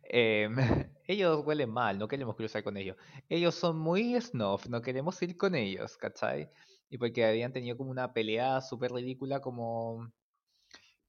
em, 0.03 0.55
ellos 1.07 1.43
huelen 1.45 1.69
mal, 1.69 1.97
no 1.99 2.07
queremos 2.07 2.35
cruzar 2.35 2.63
con 2.63 2.77
ellos. 2.77 2.97
Ellos 3.29 3.55
son 3.55 3.77
muy 3.77 4.19
snuff, 4.21 4.67
no 4.67 4.81
queremos 4.81 5.21
ir 5.21 5.37
con 5.37 5.55
ellos, 5.55 5.97
¿cachai? 5.97 6.49
Y 6.89 6.97
porque 6.97 7.25
habían 7.25 7.51
tenido 7.53 7.75
como 7.77 7.91
una 7.91 8.13
pelea 8.13 8.61
súper 8.61 8.91
ridícula 8.91 9.39
como, 9.39 10.11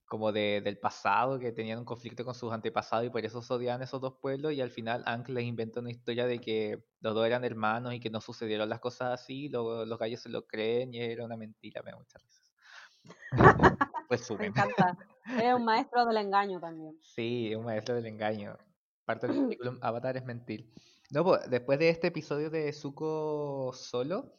como 0.07 0.33
de, 0.33 0.61
del 0.63 0.79
pasado, 0.79 1.39
que 1.39 1.53
tenían 1.53 1.79
un 1.79 1.85
conflicto 1.85 2.25
con 2.25 2.35
sus 2.35 2.53
antepasados 2.53 3.07
y 3.07 3.11
por 3.11 3.25
eso 3.25 3.43
se 3.43 3.53
odiaban 3.55 3.83
esos 3.83 4.01
dos 4.01 4.15
pueblos 4.21 4.53
y 4.53 4.61
al 4.61 4.71
final 4.71 5.03
Aang 5.07 5.29
les 5.29 5.45
inventó 5.45 5.81
una 5.81 5.91
historia 5.91 6.27
de 6.27 6.41
que 6.41 6.85
los 7.01 7.15
dos 7.15 7.27
eran 7.27 7.45
hermanos 7.45 7.95
y 7.95 8.01
que 8.01 8.11
no 8.11 8.21
sucedieron 8.21 8.69
las 8.69 8.81
cosas 8.81 9.21
así, 9.21 9.49
lo- 9.49 9.85
los 9.87 9.99
gallos 9.99 10.21
se 10.21 10.29
lo 10.29 10.47
creen 10.47 10.95
y 10.95 10.99
era 11.01 11.25
una 11.25 11.37
mentira, 11.37 11.83
me 11.83 11.91
da 11.91 11.97
muchas 11.99 12.23
risas. 12.23 12.53
Me 14.39 14.47
encanta. 14.47 14.97
Es 15.41 15.55
un 15.55 15.65
maestro 15.65 16.05
del 16.05 16.19
engaño 16.19 16.61
también. 16.61 16.97
Sí, 17.01 17.51
es 17.51 17.57
un 17.57 17.65
maestro 17.65 17.95
del 17.97 18.07
engaño. 18.07 18.57
Parte 19.05 19.27
del 19.27 19.37
currículum 19.45 19.79
Avatar 19.83 20.17
es 20.17 20.25
mentir. 20.25 20.73
No, 21.11 21.25
pues, 21.25 21.49
después 21.51 21.79
de 21.79 21.91
este 21.91 22.09
episodio 22.09 22.51
de 22.51 22.73
Zuko 22.73 23.73
solo, 23.75 24.33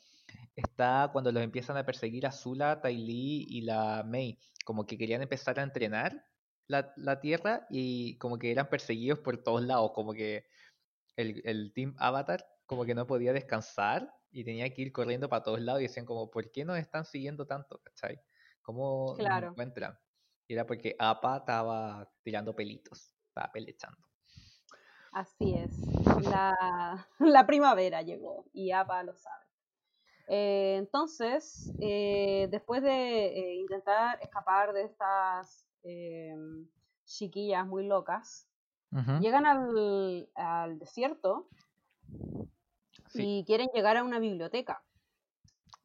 está 0.55 1.09
cuando 1.11 1.31
los 1.31 1.43
empiezan 1.43 1.77
a 1.77 1.85
perseguir 1.85 2.25
Azula, 2.25 2.81
Ty 2.81 2.97
Lee 2.97 3.45
y 3.49 3.61
la 3.61 4.03
Mei. 4.03 4.39
Como 4.63 4.85
que 4.85 4.97
querían 4.97 5.21
empezar 5.21 5.59
a 5.59 5.63
entrenar 5.63 6.25
la, 6.67 6.93
la 6.97 7.19
Tierra 7.19 7.67
y 7.69 8.17
como 8.17 8.39
que 8.39 8.51
eran 8.51 8.69
perseguidos 8.69 9.19
por 9.19 9.37
todos 9.43 9.63
lados. 9.63 9.91
Como 9.93 10.13
que 10.13 10.45
el, 11.15 11.41
el 11.45 11.71
Team 11.73 11.95
Avatar 11.97 12.45
como 12.65 12.85
que 12.85 12.95
no 12.95 13.05
podía 13.05 13.31
descansar 13.31 14.11
y 14.31 14.43
tenía 14.43 14.69
que 14.73 14.81
ir 14.81 14.91
corriendo 14.91 15.29
para 15.29 15.43
todos 15.43 15.61
lados 15.61 15.81
y 15.81 15.83
decían 15.83 16.05
como, 16.05 16.29
¿por 16.29 16.51
qué 16.51 16.65
nos 16.65 16.77
están 16.77 17.05
siguiendo 17.05 17.45
tanto? 17.45 17.79
¿Cachai? 17.83 18.19
¿Cómo 18.61 19.09
nos 19.09 19.19
Claro. 19.19 19.47
encuentran? 19.49 19.97
Y 20.47 20.53
era 20.53 20.65
porque 20.65 20.95
Appa 20.99 21.37
estaba 21.37 22.11
tirando 22.23 22.55
pelitos, 22.55 23.13
estaba 23.27 23.51
pelechando. 23.51 23.97
Así 25.15 25.55
es. 25.55 25.71
La, 26.29 27.07
la 27.19 27.47
primavera 27.47 28.01
llegó 28.01 28.43
y 28.51 28.71
APA 28.71 29.01
lo 29.03 29.15
sabe. 29.15 29.45
Eh, 30.27 30.75
entonces, 30.77 31.73
eh, 31.79 32.49
después 32.51 32.83
de 32.83 33.27
eh, 33.27 33.55
intentar 33.55 34.19
escapar 34.21 34.73
de 34.73 34.83
estas 34.83 35.65
chiquillas 37.05 37.65
muy 37.65 37.85
locas, 37.85 38.49
llegan 39.21 39.45
al, 39.45 40.27
al 40.33 40.79
desierto 40.79 41.47
Sí, 43.09 43.39
y 43.39 43.45
quieren 43.45 43.69
llegar 43.73 43.97
a 43.97 44.03
una 44.03 44.19
biblioteca. 44.19 44.83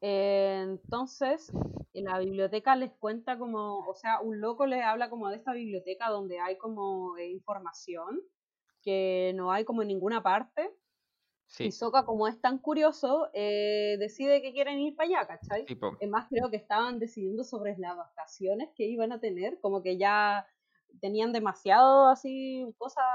Entonces, 0.01 1.53
en 1.93 2.05
la 2.05 2.17
biblioteca 2.17 2.75
les 2.75 2.91
cuenta 2.93 3.37
como, 3.37 3.79
o 3.87 3.93
sea, 3.93 4.19
un 4.21 4.41
loco 4.41 4.65
les 4.65 4.83
habla 4.83 5.09
como 5.09 5.29
de 5.29 5.37
esta 5.37 5.53
biblioteca 5.53 6.09
donde 6.09 6.39
hay 6.39 6.57
como 6.57 7.17
información 7.19 8.19
que 8.81 9.33
no 9.35 9.51
hay 9.51 9.63
como 9.65 9.81
en 9.81 9.89
ninguna 9.89 10.23
parte. 10.23 10.73
sí, 11.47 11.65
Y 11.65 11.71
Sokka, 11.71 12.05
como 12.05 12.27
es 12.27 12.39
tan 12.41 12.57
curioso, 12.57 13.29
eh, 13.33 13.97
decide 13.99 14.41
que 14.41 14.51
quieren 14.53 14.79
ir 14.79 14.95
para 14.95 15.07
allá, 15.07 15.27
¿cachai? 15.27 15.65
sí. 15.67 15.77
Es 15.99 16.09
más, 16.09 16.27
creo 16.29 16.49
que 16.49 16.57
estaban 16.57 16.99
decidiendo 16.99 17.43
sobre 17.43 17.77
las 17.77 17.95
vacaciones 17.95 18.69
que 18.75 18.85
iban 18.85 19.11
a 19.11 19.19
tener, 19.19 19.59
como 19.59 19.81
que 19.81 19.97
ya 19.97 20.47
tenían 20.99 21.31
demasiado 21.31 22.09
así 22.09 22.65
cosas 22.77 23.05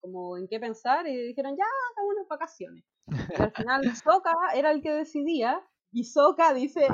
como 0.00 0.36
en 0.36 0.48
qué 0.48 0.58
pensar 0.58 1.06
y 1.06 1.16
dijeron, 1.28 1.56
ya, 1.56 1.64
hagamos 1.92 2.14
unas 2.16 2.28
vacaciones. 2.28 2.84
Y 3.06 3.42
al 3.42 3.52
final 3.52 3.82
Sokka 4.04 4.34
era 4.54 4.70
el 4.70 4.82
que 4.82 4.92
decidía 4.92 5.62
y 5.92 6.04
Sokka 6.04 6.54
dice, 6.54 6.86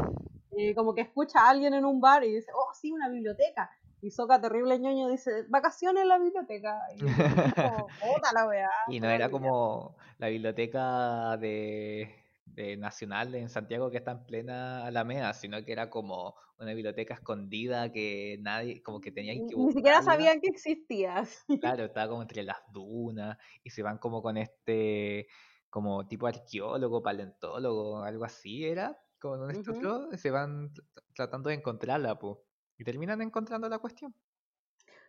eh, 0.59 0.75
como 0.75 0.95
que 0.95 1.03
escucha 1.03 1.41
a 1.41 1.51
alguien 1.51 1.75
en 1.75 1.85
un 1.85 2.01
bar 2.01 2.25
y 2.25 2.35
dice, 2.35 2.51
oh, 2.55 2.73
sí, 2.75 2.93
una 2.93 3.09
biblioteca. 3.09 3.71
Y 4.03 4.11
Sokka, 4.11 4.41
terrible 4.41 4.79
ñoño, 4.79 5.09
dice, 5.09 5.45
vacaciones 5.49 6.03
en 6.03 6.09
la 6.09 6.19
biblioteca. 6.19 6.79
Y 6.97 7.07
es 7.07 7.15
como, 7.55 7.87
puta 7.89 8.33
la 8.33 8.47
weá. 8.47 8.71
Y 8.89 8.95
se 8.95 9.01
no 9.01 9.09
era 9.11 9.27
olvidó". 9.27 9.39
como 9.39 9.97
la 10.19 10.29
biblioteca 10.29 11.37
de, 11.39 12.15
de 12.47 12.77
Nacional 12.77 13.35
en 13.35 13.49
Santiago 13.49 13.91
que 13.91 13.97
está 13.99 14.13
en 14.13 14.25
plena 14.25 14.87
Alameda, 14.87 15.33
sino 15.33 15.65
que 15.65 15.73
era 15.73 15.91
como 15.91 16.35
una 16.59 16.73
biblioteca 16.73 17.15
escondida 17.15 17.91
que 17.93 18.39
nadie, 18.41 18.83
como 18.83 19.01
que 19.01 19.13
tenía 19.13 19.35
que 19.35 19.41
Ni 19.41 19.65
ni 19.67 19.73
siquiera 19.73 20.03
sabían 20.03 20.41
que 20.41 20.49
existías. 20.49 21.45
Claro, 21.61 21.85
estaba 21.85 22.09
como 22.09 22.23
entre 22.23 22.43
las 22.45 22.59
dunas 22.73 23.37
y 23.65 23.71
se 23.71 23.83
van 23.83 23.99
como 23.99 24.23
con 24.23 24.37
este 24.37 25.27
como 25.69 26.07
tipo 26.07 26.27
arqueólogo, 26.27 27.03
paleontólogo, 27.03 28.03
algo 28.03 28.25
así 28.25 28.65
era, 28.65 28.99
como 29.21 29.35
un 29.45 30.17
se 30.17 30.31
van 30.31 30.71
tr- 30.73 30.85
tratando 31.15 31.51
de 31.51 31.57
encontrarla, 31.57 32.19
po, 32.19 32.46
y 32.79 32.85
terminan 32.85 33.23
encontrando 33.23 33.69
la 33.69 33.79
cuestión. 33.79 34.15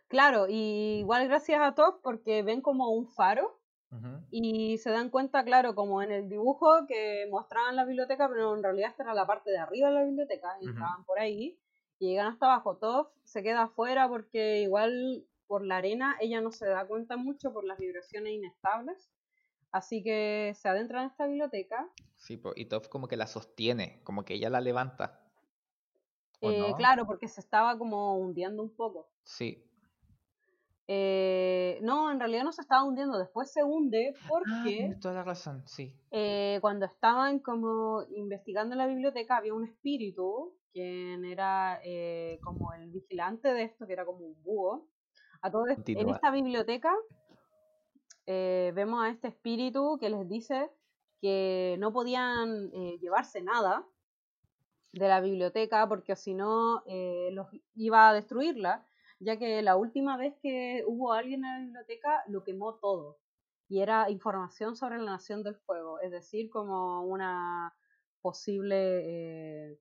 Claro, 0.08 0.46
y 0.48 1.00
igual 1.00 1.28
gracias 1.28 1.60
a 1.60 1.74
todos 1.74 1.96
porque 2.02 2.42
ven 2.42 2.62
como 2.62 2.90
un 2.90 3.08
faro 3.08 3.60
y 4.30 4.78
se 4.78 4.90
dan 4.90 5.10
cuenta, 5.10 5.44
claro, 5.44 5.74
como 5.74 6.02
en 6.02 6.12
el 6.12 6.28
dibujo 6.28 6.86
que 6.86 7.26
mostraban 7.30 7.76
la 7.76 7.84
biblioteca, 7.84 8.28
pero 8.28 8.54
en 8.54 8.62
realidad 8.62 8.90
esta 8.90 9.02
era 9.02 9.14
la 9.14 9.26
parte 9.26 9.50
de 9.50 9.58
arriba 9.58 9.88
de 9.88 9.94
la 9.94 10.04
biblioteca, 10.04 10.48
y 10.60 10.64
Ujú. 10.64 10.70
entraban 10.70 11.04
por 11.04 11.18
ahí 11.18 11.58
y 11.98 12.08
llegan 12.08 12.26
hasta 12.26 12.46
abajo. 12.46 12.76
Toph 12.76 13.08
se 13.24 13.42
queda 13.42 13.62
afuera 13.64 14.08
porque 14.08 14.60
igual 14.60 15.26
por 15.46 15.64
la 15.64 15.78
arena 15.78 16.16
ella 16.20 16.40
no 16.40 16.52
se 16.52 16.66
da 16.66 16.86
cuenta 16.86 17.16
mucho 17.16 17.52
por 17.52 17.64
las 17.64 17.78
vibraciones 17.78 18.32
inestables, 18.32 19.10
así 19.72 20.02
que 20.02 20.52
se 20.54 20.68
adentra 20.68 21.02
en 21.02 21.10
esta 21.10 21.26
biblioteca. 21.26 21.88
Sí, 22.16 22.40
y 22.56 22.64
Toph 22.66 22.88
como 22.88 23.08
que 23.08 23.16
la 23.16 23.26
sostiene, 23.26 24.00
como 24.04 24.24
que 24.24 24.34
ella 24.34 24.50
la 24.50 24.60
levanta. 24.60 25.27
¿O 26.40 26.50
Eh, 26.50 26.58
no? 26.70 26.74
Claro, 26.76 27.06
porque 27.06 27.28
se 27.28 27.40
estaba 27.40 27.76
como 27.78 28.16
hundiendo 28.18 28.62
un 28.62 28.74
poco. 28.74 29.08
Sí. 29.24 29.64
Eh, 30.90 31.78
no, 31.82 32.10
en 32.10 32.18
realidad 32.18 32.44
no 32.44 32.52
se 32.52 32.62
estaba 32.62 32.82
hundiendo, 32.84 33.18
después 33.18 33.52
se 33.52 33.62
hunde 33.62 34.14
Ah, 34.22 34.26
porque... 34.28 34.48
tienes 34.64 35.00
toda 35.00 35.14
la 35.14 35.22
razón, 35.22 35.62
sí. 35.66 35.94
eh, 36.10 36.58
cuando 36.62 36.86
estaban 36.86 37.40
como 37.40 38.04
investigando 38.10 38.72
en 38.74 38.78
la 38.78 38.86
biblioteca 38.86 39.36
había 39.36 39.52
un 39.52 39.64
espíritu 39.64 40.54
quien 40.72 41.24
era 41.26 41.78
como 42.42 42.72
el 42.72 42.88
vigilante 42.90 43.52
de 43.52 43.64
esto, 43.64 43.86
que 43.86 43.92
era 43.92 44.06
como 44.06 44.20
un 44.24 44.42
búho. 44.42 44.88
A 45.42 45.50
todo 45.50 45.66
esto, 45.66 45.82
en 45.88 46.08
esta 46.08 46.30
biblioteca 46.30 46.94
vemos 48.26 49.02
a 49.04 49.08
este 49.10 49.28
espíritu 49.28 49.98
que 50.00 50.08
les 50.10 50.26
dice 50.28 50.70
que 51.20 51.76
no 51.78 51.92
podían 51.92 52.70
llevarse 53.00 53.42
nada 53.42 53.84
de 54.98 55.08
la 55.08 55.20
biblioteca 55.20 55.88
porque 55.88 56.16
si 56.16 56.34
no 56.34 56.82
eh, 56.86 57.30
los 57.32 57.48
iba 57.74 58.08
a 58.08 58.14
destruirla, 58.14 58.86
ya 59.20 59.38
que 59.38 59.62
la 59.62 59.76
última 59.76 60.16
vez 60.16 60.34
que 60.42 60.84
hubo 60.86 61.12
alguien 61.12 61.44
en 61.44 61.52
la 61.52 61.58
biblioteca 61.60 62.22
lo 62.28 62.44
quemó 62.44 62.76
todo 62.76 63.18
y 63.68 63.80
era 63.80 64.10
información 64.10 64.76
sobre 64.76 64.98
la 64.98 65.12
Nación 65.12 65.42
del 65.42 65.56
Fuego, 65.56 66.00
es 66.00 66.10
decir, 66.10 66.48
como 66.48 67.02
una 67.04 67.74
posible, 68.22 69.70
eh, 69.70 69.78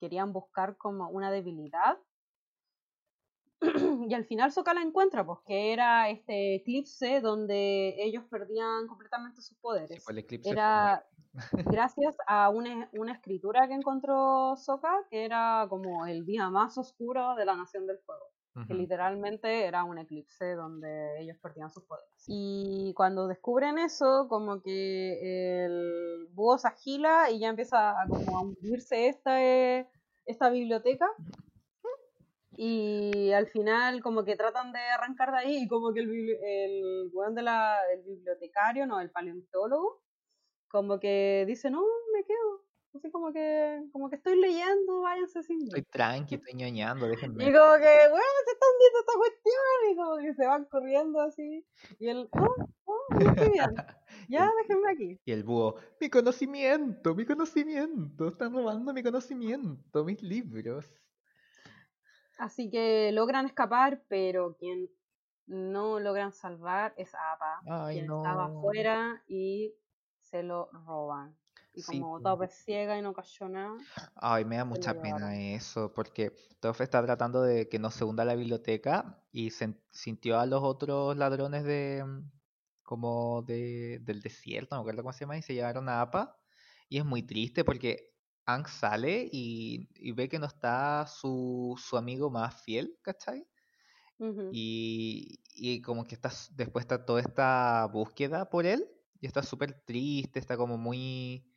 querían 0.00 0.32
buscar 0.32 0.76
como 0.76 1.08
una 1.10 1.30
debilidad. 1.30 1.98
y 4.08 4.14
al 4.14 4.24
final 4.24 4.52
Sokka 4.52 4.72
la 4.72 4.82
encuentra, 4.82 5.26
pues 5.26 5.40
que 5.44 5.72
era 5.72 6.08
este 6.10 6.54
eclipse 6.54 7.20
donde 7.20 7.96
ellos 7.98 8.24
perdían 8.30 8.86
completamente 8.86 9.42
sus 9.42 9.58
poderes. 9.58 10.04
pues 10.04 10.08
el 10.10 10.18
eclipse 10.18 10.50
Era 10.50 11.04
gracias 11.66 12.16
a 12.26 12.50
una, 12.50 12.88
una 12.92 13.12
escritura 13.12 13.68
que 13.68 13.74
encontró 13.74 14.56
Sokka, 14.56 15.06
que 15.10 15.24
era 15.24 15.66
como 15.68 16.06
el 16.06 16.24
día 16.24 16.50
más 16.50 16.78
oscuro 16.78 17.34
de 17.34 17.44
la 17.44 17.56
Nación 17.56 17.86
del 17.86 17.98
Fuego 17.98 18.28
que 18.66 18.74
literalmente 18.74 19.66
era 19.66 19.84
un 19.84 19.98
eclipse 19.98 20.54
donde 20.54 21.20
ellos 21.20 21.36
perdían 21.38 21.70
sus 21.70 21.84
poderes. 21.84 22.08
Y 22.26 22.92
cuando 22.94 23.28
descubren 23.28 23.78
eso, 23.78 24.26
como 24.28 24.60
que 24.62 25.64
el 25.64 26.28
búho 26.32 26.58
se 26.58 26.68
agila 26.68 27.30
y 27.30 27.40
ya 27.40 27.48
empieza 27.48 27.90
a, 27.90 28.08
como 28.08 28.38
a 28.38 28.42
hundirse 28.42 29.08
esta, 29.08 29.42
eh, 29.42 29.88
esta 30.26 30.50
biblioteca. 30.50 31.08
Y 32.56 33.30
al 33.30 33.46
final 33.46 34.02
como 34.02 34.24
que 34.24 34.34
tratan 34.34 34.72
de 34.72 34.80
arrancar 34.80 35.30
de 35.30 35.38
ahí 35.38 35.62
y 35.62 35.68
como 35.68 35.92
que 35.92 36.00
el, 36.00 36.10
el 36.10 37.34
de 37.34 37.42
la, 37.42 37.78
el 37.92 38.02
bibliotecario, 38.02 38.84
no, 38.84 39.00
el 39.00 39.12
paleontólogo, 39.12 40.00
como 40.70 40.98
que 41.00 41.44
dice, 41.46 41.70
no, 41.70 41.82
me 42.12 42.24
quedo. 42.24 42.64
Así 42.94 43.10
como 43.10 43.32
que, 43.32 43.82
como 43.92 44.08
que 44.08 44.16
estoy 44.16 44.40
leyendo, 44.40 45.02
váyanse 45.02 45.42
sin. 45.42 45.62
Estoy 45.62 45.82
tranqui, 45.84 46.36
estoy 46.36 46.54
ñoñando, 46.54 47.06
Y 47.08 47.10
déjenme. 47.10 47.44
como 47.44 47.74
que, 47.76 47.92
weón, 48.12 48.38
se 48.46 48.52
está 48.52 48.66
hundiendo 48.72 48.98
esta 49.00 49.12
cuestión. 49.16 49.92
Y 49.92 49.96
como 49.96 50.16
que 50.16 50.34
se 50.34 50.46
van 50.46 50.64
corriendo 50.66 51.20
así. 51.20 51.66
Y 51.98 52.08
él, 52.08 52.28
oh, 52.32 52.54
oh, 52.84 53.06
estoy 53.18 53.50
bien. 53.50 53.70
Ya, 54.30 54.50
déjenme 54.62 54.90
aquí. 54.90 55.20
Y 55.24 55.32
el 55.32 55.42
búho, 55.44 55.76
mi 56.00 56.10
conocimiento, 56.10 57.14
mi 57.14 57.24
conocimiento, 57.24 58.28
están 58.28 58.52
robando 58.52 58.92
mi 58.92 59.02
conocimiento, 59.02 60.04
mis 60.04 60.22
libros. 60.22 60.90
Así 62.38 62.70
que 62.70 63.10
logran 63.12 63.46
escapar, 63.46 64.02
pero 64.08 64.56
quien 64.58 64.88
no 65.46 65.98
logran 65.98 66.32
salvar 66.32 66.94
es 66.96 67.14
Apa, 67.14 67.60
Ay, 67.86 67.96
quien 67.96 68.06
no. 68.06 68.18
estaba 68.22 68.46
afuera 68.46 69.22
y 69.28 69.74
se 70.30 70.42
lo 70.42 70.68
roban. 70.72 71.36
Y 71.74 71.82
Sí, 71.82 72.00
como 72.00 72.18
es 72.44 72.54
ciega 72.64 72.98
y 72.98 73.02
no 73.02 73.12
cayó 73.12 73.48
nada, 73.48 73.76
Ay, 74.16 74.44
me 74.44 74.56
da 74.56 74.64
se 74.64 74.70
mucha 74.70 74.94
pena 75.00 75.38
eso, 75.38 75.92
porque 75.94 76.32
Toph 76.60 76.80
está 76.80 77.02
tratando 77.04 77.42
de 77.42 77.68
que 77.68 77.78
no 77.78 77.90
se 77.90 78.04
hunda 78.04 78.24
la 78.24 78.34
biblioteca 78.34 79.22
y 79.32 79.50
sen- 79.50 79.80
sintió 79.90 80.38
a 80.38 80.46
los 80.46 80.62
otros 80.62 81.16
ladrones 81.16 81.64
de 81.64 82.04
mm, 82.04 82.30
como 82.82 83.42
de, 83.42 83.98
del 84.02 84.20
desierto, 84.22 84.74
no 84.74 84.80
me 84.82 84.82
acuerdo 84.82 85.02
cómo 85.02 85.12
se 85.12 85.20
llama, 85.20 85.36
y 85.38 85.42
se 85.42 85.54
llevaron 85.54 85.88
a 85.88 86.00
Appa. 86.00 86.36
Y 86.88 86.98
es 86.98 87.04
muy 87.04 87.22
triste 87.22 87.64
porque 87.64 88.14
Aang 88.46 88.66
sale 88.68 89.28
y, 89.30 89.88
y 89.94 90.12
ve 90.12 90.28
que 90.28 90.38
no 90.38 90.46
está 90.46 91.06
su, 91.06 91.74
su 91.78 91.96
amigo 91.96 92.30
más 92.30 92.62
fiel, 92.62 92.98
¿cachai? 93.02 93.46
Y, 94.50 95.40
y 95.54 95.82
como 95.82 96.04
que 96.06 96.14
está, 96.14 96.30
después 96.52 96.84
está 96.84 97.04
toda 97.04 97.20
esta 97.20 97.86
búsqueda 97.92 98.48
por 98.48 98.64
él 98.66 98.88
y 99.20 99.26
está 99.26 99.42
súper 99.42 99.82
triste, 99.84 100.38
está 100.40 100.56
como 100.56 100.78
muy, 100.78 101.50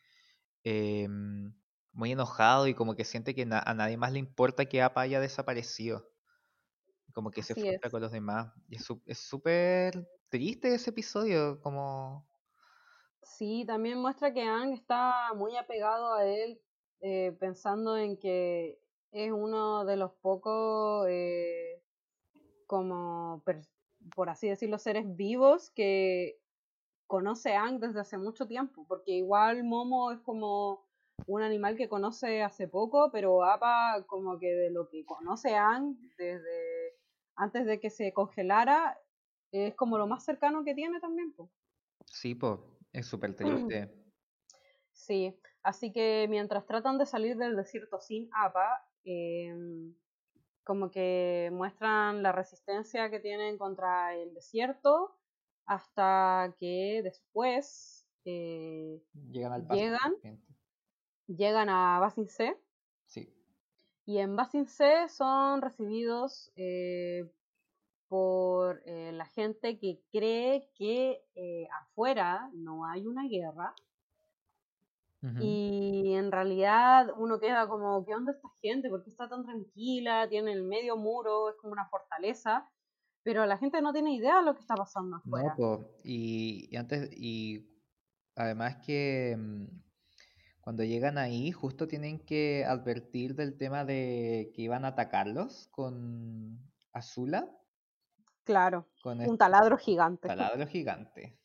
em, 0.64 1.54
muy 1.94 2.12
enojado 2.14 2.68
y 2.68 2.76
como 2.76 2.96
que 2.96 3.06
siente 3.06 3.36
que 3.36 3.46
na- 3.46 3.64
a 3.66 3.74
nadie 3.76 3.98
más 3.98 4.14
le 4.14 4.20
importa 4.20 4.66
que 4.68 4.82
Appa 4.82 5.02
haya 5.02 5.20
desaparecido. 5.22 6.12
Como 7.14 7.32
que 7.32 7.44
se 7.44 7.56
frustra 7.56 7.90
con 7.90 8.02
los 8.02 8.12
demás. 8.12 8.54
Y 8.70 8.78
es 8.78 9.20
súper 9.20 10.08
triste 10.30 10.74
ese 10.74 10.92
episodio, 10.92 11.60
como... 11.62 12.30
Sí, 13.24 13.66
también 13.66 14.00
muestra 14.00 14.34
que 14.34 14.42
Aang 14.42 14.74
está 14.74 15.34
muy 15.36 15.56
apegado 15.56 16.14
a 16.14 16.26
él, 16.26 16.62
eh, 17.02 17.32
pensando 17.40 17.98
en 17.98 18.18
que 18.18 18.82
es 19.12 19.32
uno 19.32 19.86
de 19.86 19.96
los 19.98 20.14
pocos, 20.14 21.06
eh, 21.10 21.84
como, 22.68 23.44
por 24.16 24.30
así 24.30 24.50
decirlo, 24.50 24.80
seres 24.80 25.06
vivos 25.16 25.72
que 25.72 26.41
conoce 27.12 27.54
a 27.54 27.64
Aang 27.64 27.78
desde 27.78 28.00
hace 28.00 28.18
mucho 28.18 28.48
tiempo, 28.48 28.86
porque 28.88 29.12
igual 29.12 29.66
Momo 29.66 30.14
es 30.14 30.20
como 30.22 30.88
un 31.28 31.42
animal 31.42 31.76
que 31.76 31.90
conoce 31.90 32.42
hace 32.42 32.70
poco, 32.70 33.12
pero 33.12 33.44
Appa 33.44 34.06
como 34.08 34.40
que 34.40 34.48
de 34.48 34.72
lo 34.72 34.88
que 34.88 35.04
conoce 35.04 35.54
a 35.54 35.72
Aang 35.72 35.98
desde 36.18 36.96
antes 37.36 37.66
de 37.66 37.82
que 37.82 37.90
se 37.90 38.14
congelara, 38.14 38.98
es 39.52 39.76
como 39.76 39.98
lo 39.98 40.08
más 40.08 40.24
cercano 40.24 40.64
que 40.64 40.74
tiene 40.74 41.02
también. 41.02 41.34
po. 41.34 41.52
Sí, 42.06 42.34
pues, 42.34 42.60
es 42.94 43.08
súper 43.08 43.36
triste. 43.36 43.94
Sí, 44.94 45.38
así 45.64 45.92
que 45.92 46.28
mientras 46.30 46.66
tratan 46.66 46.98
de 46.98 47.06
salir 47.06 47.36
del 47.36 47.58
desierto 47.58 48.00
sin 48.00 48.30
APA, 48.34 48.88
em, 49.04 49.94
como 50.64 50.90
que 50.90 51.50
muestran 51.52 52.24
la 52.24 52.32
resistencia 52.32 53.10
que 53.10 53.20
tienen 53.20 53.58
contra 53.58 54.16
el 54.16 54.34
desierto 54.34 55.18
hasta 55.72 56.54
que 56.60 57.02
después 57.02 58.06
eh, 58.26 59.02
Llegan 59.32 59.54
al 59.54 59.68
llegan, 59.70 60.16
llegan 61.28 61.70
a 61.70 62.00
Basin 62.00 62.28
C 62.28 62.58
Sí. 63.06 63.34
y 64.06 64.18
en 64.18 64.36
Basin 64.36 64.68
C 64.68 65.08
son 65.08 65.62
recibidos 65.62 66.52
eh, 66.58 67.32
por 68.10 68.82
eh, 68.86 69.14
la 69.14 69.26
gente 69.26 69.80
que 69.80 70.02
cree 70.12 70.70
que 70.76 71.24
eh, 71.36 71.68
afuera 71.82 72.50
no 72.54 72.86
hay 72.86 73.08
una 73.08 73.28
guerra. 73.28 73.74
Y 75.40 76.16
en 76.16 76.32
realidad 76.32 77.14
uno 77.16 77.40
queda 77.40 77.68
como, 77.68 78.04
¿qué 78.04 78.16
onda 78.16 78.32
esta 78.32 78.50
gente? 78.60 78.90
¿Por 78.90 79.04
qué 79.04 79.12
está 79.12 79.30
tan 79.30 79.44
tranquila? 79.46 80.28
Tiene 80.28 80.52
el 80.52 80.64
medio 80.64 80.98
muro, 80.98 81.50
es 81.50 81.56
como 81.58 81.74
una 81.74 81.88
fortaleza. 81.90 82.68
Pero 83.24 83.46
la 83.48 83.58
gente 83.58 83.82
no 83.82 83.94
tiene 83.94 84.14
idea 84.14 84.38
de 84.38 84.44
lo 84.46 84.54
que 84.54 84.62
está 84.62 84.76
pasando 84.76 85.18
No, 85.24 85.38
afuera. 85.40 85.56
po, 85.56 86.00
y, 86.04 86.68
y 86.72 86.76
antes, 86.78 87.10
y 87.14 87.70
además 88.36 88.78
que 88.86 89.36
mm, 89.38 89.66
cuando 90.62 90.84
llegan 90.84 91.18
ahí, 91.18 91.52
justo 91.52 91.88
tienen 91.88 92.26
que 92.26 92.66
advertir 92.66 93.36
del 93.36 93.58
tema 93.58 93.86
de 93.86 94.52
que 94.56 94.64
iban 94.64 94.86
a 94.86 94.90
atacarlos 94.90 95.68
con 95.72 96.72
Azula, 96.94 97.52
Claro, 98.44 98.88
con 99.02 99.22
un 99.24 99.36
este 99.36 99.38
taladro 99.38 99.78
gigante. 99.78 100.30
taladro 100.38 100.68
gigante. 100.68 101.40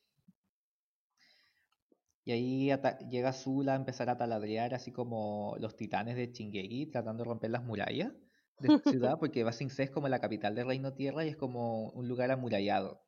Y 2.25 2.33
ahí 2.33 2.71
llega 3.11 3.31
Azula 3.31 3.73
a 3.73 3.77
empezar 3.77 4.11
a 4.11 4.19
taladrear, 4.19 4.75
así 4.75 4.93
como 4.93 5.57
los 5.61 5.77
titanes 5.77 6.17
de 6.17 6.31
Chingeki, 6.33 6.87
tratando 6.91 7.23
de 7.23 7.29
romper 7.31 7.51
las 7.53 7.65
murallas 7.65 8.13
de 8.59 8.79
ciudad, 8.91 9.19
porque 9.19 9.45
Ba 9.45 9.53
Sing 9.53 9.71
Se 9.71 9.85
es 9.85 9.91
como 9.91 10.09
la 10.09 10.21
capital 10.21 10.55
del 10.55 10.67
Reino 10.67 10.95
Tierra 10.95 11.25
y 11.25 11.29
es 11.29 11.37
como 11.37 11.91
un 11.91 12.09
lugar 12.09 12.31
amurallado. 12.31 13.03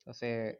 Entonces, 0.00 0.58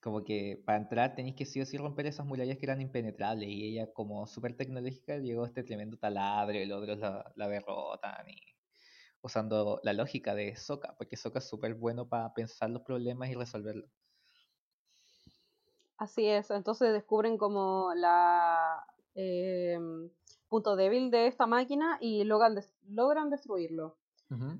como 0.00 0.24
que 0.24 0.62
para 0.64 0.78
entrar 0.78 1.14
tenéis 1.14 1.36
que 1.36 1.46
sí 1.46 1.60
o 1.60 1.66
sí 1.66 1.76
romper 1.76 2.06
esas 2.06 2.26
murallas 2.26 2.58
que 2.58 2.66
eran 2.66 2.80
impenetrables 2.80 3.48
y 3.48 3.64
ella 3.64 3.92
como 3.92 4.26
súper 4.26 4.56
tecnológica 4.56 5.18
llegó 5.18 5.44
este 5.44 5.64
tremendo 5.64 5.98
taladro 5.98 6.56
y 6.58 6.66
los 6.66 6.82
otros 6.82 6.98
la, 6.98 7.32
la 7.36 7.48
derrotan 7.48 8.26
usando 9.20 9.80
la 9.82 9.92
lógica 9.92 10.34
de 10.34 10.54
Sokka, 10.56 10.94
porque 10.96 11.16
Sokka 11.16 11.40
es 11.40 11.48
súper 11.48 11.74
bueno 11.74 12.08
para 12.08 12.32
pensar 12.32 12.70
los 12.70 12.82
problemas 12.82 13.28
y 13.30 13.34
resolverlos. 13.34 13.90
Así 15.96 16.26
es, 16.26 16.50
entonces 16.50 16.92
descubren 16.92 17.36
como 17.36 17.92
la 17.94 18.86
em, 19.14 20.08
punto 20.48 20.76
débil 20.76 21.10
de 21.10 21.26
esta 21.26 21.46
máquina 21.46 21.98
y 22.00 22.24
logran, 22.24 22.54
des- 22.54 22.74
logran 22.88 23.30
destruirlo. 23.30 23.96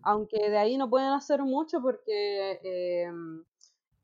Aunque 0.03 0.49
de 0.49 0.57
ahí 0.57 0.79
no 0.79 0.89
pueden 0.89 1.11
hacer 1.11 1.43
mucho 1.43 1.83
porque 1.83 2.59
em, 2.63 3.45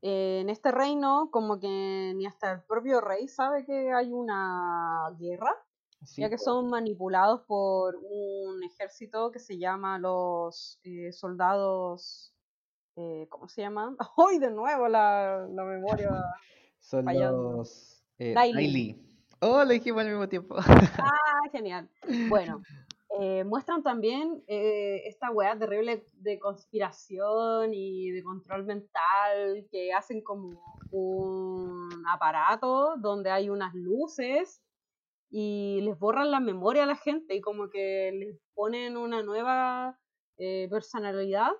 en 0.01 0.49
este 0.49 0.71
reino 0.71 1.29
como 1.31 1.59
que 1.59 2.13
ni 2.15 2.25
hasta 2.27 2.51
el 2.51 2.61
propio 2.61 3.01
rey 3.01 3.27
sabe 3.27 3.65
que 3.65 3.91
hay 3.91 4.11
una 4.11 5.09
guerra, 5.17 5.55
Sí, 6.03 6.21
ya 6.21 6.29
que 6.29 6.37
son 6.37 6.69
manipulados 6.69 7.41
por 7.47 7.95
un 7.95 8.61
ejército 8.63 9.31
que 9.31 9.39
se 9.39 9.57
llama 9.57 9.97
los 9.97 10.79
eh, 10.83 11.11
soldados, 11.11 12.31
eh, 12.95 13.25
¿cómo 13.29 13.47
se 13.47 13.61
llaman? 13.61 13.97
¡Ay, 14.29 14.37
de 14.37 14.51
nuevo 14.51 14.87
la, 14.87 15.47
la 15.49 15.63
memoria! 15.63 16.11
Son 16.79 17.05
fallando. 17.05 17.53
los 17.57 18.03
eh, 18.19 18.33
Daily. 18.35 18.53
Daily. 18.53 19.14
Oh, 19.47 19.63
lo 19.63 19.69
dijimos 19.69 20.01
al 20.01 20.09
mismo 20.09 20.27
tiempo. 20.27 20.55
¡Ah, 20.57 21.49
genial! 21.51 21.87
Bueno, 22.29 22.63
eh, 23.19 23.43
muestran 23.43 23.83
también 23.83 24.43
eh, 24.47 25.03
esta 25.05 25.29
weá 25.29 25.55
terrible 25.55 26.07
de 26.13 26.39
conspiración 26.39 27.71
y 27.71 28.09
de 28.09 28.23
control 28.23 28.65
mental 28.65 29.67
que 29.69 29.93
hacen 29.93 30.23
como 30.23 30.59
un 30.89 32.03
aparato 32.11 32.95
donde 32.97 33.29
hay 33.29 33.51
unas 33.51 33.75
luces 33.75 34.63
y 35.29 35.79
les 35.83 35.99
borran 35.99 36.31
la 36.31 36.39
memoria 36.39 36.83
a 36.83 36.87
la 36.87 36.95
gente 36.95 37.35
y 37.35 37.41
como 37.41 37.69
que 37.69 38.11
les 38.13 38.39
ponen 38.55 38.97
una 38.97 39.21
nueva 39.21 39.99
eh, 40.37 40.67
personalidad. 40.71 41.51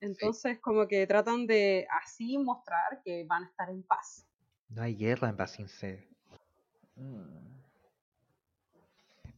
Entonces 0.00 0.58
como 0.60 0.88
que 0.88 1.06
tratan 1.06 1.46
de 1.46 1.86
así 2.02 2.38
mostrar 2.38 3.02
que 3.04 3.24
van 3.24 3.44
a 3.44 3.48
estar 3.48 3.68
en 3.68 3.82
paz. 3.82 4.26
No 4.70 4.80
hay 4.80 4.96
guerra 4.96 5.28
en 5.28 5.36
Basing 5.36 5.68
C. 5.68 6.07
Mm. 6.98 7.48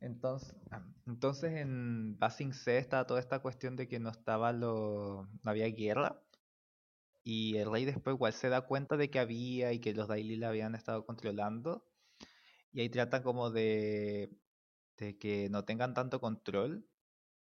Entonces, 0.01 0.55
ah, 0.71 0.83
entonces 1.07 1.53
en 1.57 2.19
Basing 2.19 2.55
C 2.55 2.79
estaba 2.79 3.07
toda 3.07 3.21
esta 3.21 3.41
cuestión 3.41 3.77
de 3.77 3.87
que 3.87 4.01
no 4.01 4.11
estaba 4.11 4.53
lo, 4.53 5.29
no 5.43 5.51
había 5.51 5.67
guerra. 5.69 6.23
Y 7.23 7.57
el 7.59 7.71
rey 7.71 7.85
después 7.85 8.15
igual 8.15 8.33
se 8.33 8.49
da 8.49 8.63
cuenta 8.63 8.97
de 8.97 9.11
que 9.11 9.19
había 9.19 9.73
y 9.73 9.81
que 9.81 9.95
los 9.95 10.09
Daily 10.09 10.37
la 10.37 10.49
habían 10.49 10.75
estado 10.75 11.05
controlando. 11.05 11.85
Y 12.73 12.81
ahí 12.81 12.89
tratan 12.91 13.23
como 13.23 13.51
de, 13.51 14.31
que 14.97 15.49
no 15.51 15.65
tengan 15.65 15.95
tanto 15.95 16.21
control. 16.21 16.87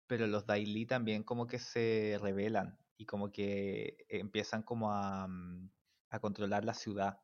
Pero 0.07 0.27
los 0.27 0.45
Daily 0.47 0.85
también 0.87 1.23
como 1.23 1.47
que 1.47 1.59
se 1.59 2.17
rebelan 2.21 2.79
y 2.97 3.05
como 3.05 3.31
que 3.31 4.05
empiezan 4.09 4.63
como 4.63 4.91
a, 4.93 5.27
mm, 5.27 5.69
a 6.11 6.19
controlar 6.19 6.65
la 6.65 6.73
ciudad. 6.73 7.19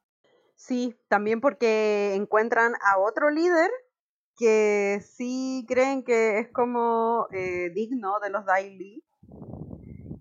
Sí, 0.56 0.96
también 1.08 1.42
porque 1.42 2.14
encuentran 2.16 2.74
a 2.82 2.98
otro 3.00 3.30
líder 3.30 3.70
que 4.38 5.02
sí 5.02 5.66
creen 5.68 6.04
que 6.04 6.40
es 6.40 6.50
como 6.52 7.28
eh, 7.32 7.70
digno 7.74 8.20
de 8.20 8.30
los 8.30 8.46
Daily. 8.46 9.04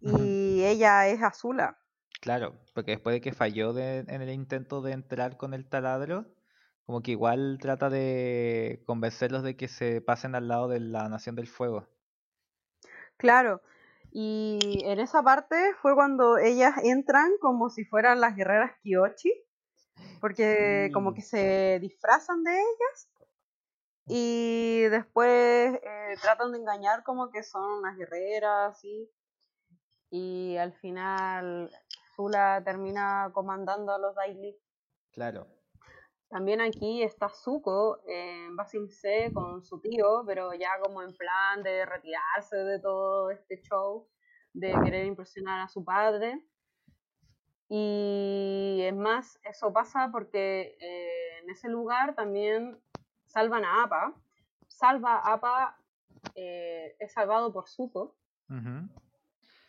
Y 0.01 0.65
ella 0.65 1.09
es 1.09 1.23
Azula. 1.23 1.79
Claro, 2.21 2.55
porque 2.75 2.93
después 2.93 3.15
de 3.15 3.21
que 3.21 3.33
falló 3.33 3.73
de- 3.73 3.99
en 4.01 4.23
el 4.23 4.31
intento 4.31 4.83
de 4.83 4.93
entrar 4.93 5.37
con 5.37 5.55
el 5.55 5.69
taladro, 5.69 6.27
como 6.87 7.03
que 7.03 7.13
igual 7.13 7.59
trata 7.61 7.91
de 7.91 8.83
convencerlos 8.87 9.43
de 9.43 9.57
que 9.57 9.69
se 9.69 10.01
pasen 10.01 10.35
al 10.35 10.49
lado 10.49 10.69
de 10.69 10.81
la 10.81 11.09
Nación 11.09 11.37
del 11.37 11.49
Fuego. 11.49 11.87
Claro. 13.17 13.63
Y 14.13 14.83
en 14.85 15.01
esa 15.01 15.23
parte 15.23 15.57
fue 15.83 15.95
cuando 15.95 16.39
ellas 16.39 16.75
entran 16.85 17.33
como 17.41 17.69
si 17.71 17.85
fueran 17.85 18.21
las 18.21 18.37
guerreras 18.37 18.73
Kyoshi. 18.83 19.33
Porque 20.21 20.91
como 20.93 21.15
que 21.15 21.23
se 21.23 21.79
disfrazan 21.81 22.43
de 22.45 22.53
ellas. 22.53 23.11
Y 24.07 24.83
después 24.91 25.75
eh, 25.75 26.15
tratan 26.21 26.53
de 26.53 26.59
engañar 26.59 27.03
como 27.05 27.31
que 27.31 27.43
son 27.43 27.79
unas 27.79 27.97
guerreras, 27.97 28.77
así. 28.77 29.11
Y 30.11 30.57
al 30.57 30.73
final 30.75 31.71
Zula 32.15 32.63
termina 32.65 33.31
comandando 33.33 33.93
a 33.93 33.99
los 33.99 34.15
Daily. 34.15 34.57
Claro, 35.13 35.47
También 36.29 36.61
aquí 36.61 37.03
está 37.03 37.29
Zuko 37.29 38.01
en 38.07 38.57
Basing 38.57 38.91
C 38.91 39.31
con 39.33 39.63
su 39.63 39.81
tío, 39.81 40.25
pero 40.27 40.53
ya 40.55 40.71
como 40.83 41.03
en 41.03 41.15
plan 41.17 41.63
de 41.63 41.87
retirarse 41.87 42.57
de 42.57 42.81
todo 42.81 43.31
este 43.31 43.61
show, 43.63 44.09
de 44.53 44.73
querer 44.85 45.07
impresionar 45.07 45.61
a 45.61 45.69
su 45.69 45.85
padre. 45.85 46.45
Y 47.69 48.81
es 48.83 48.95
más, 48.95 49.41
eso 49.45 49.73
pasa 49.73 50.11
porque 50.13 50.77
eh, 50.81 51.39
en 51.43 51.51
ese 51.51 51.69
lugar 51.69 52.15
también 52.15 52.79
salvan 53.27 53.65
a 53.65 53.85
Appa. 53.85 54.15
Salva 54.69 55.17
a 55.17 55.35
Appa, 55.35 55.77
eh, 56.35 56.97
es 56.99 57.13
salvado 57.13 57.53
por 57.53 57.69
Zuko. 57.69 58.15
ujú, 58.49 58.89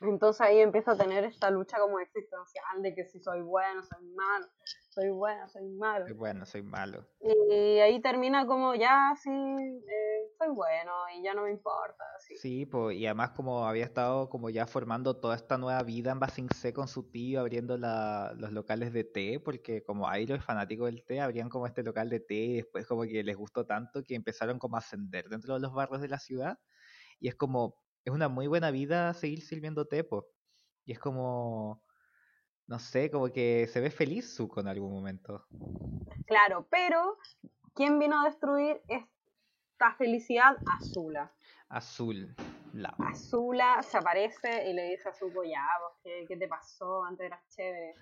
Entonces 0.02 0.42
ahí 0.42 0.60
empieza 0.60 0.92
a 0.92 0.98
tener 0.98 1.24
esta 1.24 1.50
lucha 1.50 1.78
como 1.80 2.00
existencial 2.00 2.82
de 2.82 2.94
que 2.96 3.06
si 3.06 3.20
soy 3.20 3.42
bueno, 3.42 3.82
soy 3.84 4.06
malo, 4.16 4.48
soy 4.90 5.10
bueno, 5.10 5.48
soy 5.50 5.68
malo. 5.70 6.06
soy 6.06 6.14
bueno, 6.16 6.46
soy 6.46 6.62
malo. 6.64 7.06
Y 7.22 7.80
ahí 7.80 8.02
termina 8.02 8.46
como 8.46 8.76
ya 8.76 9.10
así, 9.10 9.30
eh, 9.32 10.32
soy 10.38 10.50
bueno 10.50 10.92
y 11.18 11.24
ya 11.24 11.34
no 11.34 11.44
me 11.44 11.52
importa. 11.52 12.04
Sí, 12.42 12.66
po, 12.66 12.92
y 12.92 13.06
además 13.06 13.32
como 13.32 13.66
había 13.66 13.86
estado 13.86 14.30
como 14.30 14.50
ya 14.50 14.68
formando 14.68 15.20
toda 15.20 15.36
esta 15.36 15.58
nueva 15.58 15.82
vida 15.84 16.12
en 16.12 16.20
Basing 16.20 16.50
C 16.50 16.74
con 16.74 16.88
su 16.88 17.10
tío, 17.10 17.40
abriendo 17.40 17.78
la- 17.78 18.34
los 18.38 18.52
locales 18.52 18.94
de 18.94 19.04
té, 19.06 19.40
porque 19.40 19.84
como 19.84 20.08
Airo 20.10 20.36
es 20.36 20.44
fanático 20.44 20.86
del 20.86 21.04
té, 21.06 21.22
abrían 21.22 21.50
como 21.50 21.66
este 21.66 21.82
local 21.84 22.10
de 22.10 22.20
té 22.20 22.36
y 22.36 22.56
después 22.58 22.86
como 22.86 23.04
que 23.04 23.24
les 23.24 23.36
gustó 23.38 23.66
tanto 23.66 24.04
que 24.04 24.16
empezaron 24.16 24.60
como 24.60 24.76
a 24.76 24.80
ascender 24.80 25.30
dentro 25.30 25.54
de 25.56 25.62
los 25.62 25.74
barrios 25.74 26.02
de 26.02 26.10
la 26.10 26.20
ciudad. 26.20 26.60
Y 27.20 27.28
es 27.30 27.36
como, 27.36 27.78
es 28.06 28.14
una 28.14 28.30
muy 28.30 28.46
buena 28.46 28.70
vida 28.70 29.14
seguir 29.16 29.42
sirviendo 29.42 29.88
té, 29.88 30.04
po. 30.04 30.28
Y 30.86 30.92
es 30.92 31.00
como, 31.00 31.84
no 32.68 32.78
sé, 32.78 33.10
como 33.10 33.32
que 33.34 33.68
se 33.68 33.82
ve 33.82 33.90
feliz 33.90 34.36
Zuko 34.36 34.62
en 34.62 34.68
algún 34.68 34.94
momento. 34.94 35.48
Claro, 36.28 36.68
pero 36.70 37.18
¿quién 37.74 37.98
vino 37.98 38.22
a 38.22 38.26
destruir 38.26 38.80
esta 38.88 39.96
felicidad? 39.98 40.56
Azula. 40.80 41.34
Azul, 41.68 42.36
la. 42.74 42.96
Azula 43.00 43.82
se 43.82 43.98
aparece 43.98 44.70
y 44.70 44.74
le 44.74 44.92
dice 44.92 45.10
a 45.10 45.14
Zuko, 45.14 45.44
ya, 45.44 45.66
pues, 45.80 46.00
¿qué, 46.04 46.26
qué 46.28 46.38
te 46.38 46.48
pasó? 46.48 47.04
Antes 47.04 47.26
eras 47.26 47.44
chévere. 47.50 47.96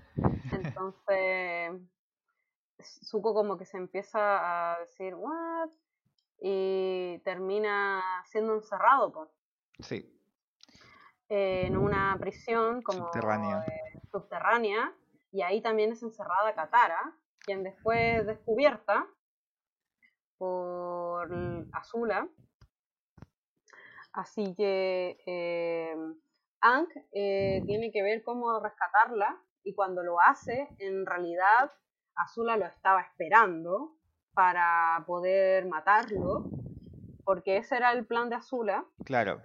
Entonces, 0.51 1.81
Zuko 3.05 3.33
como 3.33 3.57
que 3.57 3.63
se 3.63 3.77
empieza 3.77 4.73
a 4.73 4.79
decir, 4.81 5.15
what? 5.15 5.69
Y 6.41 7.19
termina 7.23 8.03
siendo 8.25 8.53
encerrado, 8.53 9.13
pues. 9.13 9.29
Sí, 9.79 10.13
en 11.35 11.77
una 11.77 12.15
prisión 12.19 12.81
como 12.83 13.05
Subterránea. 13.05 13.65
eh, 13.65 13.99
subterránea 14.11 14.93
y 15.31 15.41
ahí 15.41 15.61
también 15.61 15.91
es 15.91 16.03
encerrada 16.03 16.53
Katara, 16.53 16.99
quien 17.39 17.63
después 17.63 18.19
es 18.21 18.27
descubierta 18.27 19.07
por 20.37 21.33
Azula. 21.71 22.27
Así 24.11 24.53
que 24.55 25.17
eh, 25.25 25.95
eh, 27.13 27.63
tiene 27.65 27.91
que 27.91 28.03
ver 28.03 28.23
cómo 28.23 28.59
rescatarla 28.59 29.41
y 29.63 29.73
cuando 29.73 30.03
lo 30.03 30.19
hace, 30.19 30.67
en 30.77 31.05
realidad 31.05 31.71
Azula 32.15 32.57
lo 32.57 32.65
estaba 32.67 33.01
esperando 33.01 33.95
para 34.35 35.03
poder 35.07 35.65
matarlo, 35.65 36.45
porque 37.23 37.57
ese 37.57 37.77
era 37.77 37.91
el 37.91 38.05
plan 38.05 38.29
de 38.29 38.35
Azula. 38.35 38.85
claro. 39.03 39.41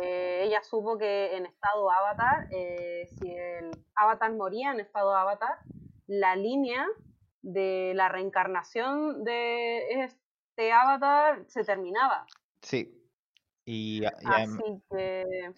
Eh, 0.00 0.44
ella 0.44 0.62
supo 0.62 0.96
que 0.96 1.36
en 1.36 1.46
estado 1.46 1.90
avatar, 1.90 2.46
eh, 2.50 3.06
si 3.18 3.30
el 3.30 3.70
avatar 3.94 4.32
moría 4.32 4.72
en 4.72 4.80
estado 4.80 5.14
avatar, 5.14 5.58
la 6.06 6.36
línea 6.36 6.86
de 7.42 7.92
la 7.94 8.08
reencarnación 8.08 9.24
de 9.24 10.04
este 10.04 10.72
avatar 10.72 11.44
se 11.48 11.64
terminaba. 11.64 12.26
Sí. 12.62 13.00
Y, 13.66 14.02
y 14.02 14.06
adem- 14.06 14.58
Así 14.58 14.82
que 14.90 15.52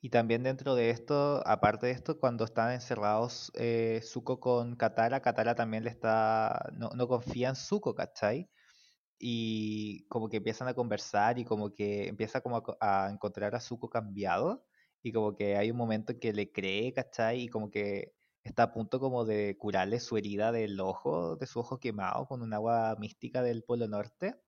Y 0.00 0.10
también 0.10 0.42
dentro 0.42 0.74
de 0.74 0.90
esto, 0.90 1.42
aparte 1.46 1.86
de 1.86 1.92
esto, 1.92 2.20
cuando 2.20 2.44
están 2.44 2.72
encerrados 2.72 3.50
eh, 3.54 4.00
Zuko 4.02 4.40
con 4.40 4.76
Katara, 4.76 5.20
Katara 5.20 5.54
también 5.54 5.84
le 5.84 5.90
está, 5.90 6.70
no, 6.72 6.90
no 6.94 7.08
confía 7.08 7.48
en 7.48 7.56
Zuko, 7.56 7.94
¿cachai? 7.94 8.48
Y 9.18 10.06
como 10.08 10.28
que 10.28 10.38
empiezan 10.38 10.68
a 10.68 10.74
conversar 10.74 11.38
y 11.38 11.44
como 11.44 11.74
que 11.74 12.08
empieza 12.08 12.40
como 12.42 12.56
a, 12.58 12.62
co- 12.62 12.76
a 12.80 13.08
encontrar 13.12 13.54
a 13.54 13.60
Zuko 13.60 13.88
cambiado 13.90 14.66
y 15.02 15.12
como 15.12 15.36
que 15.36 15.56
hay 15.56 15.70
un 15.70 15.76
momento 15.78 16.12
en 16.12 16.20
que 16.20 16.32
le 16.32 16.52
cree, 16.52 16.92
¿cachai? 16.92 17.42
Y 17.44 17.48
como 17.48 17.70
que 17.70 18.14
está 18.42 18.64
a 18.64 18.72
punto 18.72 19.00
como 19.00 19.24
de 19.24 19.56
curarle 19.58 20.00
su 20.00 20.16
herida 20.16 20.52
del 20.52 20.78
ojo, 20.80 21.36
de 21.36 21.46
su 21.46 21.60
ojo 21.60 21.80
quemado 21.80 22.26
con 22.26 22.42
un 22.42 22.52
agua 22.54 22.96
mística 22.98 23.42
del 23.42 23.64
Polo 23.64 23.88
Norte. 23.88 24.42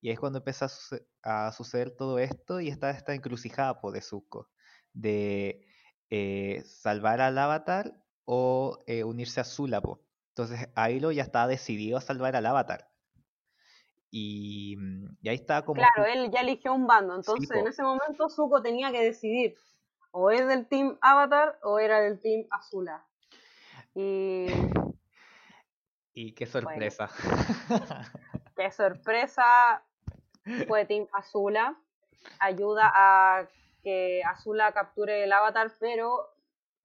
Y 0.00 0.10
es 0.10 0.20
cuando 0.20 0.38
empieza 0.38 0.66
a, 0.66 0.68
suce- 0.68 1.06
a 1.22 1.52
suceder 1.52 1.90
todo 1.96 2.18
esto 2.18 2.60
y 2.60 2.68
está 2.68 2.90
esta 2.90 3.14
encrucijada 3.14 3.78
de 3.92 4.00
Zuko, 4.02 4.50
de 4.92 5.66
eh, 6.10 6.62
salvar 6.66 7.20
al 7.20 7.38
avatar 7.38 8.04
o 8.24 8.84
eh, 8.86 9.04
unirse 9.04 9.40
a 9.40 9.44
Zula. 9.44 9.80
po. 9.82 10.04
Entonces 10.30 10.68
Airo 10.74 11.12
ya 11.12 11.22
estaba 11.24 11.48
decidido 11.48 11.98
a 11.98 12.00
salvar 12.00 12.36
al 12.36 12.46
avatar. 12.46 12.87
Y, 14.10 14.76
mm, 14.78 15.18
y 15.22 15.28
ahí 15.28 15.36
está 15.36 15.64
como... 15.64 15.80
Claro, 15.80 16.10
él 16.10 16.30
ya 16.30 16.40
eligió 16.40 16.72
un 16.72 16.86
bando, 16.86 17.14
entonces 17.14 17.50
en 17.50 17.66
ese 17.66 17.82
momento 17.82 18.28
Zuko 18.28 18.62
tenía 18.62 18.90
que 18.90 19.02
decidir 19.02 19.56
o 20.10 20.30
es 20.30 20.46
del 20.46 20.66
Team 20.66 20.98
Avatar 21.00 21.58
o 21.62 21.78
era 21.78 22.00
del 22.00 22.20
Team 22.20 22.46
Azula. 22.50 23.04
Y 23.94 24.46
Y 26.20 26.32
qué 26.32 26.46
sorpresa. 26.46 27.08
qué 28.56 28.72
sorpresa, 28.72 29.84
fue 30.66 30.84
Team 30.84 31.06
Azula. 31.12 31.78
Ayuda 32.40 32.90
a 32.92 33.46
que 33.84 34.22
Azula 34.24 34.72
capture 34.72 35.22
el 35.22 35.32
Avatar, 35.32 35.70
pero 35.78 36.34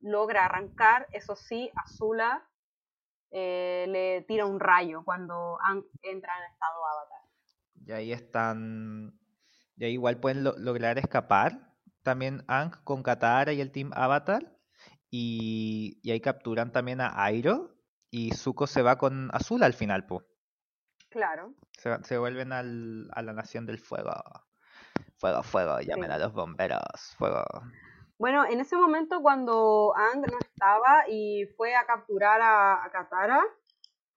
logra 0.02 0.46
arrancar, 0.46 1.08
eso 1.14 1.36
sí, 1.36 1.72
Azula 1.76 2.44
eh, 3.34 3.86
le 3.90 4.22
tira 4.22 4.46
un 4.46 4.60
rayo 4.60 5.04
cuando 5.04 5.58
Aang 5.62 5.84
entra 6.04 6.32
en 6.38 6.52
estado 6.54 6.86
Avatar. 6.86 7.22
Y 7.86 7.92
ahí 7.92 8.12
están. 8.14 9.20
Y 9.76 9.86
ahí 9.86 9.94
igual 9.94 10.20
pueden 10.20 10.44
lo- 10.44 10.58
lograr 10.58 10.98
escapar. 11.00 11.74
También 12.04 12.44
Aang 12.48 12.72
con 12.84 13.02
Katara 13.04 13.52
y 13.54 13.60
el 13.62 13.72
Team 13.72 13.92
Avatar. 13.96 14.56
Y, 15.10 16.00
y 16.04 16.12
ahí 16.12 16.22
capturan 16.22 16.72
también 16.72 17.02
a 17.02 17.24
Airo. 17.24 17.76
Y 18.12 18.32
Zuko 18.36 18.68
se 18.68 18.82
va 18.84 18.98
con 18.98 19.30
Azul 19.34 19.64
al 19.64 19.74
final, 19.74 20.06
po. 20.06 20.24
Claro. 21.10 21.54
Se, 22.04 22.18
vuelven 22.18 22.54
al- 22.54 23.10
a 23.14 23.22
la 23.24 23.34
nación 23.34 23.66
del 23.66 23.80
fuego. 23.80 24.14
Fuego, 25.18 25.42
fuego, 25.44 25.80
llamen 25.82 26.12
a 26.12 26.18
los 26.20 26.34
bomberos. 26.34 27.16
Fuego. 27.18 27.44
Bueno, 28.20 28.46
en 28.46 28.60
ese 28.60 28.76
momento 28.78 29.22
cuando 29.22 29.94
Aang 29.96 30.22
no 30.22 30.38
estaba 30.64 31.10
y 31.10 31.46
fue 31.58 31.76
a 31.76 31.86
capturar 31.86 32.42
a, 32.42 32.86
a 32.86 32.90
Katara, 32.90 33.44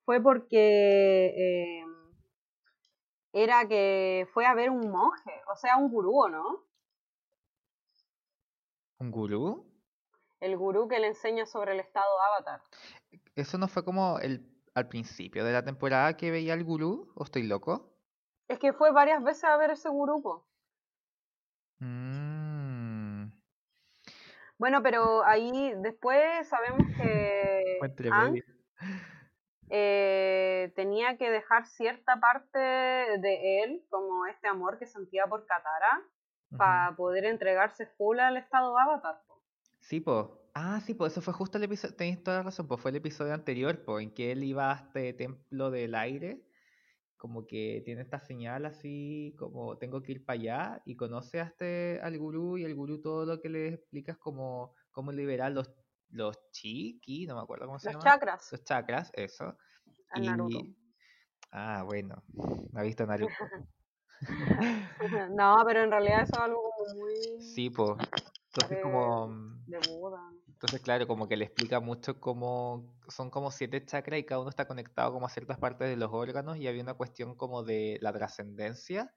fue 0.05 0.21
porque 0.21 1.27
eh, 1.37 1.85
era 3.33 3.67
que 3.67 4.29
fue 4.33 4.47
a 4.47 4.55
ver 4.55 4.71
un 4.71 4.91
monje, 4.91 5.33
o 5.53 5.57
sea, 5.57 5.77
un 5.77 5.91
gurú, 5.91 6.17
¿o 6.17 6.29
¿no? 6.29 6.65
¿Un 8.99 9.11
gurú? 9.11 9.67
El 10.41 10.57
gurú 10.57 10.87
que 10.87 11.01
le 11.01 11.09
enseña 11.09 11.47
sobre 11.47 11.73
el 11.73 11.81
estado 11.81 12.21
avatar. 12.23 12.63
¿Eso 13.35 13.59
no 13.59 13.69
fue 13.69 13.85
como 13.85 14.19
el, 14.21 14.49
al 14.75 14.89
principio 14.89 15.45
de 15.45 15.53
la 15.53 15.65
temporada 15.65 16.17
que 16.17 16.31
veía 16.31 16.53
al 16.53 16.65
gurú? 16.65 17.13
¿O 17.17 17.25
estoy 17.25 17.43
loco? 17.43 17.93
Es 18.49 18.59
que 18.59 18.73
fue 18.73 18.93
varias 18.93 19.23
veces 19.23 19.45
a 19.45 19.57
ver 19.57 19.71
ese 19.71 19.89
gurú. 19.89 20.45
Mm, 21.81 22.26
Bueno, 24.59 24.83
pero 24.83 25.25
ahí 25.25 25.73
después 25.79 26.49
sabemos 26.49 26.87
que 26.97 27.79
medio. 28.11 28.43
eh, 29.69 30.73
tenía 30.75 31.19
que 31.19 31.31
dejar 31.31 31.67
cierta 31.67 32.19
parte 32.21 32.59
de 32.59 33.63
él, 33.63 33.85
como 33.91 34.27
este 34.27 34.49
amor 34.49 34.79
que 34.79 34.87
sentía 34.87 35.27
por 35.27 35.47
Katara, 35.47 36.03
para 36.57 36.97
poder 36.97 37.25
entregarse 37.25 37.87
full 37.87 38.19
al 38.19 38.37
estado 38.37 38.79
avatar. 38.79 39.21
po. 39.27 39.43
Sí, 39.81 40.01
po. 40.01 40.41
Ah, 40.55 40.81
sí, 40.81 40.95
po, 40.95 41.07
eso 41.07 41.21
fue 41.21 41.35
justo 41.35 41.59
el 41.59 41.65
episodio, 41.65 41.95
tenéis 41.95 42.23
toda 42.23 42.39
la 42.39 42.43
razón, 42.45 42.67
pues 42.67 42.81
fue 42.81 42.91
el 42.91 42.97
episodio 42.97 43.35
anterior, 43.35 43.85
po, 43.85 44.01
en 44.01 44.11
que 44.11 44.33
él 44.33 44.43
iba 44.43 44.73
a 44.73 44.77
este 44.77 45.13
templo 45.13 45.71
del 45.71 45.95
aire, 45.95 46.41
como 47.17 47.47
que 47.47 47.83
tiene 47.85 48.03
esta 48.03 48.21
señal 48.21 48.67
así, 48.67 49.35
como 49.39 49.79
tengo 49.79 50.03
que 50.03 50.13
ir 50.13 50.25
para 50.25 50.39
allá, 50.39 50.83
y 50.85 50.97
conoce 50.97 51.41
a 51.41 51.45
este, 51.45 52.01
al 52.03 52.19
gurú, 52.19 52.59
y 52.59 52.65
el 52.65 52.75
gurú 52.75 53.01
todo 53.01 53.25
lo 53.25 53.41
que 53.41 53.49
le 53.49 53.69
explica 53.69 54.13
es 54.13 54.19
como 54.19 54.75
cómo 54.91 55.13
liberar 55.13 55.53
los, 55.53 55.73
los 56.11 56.37
chi, 56.51 56.99
ki, 57.03 57.27
no 57.27 57.37
me 57.37 57.43
acuerdo 57.43 57.67
cómo 57.67 57.79
se 57.79 57.93
Los 57.93 57.95
llama. 57.95 58.05
chakras 58.05 58.53
Los 58.53 58.65
chakras, 58.65 59.11
eso. 59.15 59.57
en 60.15 60.25
Naruto. 60.27 60.59
Y... 60.59 60.77
Ah, 61.53 61.83
bueno, 61.85 62.23
no 62.73 62.81
he 62.81 62.85
visto 62.85 63.07
Naruto. 63.07 63.33
no, 65.31 65.57
pero 65.67 65.85
en 65.85 65.91
realidad 65.91 66.23
eso 66.23 66.33
es 66.35 66.41
algo 66.41 66.63
muy 66.95 67.41
Sí, 67.41 67.71
po. 67.71 67.97
Entonces 68.47 68.79
de, 68.79 68.81
como... 68.81 69.29
de 69.67 69.79
Buda. 69.91 70.33
Entonces, 70.57 70.81
claro, 70.81 71.07
como 71.07 71.29
que 71.29 71.37
le 71.37 71.45
explica 71.45 71.81
mucho 71.81 72.19
cómo 72.19 72.95
son 73.09 73.31
como 73.31 73.51
siete 73.51 73.85
chakras 73.85 74.21
y 74.21 74.25
cada 74.25 74.41
uno 74.41 74.49
está 74.51 74.67
conectado 74.67 75.13
como 75.13 75.27
a 75.27 75.29
ciertas 75.29 75.59
partes 75.59 75.89
de 75.89 75.97
los 75.97 76.11
órganos 76.13 76.57
y 76.57 76.67
había 76.67 76.83
una 76.83 76.95
cuestión 76.95 77.35
como 77.37 77.63
de 77.63 77.99
la 78.01 78.13
trascendencia, 78.13 79.15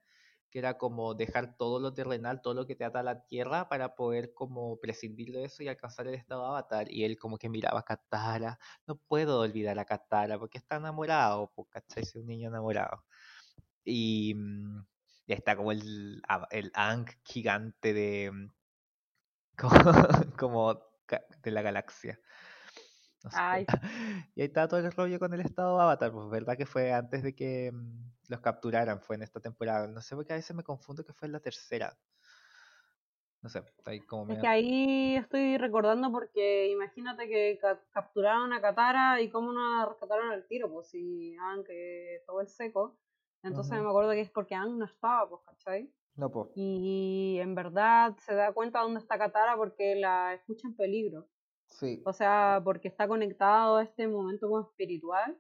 que 0.50 0.60
era 0.60 0.78
como 0.78 1.14
dejar 1.16 1.56
todo 1.58 1.80
lo 1.80 1.94
terrenal, 1.94 2.42
todo 2.42 2.56
lo 2.56 2.66
que 2.68 2.76
te 2.76 2.84
ata 2.84 3.00
a 3.00 3.04
la 3.04 3.26
tierra 3.26 3.70
para 3.70 3.96
poder 3.96 4.34
como 4.34 4.80
prescindir 4.82 5.32
de 5.32 5.46
eso 5.46 5.64
y 5.64 5.70
alcanzar 5.70 6.08
el 6.08 6.16
estado 6.16 6.46
avatar. 6.46 6.92
Y 6.92 7.06
él 7.06 7.18
como 7.18 7.38
que 7.38 7.48
miraba 7.50 7.80
a 7.82 7.84
Katara, 7.84 8.60
no 8.86 8.98
puedo 8.98 9.40
olvidar 9.40 9.80
a 9.80 9.86
Katara 9.86 10.38
porque 10.40 10.58
está 10.58 10.76
enamorado, 10.78 11.52
¿cachai? 11.70 12.04
Es 12.04 12.16
un 12.16 12.28
niño 12.28 12.50
enamorado. 12.50 13.06
Y, 13.86 14.36
mm, 14.36 14.86
está 15.28 15.56
como 15.58 15.72
el, 15.72 16.22
el 16.52 16.72
Aang 16.76 17.08
gigante 17.26 17.94
de... 17.94 18.32
mm, 18.32 18.50
como, 20.38 20.80
de 21.42 21.52
la 21.52 21.62
galaxia. 21.62 22.20
No 23.24 23.32
sé. 23.32 23.42
Ay, 23.42 23.66
Y 24.36 24.42
ahí 24.42 24.48
está 24.48 24.68
todo 24.68 24.80
el 24.80 24.92
rollo 24.92 25.20
con 25.20 25.34
el 25.34 25.42
estado 25.42 25.80
Avatar, 25.80 26.12
pues 26.12 26.30
verdad 26.30 26.58
que 26.58 26.66
fue 26.66 26.94
antes 26.94 27.24
de 27.24 27.36
que 27.36 27.72
mm, 27.72 28.12
los 28.30 28.40
capturaran, 28.42 29.02
fue 29.02 29.16
en 29.18 29.24
esta 29.24 29.40
temporada. 29.42 29.88
No 29.88 30.02
sé 30.02 30.16
por 30.16 30.26
qué 30.26 30.34
a 30.34 30.38
veces 30.38 30.56
me 30.56 30.64
confundo 30.64 31.04
que 31.06 31.14
fue 31.14 31.28
en 31.28 31.34
la 31.34 31.40
tercera. 31.42 31.98
No 33.42 33.50
sé, 33.50 33.64
ahí 33.86 34.00
como 34.02 34.34
es 34.34 34.40
que 34.40 34.48
ahí 34.48 35.16
estoy 35.16 35.58
recordando 35.58 36.12
porque 36.12 36.68
imagínate 36.70 37.28
que 37.28 37.58
ca- 37.60 37.84
capturaron 37.92 38.54
a 38.54 38.62
Katara 38.62 39.22
y 39.22 39.30
cómo 39.32 39.52
no 39.54 39.86
rescataron 39.90 40.32
al 40.32 40.46
tiro, 40.48 40.72
pues 40.72 40.90
si 40.90 41.36
Aang 41.38 41.64
que 41.64 42.22
todo 42.28 42.42
el 42.42 42.48
seco. 42.48 43.00
Entonces 43.42 43.74
Ujú. 43.74 43.84
me 43.84 43.90
acuerdo 43.90 44.12
que 44.12 44.22
es 44.22 44.30
porque 44.30 44.56
Aang 44.56 44.78
no 44.78 44.86
estaba, 44.86 45.28
pues, 45.30 45.42
¿cachai? 45.46 45.92
No. 46.20 46.52
Y 46.56 47.38
en 47.40 47.56
verdad 47.56 48.16
se 48.18 48.36
da 48.36 48.52
cuenta 48.54 48.82
dónde 48.82 49.00
está 49.00 49.18
Katara 49.18 49.56
porque 49.56 49.96
la 49.96 50.34
escucha 50.34 50.68
en 50.68 50.76
peligro. 50.76 51.28
Sí. 51.68 52.02
O 52.06 52.14
sea, 52.14 52.62
porque 52.64 52.88
está 52.88 53.08
conectado 53.08 53.78
a 53.78 53.84
este 53.84 54.08
momento 54.08 54.48
como 54.48 54.62
espiritual 54.62 55.38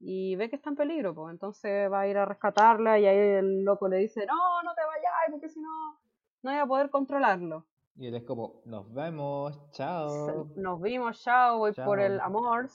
y 0.00 0.34
ve 0.36 0.48
que 0.48 0.56
está 0.56 0.70
en 0.70 0.76
peligro, 0.76 1.14
pues 1.14 1.30
entonces 1.30 1.92
va 1.92 2.00
a 2.00 2.08
ir 2.08 2.16
a 2.16 2.24
rescatarla 2.24 2.98
y 2.98 3.06
ahí 3.06 3.18
el 3.18 3.64
loco 3.64 3.86
le 3.86 3.98
dice, 3.98 4.24
no, 4.26 4.62
no 4.62 4.74
te 4.74 4.80
vayas 4.86 5.12
porque 5.30 5.48
si 5.50 5.60
no, 5.60 6.00
no 6.42 6.50
voy 6.50 6.58
a 6.58 6.66
poder 6.66 6.90
controlarlo. 6.90 7.66
Y 7.96 8.06
él 8.06 8.14
es 8.14 8.24
como, 8.24 8.62
nos 8.64 8.92
vemos, 8.94 9.70
chao. 9.72 10.46
Nos 10.56 10.80
vimos, 10.80 11.22
chao, 11.22 11.58
voy 11.58 11.72
por 11.72 12.00
el 12.00 12.18
amor. 12.20 12.70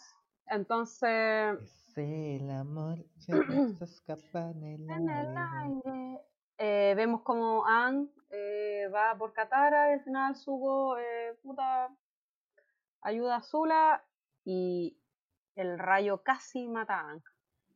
Entonces, 0.47 1.57
Es 1.61 1.97
el 1.97 2.49
amor, 2.51 3.03
se 3.17 3.83
escapa 3.83 4.51
en 4.51 4.63
el 4.63 4.81
en 4.89 5.09
el 5.09 5.35
aire. 5.37 6.21
Eh, 6.57 6.93
vemos 6.95 7.21
como 7.21 7.65
Aang 7.65 8.09
eh, 8.29 8.87
va 8.93 9.17
por 9.17 9.33
Katara 9.33 9.89
y 9.89 9.93
al 9.93 10.03
final 10.03 10.35
Zuko, 10.35 10.97
eh, 10.97 11.37
puta, 11.41 11.89
ayuda 13.01 13.37
a 13.37 13.41
Zula 13.41 14.03
y 14.43 14.97
el 15.55 15.79
rayo 15.79 16.21
casi 16.23 16.67
mata 16.67 16.99
a 16.99 17.09
Aang. 17.09 17.23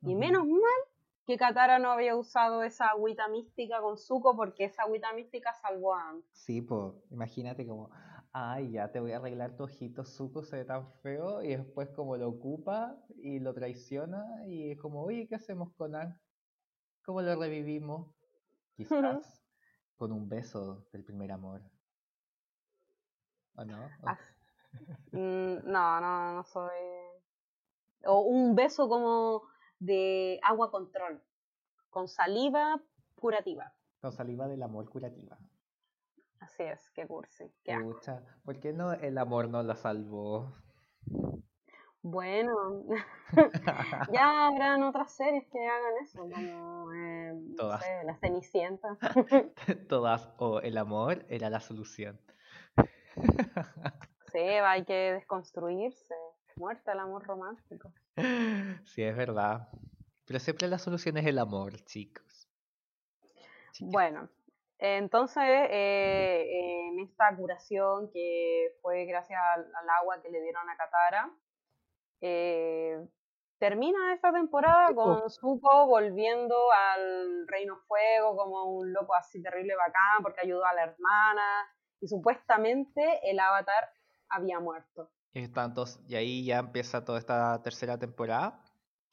Y 0.02 0.16
menos 0.16 0.46
mal 0.46 0.82
que 1.26 1.38
Katara 1.38 1.78
no 1.78 1.92
había 1.92 2.16
usado 2.16 2.64
esa 2.64 2.88
agüita 2.88 3.28
mística 3.28 3.82
con 3.82 3.98
Zuko 3.98 4.36
porque 4.36 4.66
esa 4.66 4.84
agüita 4.84 5.14
mística 5.14 5.54
salvó 5.54 5.96
a 5.96 6.04
Aang. 6.04 6.24
Sí, 6.32 6.62
pues, 6.62 6.94
imagínate 7.12 7.68
como, 7.68 7.90
ay, 8.32 8.72
ya 8.72 8.92
te 8.92 9.00
voy 9.00 9.12
a 9.12 9.18
arreglar 9.18 9.56
tu 9.56 9.64
ojito, 9.64 10.06
Zuko 10.06 10.44
se 10.44 10.58
ve 10.58 10.66
tan 10.66 10.92
feo, 11.02 11.44
y 11.44 11.56
después 11.56 11.90
como 11.90 12.18
lo 12.18 12.30
ocupa 12.30 12.98
y 13.18 13.40
lo 13.40 13.54
traiciona, 13.54 14.26
y 14.48 14.72
es 14.72 14.80
como, 14.80 15.04
oye, 15.04 15.28
¿qué 15.28 15.36
hacemos 15.36 15.74
con 15.76 15.96
Aang? 15.96 16.18
¿Cómo 17.04 17.22
lo 17.22 17.36
revivimos? 17.36 18.08
Quizás 18.80 19.44
con 19.98 20.14
un 20.14 20.30
beso 20.30 20.88
del 20.94 21.04
primer 21.04 21.32
amor. 21.34 21.62
¿O 23.56 23.66
no? 23.66 23.86
¿O- 23.86 24.08
Ah, 24.08 24.18
Mm, 25.12 25.66
no, 25.66 26.00
no, 26.00 26.34
no 26.36 26.44
soy. 26.44 26.78
O 28.06 28.22
un 28.22 28.56
beso 28.56 28.88
como 28.88 29.42
de 29.80 30.40
agua 30.44 30.70
control, 30.72 31.22
con 31.90 32.08
saliva 32.08 32.80
curativa. 33.16 33.74
Con 34.00 34.12
saliva 34.12 34.48
del 34.48 34.62
amor 34.64 34.88
curativa. 34.90 35.38
Así 36.40 36.64
es, 36.64 36.90
qué 36.92 37.06
cursi. 37.08 37.52
qué. 37.64 37.78
Pucha, 37.78 38.24
¿por 38.46 38.60
qué 38.60 38.72
no 38.72 38.94
el 38.94 39.18
amor 39.18 39.50
no 39.50 39.62
la 39.64 39.76
salvó? 39.76 40.54
Bueno, 42.02 42.86
ya 44.14 44.48
habrán 44.48 44.84
otras 44.84 45.12
series 45.16 45.46
que 45.52 45.60
hagan 45.68 45.94
eso, 46.02 46.20
como, 46.22 46.94
eh, 46.94 47.34
no 47.34 47.56
Todas. 47.56 47.84
sé, 47.84 48.04
La 48.06 48.16
Cenicienta. 48.18 48.98
Todas, 49.90 50.30
o 50.38 50.60
el 50.62 50.78
amor 50.78 51.26
era 51.30 51.50
la 51.50 51.60
solución. 51.60 52.20
Sí, 54.32 54.40
hay 54.40 54.86
que 54.86 55.14
desconstruirse. 55.14 56.16
Muerta 56.56 56.94
el 56.94 57.00
amor 57.00 57.26
romántico. 57.26 57.92
Sí, 58.86 59.04
es 59.04 59.16
verdad. 59.16 59.70
Pero 60.26 60.40
siempre 60.40 60.68
la 60.68 60.78
solución 60.78 61.18
es 61.18 61.26
el 61.26 61.40
amor, 61.40 61.84
chicos. 61.86 62.50
Chicas. 63.72 63.92
Bueno, 63.92 64.30
entonces 64.78 65.44
eh, 65.44 66.46
en 66.90 67.00
esta 67.00 67.36
curación 67.36 68.10
que 68.12 68.78
fue 68.82 69.06
gracias 69.06 69.40
al, 69.56 69.66
al 69.74 69.90
agua 70.02 70.22
que 70.22 70.30
le 70.30 70.42
dieron 70.42 70.70
a 70.70 70.78
Katara, 70.78 71.32
eh, 72.22 73.08
termina 73.60 74.14
esta 74.14 74.32
temporada 74.32 74.94
con 74.94 75.30
Zuko 75.30 75.88
volviendo 75.88 76.56
al 76.72 77.48
Reino 77.48 77.78
Fuego 77.88 78.36
como 78.38 78.64
un 78.78 78.94
loco 78.94 79.14
así 79.16 79.42
terrible 79.42 79.76
bacán 79.76 80.22
porque 80.24 80.42
ayudó 80.42 80.66
a 80.66 80.74
la 80.74 80.84
hermana 80.84 81.68
y 82.02 82.08
supuestamente 82.08 83.20
el 83.30 83.40
avatar 83.40 83.90
había 84.30 84.60
muerto. 84.60 85.10
Y, 85.34 85.48
todos- 85.50 86.00
y 86.08 86.16
ahí 86.16 86.46
ya 86.46 86.60
empieza 86.60 87.04
toda 87.06 87.20
esta 87.20 87.62
tercera 87.62 87.98
temporada. 87.98 88.64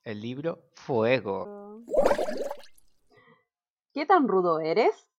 El 0.04 0.20
libro 0.20 0.60
Fuego. 0.74 1.82
¿Qué 3.92 4.06
tan 4.06 4.28
rudo 4.28 4.60
eres? 4.60 5.10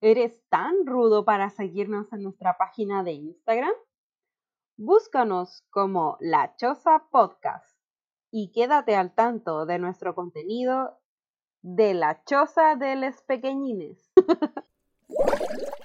¿Eres 0.00 0.40
tan 0.48 0.86
rudo 0.86 1.24
para 1.24 1.50
seguirnos 1.50 2.12
en 2.12 2.22
nuestra 2.22 2.56
página 2.58 3.02
de 3.02 3.12
Instagram? 3.12 3.72
Búscanos 4.80 5.64
como 5.70 6.16
La 6.20 6.54
Choza 6.54 7.08
Podcast 7.10 7.76
y 8.30 8.52
quédate 8.52 8.94
al 8.94 9.12
tanto 9.12 9.66
de 9.66 9.80
nuestro 9.80 10.14
contenido 10.14 11.00
de 11.62 11.94
La 11.94 12.22
Choza 12.22 12.76
de 12.76 12.94
los 12.94 13.20
Pequeñines. 13.22 14.12